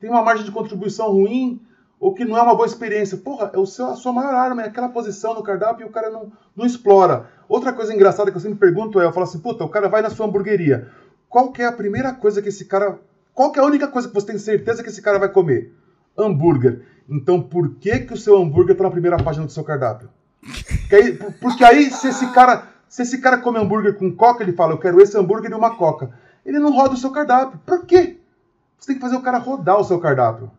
tem 0.00 0.08
uma 0.08 0.22
margem 0.22 0.44
de 0.44 0.52
contribuição 0.52 1.12
ruim, 1.12 1.60
ou 2.00 2.14
que 2.14 2.24
não 2.24 2.36
é 2.36 2.42
uma 2.42 2.54
boa 2.54 2.66
experiência. 2.66 3.18
Porra, 3.18 3.50
é 3.52 3.58
o 3.58 3.66
seu, 3.66 3.86
a 3.86 3.96
sua 3.96 4.12
maior 4.12 4.34
arma, 4.34 4.62
é 4.62 4.66
aquela 4.66 4.88
posição 4.88 5.34
no 5.34 5.42
cardápio 5.42 5.84
e 5.84 5.88
o 5.88 5.92
cara 5.92 6.10
não, 6.10 6.32
não 6.56 6.64
explora. 6.64 7.26
Outra 7.48 7.72
coisa 7.72 7.92
engraçada 7.94 8.30
que 8.30 8.36
eu 8.36 8.40
sempre 8.40 8.58
pergunto 8.58 9.00
é, 9.00 9.04
eu 9.04 9.12
falo 9.12 9.24
assim, 9.24 9.40
puta, 9.40 9.64
o 9.64 9.68
cara 9.68 9.88
vai 9.88 10.00
na 10.00 10.10
sua 10.10 10.26
hamburgueria. 10.26 10.88
Qual 11.28 11.52
que 11.52 11.60
é 11.60 11.66
a 11.66 11.72
primeira 11.72 12.12
coisa 12.14 12.40
que 12.40 12.48
esse 12.48 12.64
cara... 12.64 12.98
Qual 13.34 13.52
que 13.52 13.58
é 13.58 13.62
a 13.62 13.66
única 13.66 13.86
coisa 13.86 14.08
que 14.08 14.14
você 14.14 14.26
tem 14.26 14.38
certeza 14.38 14.82
que 14.82 14.88
esse 14.88 15.02
cara 15.02 15.18
vai 15.18 15.28
comer? 15.28 15.72
Hambúrguer. 16.16 16.82
Então 17.08 17.40
por 17.42 17.76
que, 17.76 18.00
que 18.00 18.14
o 18.14 18.16
seu 18.16 18.36
hambúrguer 18.36 18.72
está 18.72 18.84
na 18.84 18.90
primeira 18.90 19.16
página 19.16 19.44
do 19.44 19.52
seu 19.52 19.64
cardápio? 19.64 20.08
Porque 20.40 20.94
aí, 20.94 21.12
porque 21.40 21.64
aí, 21.64 21.90
se 21.90 22.08
esse 22.08 22.26
cara, 22.32 22.68
se 22.88 23.02
esse 23.02 23.18
cara 23.18 23.38
come 23.38 23.58
hambúrguer 23.58 23.96
com 23.96 24.14
coca, 24.14 24.42
ele 24.42 24.52
fala, 24.52 24.72
eu 24.72 24.78
quero 24.78 25.00
esse 25.00 25.16
hambúrguer 25.16 25.50
e 25.50 25.54
uma 25.54 25.76
coca. 25.76 26.10
Ele 26.44 26.58
não 26.58 26.72
roda 26.72 26.94
o 26.94 26.96
seu 26.96 27.10
cardápio. 27.10 27.60
Por 27.66 27.84
quê? 27.84 28.18
Você 28.78 28.88
tem 28.88 28.96
que 28.96 29.02
fazer 29.02 29.16
o 29.16 29.22
cara 29.22 29.38
rodar 29.38 29.78
o 29.78 29.84
seu 29.84 29.98
cardápio. 29.98 30.50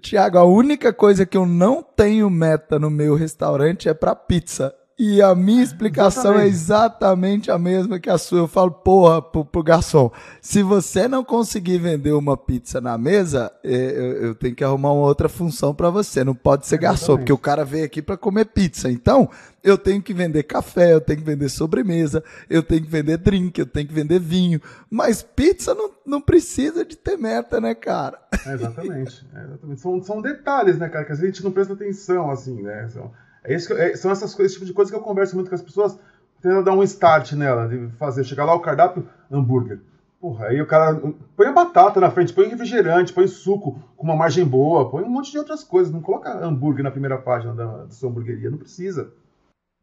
Tiago, 0.00 0.38
a 0.38 0.44
única 0.44 0.92
coisa 0.92 1.24
que 1.24 1.36
eu 1.36 1.46
não 1.46 1.82
tenho 1.82 2.28
meta 2.28 2.78
no 2.78 2.90
meu 2.90 3.14
restaurante 3.14 3.88
é 3.88 3.94
para 3.94 4.14
pizza. 4.14 4.74
E 4.96 5.20
a 5.20 5.34
minha 5.34 5.62
explicação 5.62 6.38
é 6.38 6.46
exatamente. 6.46 6.46
é 6.46 6.54
exatamente 6.54 7.50
a 7.50 7.58
mesma 7.58 7.98
que 7.98 8.08
a 8.08 8.16
sua. 8.16 8.38
Eu 8.38 8.48
falo, 8.48 8.70
porra, 8.70 9.20
pro, 9.20 9.44
pro 9.44 9.62
garçom, 9.62 10.12
se 10.40 10.62
você 10.62 11.08
não 11.08 11.24
conseguir 11.24 11.78
vender 11.78 12.12
uma 12.12 12.36
pizza 12.36 12.80
na 12.80 12.96
mesa, 12.96 13.50
é, 13.64 13.74
eu, 13.74 14.26
eu 14.26 14.34
tenho 14.36 14.54
que 14.54 14.62
arrumar 14.62 14.92
uma 14.92 15.06
outra 15.06 15.28
função 15.28 15.74
para 15.74 15.90
você. 15.90 16.22
Não 16.22 16.34
pode 16.34 16.66
ser 16.68 16.78
garçom, 16.78 17.04
exatamente. 17.04 17.20
porque 17.22 17.32
o 17.32 17.38
cara 17.38 17.64
veio 17.64 17.84
aqui 17.84 18.00
para 18.00 18.16
comer 18.16 18.44
pizza. 18.44 18.88
Então, 18.88 19.28
eu 19.64 19.76
tenho 19.76 20.00
que 20.00 20.14
vender 20.14 20.44
café, 20.44 20.92
eu 20.92 21.00
tenho 21.00 21.18
que 21.18 21.24
vender 21.24 21.48
sobremesa, 21.48 22.22
eu 22.48 22.62
tenho 22.62 22.82
que 22.82 22.90
vender 22.90 23.18
drink, 23.18 23.58
eu 23.58 23.66
tenho 23.66 23.88
que 23.88 23.94
vender 23.94 24.20
vinho. 24.20 24.60
Mas 24.88 25.24
pizza 25.24 25.74
não, 25.74 25.90
não 26.06 26.20
precisa 26.20 26.84
de 26.84 26.96
ter 26.96 27.18
meta, 27.18 27.60
né, 27.60 27.74
cara? 27.74 28.20
É 28.46 28.54
exatamente. 28.54 29.26
É 29.34 29.44
exatamente. 29.44 29.80
São, 29.80 30.00
são 30.04 30.22
detalhes, 30.22 30.78
né, 30.78 30.88
cara, 30.88 31.04
que 31.04 31.12
a 31.12 31.16
gente 31.16 31.42
não 31.42 31.50
presta 31.50 31.72
atenção, 31.72 32.30
assim, 32.30 32.62
né? 32.62 32.88
São 32.90 33.10
é 33.44 33.54
isso 33.54 33.68
que, 33.68 33.74
é, 33.74 33.94
são 33.94 34.10
essas 34.10 34.38
esse 34.40 34.54
tipo 34.54 34.66
de 34.66 34.72
coisa 34.72 34.90
que 34.90 34.96
eu 34.96 35.02
converso 35.02 35.36
muito 35.36 35.48
com 35.48 35.54
as 35.54 35.62
pessoas, 35.62 35.98
tentando 36.40 36.64
dar 36.64 36.72
um 36.72 36.82
start 36.82 37.32
nela, 37.32 37.68
de 37.68 37.88
fazer, 37.96 38.24
chegar 38.24 38.44
lá 38.44 38.54
o 38.54 38.60
cardápio, 38.60 39.06
hambúrguer. 39.30 39.80
Porra, 40.20 40.46
aí 40.46 40.62
o 40.62 40.66
cara 40.66 40.98
põe 41.36 41.46
a 41.46 41.52
batata 41.52 42.00
na 42.00 42.10
frente, 42.10 42.32
põe 42.32 42.48
refrigerante, 42.48 43.12
põe 43.12 43.26
suco 43.26 43.78
com 43.94 44.04
uma 44.04 44.16
margem 44.16 44.42
boa, 44.42 44.90
põe 44.90 45.04
um 45.04 45.10
monte 45.10 45.30
de 45.30 45.36
outras 45.36 45.62
coisas. 45.62 45.92
Não 45.92 46.00
coloca 46.00 46.32
hambúrguer 46.42 46.82
na 46.82 46.90
primeira 46.90 47.18
página 47.18 47.52
da, 47.52 47.84
da 47.84 47.90
sua 47.90 48.08
hamburgueria, 48.08 48.48
não 48.48 48.56
precisa. 48.56 49.12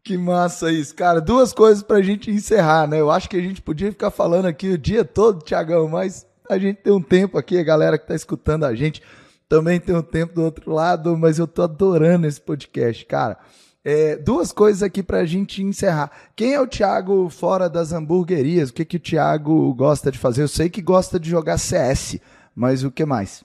Que 0.03 0.17
massa 0.17 0.71
isso, 0.71 0.95
cara. 0.95 1.21
Duas 1.21 1.53
coisas 1.53 1.83
pra 1.83 2.01
gente 2.01 2.31
encerrar, 2.31 2.87
né? 2.87 2.99
Eu 2.99 3.11
acho 3.11 3.29
que 3.29 3.37
a 3.37 3.41
gente 3.41 3.61
podia 3.61 3.91
ficar 3.91 4.09
falando 4.09 4.47
aqui 4.47 4.69
o 4.69 4.77
dia 4.79 5.05
todo, 5.05 5.43
Tiagão, 5.43 5.87
mas 5.87 6.25
a 6.49 6.57
gente 6.57 6.77
tem 6.77 6.91
um 6.91 7.01
tempo 7.01 7.37
aqui, 7.37 7.59
a 7.59 7.63
galera 7.63 7.99
que 7.99 8.07
tá 8.07 8.15
escutando 8.15 8.63
a 8.63 8.73
gente 8.73 9.03
também 9.51 9.81
tem 9.81 9.93
um 9.93 10.01
tempo 10.01 10.33
do 10.33 10.43
outro 10.43 10.71
lado, 10.71 11.17
mas 11.17 11.37
eu 11.37 11.45
tô 11.45 11.63
adorando 11.63 12.25
esse 12.25 12.39
podcast, 12.39 13.05
cara. 13.05 13.37
É, 13.83 14.15
duas 14.15 14.53
coisas 14.53 14.81
aqui 14.81 15.03
pra 15.03 15.25
gente 15.25 15.61
encerrar. 15.61 16.09
Quem 16.37 16.53
é 16.53 16.61
o 16.61 16.65
Thiago 16.65 17.29
fora 17.29 17.69
das 17.69 17.91
hamburguerias? 17.91 18.69
O 18.69 18.73
que, 18.73 18.85
que 18.85 18.95
o 18.95 18.99
Thiago 18.99 19.73
gosta 19.73 20.09
de 20.09 20.17
fazer? 20.17 20.43
Eu 20.43 20.47
sei 20.47 20.69
que 20.69 20.81
gosta 20.81 21.19
de 21.19 21.29
jogar 21.29 21.57
CS, 21.57 22.17
mas 22.55 22.85
o 22.85 22.89
que 22.89 23.03
mais? 23.03 23.43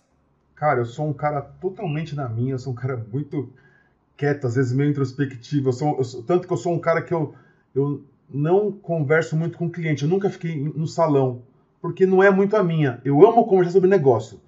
Cara, 0.54 0.82
eu 0.82 0.86
sou 0.86 1.08
um 1.08 1.12
cara 1.12 1.42
totalmente 1.42 2.14
na 2.14 2.28
minha, 2.28 2.54
eu 2.54 2.58
sou 2.60 2.72
um 2.72 2.76
cara 2.76 3.04
muito 3.12 3.52
quieto, 4.16 4.46
às 4.46 4.54
vezes 4.54 4.72
meio 4.72 4.90
introspectivo. 4.90 5.70
Eu 5.70 5.72
sou, 5.72 5.98
eu 5.98 6.04
sou, 6.04 6.22
tanto 6.22 6.46
que 6.46 6.52
eu 6.52 6.56
sou 6.56 6.72
um 6.72 6.78
cara 6.78 7.02
que 7.02 7.12
eu, 7.12 7.34
eu 7.74 8.04
não 8.30 8.70
converso 8.70 9.34
muito 9.34 9.58
com 9.58 9.68
cliente, 9.68 10.04
eu 10.04 10.08
nunca 10.08 10.30
fiquei 10.30 10.56
no 10.56 10.86
salão, 10.86 11.42
porque 11.82 12.06
não 12.06 12.22
é 12.22 12.30
muito 12.30 12.56
a 12.56 12.62
minha. 12.62 13.00
Eu 13.04 13.26
amo 13.26 13.44
conversar 13.44 13.72
sobre 13.72 13.90
negócio 13.90 14.45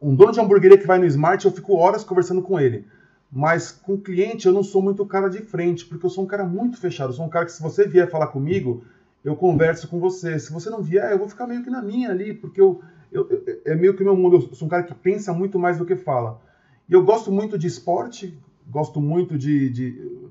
um 0.00 0.14
dono 0.14 0.32
de 0.32 0.40
hamburgueria 0.40 0.78
que 0.78 0.86
vai 0.86 0.98
no 0.98 1.06
Smart, 1.06 1.44
eu 1.44 1.52
fico 1.52 1.74
horas 1.74 2.04
conversando 2.04 2.42
com 2.42 2.58
ele. 2.60 2.86
Mas 3.30 3.70
com 3.72 3.98
cliente 3.98 4.46
eu 4.46 4.52
não 4.52 4.62
sou 4.62 4.80
muito 4.80 5.04
cara 5.04 5.28
de 5.28 5.40
frente, 5.42 5.84
porque 5.84 6.06
eu 6.06 6.10
sou 6.10 6.24
um 6.24 6.26
cara 6.26 6.44
muito 6.44 6.78
fechado. 6.78 7.10
Eu 7.10 7.14
sou 7.14 7.26
um 7.26 7.28
cara 7.28 7.44
que 7.44 7.52
se 7.52 7.62
você 7.62 7.86
vier 7.86 8.08
falar 8.08 8.28
comigo, 8.28 8.84
eu 9.24 9.34
converso 9.34 9.88
com 9.88 9.98
você. 9.98 10.38
Se 10.38 10.52
você 10.52 10.70
não 10.70 10.82
vier, 10.82 11.10
eu 11.10 11.18
vou 11.18 11.28
ficar 11.28 11.46
meio 11.46 11.62
que 11.62 11.70
na 11.70 11.82
minha 11.82 12.10
ali, 12.10 12.32
porque 12.32 12.60
eu, 12.60 12.80
eu, 13.10 13.28
eu 13.30 13.60
é 13.64 13.74
meio 13.74 13.96
que 13.96 14.04
meu 14.04 14.16
mundo. 14.16 14.36
Eu 14.36 14.54
sou 14.54 14.66
um 14.66 14.70
cara 14.70 14.84
que 14.84 14.94
pensa 14.94 15.32
muito 15.32 15.58
mais 15.58 15.78
do 15.78 15.84
que 15.84 15.96
fala. 15.96 16.40
E 16.88 16.92
eu 16.92 17.04
gosto 17.04 17.32
muito 17.32 17.58
de 17.58 17.66
esporte, 17.66 18.38
gosto 18.70 19.00
muito 19.00 19.36
de, 19.36 19.68
de, 19.70 20.28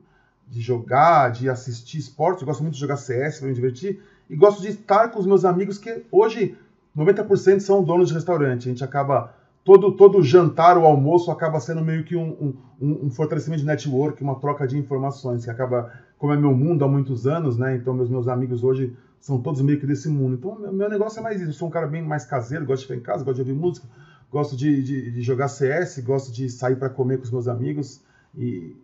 de 0.48 0.62
jogar, 0.62 1.32
de 1.32 1.50
assistir 1.50 1.98
esporte, 1.98 2.46
gosto 2.46 2.62
muito 2.62 2.76
de 2.76 2.80
jogar 2.80 2.98
CS 2.98 3.40
para 3.40 3.50
me 3.50 3.54
divertir, 3.54 4.02
e 4.30 4.36
gosto 4.36 4.62
de 4.62 4.70
estar 4.70 5.10
com 5.10 5.20
os 5.20 5.26
meus 5.26 5.44
amigos 5.44 5.78
que 5.78 6.04
hoje 6.10 6.58
90% 6.96 7.60
são 7.60 7.84
donos 7.84 8.08
de 8.08 8.14
restaurante. 8.14 8.70
A 8.70 8.72
gente 8.72 8.84
acaba 8.84 9.36
todo, 9.66 9.92
todo 9.94 10.24
jantar 10.24 10.78
ou 10.78 10.86
almoço 10.86 11.32
acaba 11.32 11.60
sendo 11.60 11.84
meio 11.84 12.04
que 12.04 12.16
um, 12.16 12.56
um, 12.80 13.06
um, 13.08 13.10
fortalecimento 13.10 13.62
de 13.62 13.68
network, 13.68 14.24
uma 14.24 14.40
troca 14.40 14.68
de 14.68 14.78
informações, 14.78 15.44
que 15.44 15.50
acaba, 15.50 15.92
como 16.20 16.32
é 16.32 16.38
meu 16.38 16.56
mundo 16.56 16.86
há 16.86 16.88
muitos 16.88 17.26
anos, 17.26 17.58
né? 17.58 17.76
Então 17.76 17.92
meus, 17.94 18.08
meus 18.08 18.28
amigos 18.28 18.64
hoje 18.64 18.96
são 19.20 19.42
todos 19.42 19.62
meio 19.62 19.80
que 19.80 19.88
desse 19.88 20.08
mundo. 20.08 20.36
Então 20.36 20.58
meu, 20.58 20.72
meu 20.72 20.88
negócio 20.88 21.20
é 21.20 21.24
mais 21.24 21.42
isso. 21.42 21.50
Eu 21.50 21.54
sou 21.54 21.68
um 21.68 21.72
cara 21.72 21.88
bem 21.88 22.04
mais 22.04 22.26
caseiro, 22.26 22.64
gosto 22.64 22.82
de 22.82 22.88
ficar 22.88 23.00
em 23.00 23.04
casa, 23.04 23.26
gosto 23.26 23.38
de 23.38 23.42
ouvir 23.42 23.60
música, 23.60 23.88
gosto 24.32 24.56
de, 24.56 24.84
de, 24.84 25.12
de 25.12 25.22
jogar 25.24 25.48
CS, 25.48 26.00
gosto 26.00 26.32
de 26.32 26.48
sair 26.48 26.76
para 26.76 26.90
comer 26.90 27.18
com 27.18 27.24
os 27.24 27.32
meus 27.32 27.48
amigos 27.48 28.04
e 28.38 28.76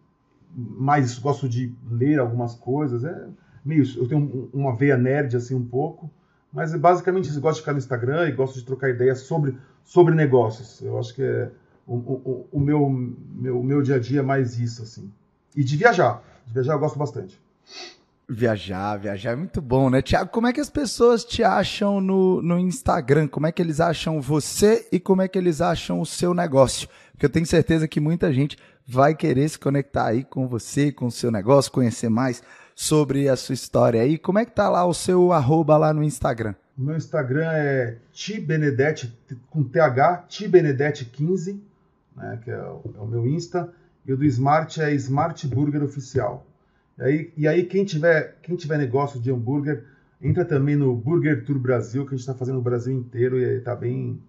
mais 0.55 1.17
gosto 1.19 1.47
de 1.47 1.71
ler 1.91 2.19
algumas 2.19 2.55
coisas. 2.55 3.03
É 3.03 3.27
meio. 3.63 3.85
Eu 3.95 4.07
tenho 4.07 4.49
uma 4.51 4.75
veia 4.75 4.97
nerd 4.97 5.37
assim 5.37 5.53
um 5.53 5.63
pouco. 5.63 6.09
Mas 6.51 6.75
basicamente 6.75 7.33
eu 7.33 7.39
gosto 7.39 7.57
de 7.57 7.61
ficar 7.61 7.71
no 7.71 7.77
Instagram 7.77 8.27
e 8.27 8.31
gosto 8.33 8.59
de 8.59 8.65
trocar 8.65 8.89
ideias 8.89 9.19
sobre, 9.19 9.55
sobre 9.83 10.15
negócios. 10.15 10.81
Eu 10.81 10.97
acho 10.97 11.13
que 11.13 11.23
é 11.23 11.49
o, 11.87 11.95
o, 11.95 12.47
o 12.51 12.59
meu, 12.59 12.89
meu, 12.89 13.61
meu 13.61 13.81
dia 13.81 13.95
a 13.95 13.99
dia 13.99 14.19
é 14.19 14.23
mais 14.23 14.57
isso, 14.57 14.83
assim. 14.83 15.11
E 15.55 15.63
de 15.63 15.75
viajar. 15.75 16.23
De 16.45 16.53
viajar 16.53 16.73
eu 16.73 16.79
gosto 16.79 16.97
bastante. 16.97 17.39
Viajar, 18.29 18.95
viajar 18.97 19.31
é 19.31 19.35
muito 19.35 19.61
bom, 19.61 19.89
né? 19.89 20.01
Tiago, 20.01 20.29
como 20.29 20.47
é 20.47 20.53
que 20.53 20.61
as 20.61 20.69
pessoas 20.69 21.25
te 21.25 21.43
acham 21.43 21.99
no, 21.99 22.41
no 22.41 22.57
Instagram? 22.57 23.27
Como 23.27 23.45
é 23.45 23.51
que 23.51 23.61
eles 23.61 23.81
acham 23.81 24.21
você 24.21 24.87
e 24.89 25.01
como 25.01 25.21
é 25.21 25.27
que 25.27 25.37
eles 25.37 25.59
acham 25.59 25.99
o 25.99 26.05
seu 26.05 26.33
negócio? 26.33 26.87
Porque 27.11 27.25
eu 27.25 27.29
tenho 27.29 27.45
certeza 27.45 27.89
que 27.89 27.99
muita 27.99 28.31
gente 28.31 28.57
vai 28.87 29.13
querer 29.13 29.49
se 29.49 29.59
conectar 29.59 30.05
aí 30.05 30.23
com 30.23 30.47
você, 30.47 30.93
com 30.93 31.07
o 31.07 31.11
seu 31.11 31.29
negócio, 31.29 31.71
conhecer 31.71 32.09
mais 32.09 32.41
sobre 32.73 33.27
a 33.27 33.35
sua 33.35 33.53
história 33.53 34.01
aí. 34.01 34.17
Como 34.17 34.39
é 34.39 34.45
que 34.45 34.51
tá 34.51 34.69
lá 34.69 34.85
o 34.85 34.93
seu 34.93 35.33
arroba 35.33 35.75
lá 35.75 35.93
no 35.93 36.03
Instagram? 36.03 36.55
Meu 36.77 36.95
Instagram 36.95 37.51
é 37.51 37.97
tibenedete, 38.11 39.15
com 39.49 39.63
TH, 39.63 40.25
tibenedete15, 40.29 41.59
né, 42.15 42.39
que 42.43 42.49
é 42.49 42.57
o, 42.57 42.81
é 42.95 42.99
o, 42.99 43.07
meu 43.07 43.27
Insta. 43.27 43.71
E 44.05 44.13
o 44.13 44.17
do 44.17 44.25
Smart 44.25 44.81
é 44.81 44.93
Smart 44.95 45.47
Burger 45.47 45.83
Oficial. 45.83 46.47
E 46.97 47.03
aí, 47.03 47.33
e 47.37 47.47
aí 47.47 47.65
quem, 47.65 47.85
tiver, 47.85 48.37
quem 48.41 48.55
tiver 48.55 48.77
negócio 48.77 49.19
de 49.19 49.31
hambúrguer, 49.31 49.85
entra 50.21 50.43
também 50.43 50.75
no 50.75 50.95
Burger 50.95 51.45
Tour 51.45 51.59
Brasil, 51.59 52.03
que 52.03 52.09
a 52.09 52.17
gente 52.17 52.21
está 52.21 52.33
fazendo 52.33 52.55
no 52.55 52.61
Brasil 52.61 52.93
inteiro 52.93 53.39
e 53.39 53.59
tá 53.61 53.75
bem, 53.75 54.21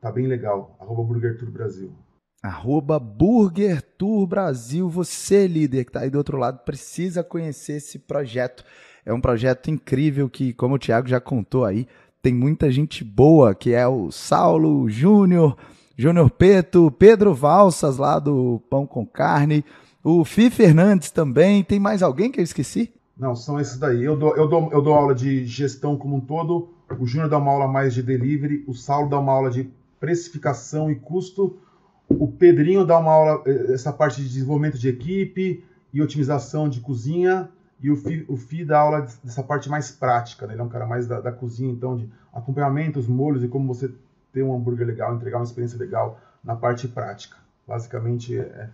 tá 0.00 0.12
bem 0.12 0.26
legal. 0.26 0.76
Arroba 0.80 1.02
Burger 1.02 1.38
Tour 1.38 1.50
Brasil. 1.50 1.92
Arroba 2.42 2.98
Burger 2.98 3.80
Tour 3.80 4.26
Brasil. 4.26 4.86
Você, 4.90 5.46
líder 5.46 5.84
que 5.84 5.90
está 5.90 6.00
aí 6.00 6.10
do 6.10 6.18
outro 6.18 6.36
lado, 6.36 6.62
precisa 6.64 7.24
conhecer 7.24 7.76
esse 7.76 7.98
projeto. 7.98 8.62
É 9.04 9.12
um 9.12 9.20
projeto 9.20 9.70
incrível 9.70 10.28
que, 10.28 10.52
como 10.52 10.76
o 10.76 10.78
Thiago 10.78 11.08
já 11.08 11.20
contou 11.20 11.64
aí, 11.64 11.86
tem 12.22 12.32
muita 12.32 12.70
gente 12.70 13.04
boa, 13.04 13.54
que 13.54 13.72
é 13.72 13.86
o 13.86 14.10
Saulo 14.10 14.88
Júnior, 14.88 15.56
Júnior 15.96 16.30
Peto, 16.30 16.90
Pedro 16.90 17.34
Valsas 17.34 17.98
lá 17.98 18.18
do 18.18 18.62
Pão 18.70 18.86
com 18.86 19.06
Carne, 19.06 19.64
o 20.02 20.24
Fi 20.24 20.50
Fernandes 20.50 21.10
também. 21.10 21.62
Tem 21.62 21.78
mais 21.78 22.02
alguém 22.02 22.30
que 22.30 22.40
eu 22.40 22.44
esqueci? 22.44 22.92
Não, 23.16 23.36
são 23.36 23.60
esses 23.60 23.78
daí. 23.78 24.02
Eu 24.02 24.16
dou, 24.16 24.36
eu 24.36 24.48
dou, 24.48 24.70
eu 24.72 24.82
dou 24.82 24.94
aula 24.94 25.14
de 25.14 25.44
gestão 25.44 25.96
como 25.96 26.16
um 26.16 26.20
todo, 26.20 26.70
o 26.98 27.06
Júnior 27.06 27.28
dá 27.28 27.38
uma 27.38 27.52
aula 27.52 27.68
mais 27.68 27.94
de 27.94 28.02
delivery, 28.02 28.64
o 28.66 28.74
Saulo 28.74 29.08
dá 29.08 29.18
uma 29.18 29.32
aula 29.32 29.50
de 29.50 29.70
precificação 30.00 30.90
e 30.90 30.96
custo, 30.96 31.56
o 32.08 32.28
Pedrinho 32.28 32.84
dá 32.84 32.98
uma 32.98 33.12
aula, 33.12 33.42
eh, 33.46 33.72
essa 33.72 33.92
parte 33.92 34.20
de 34.20 34.28
desenvolvimento 34.28 34.78
de 34.78 34.88
equipe 34.88 35.64
e 35.92 36.02
otimização 36.02 36.68
de 36.68 36.80
cozinha. 36.80 37.48
E 37.84 37.90
o 37.90 37.96
Fi, 37.96 38.24
o 38.30 38.64
dá 38.64 38.78
aula 38.78 39.06
dessa 39.22 39.42
parte 39.42 39.68
mais 39.68 39.90
prática, 39.90 40.46
né? 40.46 40.54
Ele 40.54 40.62
é 40.62 40.64
um 40.64 40.70
cara 40.70 40.86
mais 40.86 41.06
da, 41.06 41.20
da 41.20 41.30
cozinha, 41.30 41.70
então, 41.70 41.94
de 41.94 42.08
acompanhamentos, 42.32 43.06
molhos 43.06 43.44
e 43.44 43.48
como 43.48 43.74
você 43.74 43.92
ter 44.32 44.42
um 44.42 44.56
hambúrguer 44.56 44.86
legal, 44.86 45.14
entregar 45.14 45.36
uma 45.36 45.44
experiência 45.44 45.78
legal 45.78 46.18
na 46.42 46.56
parte 46.56 46.88
prática. 46.88 47.36
Basicamente, 47.68 48.38
é, 48.38 48.40
é 48.40 48.70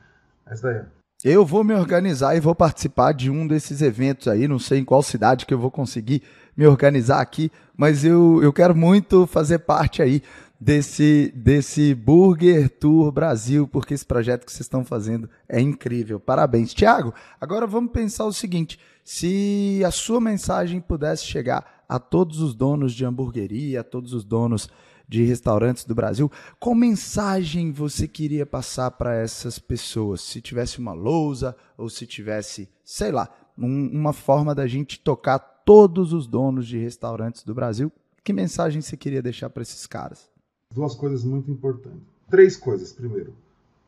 essa 0.46 0.72
daí. 0.72 0.82
Eu 1.24 1.44
vou 1.44 1.64
me 1.64 1.74
organizar 1.74 2.36
e 2.36 2.40
vou 2.40 2.54
participar 2.54 3.10
de 3.10 3.28
um 3.28 3.48
desses 3.48 3.82
eventos 3.82 4.28
aí. 4.28 4.46
Não 4.46 4.60
sei 4.60 4.78
em 4.78 4.84
qual 4.84 5.02
cidade 5.02 5.44
que 5.44 5.52
eu 5.52 5.58
vou 5.58 5.72
conseguir 5.72 6.22
me 6.56 6.64
organizar 6.64 7.20
aqui, 7.20 7.50
mas 7.76 8.04
eu, 8.04 8.40
eu 8.44 8.52
quero 8.52 8.76
muito 8.76 9.26
fazer 9.26 9.58
parte 9.58 10.00
aí 10.00 10.22
desse, 10.60 11.32
desse 11.34 11.94
Burger 11.94 12.68
Tour 12.68 13.10
Brasil, 13.10 13.66
porque 13.66 13.94
esse 13.94 14.04
projeto 14.04 14.44
que 14.44 14.52
vocês 14.52 14.60
estão 14.60 14.84
fazendo 14.84 15.28
é 15.48 15.60
incrível. 15.60 16.20
Parabéns. 16.20 16.74
Tiago, 16.74 17.14
agora 17.40 17.66
vamos 17.66 17.92
pensar 17.92 18.26
o 18.26 18.32
seguinte: 18.32 18.78
se 19.02 19.82
a 19.86 19.90
sua 19.90 20.20
mensagem 20.20 20.80
pudesse 20.80 21.24
chegar 21.24 21.84
a 21.88 21.98
todos 21.98 22.40
os 22.40 22.54
donos 22.54 22.94
de 22.94 23.04
hamburgueria, 23.04 23.80
a 23.80 23.84
todos 23.84 24.12
os 24.12 24.24
donos 24.24 24.68
de 25.08 25.24
restaurantes 25.24 25.84
do 25.84 25.92
Brasil. 25.92 26.30
Qual 26.60 26.72
mensagem 26.72 27.72
você 27.72 28.06
queria 28.06 28.46
passar 28.46 28.92
para 28.92 29.16
essas 29.16 29.58
pessoas? 29.58 30.20
Se 30.20 30.40
tivesse 30.40 30.78
uma 30.78 30.92
lousa 30.92 31.56
ou 31.76 31.90
se 31.90 32.06
tivesse, 32.06 32.68
sei 32.84 33.10
lá, 33.10 33.28
um, 33.58 33.88
uma 33.88 34.12
forma 34.12 34.54
da 34.54 34.68
gente 34.68 35.00
tocar 35.00 35.40
todos 35.40 36.12
os 36.12 36.28
donos 36.28 36.64
de 36.68 36.78
restaurantes 36.78 37.42
do 37.42 37.52
Brasil, 37.52 37.90
que 38.22 38.32
mensagem 38.32 38.80
você 38.80 38.96
queria 38.96 39.20
deixar 39.20 39.50
para 39.50 39.62
esses 39.62 39.84
caras? 39.84 40.29
Duas 40.72 40.94
coisas 40.94 41.24
muito 41.24 41.50
importantes. 41.50 42.00
Três 42.28 42.56
coisas. 42.56 42.92
Primeiro, 42.92 43.34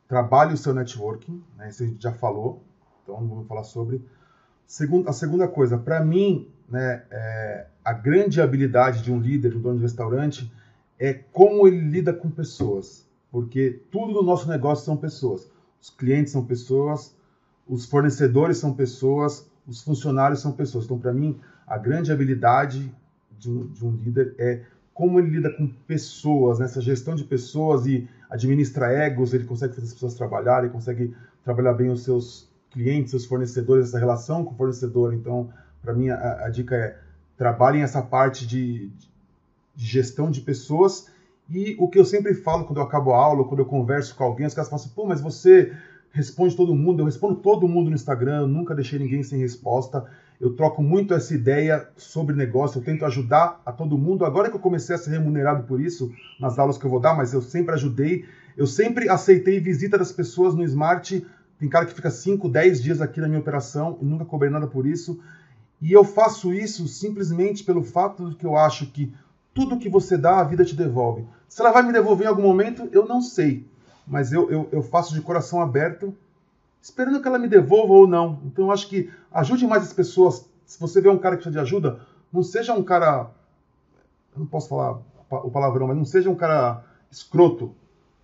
trabalhe 0.07 0.53
o 0.53 0.57
seu 0.57 0.73
networking, 0.73 1.41
né? 1.57 1.69
isso 1.69 1.83
a 1.83 1.85
gente 1.85 2.03
já 2.03 2.11
falou, 2.11 2.61
então 3.01 3.15
vamos 3.15 3.47
falar 3.47 3.63
sobre. 3.63 4.01
Segundo, 4.67 5.07
a 5.07 5.13
segunda 5.13 5.47
coisa, 5.47 5.77
para 5.77 6.03
mim, 6.03 6.47
né, 6.69 7.03
é, 7.09 7.67
a 7.85 7.93
grande 7.93 8.41
habilidade 8.41 9.01
de 9.01 9.11
um 9.11 9.19
líder, 9.19 9.51
de 9.51 9.57
um 9.57 9.61
dono 9.61 9.77
de 9.77 9.83
restaurante, 9.83 10.51
é 10.99 11.13
como 11.13 11.67
ele 11.67 11.79
lida 11.79 12.13
com 12.13 12.29
pessoas, 12.29 13.07
porque 13.31 13.81
tudo 13.89 14.13
no 14.13 14.23
nosso 14.23 14.49
negócio 14.49 14.85
são 14.85 14.97
pessoas. 14.97 15.49
Os 15.81 15.89
clientes 15.89 16.31
são 16.31 16.45
pessoas, 16.45 17.15
os 17.67 17.85
fornecedores 17.85 18.57
são 18.57 18.73
pessoas, 18.73 19.49
os 19.67 19.81
funcionários 19.81 20.41
são 20.41 20.51
pessoas. 20.51 20.85
Então, 20.85 20.99
para 20.99 21.13
mim, 21.13 21.39
a 21.65 21.77
grande 21.77 22.11
habilidade 22.11 22.93
de 23.37 23.49
um, 23.49 23.67
de 23.67 23.85
um, 23.85 23.91
líder 23.91 24.35
é 24.37 24.63
como 24.93 25.19
ele 25.19 25.29
lida 25.29 25.49
com 25.49 25.67
pessoas, 25.67 26.59
nessa 26.59 26.79
né? 26.79 26.85
gestão 26.85 27.15
de 27.15 27.23
pessoas 27.23 27.85
e 27.87 28.07
administra 28.29 28.91
egos, 28.91 29.33
ele 29.33 29.45
consegue 29.45 29.73
fazer 29.73 29.87
as 29.87 29.93
pessoas 29.93 30.13
trabalharem, 30.13 30.69
consegue 30.69 31.15
trabalhar 31.43 31.73
bem 31.73 31.89
os 31.89 32.03
seus 32.03 32.47
clientes, 32.69 33.11
seus 33.11 33.25
fornecedores, 33.25 33.89
essa 33.89 33.99
relação 33.99 34.43
com 34.43 34.53
o 34.53 34.57
fornecedor. 34.57 35.13
Então, 35.13 35.49
para 35.81 35.93
mim, 35.93 36.09
a, 36.09 36.45
a, 36.45 36.49
dica 36.49 36.75
é 36.75 36.97
trabalhem 37.37 37.81
essa 37.81 38.01
parte 38.01 38.45
de, 38.47 38.89
de 39.75 39.85
gestão 39.85 40.29
de 40.29 40.41
pessoas. 40.41 41.07
E 41.49 41.75
o 41.79 41.87
que 41.87 41.99
eu 41.99 42.05
sempre 42.05 42.33
falo 42.33 42.65
quando 42.65 42.77
eu 42.77 42.83
acabo 42.83 43.13
a 43.13 43.17
aula, 43.17 43.43
quando 43.43 43.59
eu 43.59 43.65
converso 43.65 44.15
com 44.15 44.23
alguém, 44.23 44.45
os 44.45 44.53
caras 44.53 44.69
falam 44.69 44.83
assim, 44.83 44.93
pô, 44.95 45.05
mas 45.05 45.21
você 45.21 45.73
responde 46.11 46.55
todo 46.55 46.75
mundo, 46.75 47.01
eu 47.01 47.05
respondo 47.05 47.35
todo 47.35 47.67
mundo 47.67 47.89
no 47.89 47.95
Instagram, 47.95 48.47
nunca 48.47 48.75
deixei 48.75 48.99
ninguém 48.99 49.23
sem 49.23 49.39
resposta. 49.39 50.05
Eu 50.39 50.55
troco 50.55 50.81
muito 50.81 51.13
essa 51.13 51.33
ideia 51.33 51.87
sobre 51.95 52.35
negócio, 52.35 52.79
eu 52.79 52.83
tento 52.83 53.05
ajudar 53.05 53.61
a 53.65 53.71
todo 53.71 53.97
mundo. 53.97 54.25
Agora 54.25 54.49
que 54.49 54.55
eu 54.55 54.59
comecei 54.59 54.95
a 54.95 54.97
ser 54.97 55.11
remunerado 55.11 55.63
por 55.63 55.79
isso, 55.79 56.11
nas 56.39 56.59
aulas 56.59 56.77
que 56.77 56.85
eu 56.85 56.89
vou 56.89 56.99
dar, 56.99 57.15
mas 57.15 57.33
eu 57.33 57.41
sempre 57.41 57.73
ajudei. 57.73 58.25
Eu 58.57 58.67
sempre 58.67 59.09
aceitei 59.09 59.59
visita 59.59 59.97
das 59.97 60.11
pessoas 60.11 60.53
no 60.53 60.63
Smart. 60.63 61.25
Tem 61.59 61.69
cara 61.69 61.85
que 61.85 61.93
fica 61.93 62.09
5, 62.09 62.49
10 62.49 62.83
dias 62.83 63.01
aqui 63.01 63.21
na 63.21 63.27
minha 63.27 63.39
operação 63.39 63.97
e 64.01 64.05
nunca 64.05 64.25
cobrei 64.25 64.51
nada 64.51 64.67
por 64.67 64.85
isso. 64.85 65.19
E 65.81 65.91
eu 65.91 66.03
faço 66.03 66.53
isso 66.53 66.87
simplesmente 66.87 67.63
pelo 67.63 67.83
fato 67.83 68.29
de 68.29 68.35
que 68.35 68.45
eu 68.45 68.57
acho 68.57 68.87
que 68.87 69.13
tudo 69.53 69.77
que 69.77 69.89
você 69.89 70.17
dá, 70.17 70.39
a 70.39 70.43
vida 70.43 70.65
te 70.65 70.75
devolve. 70.75 71.25
Se 71.47 71.61
ela 71.61 71.71
vai 71.71 71.83
me 71.83 71.93
devolver 71.93 72.25
em 72.25 72.29
algum 72.29 72.41
momento, 72.41 72.89
eu 72.91 73.05
não 73.05 73.21
sei. 73.21 73.67
Mas 74.07 74.33
eu, 74.33 74.49
eu, 74.49 74.67
eu 74.71 74.81
faço 74.81 75.13
de 75.13 75.21
coração 75.21 75.61
aberto, 75.61 76.15
esperando 76.83 77.21
que 77.21 77.27
ela 77.27 77.39
me 77.39 77.47
devolva 77.47 77.93
ou 77.93 78.05
não. 78.05 78.41
Então 78.45 78.65
eu 78.65 78.71
acho 78.71 78.89
que 78.89 79.09
ajude 79.31 79.65
mais 79.65 79.83
as 79.83 79.93
pessoas. 79.93 80.45
Se 80.65 80.77
você 80.77 80.99
vê 80.99 81.07
um 81.07 81.17
cara 81.17 81.37
que 81.37 81.43
precisa 81.43 81.63
de 81.63 81.65
ajuda, 81.65 82.01
não 82.31 82.43
seja 82.43 82.73
um 82.73 82.83
cara. 82.83 83.31
Eu 84.33 84.39
não 84.39 84.45
posso 84.45 84.67
falar 84.67 84.99
o 85.29 85.49
palavrão, 85.49 85.87
mas 85.87 85.95
não 85.95 86.03
seja 86.03 86.29
um 86.29 86.35
cara 86.35 86.83
escroto. 87.09 87.73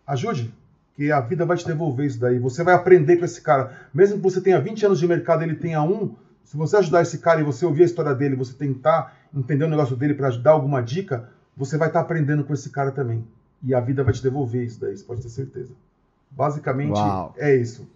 Ajude, 0.06 0.54
que 0.94 1.10
a 1.10 1.22
vida 1.22 1.46
vai 1.46 1.56
te 1.56 1.66
devolver 1.66 2.06
isso 2.06 2.20
daí. 2.20 2.38
Você 2.38 2.62
vai 2.62 2.74
aprender 2.74 3.18
com 3.18 3.26
esse 3.26 3.42
cara. 3.42 3.80
Mesmo 3.94 4.18
que 4.18 4.24
você 4.24 4.42
tenha 4.42 4.60
20 4.60 4.86
anos 4.88 5.00
de 5.00 5.08
mercado 5.08 5.42
e 5.42 5.46
ele 5.46 5.56
tenha 5.56 5.82
um, 5.82 6.16
se 6.44 6.58
você 6.58 6.76
ajudar 6.78 7.02
esse 7.02 7.20
cara 7.20 7.40
e 7.40 7.44
você 7.44 7.66
ouvir 7.66 7.84
a 7.84 7.86
história 7.86 8.14
dele, 8.14 8.36
você 8.36 8.54
tentar 8.54 9.16
entender 9.34 9.64
o 9.64 9.70
negócio 9.70 9.96
dele 9.96 10.14
para 10.14 10.30
dar 10.32 10.52
alguma 10.52 10.82
dica, 10.82 11.30
você 11.56 11.78
vai 11.78 11.88
estar 11.88 12.00
tá 12.00 12.06
aprendendo 12.06 12.44
com 12.44 12.54
esse 12.54 12.70
cara 12.70 12.92
também. 12.92 13.26
E 13.64 13.74
a 13.74 13.80
vida 13.80 14.04
vai 14.04 14.14
te 14.14 14.22
devolver 14.22 14.66
isso 14.66 14.82
daí, 14.82 14.98
você 14.98 15.04
pode 15.04 15.22
ter 15.22 15.30
certeza. 15.30 15.74
Basicamente, 16.32 16.98
Uau. 16.98 17.34
é 17.38 17.56
isso. 17.56 17.88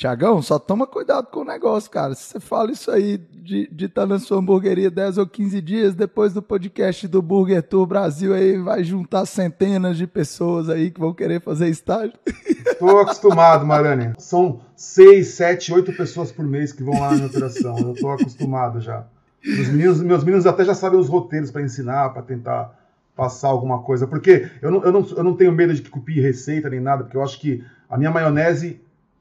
Tiagão, 0.00 0.40
só 0.40 0.58
toma 0.58 0.86
cuidado 0.86 1.26
com 1.26 1.40
o 1.40 1.44
negócio, 1.44 1.90
cara. 1.90 2.14
Se 2.14 2.24
você 2.24 2.40
fala 2.40 2.72
isso 2.72 2.90
aí 2.90 3.18
de 3.18 3.68
estar 3.84 4.02
tá 4.02 4.06
na 4.06 4.18
sua 4.18 4.38
hamburgueria 4.38 4.90
10 4.90 5.18
ou 5.18 5.26
15 5.26 5.60
dias, 5.60 5.94
depois 5.94 6.32
do 6.32 6.40
podcast 6.40 7.06
do 7.06 7.20
Burger 7.20 7.62
Tour 7.62 7.84
Brasil, 7.84 8.32
aí 8.32 8.56
vai 8.56 8.82
juntar 8.82 9.26
centenas 9.26 9.98
de 9.98 10.06
pessoas 10.06 10.70
aí 10.70 10.90
que 10.90 10.98
vão 10.98 11.12
querer 11.12 11.42
fazer 11.42 11.68
estágio. 11.68 12.14
Estou 12.66 12.98
acostumado, 12.98 13.66
Marani. 13.66 14.14
São 14.16 14.62
6, 14.74 15.26
7, 15.26 15.74
8 15.74 15.92
pessoas 15.92 16.32
por 16.32 16.46
mês 16.46 16.72
que 16.72 16.82
vão 16.82 16.98
lá 16.98 17.14
na 17.14 17.26
operação. 17.26 17.78
Eu 17.78 17.92
estou 17.92 18.10
acostumado 18.10 18.80
já. 18.80 19.04
Os 19.44 19.68
meninos, 19.68 20.00
meus 20.00 20.24
meninos 20.24 20.46
até 20.46 20.64
já 20.64 20.74
sabem 20.74 20.98
os 20.98 21.10
roteiros 21.10 21.50
para 21.50 21.60
ensinar, 21.60 22.08
para 22.08 22.22
tentar 22.22 22.74
passar 23.14 23.48
alguma 23.48 23.82
coisa. 23.82 24.06
Porque 24.06 24.48
eu 24.62 24.70
não, 24.70 24.82
eu, 24.82 24.92
não, 24.92 25.06
eu 25.14 25.22
não 25.22 25.36
tenho 25.36 25.52
medo 25.52 25.74
de 25.74 25.82
que 25.82 25.90
copie 25.90 26.22
receita 26.22 26.70
nem 26.70 26.80
nada, 26.80 27.04
porque 27.04 27.18
eu 27.18 27.22
acho 27.22 27.38
que 27.38 27.62
a 27.86 27.98
minha 27.98 28.10
maionese 28.10 28.80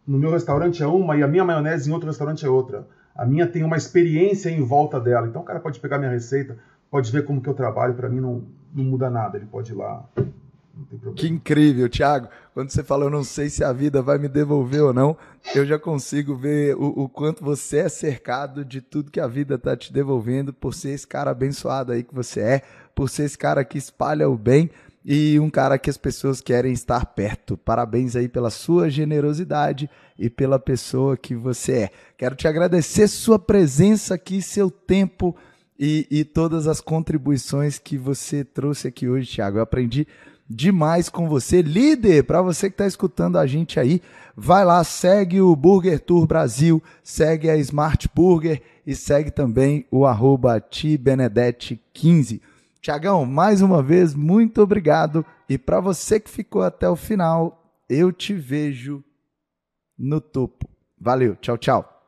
no 0.10 0.18
meu 0.18 0.31
restaurante 0.31 0.81
é 0.81 0.88
uma 0.88 1.15
e 1.15 1.22
a 1.22 1.27
minha 1.27 1.45
maionese 1.45 1.88
em 1.88 1.94
outro 1.94 2.07
restaurante 2.07 2.44
é 2.44 2.49
outra. 2.49 2.88
A 3.15 3.27
minha 3.27 3.45
tem 3.45 3.64
uma 3.64 3.77
experiência 3.77 4.49
em 4.49 4.60
volta 4.60 4.99
dela. 4.99 5.27
Então 5.27 5.44
o 5.44 5.45
cara 5.45 5.60
pode 5.60 5.80
pegar 5.80 5.99
minha 5.99 6.10
receita, 6.10 6.57
pode 6.90 7.11
ver 7.11 7.26
como 7.26 7.40
que 7.40 7.48
eu 7.48 7.53
trabalho, 7.53 7.94
para 7.94 8.10
mim 8.10 8.19
não, 8.19 8.41
não 8.73 8.84
muda 8.84 9.07
nada. 9.07 9.38
Ele 9.38 9.45
pode 9.45 9.72
ir 9.72 9.76
lá 9.76 10.03
que 11.15 11.27
incrível, 11.27 11.90
Thiago. 11.90 12.27
Quando 12.53 12.72
você 12.72 12.84
fala, 12.84 13.06
eu 13.06 13.10
não 13.10 13.23
sei 13.23 13.49
se 13.49 13.64
a 13.64 13.72
vida 13.72 14.02
vai 14.02 14.18
me 14.18 14.27
devolver 14.27 14.81
ou 14.81 14.94
não, 14.94 15.15
eu 15.53 15.65
já 15.65 15.77
consigo 15.77 16.36
ver 16.36 16.76
o, 16.76 17.03
o 17.03 17.10
quanto 17.10 17.44
você 17.44 17.80
é 17.80 17.90
cercado 17.90 18.64
de 18.65 18.81
tudo 18.81 19.11
que 19.11 19.19
a 19.19 19.27
vida 19.27 19.56
está 19.56 19.76
te 19.76 19.91
devolvendo 19.94 20.53
por 20.53 20.73
ser 20.73 20.90
esse 20.90 21.06
cara 21.06 21.31
abençoado 21.31 21.91
aí 21.91 22.03
que 22.03 22.15
você 22.15 22.40
é, 22.40 22.61
por 22.95 23.10
ser 23.10 23.23
esse 23.23 23.38
cara 23.38 23.64
que 23.64 23.77
espalha 23.77 24.30
o 24.30 24.38
bem 24.38 24.69
e 25.04 25.40
um 25.40 25.50
cara 25.50 25.78
que 25.78 25.90
as 25.90 25.98
pessoas 25.98 26.42
querem 26.42 26.74
estar 26.74 27.06
perto. 27.06 27.58
Parabéns 27.58 28.16
aí 28.16 28.28
pela 28.28 28.50
sua 28.50 28.90
generosidade 28.90 29.90
e 30.18 30.30
pela 30.30 30.60
pessoa 30.60 31.18
que 31.18 31.36
você 31.36 31.72
é. 31.74 31.90
Quero 32.18 32.36
te 32.36 32.48
agradecer 32.48 33.08
sua 33.08 33.40
presença 33.40 34.16
aqui, 34.16 34.42
seu 34.42 34.70
tempo 34.70 35.36
e, 35.80 36.06
e 36.12 36.24
todas 36.24 36.68
as 36.68 36.82
contribuições 36.82 37.80
que 37.80 37.98
você 37.98 38.44
trouxe 38.44 38.88
aqui 38.88 39.08
hoje, 39.08 39.36
Thiago. 39.36 39.58
Eu 39.58 39.64
aprendi 39.64 40.06
demais 40.50 41.08
com 41.10 41.30
você. 41.30 41.62
Líder, 41.62 42.24
para 42.24 42.42
você 42.42 42.70
que 42.70 42.74
está 42.74 42.88
escutando 42.88 43.38
a 43.38 43.46
gente 43.46 43.80
aí, 43.80 44.02
vai 44.36 44.66
lá, 44.66 44.84
segue 44.84 45.40
o 45.40 45.56
Burger 45.56 46.00
Tour 46.00 46.26
Brasil, 46.26 46.84
segue 47.04 47.50
a 47.50 47.56
Smart 47.58 48.10
Burger 48.14 48.62
e 48.86 48.96
segue 48.96 49.32
também 49.32 49.86
o 49.92 50.06
arroba 50.06 50.60
tibenedete15. 50.60 52.42
Tiagão, 52.81 53.26
mais 53.26 53.61
uma 53.61 53.84
vez, 53.84 54.15
muito 54.15 54.61
obrigado. 54.61 55.26
E 55.47 55.57
para 55.57 55.80
você 55.80 56.19
que 56.19 56.30
ficou 56.30 56.61
até 56.61 56.89
o 56.89 56.95
final, 56.95 57.84
eu 57.89 58.11
te 58.11 58.34
vejo 58.34 59.03
no 59.97 60.22
topo. 60.22 60.68
Valeu, 60.97 61.35
tchau, 61.35 61.57
tchau. 61.57 61.99